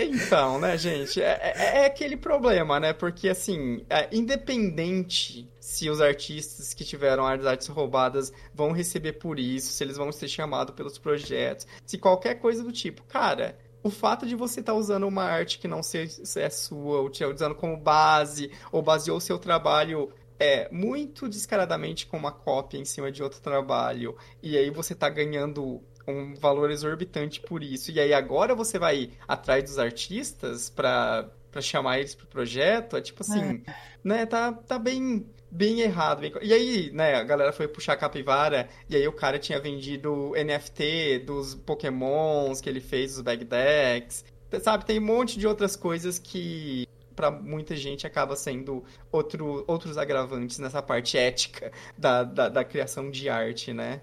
Então, 0.00 0.60
né, 0.60 0.78
gente? 0.78 1.20
É, 1.20 1.40
é, 1.42 1.82
é, 1.82 1.86
aquele 1.86 2.16
problema, 2.16 2.78
né? 2.78 2.92
Porque, 2.92 3.28
assim, 3.28 3.84
é, 3.90 4.08
independente 4.12 5.48
se 5.58 5.90
os 5.90 6.00
artistas 6.00 6.72
que 6.72 6.84
tiveram 6.84 7.26
as 7.26 7.44
artes 7.44 7.66
roubadas 7.66 8.32
vão 8.54 8.70
receber 8.70 9.14
por 9.14 9.40
isso, 9.40 9.72
se 9.72 9.82
eles 9.82 9.96
vão 9.96 10.12
ser 10.12 10.28
chamados 10.28 10.72
pelos 10.74 10.98
projetos, 10.98 11.66
se 11.84 11.98
qualquer 11.98 12.36
coisa 12.36 12.62
do 12.62 12.70
tipo, 12.70 13.02
cara 13.08 13.58
o 13.82 13.90
fato 13.90 14.26
de 14.26 14.34
você 14.34 14.60
estar 14.60 14.72
tá 14.72 14.78
usando 14.78 15.06
uma 15.06 15.24
arte 15.24 15.58
que 15.58 15.68
não 15.68 15.80
é 15.80 16.50
sua, 16.50 17.00
ou 17.00 17.10
te 17.10 17.24
usando 17.24 17.54
como 17.54 17.76
base, 17.76 18.50
ou 18.72 18.82
baseou 18.82 19.20
seu 19.20 19.38
trabalho 19.38 20.12
é, 20.38 20.68
muito 20.70 21.28
descaradamente 21.28 22.06
com 22.06 22.16
uma 22.16 22.32
cópia 22.32 22.78
em 22.78 22.84
cima 22.84 23.10
de 23.10 23.22
outro 23.22 23.40
trabalho, 23.40 24.16
e 24.42 24.56
aí 24.56 24.70
você 24.70 24.92
está 24.92 25.08
ganhando 25.08 25.82
um 26.06 26.34
valor 26.34 26.70
exorbitante 26.70 27.40
por 27.40 27.62
isso, 27.62 27.90
e 27.90 28.00
aí 28.00 28.14
agora 28.14 28.54
você 28.54 28.78
vai 28.78 29.10
atrás 29.26 29.64
dos 29.64 29.78
artistas 29.78 30.70
para 30.70 31.30
chamar 31.60 31.98
eles 31.98 32.14
pro 32.14 32.26
projeto, 32.26 32.96
é 32.96 33.00
tipo 33.00 33.22
assim, 33.22 33.62
é. 33.66 33.74
né, 34.02 34.26
tá, 34.26 34.52
tá 34.52 34.78
bem 34.78 35.26
bem 35.50 35.80
errado. 35.80 36.20
Bem... 36.20 36.32
E 36.42 36.52
aí, 36.52 36.90
né, 36.92 37.14
a 37.14 37.24
galera 37.24 37.52
foi 37.52 37.68
puxar 37.68 37.94
a 37.94 37.96
capivara, 37.96 38.68
e 38.88 38.96
aí 38.96 39.06
o 39.06 39.12
cara 39.12 39.38
tinha 39.38 39.60
vendido 39.60 40.32
NFT 40.32 41.20
dos 41.26 41.54
pokémons 41.54 42.60
que 42.60 42.68
ele 42.68 42.80
fez, 42.80 43.16
os 43.16 43.22
bagdecks. 43.22 44.24
Sabe, 44.62 44.84
tem 44.86 44.98
um 44.98 45.04
monte 45.04 45.38
de 45.38 45.46
outras 45.46 45.76
coisas 45.76 46.18
que 46.18 46.86
para 47.14 47.30
muita 47.32 47.74
gente 47.74 48.06
acaba 48.06 48.36
sendo 48.36 48.84
outro, 49.10 49.64
outros 49.66 49.98
agravantes 49.98 50.60
nessa 50.60 50.80
parte 50.80 51.18
ética 51.18 51.72
da, 51.96 52.22
da, 52.22 52.48
da 52.48 52.64
criação 52.64 53.10
de 53.10 53.28
arte, 53.28 53.72
né? 53.72 54.00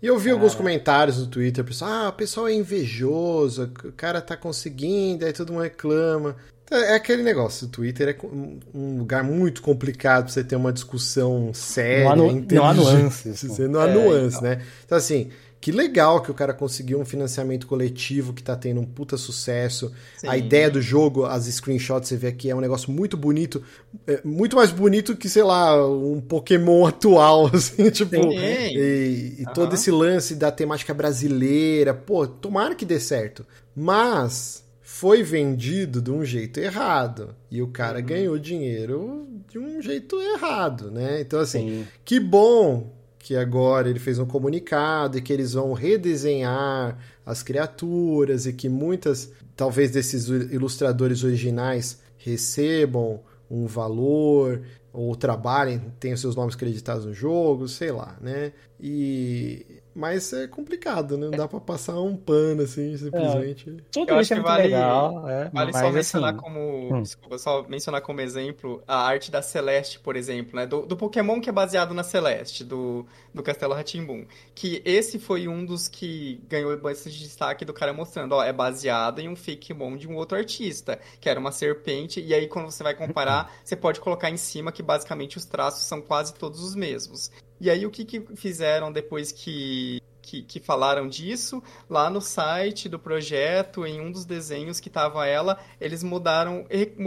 E 0.00 0.06
eu 0.06 0.16
vi 0.18 0.30
ah. 0.30 0.32
alguns 0.34 0.54
comentários 0.54 1.18
no 1.18 1.26
Twitter, 1.26 1.64
pessoal, 1.64 1.90
ah, 1.90 2.08
o 2.08 2.12
pessoal 2.12 2.48
é 2.48 2.54
invejoso, 2.54 3.72
o 3.84 3.92
cara 3.92 4.20
tá 4.20 4.36
conseguindo, 4.36 5.24
aí 5.24 5.32
todo 5.32 5.52
mundo 5.52 5.62
reclama. 5.62 6.36
É, 6.72 6.92
é 6.92 6.94
aquele 6.94 7.22
negócio, 7.22 7.66
o 7.66 7.70
Twitter 7.70 8.08
é 8.08 8.26
um 8.74 8.98
lugar 8.98 9.22
muito 9.22 9.60
complicado 9.62 10.24
pra 10.24 10.32
você 10.32 10.42
ter 10.42 10.56
uma 10.56 10.72
discussão 10.72 11.52
séria, 11.52 12.16
não 12.16 12.28
há, 12.28 12.32
nu 12.32 12.46
não 12.50 12.64
há 12.64 12.74
nuances. 12.74 13.58
Não 13.58 13.80
há 13.80 13.88
é, 13.88 13.94
nuances, 13.94 14.38
então. 14.38 14.50
né? 14.50 14.62
Então, 14.84 14.96
assim, 14.98 15.30
que 15.62 15.70
legal 15.70 16.20
que 16.20 16.28
o 16.28 16.34
cara 16.34 16.52
conseguiu 16.52 16.98
um 16.98 17.04
financiamento 17.04 17.68
coletivo 17.68 18.32
que 18.32 18.42
tá 18.42 18.56
tendo 18.56 18.80
um 18.80 18.84
puta 18.84 19.16
sucesso. 19.16 19.92
Sim. 20.16 20.26
A 20.26 20.36
ideia 20.36 20.68
do 20.68 20.82
jogo, 20.82 21.24
as 21.24 21.44
screenshots 21.44 22.08
você 22.08 22.16
vê 22.16 22.26
aqui, 22.26 22.50
é 22.50 22.56
um 22.56 22.60
negócio 22.60 22.90
muito 22.90 23.16
bonito. 23.16 23.62
É 24.04 24.20
muito 24.24 24.56
mais 24.56 24.72
bonito 24.72 25.14
que, 25.14 25.28
sei 25.28 25.44
lá, 25.44 25.86
um 25.88 26.20
Pokémon 26.20 26.84
atual, 26.88 27.48
assim, 27.54 27.88
tipo. 27.90 28.10
Sim. 28.10 28.38
E, 28.40 29.36
e 29.38 29.44
uhum. 29.46 29.52
todo 29.54 29.74
esse 29.74 29.92
lance 29.92 30.34
da 30.34 30.50
temática 30.50 30.92
brasileira. 30.92 31.94
Pô, 31.94 32.26
tomara 32.26 32.74
que 32.74 32.84
dê 32.84 32.98
certo. 32.98 33.46
Mas 33.72 34.61
foi 35.02 35.24
vendido 35.24 36.00
de 36.00 36.12
um 36.12 36.24
jeito 36.24 36.60
errado. 36.60 37.34
E 37.50 37.60
o 37.60 37.66
cara 37.66 37.98
uhum. 37.98 38.06
ganhou 38.06 38.38
dinheiro 38.38 39.26
de 39.48 39.58
um 39.58 39.82
jeito 39.82 40.14
errado, 40.20 40.92
né? 40.92 41.20
Então, 41.20 41.40
assim, 41.40 41.68
Sim. 41.68 41.86
que 42.04 42.20
bom 42.20 42.94
que 43.18 43.34
agora 43.34 43.90
ele 43.90 43.98
fez 43.98 44.20
um 44.20 44.26
comunicado 44.26 45.18
e 45.18 45.20
que 45.20 45.32
eles 45.32 45.54
vão 45.54 45.72
redesenhar 45.72 46.96
as 47.26 47.42
criaturas 47.42 48.46
e 48.46 48.52
que 48.52 48.68
muitas, 48.68 49.32
talvez, 49.56 49.90
desses 49.90 50.28
ilustradores 50.28 51.24
originais 51.24 52.00
recebam 52.16 53.18
um 53.50 53.66
valor 53.66 54.62
ou 54.92 55.16
trabalhem, 55.16 55.82
tenham 55.98 56.16
seus 56.16 56.36
nomes 56.36 56.54
creditados 56.54 57.06
no 57.06 57.12
jogo, 57.12 57.66
sei 57.66 57.90
lá, 57.90 58.16
né? 58.20 58.52
E 58.80 59.66
mas 59.94 60.32
é 60.32 60.46
complicado, 60.46 61.18
né? 61.18 61.26
Não 61.26 61.32
dá 61.32 61.46
pra 61.46 61.60
passar 61.60 62.00
um 62.00 62.16
pano 62.16 62.62
assim, 62.62 62.96
simplesmente. 62.96 63.70
É, 63.70 63.82
tudo 63.90 64.20
isso 64.20 64.32
é 64.32 64.36
muito 64.36 64.46
vale, 64.46 64.62
legal. 64.64 65.28
É, 65.28 65.50
vale 65.50 65.72
só 65.72 65.90
mencionar 65.90 66.30
assim, 66.30 66.42
como. 66.42 66.94
Hum. 66.94 67.02
Desculpa, 67.02 67.38
só 67.38 67.62
mencionar 67.68 68.00
como 68.00 68.20
exemplo 68.20 68.82
a 68.86 68.96
arte 68.96 69.30
da 69.30 69.42
Celeste, 69.42 69.98
por 70.00 70.16
exemplo, 70.16 70.56
né? 70.56 70.66
Do, 70.66 70.86
do 70.86 70.96
Pokémon 70.96 71.40
que 71.40 71.50
é 71.50 71.52
baseado 71.52 71.92
na 71.92 72.02
Celeste, 72.02 72.64
do, 72.64 73.06
do 73.34 73.42
Castelo 73.42 73.74
Ratimbum. 73.74 74.24
Que 74.54 74.80
esse 74.84 75.18
foi 75.18 75.46
um 75.46 75.64
dos 75.64 75.88
que 75.88 76.42
ganhou 76.48 76.76
bastante 76.78 77.18
destaque 77.18 77.64
do 77.64 77.72
cara 77.72 77.92
mostrando, 77.92 78.32
ó, 78.32 78.42
é 78.42 78.52
baseado 78.52 79.18
em 79.18 79.28
um 79.28 79.36
Fakemon 79.36 79.96
de 79.96 80.08
um 80.08 80.16
outro 80.16 80.38
artista, 80.38 80.98
que 81.20 81.28
era 81.28 81.38
uma 81.38 81.52
serpente, 81.52 82.20
e 82.20 82.32
aí 82.32 82.48
quando 82.48 82.70
você 82.70 82.82
vai 82.82 82.94
comparar, 82.94 83.46
uhum. 83.46 83.50
você 83.64 83.76
pode 83.76 84.00
colocar 84.00 84.30
em 84.30 84.36
cima 84.36 84.72
que 84.72 84.82
basicamente 84.82 85.36
os 85.36 85.44
traços 85.44 85.86
são 85.86 86.00
quase 86.00 86.34
todos 86.34 86.62
os 86.62 86.74
mesmos. 86.74 87.30
E 87.62 87.70
aí, 87.70 87.86
o 87.86 87.90
que, 87.92 88.04
que 88.04 88.20
fizeram 88.34 88.90
depois 88.90 89.30
que, 89.30 90.02
que, 90.20 90.42
que, 90.42 90.58
falaram 90.58 91.06
disso? 91.06 91.62
Lá 91.88 92.10
no 92.10 92.20
site 92.20 92.88
do 92.88 92.98
projeto, 92.98 93.86
em 93.86 94.00
um 94.00 94.10
dos 94.10 94.24
desenhos 94.24 94.80
que 94.80 94.88
estava 94.88 95.24
ela, 95.28 95.56
eles 95.80 96.02
mudaram, 96.02 96.66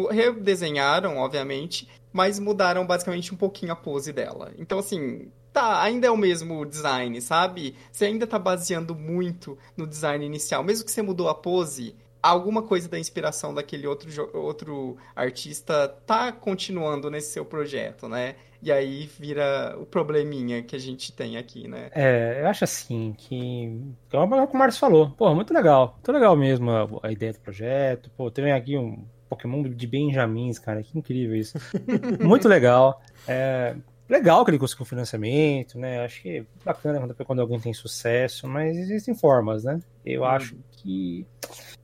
redesenharam, 0.10 1.18
obviamente, 1.18 1.90
mas 2.14 2.40
mudaram 2.40 2.88
basicamente 2.88 3.34
um 3.34 3.38
pouquinho 3.38 3.74
a 3.74 3.76
pose 3.76 4.14
dela. 4.14 4.54
Então, 4.58 4.80
assim, 4.80 5.30
tá, 5.52 5.84
ainda 5.84 6.08
é 6.08 6.10
o 6.10 6.16
mesmo 6.16 6.66
design, 6.66 7.22
sabe? 7.22 7.76
Você 7.92 8.06
ainda 8.06 8.26
tá 8.26 8.40
baseando 8.40 8.96
muito 8.96 9.58
no 9.76 9.86
design 9.86 10.26
inicial. 10.26 10.64
Mesmo 10.64 10.86
que 10.86 10.92
você 10.94 11.02
mudou 11.02 11.28
a 11.28 11.36
pose, 11.36 11.94
alguma 12.24 12.64
coisa 12.64 12.90
da 12.90 12.98
inspiração 12.98 13.54
daquele 13.54 13.86
outro, 13.86 14.10
outro 14.34 14.98
artista 15.16 15.90
tá 16.08 16.32
continuando 16.32 17.12
nesse 17.12 17.34
seu 17.34 17.44
projeto, 17.44 18.08
né? 18.08 18.36
E 18.66 18.72
aí 18.72 19.08
vira 19.20 19.78
o 19.80 19.86
probleminha 19.86 20.64
que 20.64 20.76
a 20.76 20.80
gente 20.80 21.12
tem 21.14 21.38
aqui, 21.38 21.68
né? 21.68 21.92
É, 21.94 22.42
eu 22.42 22.48
acho 22.48 22.64
assim 22.64 23.14
que. 23.16 23.80
Como 24.10 24.36
o 24.36 24.58
Marcos 24.58 24.80
falou, 24.80 25.12
pô, 25.12 25.36
muito 25.36 25.54
legal. 25.54 25.92
Muito 25.94 26.12
legal 26.12 26.36
mesmo 26.36 26.72
a, 26.72 26.88
a 27.04 27.12
ideia 27.12 27.32
do 27.32 27.40
projeto. 27.42 28.10
Pô, 28.18 28.32
tem 28.32 28.52
aqui 28.52 28.76
um 28.76 29.06
Pokémon 29.30 29.62
de 29.62 29.86
Benjamins, 29.86 30.58
cara, 30.58 30.82
que 30.82 30.98
incrível 30.98 31.36
isso. 31.36 31.60
muito 32.20 32.48
legal. 32.48 33.00
É, 33.28 33.76
legal 34.10 34.44
que 34.44 34.50
ele 34.50 34.58
conseguiu 34.58 34.88
financiamento, 34.88 35.78
né? 35.78 36.04
Acho 36.04 36.24
que 36.24 36.38
é 36.40 36.46
bacana 36.66 37.00
quando, 37.00 37.16
quando 37.24 37.42
alguém 37.42 37.60
tem 37.60 37.72
sucesso, 37.72 38.48
mas 38.48 38.76
existem 38.76 39.14
formas, 39.14 39.64
né? 39.64 39.80
Eu 40.04 40.24
hum. 40.24 40.26
acho 40.26 40.58
que 40.72 41.24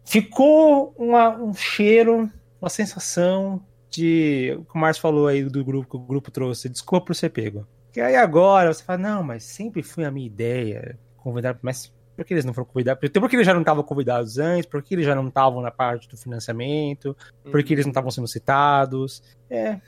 ficou 0.03 0.95
uma, 0.97 1.29
um 1.37 1.53
cheiro, 1.53 2.27
uma 2.59 2.71
sensação 2.71 3.63
de. 3.91 4.55
O 4.57 4.65
que 4.65 4.75
o 4.75 4.79
Márcio 4.79 5.01
falou 5.01 5.27
aí 5.27 5.43
do 5.43 5.63
grupo 5.63 5.89
que 5.89 5.97
o 5.97 5.99
grupo 5.99 6.31
trouxe, 6.31 6.69
desculpa 6.69 7.07
por 7.07 7.15
ser 7.15 7.29
pego. 7.29 7.67
Que 7.91 7.99
aí 7.99 8.15
agora 8.15 8.73
você 8.73 8.83
fala, 8.83 8.97
não, 8.97 9.23
mas 9.23 9.43
sempre 9.43 9.83
foi 9.83 10.05
a 10.05 10.11
minha 10.11 10.25
ideia 10.25 10.97
convidar, 11.17 11.59
mas 11.61 11.93
por 12.15 12.25
que 12.25 12.33
eles 12.33 12.45
não 12.45 12.53
foram 12.53 12.67
convidados? 12.67 13.09
Por 13.09 13.29
que 13.29 13.35
eles 13.35 13.45
já 13.45 13.53
não 13.53 13.61
estavam 13.61 13.83
convidados 13.83 14.37
antes? 14.37 14.65
Por 14.65 14.81
que 14.81 14.95
eles 14.95 15.05
já 15.05 15.13
não 15.13 15.27
estavam 15.27 15.61
na 15.61 15.71
parte 15.71 16.07
do 16.07 16.15
financiamento? 16.15 17.15
Por 17.43 17.63
que 17.63 17.73
eles 17.73 17.85
não 17.85 17.91
estavam 17.91 18.11
sendo 18.11 18.27
citados? 18.27 19.21
É, 19.49 19.79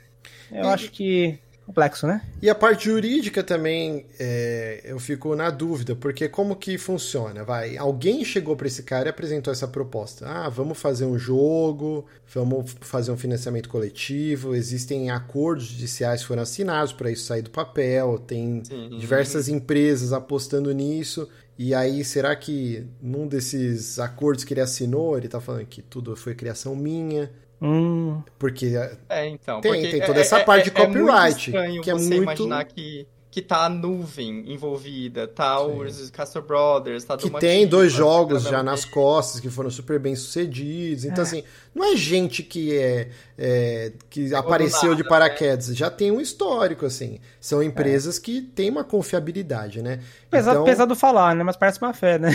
eu 0.50 0.64
e, 0.64 0.66
acho 0.66 0.90
que 0.90 1.38
complexo, 1.66 2.06
né? 2.06 2.22
E 2.42 2.50
a 2.50 2.54
parte 2.54 2.86
jurídica 2.86 3.42
também 3.42 4.06
é, 4.18 4.82
eu 4.84 4.98
fico 4.98 5.34
na 5.34 5.50
dúvida, 5.50 5.96
porque 5.96 6.28
como 6.28 6.56
que 6.56 6.76
funciona? 6.76 7.42
Vai, 7.42 7.76
alguém 7.76 8.24
chegou 8.24 8.54
para 8.54 8.66
esse 8.66 8.82
cara 8.82 9.08
e 9.08 9.10
apresentou 9.10 9.52
essa 9.52 9.66
proposta. 9.66 10.26
Ah, 10.28 10.48
vamos 10.48 10.78
fazer 10.78 11.06
um 11.06 11.18
jogo, 11.18 12.04
vamos 12.32 12.76
fazer 12.80 13.10
um 13.10 13.16
financiamento 13.16 13.68
coletivo, 13.68 14.54
existem 14.54 15.10
acordos 15.10 15.66
judiciais 15.66 16.20
que 16.20 16.26
foram 16.26 16.42
assinados 16.42 16.92
para 16.92 17.10
isso 17.10 17.24
sair 17.24 17.42
do 17.42 17.50
papel, 17.50 18.18
tem 18.18 18.62
Sim. 18.64 18.98
diversas 18.98 19.48
empresas 19.48 20.12
apostando 20.12 20.72
nisso. 20.72 21.28
E 21.56 21.72
aí, 21.72 22.04
será 22.04 22.34
que 22.34 22.84
num 23.00 23.28
desses 23.28 23.98
acordos 24.00 24.42
que 24.42 24.52
ele 24.52 24.60
assinou, 24.60 25.16
ele 25.16 25.28
tá 25.28 25.40
falando 25.40 25.64
que 25.66 25.80
tudo 25.80 26.16
foi 26.16 26.34
criação 26.34 26.74
minha? 26.74 27.30
Hum. 27.64 28.20
Porque 28.38 28.76
é, 29.08 29.26
então, 29.28 29.62
tem, 29.62 29.72
porque 29.72 29.88
tem 29.88 30.00
toda 30.02 30.20
essa 30.20 30.40
é, 30.40 30.44
parte 30.44 30.70
de 30.70 30.78
é, 30.78 30.82
é 30.82 30.86
copyright. 30.86 31.56
É 31.56 31.80
que 31.80 31.90
é 31.90 31.94
você 31.94 32.08
muito... 32.16 32.22
imaginar 32.22 32.64
que, 32.66 33.06
que 33.30 33.40
tá 33.40 33.64
a 33.64 33.68
nuvem 33.70 34.52
envolvida, 34.52 35.26
tá 35.26 35.58
Sim. 35.58 35.80
os 35.80 36.10
Castle 36.10 36.42
Brothers, 36.42 37.04
tá 37.04 37.16
Que 37.16 37.30
tem 37.30 37.66
dois 37.66 37.90
jogos 37.90 38.42
já 38.42 38.62
nas 38.62 38.84
costas 38.84 39.40
que 39.40 39.48
foram 39.48 39.70
super 39.70 39.98
bem 39.98 40.14
sucedidos. 40.14 41.06
Então, 41.06 41.24
é. 41.24 41.26
assim, 41.26 41.42
não 41.74 41.86
é 41.86 41.96
gente 41.96 42.42
que 42.42 42.76
é, 42.76 43.08
é 43.38 43.92
que 44.10 44.34
apareceu 44.34 44.90
nada, 44.90 45.02
de 45.02 45.08
paraquedas, 45.08 45.70
né? 45.70 45.74
já 45.74 45.88
tem 45.88 46.10
um 46.10 46.20
histórico, 46.20 46.84
assim. 46.84 47.18
São 47.40 47.62
empresas 47.62 48.18
que 48.18 48.42
têm 48.42 48.68
uma 48.68 48.84
confiabilidade, 48.84 49.80
né? 49.80 50.00
Pesado, 50.28 50.56
então... 50.56 50.64
pesado 50.64 50.94
falar, 50.94 51.34
né? 51.34 51.42
Mas 51.42 51.56
parece 51.56 51.80
uma 51.80 51.94
fé, 51.94 52.18
né? 52.18 52.28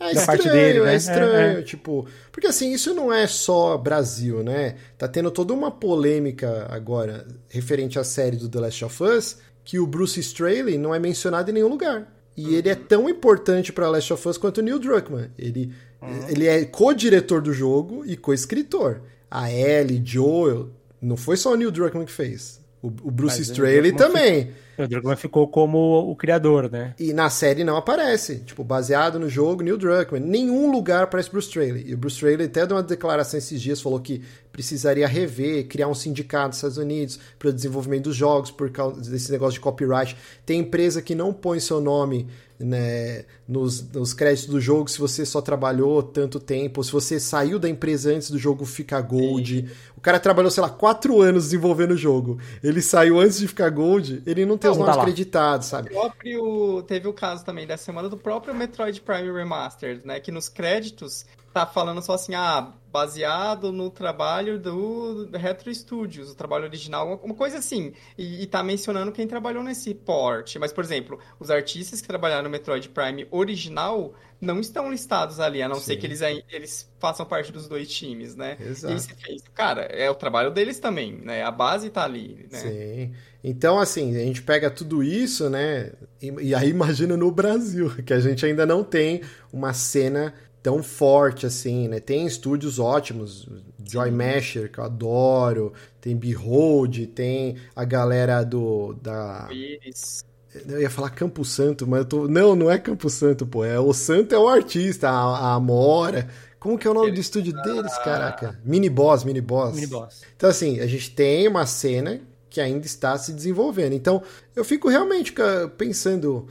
É 0.00 0.12
estranho, 0.12 0.52
dele, 0.52 0.80
né? 0.80 0.92
é 0.92 0.96
estranho, 0.96 1.56
é, 1.56 1.60
é. 1.60 1.62
tipo, 1.62 2.06
porque 2.30 2.46
assim, 2.46 2.72
isso 2.72 2.94
não 2.94 3.12
é 3.12 3.26
só 3.26 3.76
Brasil, 3.76 4.44
né? 4.44 4.76
Tá 4.96 5.08
tendo 5.08 5.30
toda 5.30 5.52
uma 5.52 5.72
polêmica 5.72 6.68
agora 6.70 7.26
referente 7.48 7.98
à 7.98 8.04
série 8.04 8.36
do 8.36 8.48
The 8.48 8.60
Last 8.60 8.84
of 8.84 9.02
Us, 9.02 9.38
que 9.64 9.78
o 9.78 9.86
Bruce 9.86 10.20
Straley 10.20 10.78
não 10.78 10.94
é 10.94 10.98
mencionado 10.98 11.50
em 11.50 11.54
nenhum 11.54 11.68
lugar. 11.68 12.06
E 12.38 12.46
uhum. 12.46 12.52
ele 12.52 12.68
é 12.68 12.74
tão 12.76 13.08
importante 13.08 13.72
para 13.72 13.90
Last 13.90 14.12
of 14.12 14.28
Us 14.28 14.38
quanto 14.38 14.58
o 14.58 14.62
Neil 14.62 14.78
Druckmann. 14.78 15.28
Ele, 15.36 15.72
uhum. 16.00 16.28
ele 16.28 16.46
é 16.46 16.64
co-diretor 16.64 17.42
do 17.42 17.52
jogo 17.52 18.04
e 18.06 18.16
co-escritor. 18.16 19.02
A 19.28 19.52
Ellie, 19.52 20.00
Joel, 20.04 20.70
não 21.02 21.16
foi 21.16 21.36
só 21.36 21.52
o 21.52 21.56
Neil 21.56 21.72
Druckmann 21.72 22.06
que 22.06 22.12
fez. 22.12 22.60
O, 22.80 22.86
o 22.86 23.10
Bruce 23.10 23.42
Straley 23.42 23.92
também. 23.92 24.52
Foi 24.76 24.84
o 24.84 24.88
Druckmann 24.88 25.16
ficou 25.16 25.48
como 25.48 26.08
o 26.08 26.14
criador, 26.14 26.70
né? 26.70 26.94
E 26.98 27.12
na 27.12 27.28
série 27.28 27.64
não 27.64 27.76
aparece. 27.76 28.36
Tipo, 28.36 28.62
baseado 28.62 29.18
no 29.18 29.28
jogo, 29.28 29.62
Neil 29.62 29.76
Druckmann. 29.76 30.20
Nenhum 30.20 30.70
lugar 30.70 31.02
aparece 31.02 31.30
Bruce 31.30 31.48
Straley. 31.48 31.84
E 31.88 31.94
o 31.94 31.96
Bruce 31.96 32.14
Straley 32.14 32.46
até 32.46 32.64
deu 32.64 32.76
uma 32.76 32.82
declaração 32.82 33.38
esses 33.38 33.60
dias, 33.60 33.80
falou 33.80 33.98
que 33.98 34.22
precisaria 34.52 35.06
rever, 35.06 35.66
criar 35.66 35.88
um 35.88 35.94
sindicato 35.94 36.48
nos 36.48 36.56
Estados 36.58 36.78
Unidos 36.78 37.18
para 37.38 37.48
o 37.48 37.52
desenvolvimento 37.52 38.04
dos 38.04 38.16
jogos 38.16 38.50
por 38.50 38.70
causa 38.70 39.00
desse 39.10 39.32
negócio 39.32 39.54
de 39.54 39.60
copyright. 39.60 40.16
Tem 40.46 40.60
empresa 40.60 41.02
que 41.02 41.14
não 41.14 41.32
põe 41.32 41.58
seu 41.58 41.80
nome 41.80 42.28
né, 42.58 43.24
nos, 43.46 43.88
nos 43.92 44.12
créditos 44.12 44.50
do 44.50 44.60
jogo 44.60 44.90
se 44.90 44.98
você 44.98 45.24
só 45.24 45.40
trabalhou 45.40 46.02
tanto 46.02 46.40
tempo, 46.40 46.82
se 46.82 46.90
você 46.90 47.20
saiu 47.20 47.58
da 47.58 47.68
empresa 47.68 48.10
antes 48.12 48.30
do 48.30 48.38
jogo 48.38 48.64
ficar 48.64 49.00
gold. 49.00 49.60
Sim. 49.60 49.74
O 49.98 50.00
cara 50.00 50.20
trabalhou, 50.20 50.48
sei 50.48 50.62
lá, 50.62 50.70
quatro 50.70 51.20
anos 51.20 51.46
desenvolvendo 51.46 51.90
o 51.90 51.96
jogo. 51.96 52.38
Ele 52.62 52.80
saiu 52.80 53.18
antes 53.18 53.36
de 53.36 53.48
ficar 53.48 53.68
gold, 53.68 54.22
ele 54.24 54.46
não 54.46 54.56
tem 54.56 54.70
não, 54.70 54.78
os 54.78 54.78
nomes 54.78 54.96
acreditados, 54.96 55.66
sabe? 55.66 55.88
O 55.88 55.92
próprio, 55.92 56.82
teve 56.86 57.08
o 57.08 57.12
caso 57.12 57.44
também 57.44 57.66
da 57.66 57.76
semana 57.76 58.08
do 58.08 58.16
próprio 58.16 58.54
Metroid 58.54 59.00
Prime 59.00 59.32
Remastered, 59.32 60.06
né? 60.06 60.20
Que 60.20 60.30
nos 60.30 60.48
créditos 60.48 61.26
tá 61.52 61.66
falando 61.66 62.00
só 62.00 62.12
assim, 62.12 62.36
ah, 62.36 62.68
baseado 62.90 63.70
no 63.72 63.90
trabalho 63.90 64.58
do 64.58 65.28
Retro 65.32 65.72
Studios, 65.74 66.30
o 66.30 66.34
trabalho 66.34 66.64
original, 66.64 67.20
uma 67.22 67.34
coisa 67.34 67.58
assim. 67.58 67.92
E, 68.16 68.42
e 68.42 68.46
tá 68.46 68.62
mencionando 68.62 69.12
quem 69.12 69.26
trabalhou 69.26 69.62
nesse 69.62 69.94
port. 69.94 70.56
Mas, 70.56 70.72
por 70.72 70.84
exemplo, 70.84 71.18
os 71.38 71.50
artistas 71.50 72.00
que 72.00 72.08
trabalharam 72.08 72.44
no 72.44 72.50
Metroid 72.50 72.88
Prime 72.88 73.26
original 73.30 74.14
não 74.40 74.60
estão 74.60 74.90
listados 74.90 75.40
ali, 75.40 75.60
a 75.60 75.68
não 75.68 75.76
Sim. 75.76 75.82
ser 75.82 75.96
que 75.96 76.06
eles, 76.06 76.20
eles 76.50 76.90
façam 76.98 77.26
parte 77.26 77.50
dos 77.50 77.66
dois 77.66 77.88
times, 77.88 78.36
né? 78.36 78.56
Exato. 78.60 78.94
E 78.94 79.00
você 79.00 79.14
fez, 79.14 79.42
cara, 79.52 79.82
é 79.82 80.08
o 80.08 80.14
trabalho 80.14 80.50
deles 80.50 80.78
também, 80.78 81.12
né? 81.12 81.42
A 81.42 81.50
base 81.50 81.90
tá 81.90 82.04
ali, 82.04 82.46
né? 82.50 82.58
Sim. 82.58 83.14
Então, 83.42 83.78
assim, 83.78 84.16
a 84.16 84.20
gente 84.20 84.42
pega 84.42 84.70
tudo 84.70 85.02
isso, 85.02 85.50
né? 85.50 85.92
E, 86.22 86.32
e 86.40 86.54
aí 86.54 86.70
imagina 86.70 87.16
no 87.16 87.30
Brasil, 87.30 87.90
que 88.04 88.12
a 88.12 88.20
gente 88.20 88.46
ainda 88.46 88.64
não 88.64 88.84
tem 88.84 89.22
uma 89.52 89.72
cena 89.72 90.32
tão 90.68 90.82
forte 90.82 91.46
assim, 91.46 91.88
né? 91.88 91.98
Tem 91.98 92.26
estúdios 92.26 92.78
ótimos, 92.78 93.48
Joy 93.82 94.10
Masher, 94.10 94.70
que 94.70 94.78
eu 94.78 94.84
adoro, 94.84 95.72
tem 95.98 96.14
Behold, 96.14 97.06
tem 97.14 97.56
a 97.74 97.86
galera 97.86 98.44
do 98.44 98.92
da 99.02 99.48
Iris. 99.50 100.22
Eu 100.68 100.82
ia 100.82 100.90
falar 100.90 101.08
Campo 101.08 101.42
Santo, 101.42 101.86
mas 101.86 102.00
eu 102.00 102.04
tô. 102.04 102.28
Não, 102.28 102.54
não 102.54 102.70
é 102.70 102.78
Campo 102.78 103.08
Santo, 103.08 103.46
pô. 103.46 103.64
É, 103.64 103.80
o 103.80 103.94
Santo 103.94 104.34
é 104.34 104.38
o 104.38 104.46
artista, 104.46 105.08
a, 105.08 105.12
a 105.12 105.54
Amora. 105.54 106.28
Como 106.60 106.76
que 106.76 106.86
é 106.86 106.90
o 106.90 106.94
nome 106.94 107.12
do 107.12 107.20
estúdio 107.20 107.54
deles, 107.62 107.96
caraca? 108.04 108.60
Mini 108.62 108.90
Boss, 108.90 109.24
Mini 109.24 109.40
Boss. 109.40 109.74
Mini 109.74 109.86
Boss. 109.86 110.22
Então, 110.36 110.50
assim, 110.50 110.80
a 110.80 110.86
gente 110.86 111.12
tem 111.12 111.48
uma 111.48 111.64
cena 111.64 112.20
que 112.50 112.60
ainda 112.60 112.84
está 112.84 113.16
se 113.16 113.32
desenvolvendo. 113.32 113.94
Então, 113.94 114.22
eu 114.54 114.64
fico 114.64 114.88
realmente 114.88 115.32
pensando, 115.78 116.46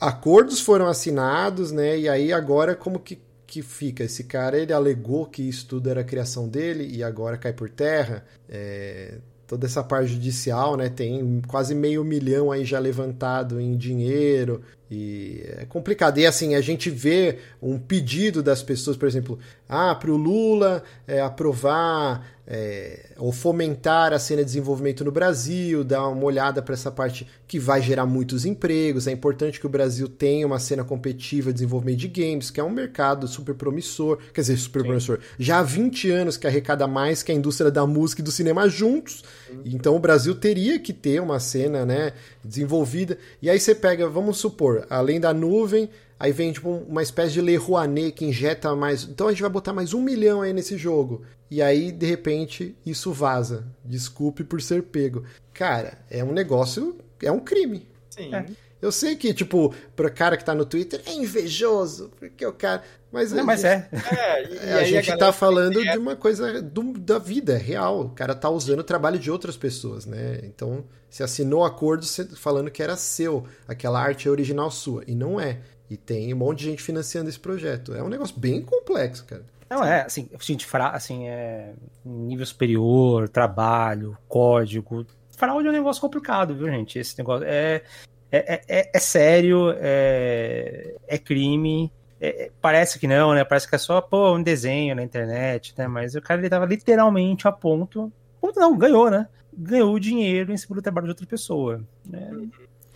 acordos 0.00 0.60
foram 0.60 0.88
assinados, 0.88 1.70
né? 1.70 1.98
E 1.98 2.08
aí 2.08 2.32
agora 2.32 2.74
como 2.74 2.98
que 2.98 3.29
que 3.50 3.62
fica? 3.62 4.04
Esse 4.04 4.24
cara 4.24 4.56
ele 4.56 4.72
alegou 4.72 5.26
que 5.26 5.42
isso 5.42 5.66
tudo 5.66 5.90
era 5.90 6.04
criação 6.04 6.48
dele 6.48 6.88
e 6.96 7.02
agora 7.02 7.36
cai 7.36 7.52
por 7.52 7.68
terra. 7.68 8.24
É, 8.48 9.18
toda 9.44 9.66
essa 9.66 9.82
parte 9.82 10.12
judicial, 10.12 10.76
né? 10.76 10.88
Tem 10.88 11.42
quase 11.48 11.74
meio 11.74 12.04
milhão 12.04 12.52
aí 12.52 12.64
já 12.64 12.78
levantado 12.78 13.60
em 13.60 13.76
dinheiro. 13.76 14.62
E 14.90 15.44
é 15.56 15.64
complicado. 15.66 16.18
E 16.18 16.26
assim, 16.26 16.56
a 16.56 16.60
gente 16.60 16.90
vê 16.90 17.38
um 17.62 17.78
pedido 17.78 18.42
das 18.42 18.60
pessoas, 18.60 18.96
por 18.96 19.06
exemplo, 19.06 19.38
ah, 19.68 19.94
para 19.94 20.10
o 20.10 20.16
Lula 20.16 20.82
é, 21.06 21.20
aprovar 21.20 22.26
é, 22.52 23.10
ou 23.16 23.30
fomentar 23.30 24.12
a 24.12 24.18
cena 24.18 24.40
de 24.40 24.46
desenvolvimento 24.46 25.04
no 25.04 25.12
Brasil, 25.12 25.84
dar 25.84 26.08
uma 26.08 26.24
olhada 26.24 26.60
para 26.60 26.74
essa 26.74 26.90
parte 26.90 27.24
que 27.46 27.60
vai 27.60 27.80
gerar 27.80 28.04
muitos 28.04 28.44
empregos. 28.44 29.06
É 29.06 29.12
importante 29.12 29.60
que 29.60 29.66
o 29.66 29.68
Brasil 29.68 30.08
tenha 30.08 30.44
uma 30.44 30.58
cena 30.58 30.82
competitiva 30.82 31.50
de 31.50 31.54
desenvolvimento 31.54 31.98
de 31.98 32.08
games, 32.08 32.50
que 32.50 32.58
é 32.58 32.64
um 32.64 32.70
mercado 32.70 33.28
super 33.28 33.54
promissor, 33.54 34.18
quer 34.34 34.40
dizer, 34.40 34.56
super 34.56 34.80
Sim. 34.80 34.86
promissor. 34.86 35.20
Já 35.38 35.60
há 35.60 35.62
20 35.62 36.10
anos 36.10 36.36
que 36.36 36.48
arrecada 36.48 36.88
mais 36.88 37.22
que 37.22 37.30
a 37.30 37.34
indústria 37.34 37.70
da 37.70 37.86
música 37.86 38.20
e 38.20 38.24
do 38.24 38.32
cinema 38.32 38.68
juntos. 38.68 39.22
Então 39.64 39.96
o 39.96 40.00
Brasil 40.00 40.34
teria 40.34 40.78
que 40.78 40.92
ter 40.92 41.20
uma 41.20 41.40
cena 41.40 41.84
né, 41.84 42.12
desenvolvida. 42.44 43.18
E 43.40 43.48
aí 43.48 43.58
você 43.58 43.74
pega, 43.74 44.08
vamos 44.08 44.38
supor, 44.38 44.86
além 44.88 45.20
da 45.20 45.32
nuvem, 45.32 45.88
Aí 46.20 46.32
vem 46.32 46.52
tipo 46.52 46.68
uma 46.68 47.02
espécie 47.02 47.32
de 47.32 47.40
Lei 47.40 47.56
Rouanet 47.56 48.12
que 48.12 48.26
injeta 48.26 48.76
mais. 48.76 49.04
Então 49.04 49.26
a 49.26 49.30
gente 49.30 49.40
vai 49.40 49.50
botar 49.50 49.72
mais 49.72 49.94
um 49.94 50.02
milhão 50.02 50.42
aí 50.42 50.52
nesse 50.52 50.76
jogo. 50.76 51.22
E 51.50 51.62
aí, 51.62 51.90
de 51.90 52.04
repente, 52.04 52.76
isso 52.84 53.10
vaza. 53.10 53.66
Desculpe 53.82 54.44
por 54.44 54.60
ser 54.60 54.82
pego. 54.82 55.24
Cara, 55.54 55.96
é 56.10 56.22
um 56.22 56.30
negócio. 56.30 56.98
É 57.22 57.32
um 57.32 57.40
crime. 57.40 57.88
Sim. 58.10 58.34
É. 58.34 58.44
Eu 58.80 58.90
sei 58.90 59.14
que, 59.14 59.34
tipo, 59.34 59.74
pra 59.94 60.08
cara 60.08 60.36
que 60.36 60.44
tá 60.44 60.54
no 60.54 60.64
Twitter, 60.64 61.02
é 61.06 61.12
invejoso, 61.12 62.10
porque 62.18 62.44
o 62.46 62.52
cara. 62.52 62.82
Mas, 63.12 63.32
Não, 63.32 63.44
mas 63.44 63.64
é. 63.64 63.88
é. 63.92 64.70
é 64.70 64.74
a 64.74 64.84
gente 64.84 65.10
a 65.10 65.16
tá 65.16 65.32
falando 65.32 65.82
de 65.82 65.98
uma 65.98 66.14
coisa 66.14 66.62
do, 66.62 66.92
da 66.92 67.18
vida 67.18 67.56
real. 67.58 68.02
O 68.02 68.10
cara 68.10 68.34
tá 68.34 68.48
usando 68.48 68.80
o 68.80 68.84
trabalho 68.84 69.18
de 69.18 69.30
outras 69.30 69.56
pessoas, 69.56 70.06
né? 70.06 70.40
Então, 70.44 70.84
você 71.08 71.22
assinou 71.22 71.64
acordo 71.64 72.06
falando 72.36 72.70
que 72.70 72.82
era 72.82 72.96
seu, 72.96 73.44
aquela 73.66 74.00
arte 74.00 74.28
é 74.28 74.30
original 74.30 74.70
sua. 74.70 75.02
E 75.06 75.14
não 75.14 75.40
é. 75.40 75.58
E 75.90 75.96
tem 75.96 76.32
um 76.32 76.36
monte 76.36 76.60
de 76.60 76.66
gente 76.66 76.82
financiando 76.82 77.28
esse 77.28 77.40
projeto. 77.40 77.92
É 77.92 78.02
um 78.02 78.08
negócio 78.08 78.38
bem 78.38 78.62
complexo, 78.62 79.24
cara. 79.24 79.44
Não, 79.68 79.84
é, 79.84 80.02
assim, 80.02 80.28
gente, 80.40 80.66
assim, 80.92 81.28
é 81.28 81.72
nível 82.04 82.46
superior, 82.46 83.28
trabalho, 83.28 84.16
código. 84.28 85.06
Fraude 85.36 85.66
é 85.68 85.70
um 85.70 85.74
negócio 85.74 86.00
complicado, 86.00 86.54
viu, 86.54 86.68
gente? 86.68 86.98
Esse 86.98 87.16
negócio 87.18 87.46
é, 87.46 87.82
é, 88.32 88.62
é, 88.68 88.90
é 88.94 88.98
sério, 88.98 89.74
é, 89.78 90.94
é 91.06 91.18
crime. 91.18 91.92
É, 92.20 92.50
parece 92.60 92.98
que 92.98 93.06
não, 93.06 93.34
né? 93.34 93.44
Parece 93.44 93.68
que 93.68 93.74
é 93.74 93.78
só, 93.78 94.00
pô, 94.00 94.34
um 94.34 94.42
desenho 94.42 94.94
na 94.94 95.02
internet, 95.02 95.74
né? 95.76 95.88
Mas 95.88 96.14
o 96.14 96.20
cara, 96.20 96.40
ele 96.40 96.50
tava 96.50 96.66
literalmente 96.66 97.48
a 97.48 97.52
ponto... 97.52 98.12
Ponto 98.40 98.60
não, 98.60 98.76
ganhou, 98.76 99.10
né? 99.10 99.26
Ganhou 99.52 99.98
dinheiro 99.98 100.52
em 100.52 100.56
cima 100.56 100.76
do 100.76 100.82
trabalho 100.82 101.06
de 101.06 101.10
outra 101.10 101.26
pessoa. 101.26 101.82
Né? 102.04 102.30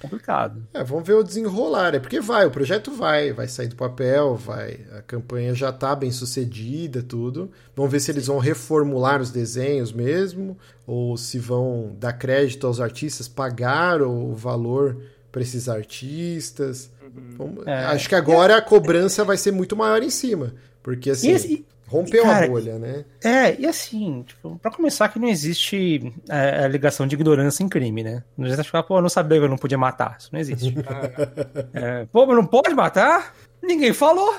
complicado. 0.05 0.67
É, 0.73 0.85
vamos 0.85 1.07
ver 1.07 1.15
o 1.15 1.23
desenrolar, 1.23 1.95
é 1.95 1.99
porque 1.99 2.21
vai, 2.21 2.47
o 2.47 2.51
projeto 2.51 2.91
vai, 2.91 3.33
vai 3.33 3.49
sair 3.49 3.69
do 3.69 3.77
papel, 3.77 4.37
vai, 4.37 4.81
a 4.93 5.03
campanha 5.03 5.55
já 5.55 5.71
está 5.71 5.95
bem 5.95 6.11
sucedida, 6.11 7.03
tudo. 7.03 7.51
Vamos 7.75 7.91
ver 7.91 8.01
se 8.01 8.11
eles 8.11 8.27
vão 8.27 8.39
reformular 8.39 9.21
os 9.21 9.31
desenhos 9.31 9.93
mesmo, 9.93 10.57
ou 10.87 11.17
se 11.17 11.39
vão 11.39 11.97
dar 11.99 12.13
crédito 12.13 12.67
aos 12.67 12.81
artistas, 12.81 13.29
pagar 13.29 14.03
o 14.03 14.35
valor 14.35 15.01
para 15.35 15.43
esses 15.43 15.69
artistas. 15.69 16.93
Uhum. 17.03 17.65
É, 17.67 17.87
acho 17.87 18.09
que 18.09 18.15
agora 18.15 18.57
a 18.57 18.63
cobrança 18.63 19.25
vai 19.25 19.37
ser 19.37 19.51
muito 19.51 19.75
maior 19.75 20.01
em 20.01 20.11
cima, 20.11 20.55
porque 20.81 21.11
assim. 21.11 21.35
E, 21.35 21.67
Rompeu 21.87 22.23
cara, 22.23 22.47
a 22.47 22.49
bolha, 22.49 22.79
né? 22.79 23.05
É, 23.23 23.61
e 23.61 23.67
assim, 23.67 24.23
tipo, 24.23 24.59
pra 24.59 24.71
começar 24.71 25.09
que 25.11 25.19
não 25.19 25.29
existe 25.29 26.13
é, 26.29 26.65
a 26.65 26.69
ligação 26.69 27.07
de 27.07 27.15
ignorância 27.15 27.63
em 27.63 27.69
crime, 27.69 28.03
né? 28.03 28.25
Não 28.39 28.47
existe 28.47 28.71
falar, 28.71 28.85
pô, 28.85 28.97
eu 28.97 29.03
não 29.03 29.09
sabia 29.09 29.39
que 29.39 29.45
eu 29.45 29.49
não 29.49 29.59
podia 29.59 29.77
matar. 29.77 30.17
Isso 30.19 30.31
não 30.33 30.41
existe. 30.41 30.75
é, 31.75 32.07
pô, 32.11 32.27
mas 32.27 32.37
não 32.37 32.47
pode 32.47 32.75
matar? 32.75 33.35
Ninguém 33.63 33.93
falou. 33.93 34.35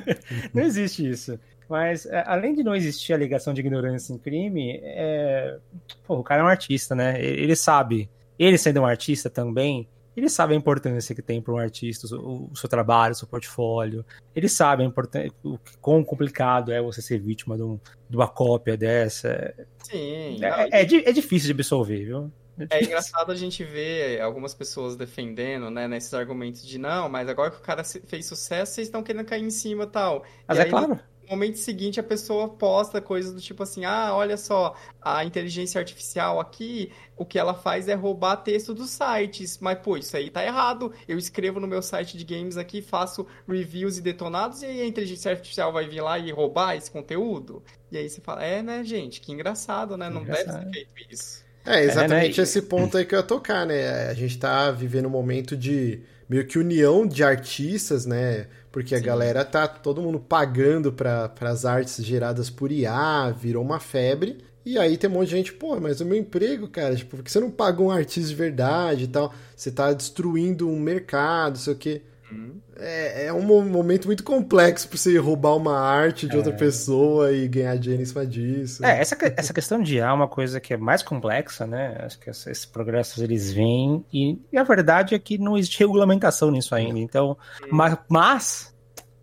não 0.54 0.62
existe 0.62 1.08
isso. 1.08 1.38
Mas, 1.68 2.06
é, 2.06 2.24
além 2.26 2.54
de 2.54 2.64
não 2.64 2.74
existir 2.74 3.12
a 3.12 3.18
ligação 3.18 3.52
de 3.52 3.60
ignorância 3.60 4.12
em 4.12 4.18
crime, 4.18 4.80
é... 4.82 5.58
pô, 6.06 6.14
o 6.16 6.24
cara 6.24 6.40
é 6.40 6.44
um 6.44 6.48
artista, 6.48 6.94
né? 6.94 7.22
Ele 7.22 7.54
sabe. 7.54 8.08
Ele 8.38 8.56
sendo 8.56 8.80
um 8.80 8.86
artista 8.86 9.28
também, 9.28 9.86
ele 10.16 10.28
sabe 10.30 10.54
a 10.54 10.56
importância 10.56 11.14
que 11.14 11.20
tem 11.20 11.42
para 11.42 11.52
um 11.52 11.58
artista 11.58 12.06
o, 12.16 12.48
o, 12.50 12.56
seu 12.56 12.68
trabalho, 12.68 13.12
o 13.12 13.14
seu 13.14 13.28
portfólio. 13.28 14.04
Ele 14.34 14.48
sabe 14.48 14.82
a 14.82 14.86
importância, 14.86 15.30
o 15.44 15.58
quão 15.80 16.02
complicado 16.02 16.72
é 16.72 16.80
você 16.80 17.02
ser 17.02 17.18
vítima 17.18 17.56
de, 17.56 17.62
um, 17.62 17.78
de 18.08 18.16
uma 18.16 18.26
cópia 18.26 18.76
dessa. 18.76 19.54
Sim. 19.84 20.42
É, 20.42 20.80
é, 20.80 20.82
é, 20.82 21.08
é 21.08 21.12
difícil 21.12 21.46
de 21.46 21.52
absolver, 21.52 22.04
viu? 22.04 22.32
É, 22.70 22.78
é 22.78 22.84
engraçado 22.84 23.30
a 23.30 23.34
gente 23.34 23.62
ver 23.62 24.20
algumas 24.20 24.54
pessoas 24.54 24.96
defendendo, 24.96 25.70
né, 25.70 25.86
nesses 25.86 26.14
argumentos 26.14 26.66
de 26.66 26.78
não, 26.78 27.06
mas 27.08 27.28
agora 27.28 27.50
que 27.50 27.58
o 27.58 27.60
cara 27.60 27.84
fez 27.84 28.24
sucesso, 28.24 28.72
vocês 28.72 28.88
estão 28.88 29.02
querendo 29.02 29.26
cair 29.26 29.44
em 29.44 29.50
cima 29.50 29.84
e 29.84 29.88
tal. 29.88 30.24
Mas 30.48 30.56
e 30.56 30.60
é 30.62 30.64
aí, 30.64 30.70
claro 30.70 30.98
no 31.26 31.30
momento 31.30 31.58
seguinte 31.58 31.98
a 31.98 32.02
pessoa 32.02 32.48
posta 32.48 33.00
coisas 33.00 33.32
do 33.32 33.40
tipo 33.40 33.62
assim: 33.62 33.84
ah, 33.84 34.14
olha 34.14 34.36
só, 34.36 34.76
a 35.02 35.24
inteligência 35.24 35.78
artificial 35.78 36.40
aqui, 36.40 36.92
o 37.16 37.24
que 37.24 37.38
ela 37.38 37.54
faz 37.54 37.88
é 37.88 37.94
roubar 37.94 38.36
texto 38.36 38.72
dos 38.72 38.90
sites. 38.90 39.58
Mas, 39.60 39.78
pô, 39.80 39.96
isso 39.96 40.16
aí 40.16 40.30
tá 40.30 40.44
errado. 40.44 40.92
Eu 41.06 41.18
escrevo 41.18 41.58
no 41.60 41.66
meu 41.66 41.82
site 41.82 42.16
de 42.16 42.24
games 42.24 42.56
aqui, 42.56 42.80
faço 42.80 43.26
reviews 43.48 43.98
e 43.98 44.02
detonados, 44.02 44.62
e 44.62 44.66
aí 44.66 44.80
a 44.80 44.86
inteligência 44.86 45.30
artificial 45.30 45.72
vai 45.72 45.86
vir 45.86 46.00
lá 46.00 46.18
e 46.18 46.30
roubar 46.30 46.76
esse 46.76 46.90
conteúdo? 46.90 47.62
E 47.90 47.98
aí 47.98 48.08
você 48.08 48.20
fala: 48.20 48.44
é, 48.44 48.62
né, 48.62 48.84
gente? 48.84 49.20
Que 49.20 49.32
engraçado, 49.32 49.96
né? 49.96 50.08
Não 50.08 50.22
engraçado. 50.22 50.64
deve 50.64 50.64
ser 50.64 50.72
feito 50.72 51.12
isso. 51.12 51.46
É 51.64 51.82
exatamente 51.82 52.34
é, 52.34 52.36
né? 52.38 52.42
esse 52.44 52.62
ponto 52.62 52.96
aí 52.96 53.04
que 53.04 53.12
eu 53.12 53.18
ia 53.18 53.24
tocar, 53.24 53.66
né? 53.66 54.08
A 54.08 54.14
gente 54.14 54.38
tá 54.38 54.70
vivendo 54.70 55.06
um 55.06 55.10
momento 55.10 55.56
de 55.56 56.00
meio 56.28 56.46
que 56.46 56.58
união 56.58 57.06
de 57.06 57.24
artistas, 57.24 58.06
né? 58.06 58.46
Porque 58.76 58.94
a 58.94 58.98
Sim. 58.98 59.04
galera 59.04 59.42
tá 59.42 59.66
todo 59.66 60.02
mundo 60.02 60.20
pagando 60.20 60.92
para 60.92 61.32
as 61.40 61.64
artes 61.64 62.04
geradas 62.04 62.50
por 62.50 62.70
IA, 62.70 63.30
virou 63.30 63.64
uma 63.64 63.80
febre. 63.80 64.36
E 64.66 64.78
aí 64.78 64.98
tem 64.98 65.08
um 65.08 65.14
monte 65.14 65.28
de 65.28 65.36
gente, 65.36 65.52
pô, 65.54 65.80
mas 65.80 66.02
o 66.02 66.04
meu 66.04 66.18
emprego, 66.18 66.68
cara, 66.68 66.94
tipo, 66.94 67.16
por 67.16 67.24
que 67.24 67.32
você 67.32 67.40
não 67.40 67.50
paga 67.50 67.82
um 67.82 67.90
artista 67.90 68.28
de 68.28 68.34
verdade 68.34 69.04
e 69.04 69.08
tal? 69.08 69.32
Você 69.56 69.70
tá 69.70 69.94
destruindo 69.94 70.68
um 70.68 70.78
mercado, 70.78 71.56
sei 71.56 71.72
o 71.72 71.76
quê. 71.78 72.02
Uhum. 72.30 72.60
É, 72.78 73.26
é 73.26 73.32
um 73.32 73.42
momento 73.42 74.06
muito 74.06 74.22
complexo 74.22 74.88
pra 74.88 74.98
você 74.98 75.16
roubar 75.18 75.56
uma 75.56 75.78
arte 75.78 76.26
de 76.26 76.34
é. 76.34 76.36
outra 76.36 76.52
pessoa 76.52 77.32
e 77.32 77.48
ganhar 77.48 77.76
dinheiro 77.76 78.02
em 78.02 78.06
cima 78.06 78.26
disso. 78.26 78.84
É, 78.84 79.00
essa, 79.00 79.16
essa 79.36 79.54
questão 79.54 79.82
de 79.82 79.96
IA 79.96 80.06
é 80.06 80.12
uma 80.12 80.28
coisa 80.28 80.60
que 80.60 80.74
é 80.74 80.76
mais 80.76 81.02
complexa, 81.02 81.66
né? 81.66 81.96
Acho 82.00 82.18
que 82.18 82.28
esses 82.28 82.66
progressos 82.66 83.22
eles 83.22 83.52
vêm 83.52 84.04
e, 84.12 84.38
e 84.52 84.58
a 84.58 84.62
verdade 84.62 85.14
é 85.14 85.18
que 85.18 85.38
não 85.38 85.56
existe 85.56 85.78
regulamentação 85.78 86.50
nisso 86.50 86.74
ainda. 86.74 86.98
Então, 86.98 87.36
mas, 87.70 87.96
mas 88.08 88.74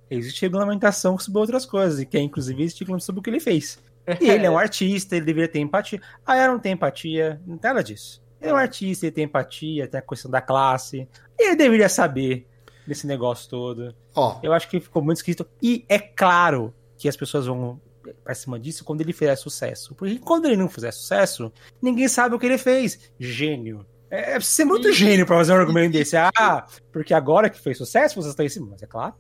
existe 0.10 0.42
regulamentação 0.42 1.18
sobre 1.20 1.40
outras 1.40 1.66
coisas, 1.66 2.00
e 2.00 2.06
que 2.06 2.18
é 2.18 2.22
inclusive 2.22 2.64
existe 2.64 2.86
sobre 3.00 3.20
o 3.20 3.24
que 3.24 3.30
ele 3.30 3.40
fez. 3.40 3.80
E 4.20 4.30
ele 4.30 4.46
é 4.46 4.50
um 4.50 4.58
artista, 4.60 5.16
ele 5.16 5.26
deveria 5.26 5.48
ter 5.48 5.60
empatia. 5.60 6.02
Ah, 6.26 6.36
ela 6.36 6.54
não 6.54 6.60
tem 6.60 6.74
empatia, 6.74 7.40
não 7.46 7.58
tem 7.58 7.70
nada 7.70 7.84
disso. 7.84 8.22
Ele 8.42 8.52
é 8.52 8.54
um 8.54 8.58
artista, 8.58 9.06
ele 9.06 9.14
tem 9.14 9.24
empatia, 9.24 9.88
tem 9.88 10.00
a 10.00 10.02
questão 10.02 10.30
da 10.30 10.42
classe. 10.42 11.08
Ele 11.40 11.56
deveria 11.56 11.88
saber 11.88 12.46
desse 12.88 13.08
negócio 13.08 13.50
todo. 13.50 13.96
Ó. 14.16 14.40
Eu 14.44 14.54
acho 14.54 14.70
que 14.70 14.80
ficou 14.80 15.04
muito 15.04 15.18
escrito. 15.18 15.46
E 15.62 15.86
é 15.88 16.00
claro 16.00 16.74
que 16.98 17.08
as 17.08 17.16
pessoas 17.16 17.46
vão 17.46 17.80
pra 18.24 18.36
cima 18.36 18.60
disso 18.60 18.84
quando 18.84 19.02
ele 19.02 19.14
fizer 19.14 19.36
sucesso. 19.36 19.96
Porque 19.96 20.20
quando 20.20 20.46
ele 20.46 20.58
não 20.58 20.70
fizer 20.70 20.92
sucesso, 20.92 21.52
ninguém 21.82 22.08
sabe 22.08 22.36
o 22.36 22.40
que 22.40 22.46
ele 22.46 22.58
fez. 22.58 23.12
Gênio. 23.20 23.86
É, 24.10 24.36
é 24.36 24.40
ser 24.40 24.66
muito 24.66 24.90
e... 24.90 24.94
gênio 24.94 25.26
pra 25.26 25.38
fazer 25.38 25.54
um 25.54 25.58
argumento 25.58 25.94
desse. 25.94 26.16
Ah, 26.18 26.66
porque 26.92 27.14
agora 27.14 27.50
que 27.50 27.60
fez 27.60 27.78
sucesso, 27.78 28.16
vocês 28.16 28.32
estão 28.32 28.46
em 28.46 28.50
cima. 28.50 28.68
Mas 28.72 28.84
é 28.84 28.88
claro. 28.88 29.16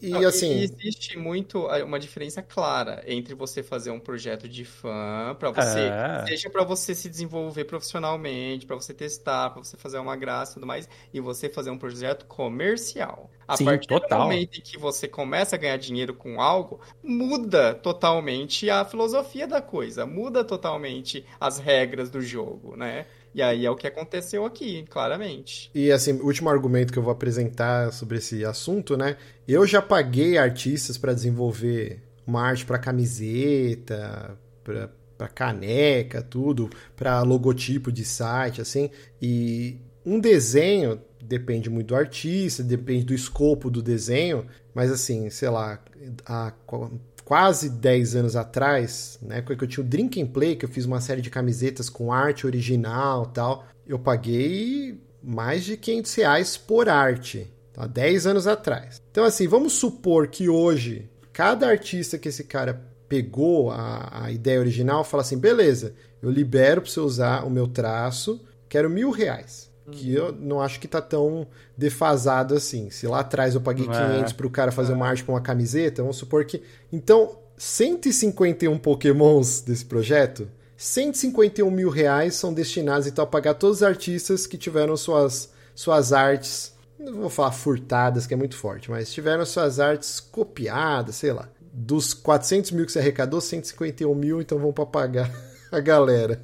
E, 0.00 0.08
e 0.08 0.24
assim. 0.24 0.58
E 0.58 0.62
existe 0.62 1.18
muito 1.18 1.68
é, 1.70 1.82
uma 1.82 1.98
diferença 1.98 2.42
clara 2.42 3.02
entre 3.06 3.34
você 3.34 3.62
fazer 3.62 3.90
um 3.90 3.98
projeto 3.98 4.48
de 4.48 4.64
fã, 4.64 5.34
para 5.38 5.50
você. 5.50 5.80
É. 5.80 6.26
Seja 6.26 6.50
para 6.50 6.64
você 6.64 6.94
se 6.94 7.08
desenvolver 7.08 7.64
profissionalmente, 7.64 8.66
para 8.66 8.76
você 8.76 8.94
testar, 8.94 9.50
para 9.50 9.62
você 9.62 9.76
fazer 9.76 9.98
uma 9.98 10.16
graça 10.16 10.52
e 10.52 10.54
tudo 10.54 10.66
mais, 10.66 10.88
e 11.12 11.20
você 11.20 11.48
fazer 11.48 11.70
um 11.70 11.78
projeto 11.78 12.26
comercial. 12.26 13.30
A 13.46 13.56
Sim, 13.56 13.64
partir 13.64 13.88
total. 13.88 14.20
do 14.20 14.24
momento 14.24 14.58
em 14.58 14.60
que 14.60 14.78
você 14.78 15.06
começa 15.06 15.56
a 15.56 15.58
ganhar 15.58 15.76
dinheiro 15.76 16.14
com 16.14 16.40
algo, 16.40 16.80
muda 17.02 17.74
totalmente 17.74 18.70
a 18.70 18.84
filosofia 18.84 19.46
da 19.46 19.60
coisa, 19.60 20.06
muda 20.06 20.44
totalmente 20.44 21.26
as 21.38 21.58
regras 21.58 22.08
do 22.10 22.22
jogo, 22.22 22.76
né? 22.76 23.06
E 23.34 23.42
aí 23.42 23.66
é 23.66 23.70
o 23.70 23.74
que 23.74 23.86
aconteceu 23.86 24.44
aqui, 24.44 24.84
claramente. 24.88 25.70
E 25.74 25.90
assim, 25.90 26.12
último 26.20 26.48
argumento 26.48 26.92
que 26.92 26.98
eu 26.98 27.02
vou 27.02 27.12
apresentar 27.12 27.92
sobre 27.92 28.18
esse 28.18 28.44
assunto, 28.44 28.96
né? 28.96 29.16
Eu 29.46 29.66
já 29.66 29.82
paguei 29.82 30.38
artistas 30.38 30.96
para 30.96 31.12
desenvolver 31.12 32.00
uma 32.24 32.42
arte 32.42 32.64
para 32.64 32.78
camiseta, 32.78 34.38
para 34.62 35.28
caneca, 35.28 36.22
tudo, 36.22 36.70
para 36.94 37.22
logotipo 37.22 37.90
de 37.90 38.04
site, 38.04 38.60
assim. 38.60 38.88
E 39.20 39.80
um 40.06 40.20
desenho 40.20 41.00
depende 41.20 41.68
muito 41.68 41.88
do 41.88 41.96
artista, 41.96 42.62
depende 42.62 43.04
do 43.04 43.14
escopo 43.14 43.68
do 43.68 43.82
desenho, 43.82 44.46
mas 44.72 44.92
assim, 44.92 45.28
sei 45.28 45.48
lá, 45.48 45.82
há 46.24 46.52
quase 47.24 47.70
10 47.70 48.16
anos 48.16 48.36
atrás, 48.36 49.18
época 49.30 49.56
que 49.56 49.64
eu 49.64 49.68
tinha 49.68 49.84
o 49.84 49.88
Drink 49.88 50.20
and 50.20 50.26
Play, 50.26 50.56
que 50.56 50.64
eu 50.64 50.68
fiz 50.68 50.84
uma 50.84 51.00
série 51.00 51.22
de 51.22 51.30
camisetas 51.30 51.88
com 51.88 52.12
arte 52.12 52.46
original 52.46 53.26
tal, 53.26 53.66
eu 53.86 53.98
paguei 53.98 55.00
mais 55.22 55.64
de 55.64 55.76
500 55.76 56.14
reais 56.14 56.56
por 56.56 56.88
arte, 56.88 57.50
tá? 57.72 57.86
10 57.86 58.26
anos 58.26 58.46
atrás. 58.46 59.00
Então 59.10 59.24
assim, 59.24 59.48
vamos 59.48 59.72
supor 59.72 60.28
que 60.28 60.48
hoje, 60.48 61.10
cada 61.32 61.68
artista 61.68 62.18
que 62.18 62.28
esse 62.28 62.44
cara 62.44 62.88
pegou 63.08 63.70
a, 63.70 64.24
a 64.24 64.30
ideia 64.30 64.60
original, 64.60 65.04
fala 65.04 65.22
assim, 65.22 65.38
beleza, 65.38 65.94
eu 66.20 66.30
libero 66.30 66.82
para 66.82 66.90
você 66.90 67.00
usar 67.00 67.44
o 67.44 67.50
meu 67.50 67.66
traço, 67.66 68.44
quero 68.68 68.90
mil 68.90 69.10
reais 69.10 69.73
que 69.90 70.14
eu 70.14 70.32
não 70.32 70.60
acho 70.60 70.80
que 70.80 70.88
tá 70.88 71.00
tão 71.00 71.46
defasado 71.76 72.54
assim. 72.54 72.90
Se 72.90 73.06
lá 73.06 73.20
atrás 73.20 73.54
eu 73.54 73.60
paguei 73.60 73.86
é. 73.86 73.88
500 73.88 74.32
pro 74.32 74.50
cara 74.50 74.72
fazer 74.72 74.92
uma 74.92 75.06
arte 75.06 75.24
com 75.24 75.32
uma 75.32 75.40
camiseta, 75.40 76.02
vamos 76.02 76.16
supor 76.16 76.44
que. 76.44 76.62
Então, 76.92 77.38
151 77.56 78.78
pokémons 78.78 79.60
desse 79.60 79.84
projeto, 79.84 80.48
151 80.76 81.70
mil 81.70 81.88
reais 81.88 82.34
são 82.34 82.52
destinados 82.52 83.06
então 83.06 83.24
a 83.24 83.26
pagar 83.26 83.54
todos 83.54 83.78
os 83.78 83.82
artistas 83.82 84.46
que 84.46 84.58
tiveram 84.58 84.96
suas, 84.96 85.50
suas 85.74 86.12
artes, 86.12 86.74
não 86.98 87.20
vou 87.20 87.30
falar 87.30 87.52
furtadas, 87.52 88.26
que 88.26 88.34
é 88.34 88.36
muito 88.36 88.56
forte, 88.56 88.90
mas 88.90 89.12
tiveram 89.12 89.44
suas 89.44 89.78
artes 89.78 90.20
copiadas, 90.20 91.16
sei 91.16 91.32
lá. 91.32 91.48
Dos 91.72 92.14
400 92.14 92.70
mil 92.70 92.86
que 92.86 92.92
você 92.92 93.00
arrecadou, 93.00 93.40
151 93.40 94.14
mil, 94.14 94.40
então 94.40 94.58
vão 94.58 94.72
para 94.72 94.86
pagar 94.86 95.30
a 95.70 95.80
galera. 95.80 96.40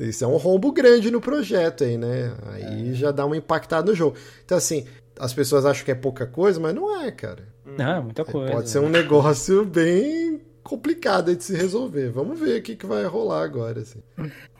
Isso 0.00 0.24
é 0.24 0.26
um 0.26 0.36
rombo 0.36 0.72
grande 0.72 1.10
no 1.10 1.20
projeto 1.20 1.84
aí, 1.84 1.98
né? 1.98 2.34
Aí 2.52 2.90
é. 2.90 2.94
já 2.94 3.10
dá 3.10 3.26
uma 3.26 3.36
impactada 3.36 3.90
no 3.90 3.94
jogo. 3.94 4.16
Então, 4.44 4.56
assim, 4.56 4.86
as 5.18 5.34
pessoas 5.34 5.66
acham 5.66 5.84
que 5.84 5.90
é 5.90 5.94
pouca 5.94 6.26
coisa, 6.26 6.58
mas 6.58 6.74
não 6.74 7.02
é, 7.02 7.10
cara. 7.10 7.46
Não, 7.64 7.96
é 7.96 8.00
muita 8.00 8.24
coisa. 8.24 8.52
Pode 8.52 8.70
ser 8.70 8.78
um 8.78 8.88
negócio 8.88 9.64
bem 9.66 10.40
complicado 10.62 11.34
de 11.36 11.44
se 11.44 11.54
resolver. 11.54 12.08
Vamos 12.10 12.40
ver 12.40 12.60
o 12.60 12.62
que, 12.62 12.76
que 12.76 12.86
vai 12.86 13.04
rolar 13.04 13.42
agora. 13.42 13.80
Assim. 13.80 14.02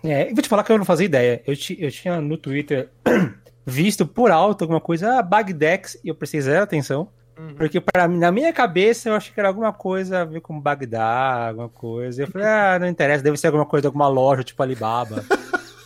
É, 0.05 0.27
vou 0.27 0.43
te 0.43 0.49
falar 0.49 0.63
que 0.63 0.73
eu 0.73 0.79
não 0.79 0.85
fazia 0.85 1.07
ideia. 1.07 1.43
Eu, 1.47 1.55
eu 1.79 1.91
tinha 1.91 2.21
no 2.21 2.37
Twitter 2.37 2.91
visto 3.65 4.07
por 4.07 4.31
alto 4.31 4.63
alguma 4.63 4.81
coisa, 4.81 5.19
ah, 5.19 5.23
Bagdex, 5.23 5.99
e 6.05 6.09
eu 6.09 6.17
zero 6.41 6.63
atenção. 6.63 7.09
Uhum. 7.41 7.55
Porque 7.55 7.81
para 7.81 8.07
na 8.07 8.31
minha 8.31 8.53
cabeça 8.53 9.09
eu 9.09 9.15
achei 9.15 9.33
que 9.33 9.41
era 9.41 9.49
alguma 9.49 9.73
coisa 9.73 10.21
a 10.21 10.25
ver 10.25 10.41
com 10.41 10.61
Bagdá, 10.61 11.49
alguma 11.49 11.69
coisa. 11.69 12.23
Eu 12.23 12.27
falei, 12.27 12.47
ah, 12.47 12.79
não 12.79 12.87
interessa, 12.87 13.25
deve 13.25 13.37
ser 13.39 13.47
alguma 13.47 13.65
coisa, 13.65 13.89
alguma 13.89 14.09
loja, 14.09 14.45
tipo 14.45 14.63
Alibaba. 14.63 15.25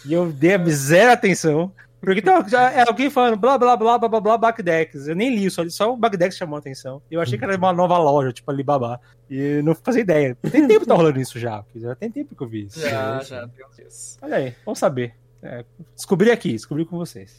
e 0.04 0.12
eu 0.12 0.32
dei 0.32 0.58
zero 0.70 1.12
atenção. 1.12 1.72
Porque 2.00 2.20
então, 2.20 2.46
já 2.46 2.70
é 2.70 2.86
alguém 2.86 3.08
falando 3.08 3.36
blá 3.36 3.56
blá 3.56 3.76
blá 3.76 3.96
blá 3.96 4.08
blá 4.08 4.20
blá 4.20 4.38
Bagdex. 4.38 5.08
Eu 5.08 5.14
nem 5.14 5.34
li, 5.34 5.50
só, 5.50 5.66
só 5.68 5.92
o 5.92 5.96
Bagdex 5.96 6.36
chamou 6.36 6.56
a 6.56 6.58
atenção. 6.58 7.00
Eu 7.10 7.20
achei 7.20 7.38
que 7.38 7.44
era 7.44 7.56
uma 7.56 7.72
nova 7.72 7.96
loja, 7.98 8.32
tipo 8.32 8.50
Alibaba. 8.50 9.00
E 9.30 9.62
não 9.62 9.74
fazia 9.74 10.02
ideia. 10.02 10.36
Tem 10.50 10.66
tempo 10.66 10.80
que 10.80 10.86
tá 10.86 10.94
rolando 10.94 11.18
isso 11.18 11.38
já. 11.38 11.64
Já 11.74 11.94
tem 11.94 12.10
tempo 12.10 12.34
que 12.34 12.42
eu 12.42 12.48
vi 12.48 12.66
isso. 12.66 12.80
Já, 12.80 13.20
já, 13.20 13.48
tem 13.48 13.86
Olha 14.20 14.36
aí, 14.36 14.54
vamos 14.66 14.78
saber. 14.78 15.14
É, 15.42 15.64
descobri 15.94 16.30
aqui, 16.30 16.52
descobri 16.52 16.84
com 16.84 16.98
vocês. 16.98 17.38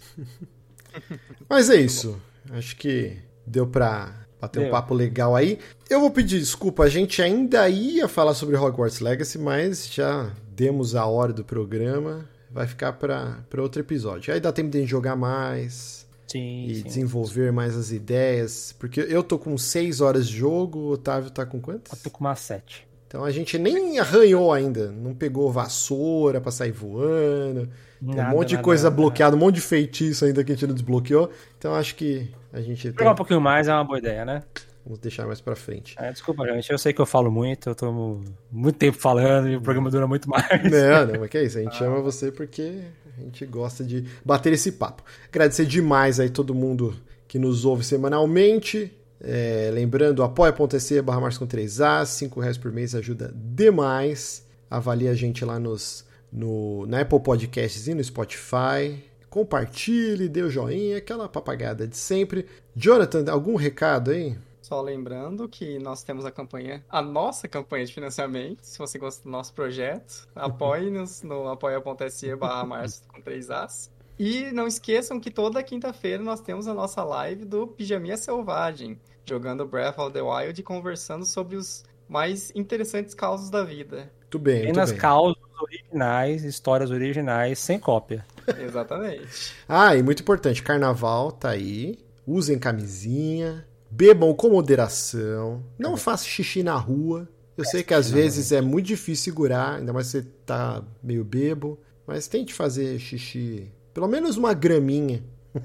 Mas 1.47 1.69
é 1.69 1.75
isso. 1.75 2.19
Acho 2.51 2.75
que 2.75 3.17
deu 3.45 3.67
pra 3.67 4.25
bater 4.39 4.59
deu. 4.59 4.67
um 4.67 4.71
papo 4.71 4.93
legal 4.93 5.35
aí. 5.35 5.59
Eu 5.89 5.99
vou 5.99 6.11
pedir 6.11 6.39
desculpa, 6.39 6.83
a 6.83 6.89
gente 6.89 7.21
ainda 7.21 7.67
ia 7.69 8.07
falar 8.07 8.33
sobre 8.33 8.55
Hogwarts 8.55 8.99
Legacy, 8.99 9.37
mas 9.37 9.87
já 9.87 10.31
demos 10.55 10.95
a 10.95 11.05
hora 11.05 11.33
do 11.33 11.43
programa. 11.43 12.27
Vai 12.51 12.67
ficar 12.67 12.93
para 12.93 13.43
outro 13.57 13.81
episódio. 13.81 14.33
Aí 14.33 14.39
dá 14.39 14.51
tempo 14.51 14.69
de 14.69 14.85
jogar 14.85 15.15
mais. 15.15 16.05
Sim, 16.27 16.65
e 16.65 16.75
sim. 16.75 16.83
desenvolver 16.83 17.51
mais 17.51 17.75
as 17.75 17.91
ideias. 17.91 18.73
Porque 18.79 18.99
eu 19.01 19.21
tô 19.21 19.37
com 19.37 19.57
6 19.57 20.01
horas 20.01 20.27
de 20.27 20.37
jogo, 20.37 20.79
o 20.79 20.91
Otávio 20.91 21.29
tá 21.29 21.45
com 21.45 21.59
quantas? 21.59 21.93
Eu 21.93 22.03
tô 22.03 22.09
com 22.09 22.23
umas 22.23 22.39
7. 22.39 22.87
Então 23.07 23.23
a 23.23 23.31
gente 23.31 23.57
nem 23.57 23.99
arranhou 23.99 24.51
ainda. 24.51 24.91
Não 24.91 25.13
pegou 25.13 25.51
vassoura 25.51 26.41
pra 26.41 26.51
sair 26.51 26.71
voando. 26.71 27.69
Tem 27.99 28.21
um 28.21 28.29
monte 28.29 28.49
de 28.49 28.57
coisa 28.57 28.85
nada, 28.85 28.95
bloqueada, 28.95 29.35
um 29.35 29.39
monte 29.39 29.55
de 29.55 29.61
feitiço 29.61 30.25
ainda 30.25 30.43
que 30.43 30.51
a 30.51 30.55
gente 30.55 30.67
não 30.67 30.73
desbloqueou. 30.73 31.29
Então 31.57 31.73
acho 31.73 31.95
que 31.95 32.29
a 32.55 32.61
gente. 32.61 32.91
Tem... 32.91 33.07
um 33.07 33.15
pouquinho 33.15 33.41
mais 33.41 33.67
é 33.67 33.73
uma 33.73 33.83
boa 33.83 33.99
ideia, 33.99 34.23
né? 34.23 34.43
Vamos 34.85 34.99
deixar 34.99 35.25
mais 35.25 35.41
pra 35.41 35.55
frente. 35.55 35.95
É, 35.97 36.11
desculpa, 36.11 36.45
gente. 36.47 36.71
Eu 36.71 36.77
sei 36.77 36.93
que 36.93 37.01
eu 37.01 37.05
falo 37.05 37.31
muito, 37.31 37.69
eu 37.69 37.75
tô 37.75 38.21
muito 38.51 38.77
tempo 38.77 38.97
falando 38.97 39.49
e 39.49 39.55
o 39.55 39.61
programa 39.61 39.89
dura 39.89 40.07
muito 40.07 40.29
mais. 40.29 40.47
Não, 40.63 41.07
não, 41.11 41.19
mas 41.19 41.29
que 41.29 41.37
é 41.37 41.43
isso. 41.43 41.57
A 41.57 41.61
gente 41.61 41.75
ah. 41.75 41.79
chama 41.79 42.01
você 42.01 42.31
porque 42.31 42.81
a 43.17 43.21
gente 43.21 43.45
gosta 43.45 43.83
de 43.83 44.05
bater 44.23 44.53
esse 44.53 44.71
papo. 44.73 45.03
Agradecer 45.27 45.65
demais 45.65 46.19
aí 46.19 46.29
todo 46.29 46.53
mundo 46.53 46.95
que 47.27 47.39
nos 47.39 47.65
ouve 47.65 47.83
semanalmente. 47.83 48.93
É, 49.19 49.71
lembrando, 49.73 50.23
apoia.se 50.23 51.01
barra 51.01 51.19
com 51.37 51.47
3A, 51.47 52.05
5 52.05 52.39
reais 52.39 52.57
por 52.57 52.71
mês 52.71 52.93
ajuda 52.93 53.33
demais. 53.35 54.45
Avalie 54.69 55.07
a 55.07 55.15
gente 55.15 55.43
lá 55.43 55.59
nos 55.59 56.05
no, 56.31 56.85
na 56.85 57.01
Apple 57.01 57.19
Podcasts 57.19 57.87
e 57.87 57.93
no 57.95 58.03
Spotify. 58.03 59.03
Compartilhe, 59.35 60.29
dê 60.29 60.43
o 60.43 60.49
joinha, 60.49 60.95
aquela 60.95 61.27
papagada 61.27 61.85
de 61.85 61.97
sempre. 61.97 62.47
Jonathan, 62.73 63.29
algum 63.29 63.57
recado 63.57 64.11
aí? 64.11 64.33
Só 64.61 64.81
lembrando 64.81 65.49
que 65.49 65.77
nós 65.77 66.03
temos 66.03 66.23
a 66.23 66.31
campanha, 66.31 66.81
a 66.89 67.01
nossa 67.01 67.45
campanha 67.45 67.85
de 67.85 67.93
financiamento. 67.93 68.61
Se 68.61 68.79
você 68.79 68.97
gosta 68.97 69.25
do 69.25 69.29
nosso 69.29 69.53
projeto, 69.53 70.25
apoie-nos 70.33 71.21
no 71.21 71.49
apoia.se 71.49 72.33
barra 72.37 72.65
março 72.65 73.03
com 73.09 73.19
3 73.19 73.51
As. 73.51 73.91
E 74.17 74.53
não 74.53 74.67
esqueçam 74.67 75.19
que 75.19 75.29
toda 75.29 75.61
quinta-feira 75.61 76.23
nós 76.23 76.39
temos 76.39 76.65
a 76.65 76.73
nossa 76.73 77.03
live 77.03 77.43
do 77.43 77.67
Pijaminha 77.67 78.15
Selvagem, 78.15 78.97
jogando 79.25 79.65
Breath 79.65 79.99
of 79.99 80.13
the 80.13 80.21
Wild 80.21 80.61
e 80.61 80.63
conversando 80.63 81.25
sobre 81.25 81.57
os 81.57 81.83
mais 82.07 82.53
interessantes 82.55 83.13
causos 83.13 83.49
da 83.49 83.65
vida. 83.65 84.09
Muito 84.21 84.39
bem. 84.39 84.61
Apenas 84.61 84.93
causas 84.93 85.44
originais, 85.61 86.43
histórias 86.43 86.91
originais, 86.91 87.59
sem 87.59 87.79
cópia. 87.79 88.25
Exatamente. 88.59 89.53
ah, 89.67 89.95
e 89.95 90.03
muito 90.03 90.21
importante, 90.21 90.61
carnaval 90.61 91.31
tá 91.31 91.49
aí. 91.49 91.97
Usem 92.27 92.57
camisinha, 92.57 93.65
bebam 93.89 94.33
com 94.33 94.49
moderação, 94.49 95.63
não 95.77 95.93
é. 95.93 95.97
façam 95.97 96.27
xixi 96.27 96.63
na 96.63 96.75
rua. 96.75 97.29
Eu 97.57 97.63
é, 97.63 97.67
sei 97.67 97.83
que 97.83 97.93
às 97.93 98.09
vezes 98.09 98.51
é 98.51 98.61
muito 98.61 98.87
difícil 98.87 99.25
segurar, 99.25 99.75
ainda 99.75 99.93
mais 99.93 100.07
se 100.07 100.21
você 100.21 100.27
tá 100.45 100.83
meio 101.01 101.23
bebo, 101.23 101.79
mas 102.05 102.27
tente 102.27 102.53
fazer 102.53 102.99
xixi, 102.99 103.71
pelo 103.93 104.07
menos 104.07 104.37
uma 104.37 104.53
graminha. 104.53 105.23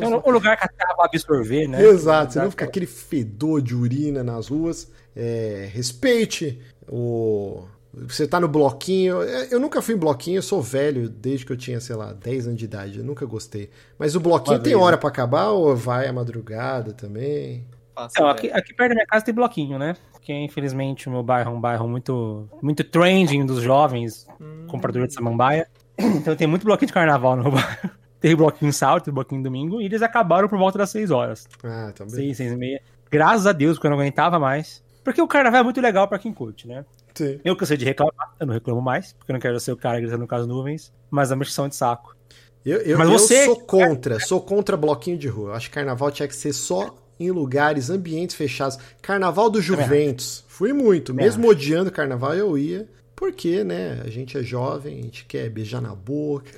É 0.00 0.28
um 0.28 0.32
lugar 0.32 0.56
que 0.56 0.64
a 0.64 0.68
terra 0.68 0.94
vai 0.96 1.06
absorver, 1.06 1.68
né? 1.68 1.80
Exato, 1.84 2.32
senão 2.32 2.50
fica 2.50 2.64
aquele 2.64 2.86
fedor 2.86 3.62
de 3.62 3.72
urina 3.72 4.24
nas 4.24 4.48
ruas. 4.48 4.90
É, 5.14 5.68
respeite 5.72 6.58
o, 6.88 7.64
você 7.94 8.26
tá 8.26 8.40
no 8.40 8.48
bloquinho. 8.48 9.22
É, 9.22 9.48
eu 9.52 9.60
nunca 9.60 9.82
fui 9.82 9.94
em 9.94 9.98
bloquinho, 9.98 10.38
eu 10.38 10.42
sou 10.42 10.62
velho 10.62 11.08
desde 11.08 11.44
que 11.44 11.52
eu 11.52 11.56
tinha, 11.56 11.78
sei 11.80 11.94
lá, 11.94 12.12
10 12.12 12.46
anos 12.46 12.58
de 12.58 12.64
idade. 12.64 12.98
Eu 12.98 13.04
nunca 13.04 13.26
gostei. 13.26 13.70
Mas 13.98 14.16
o 14.16 14.20
bloquinho 14.20 14.56
Uma 14.56 14.62
tem 14.62 14.72
vez, 14.72 14.82
hora 14.82 14.96
né? 14.96 15.00
para 15.00 15.08
acabar 15.08 15.48
ou 15.48 15.76
vai 15.76 16.08
à 16.08 16.12
madrugada 16.12 16.92
também? 16.92 17.66
Então, 18.10 18.26
aqui, 18.28 18.50
aqui, 18.50 18.72
perto 18.72 18.90
da 18.90 18.94
minha 18.94 19.06
casa 19.06 19.24
tem 19.24 19.34
bloquinho, 19.34 19.78
né? 19.78 19.94
Porque 20.12 20.32
infelizmente 20.32 21.08
o 21.08 21.12
meu 21.12 21.22
bairro 21.22 21.52
é 21.52 21.54
um 21.54 21.60
bairro 21.60 21.86
muito, 21.86 22.48
muito 22.62 22.82
trending 22.82 23.44
dos 23.44 23.62
jovens 23.62 24.26
hum. 24.40 24.66
compradores 24.68 25.08
de 25.08 25.14
samambaia. 25.14 25.68
Então 25.98 26.34
tem 26.34 26.46
muito 26.46 26.64
bloquinho 26.64 26.86
de 26.86 26.92
carnaval 26.94 27.36
no 27.36 27.50
bairro. 27.52 27.90
Tem 28.18 28.34
bloquinho 28.34 28.72
sábado, 28.72 29.04
tem 29.04 29.12
bloquinho 29.12 29.42
domingo, 29.42 29.80
e 29.80 29.84
eles 29.84 30.00
acabaram 30.00 30.48
por 30.48 30.58
volta 30.58 30.78
das 30.78 30.90
6 30.90 31.10
horas. 31.10 31.46
Ah, 31.62 31.92
também. 31.94 32.12
Tá 32.12 32.16
6, 32.16 32.36
6 32.38 32.52
e 32.52 32.56
meia. 32.56 32.82
Graças 33.10 33.46
a 33.46 33.52
Deus, 33.52 33.74
porque 33.74 33.88
eu 33.88 33.90
não 33.90 33.98
aguentava 33.98 34.38
mais. 34.38 34.82
Porque 35.04 35.20
o 35.20 35.28
carnaval 35.28 35.60
é 35.60 35.64
muito 35.64 35.80
legal 35.80 36.08
para 36.08 36.18
quem 36.18 36.32
curte, 36.32 36.66
né? 36.66 36.84
Sim. 37.14 37.40
Eu 37.44 37.56
cansei 37.56 37.76
de 37.76 37.84
reclamar, 37.84 38.34
eu 38.38 38.46
não 38.46 38.54
reclamo 38.54 38.80
mais, 38.80 39.12
porque 39.12 39.32
eu 39.32 39.34
não 39.34 39.40
quero 39.40 39.58
ser 39.60 39.72
o 39.72 39.76
cara 39.76 40.00
gritando 40.00 40.26
com 40.26 40.34
as 40.34 40.46
nuvens, 40.46 40.92
mas 41.10 41.30
a 41.32 41.36
mexão 41.36 41.68
de 41.68 41.76
saco. 41.76 42.16
Eu, 42.64 42.78
eu, 42.78 42.98
mas 42.98 43.08
você... 43.08 43.42
eu 43.42 43.44
sou 43.46 43.60
contra, 43.60 44.20
sou 44.20 44.40
contra 44.40 44.76
bloquinho 44.76 45.18
de 45.18 45.28
rua. 45.28 45.50
Eu 45.50 45.54
acho 45.54 45.68
que 45.68 45.74
carnaval 45.74 46.10
tinha 46.10 46.28
que 46.28 46.36
ser 46.36 46.52
só 46.52 46.94
em 47.18 47.30
lugares, 47.30 47.90
ambientes 47.90 48.36
fechados. 48.36 48.78
Carnaval 49.00 49.50
do 49.50 49.60
Juventus. 49.60 50.44
Fui 50.48 50.72
muito. 50.72 51.12
Mesmo 51.12 51.48
odiando 51.48 51.90
carnaval, 51.90 52.34
eu 52.34 52.56
ia. 52.56 52.88
Porque, 53.14 53.62
né, 53.62 54.02
a 54.04 54.08
gente 54.08 54.36
é 54.36 54.42
jovem, 54.42 54.98
a 54.98 55.02
gente 55.02 55.24
quer 55.26 55.48
beijar 55.48 55.80
na 55.80 55.94
boca. 55.94 56.50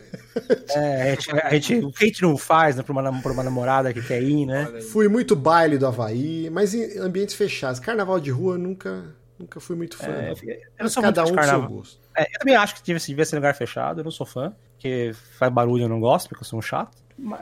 É, 0.70 1.02
a 1.02 1.14
gente, 1.14 1.30
a 1.30 1.54
gente, 1.54 1.74
o 1.84 1.92
que 1.92 2.04
a 2.04 2.06
gente 2.06 2.22
não 2.22 2.38
faz 2.38 2.76
né, 2.76 2.82
pra, 2.82 2.92
uma, 2.92 3.20
pra 3.20 3.32
uma 3.32 3.42
namorada 3.42 3.92
que 3.92 4.00
quer 4.00 4.22
ir, 4.22 4.46
né? 4.46 4.80
Fui 4.90 5.06
muito 5.06 5.36
baile 5.36 5.76
do 5.76 5.86
Havaí, 5.86 6.48
mas 6.50 6.72
em 6.72 6.98
ambientes 6.98 7.34
fechados. 7.34 7.78
Carnaval 7.78 8.18
de 8.18 8.30
rua 8.30 8.56
nunca, 8.56 9.14
Nunca 9.38 9.58
fui 9.58 9.74
muito 9.74 9.96
fã. 9.96 10.06
É, 10.06 10.32
eu 10.78 10.88
sou 10.88 11.02
cada 11.02 11.22
muito 11.22 11.32
um 11.32 11.36
com 11.36 11.42
seu 11.42 11.68
gosto. 11.68 12.00
É, 12.16 12.22
eu 12.22 12.38
também 12.38 12.54
acho 12.54 12.76
que 12.76 12.82
devia, 12.82 13.04
devia 13.04 13.24
ser 13.24 13.36
lugar 13.36 13.54
fechado, 13.54 14.00
eu 14.00 14.04
não 14.04 14.10
sou 14.10 14.26
fã. 14.26 14.54
porque 14.72 15.12
faz 15.38 15.52
barulho 15.52 15.84
eu 15.84 15.88
não 15.88 16.00
gosto, 16.00 16.28
porque 16.28 16.42
eu 16.42 16.46
sou 16.46 16.58
um 16.58 16.62
chato. 16.62 16.96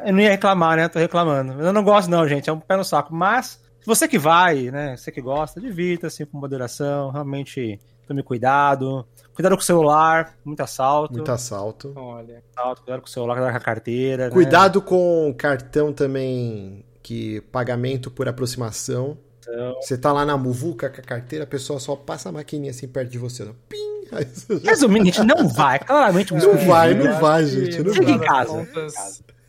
Eu 0.05 0.13
não 0.13 0.21
ia 0.21 0.31
reclamar, 0.31 0.77
né? 0.77 0.89
Tô 0.89 0.99
reclamando. 0.99 1.61
Eu 1.63 1.73
não 1.73 1.83
gosto, 1.83 2.11
não, 2.11 2.27
gente. 2.27 2.49
É 2.49 2.53
um 2.53 2.61
pé 2.61 2.77
no 2.77 2.85
saco. 2.85 3.15
Mas, 3.15 3.63
você 3.85 4.07
que 4.07 4.19
vai, 4.19 4.71
né? 4.71 4.97
Você 4.97 5.11
que 5.11 5.21
gosta, 5.21 5.61
divirta-se 5.61 6.27
com 6.27 6.39
moderação. 6.39 7.11
Realmente, 7.11 7.81
tome 8.07 8.23
cuidado. 8.23 9.07
Cuidado 9.35 9.57
com 9.57 9.63
o 9.63 9.65
celular, 9.65 10.37
muito 10.45 10.61
assalto. 10.61 11.15
Muito 11.15 11.33
assalto. 11.33 11.93
Olha. 11.97 12.43
Assalto, 12.55 12.83
cuidado 12.83 13.01
com 13.01 13.07
o 13.07 13.11
celular, 13.11 13.35
cuidado 13.35 13.53
com 13.53 13.57
a 13.57 13.61
carteira. 13.61 14.25
Né? 14.27 14.31
Cuidado 14.31 14.81
né? 14.81 14.87
com 14.87 15.35
cartão 15.37 15.93
também, 15.93 16.85
que 17.03 17.41
pagamento 17.53 18.11
por 18.11 18.29
aproximação. 18.29 19.17
Então... 19.43 19.75
Você 19.81 19.99
tá 19.99 20.13
lá 20.13 20.25
na 20.25 20.37
muvuca 20.37 20.89
com 20.89 21.01
a 21.01 21.05
carteira, 21.05 21.45
a 21.45 21.47
pessoa 21.47 21.81
só 21.81 21.97
passa 21.97 22.29
a 22.29 22.33
maquininha 22.33 22.71
assim 22.71 22.87
perto 22.87 23.11
de 23.11 23.19
você. 23.19 23.45
Pim! 23.69 23.93
Resumindo, 24.63 25.03
a 25.03 25.05
gente 25.07 25.23
não 25.23 25.49
vai, 25.49 25.79
claramente. 25.79 26.35
Não 26.35 26.57
vai, 26.59 26.95
não 26.95 27.19
vai, 27.19 27.47
gente. 27.47 27.83
Não 27.83 27.93
Fica 27.93 28.11
em 28.11 28.19
casa. 28.19 28.69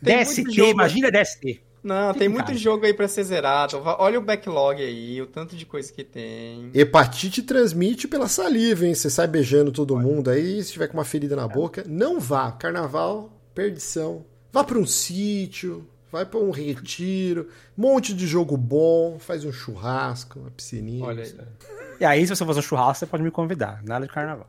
DST, 0.00 0.70
imagina 0.70 1.10
DST. 1.10 1.60
Não, 1.82 2.14
tem 2.14 2.30
muito 2.30 2.54
jogo 2.56 2.86
aí 2.86 2.94
pra 2.94 3.06
ser 3.06 3.24
zerado. 3.24 3.78
Olha 3.98 4.18
o 4.18 4.22
backlog 4.22 4.82
aí, 4.82 5.20
o 5.20 5.26
tanto 5.26 5.54
de 5.54 5.66
coisa 5.66 5.92
que 5.92 6.02
tem. 6.02 6.70
Hepatite 6.72 7.42
transmite 7.42 8.08
pela 8.08 8.26
saliva, 8.26 8.86
hein? 8.86 8.94
Você 8.94 9.10
sai 9.10 9.26
beijando 9.26 9.70
todo 9.70 9.98
mundo 9.98 10.30
aí, 10.30 10.62
se 10.64 10.72
tiver 10.72 10.88
com 10.88 10.94
uma 10.94 11.04
ferida 11.04 11.36
na 11.36 11.46
boca, 11.46 11.84
não 11.86 12.18
vá. 12.18 12.50
Carnaval, 12.52 13.30
perdição. 13.54 14.24
Vá 14.50 14.64
pra 14.64 14.78
um 14.78 14.86
sítio, 14.86 15.86
vai 16.14 16.24
pra 16.24 16.38
um 16.38 16.52
retiro, 16.52 17.48
monte 17.76 18.14
de 18.14 18.24
jogo 18.24 18.56
bom, 18.56 19.18
faz 19.18 19.44
um 19.44 19.52
churrasco, 19.52 20.38
uma 20.38 20.50
piscininha. 20.52 21.04
Olha 21.04 21.24
aí. 21.24 21.34
E 21.98 22.04
aí, 22.04 22.24
se 22.24 22.36
você 22.36 22.44
fazer 22.44 22.60
um 22.60 22.62
churrasco, 22.62 23.00
você 23.00 23.06
pode 23.06 23.24
me 23.24 23.32
convidar. 23.32 23.82
Nada 23.82 24.06
de 24.06 24.12
carnaval. 24.12 24.48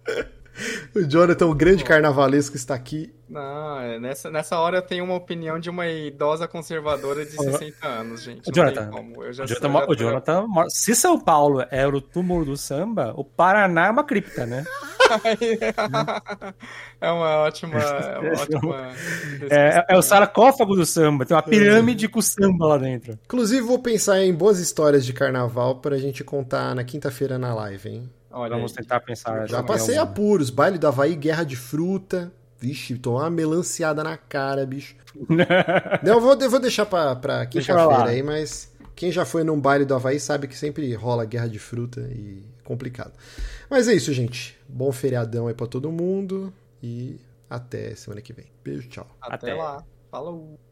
O 0.96 1.04
Jonathan, 1.04 1.46
o 1.48 1.56
grande 1.56 1.84
carnavalesco, 1.84 2.56
está 2.56 2.74
aqui. 2.76 3.14
Não, 3.28 3.82
é, 3.82 4.00
nessa, 4.00 4.30
nessa 4.30 4.58
hora 4.60 4.78
eu 4.78 4.82
tenho 4.82 5.04
uma 5.04 5.16
opinião 5.16 5.60
de 5.60 5.70
uma 5.70 5.88
idosa 5.88 6.48
conservadora 6.48 7.26
de 7.26 7.32
60 7.42 7.88
anos, 7.88 8.22
gente. 8.22 8.50
O 8.50 8.54
Jonathan, 8.54 8.90
o 8.92 9.34
Jonathan, 9.34 9.86
o 9.88 9.96
Jonathan, 9.96 10.46
se 10.70 10.96
São 10.96 11.20
Paulo 11.20 11.66
era 11.72 11.90
o 11.90 12.00
túmulo 12.00 12.46
do 12.46 12.56
samba, 12.56 13.14
o 13.16 13.24
Paraná 13.24 13.88
é 13.88 13.92
uma 13.92 14.04
cripta, 14.04 14.46
né? 14.46 14.64
é 17.02 17.12
uma 17.12 17.38
ótima. 17.38 17.80
É, 17.80 18.20
uma 18.20 18.42
ótima 18.42 18.92
é, 19.50 19.86
é, 19.90 19.98
o 19.98 20.02
sarcófago 20.02 20.76
do 20.76 20.86
samba, 20.86 21.26
tem 21.26 21.36
uma 21.36 21.44
pirâmide 21.44 22.08
com 22.08 22.22
samba 22.22 22.68
lá 22.68 22.78
dentro. 22.78 23.18
Inclusive, 23.26 23.62
vou 23.62 23.80
pensar 23.80 24.24
em 24.24 24.34
boas 24.34 24.60
histórias 24.60 25.06
de 25.06 25.14
carnaval 25.14 25.76
para 25.76 25.96
a 25.96 26.00
gente 26.00 26.24
contar 26.24 26.76
na 26.76 26.84
quinta-feira 26.84 27.38
na 27.40 27.54
live, 27.54 27.90
hein? 27.90 28.10
Olha, 28.36 28.54
vamos 28.54 28.74
tentar 28.74 29.00
pensar. 29.00 29.48
Já 29.48 29.64
passei 29.64 29.98
apuros, 29.98 30.50
baile 30.50 30.78
do 30.78 30.86
Havaí, 30.86 31.16
guerra 31.16 31.46
de 31.46 31.56
fruta. 31.56 32.34
Vixe, 32.60 32.98
tomar 32.98 33.22
uma 33.22 33.30
melanciada 33.30 34.04
na 34.04 34.18
cara, 34.18 34.66
bicho. 34.66 34.94
Não, 36.04 36.16
eu 36.16 36.22
vou, 36.22 36.34
eu 36.36 36.50
vou 36.50 36.60
deixar 36.60 36.86
pra, 36.86 37.16
pra 37.16 37.46
quinta-feira 37.46 38.10
aí, 38.10 38.22
mas 38.22 38.70
quem 38.94 39.10
já 39.10 39.24
foi 39.24 39.46
num 39.46 39.58
baile 39.58 39.86
do 39.86 39.96
Havaí 39.96 40.20
sabe 40.20 40.50
que 40.50 40.58
sempre 40.58 40.94
rola 40.96 41.24
guerra 41.24 41.48
de 41.48 41.60
fruta 41.60 42.02
e 42.02 42.44
é 42.60 42.64
complicado. 42.68 43.14
Mas 43.70 43.88
é 43.88 43.94
isso, 43.94 44.12
gente. 44.12 44.58
Bom 44.68 44.92
feriadão 44.92 45.48
aí 45.48 45.54
pra 45.54 45.66
todo 45.66 45.90
mundo 45.90 46.54
e 46.84 47.18
até 47.50 47.96
semana 47.96 48.22
que 48.22 48.34
vem. 48.34 48.48
Beijo, 48.62 48.90
tchau. 48.90 49.08
Até, 49.22 49.52
até. 49.52 49.54
lá. 49.54 49.82
Falou. 50.12 50.60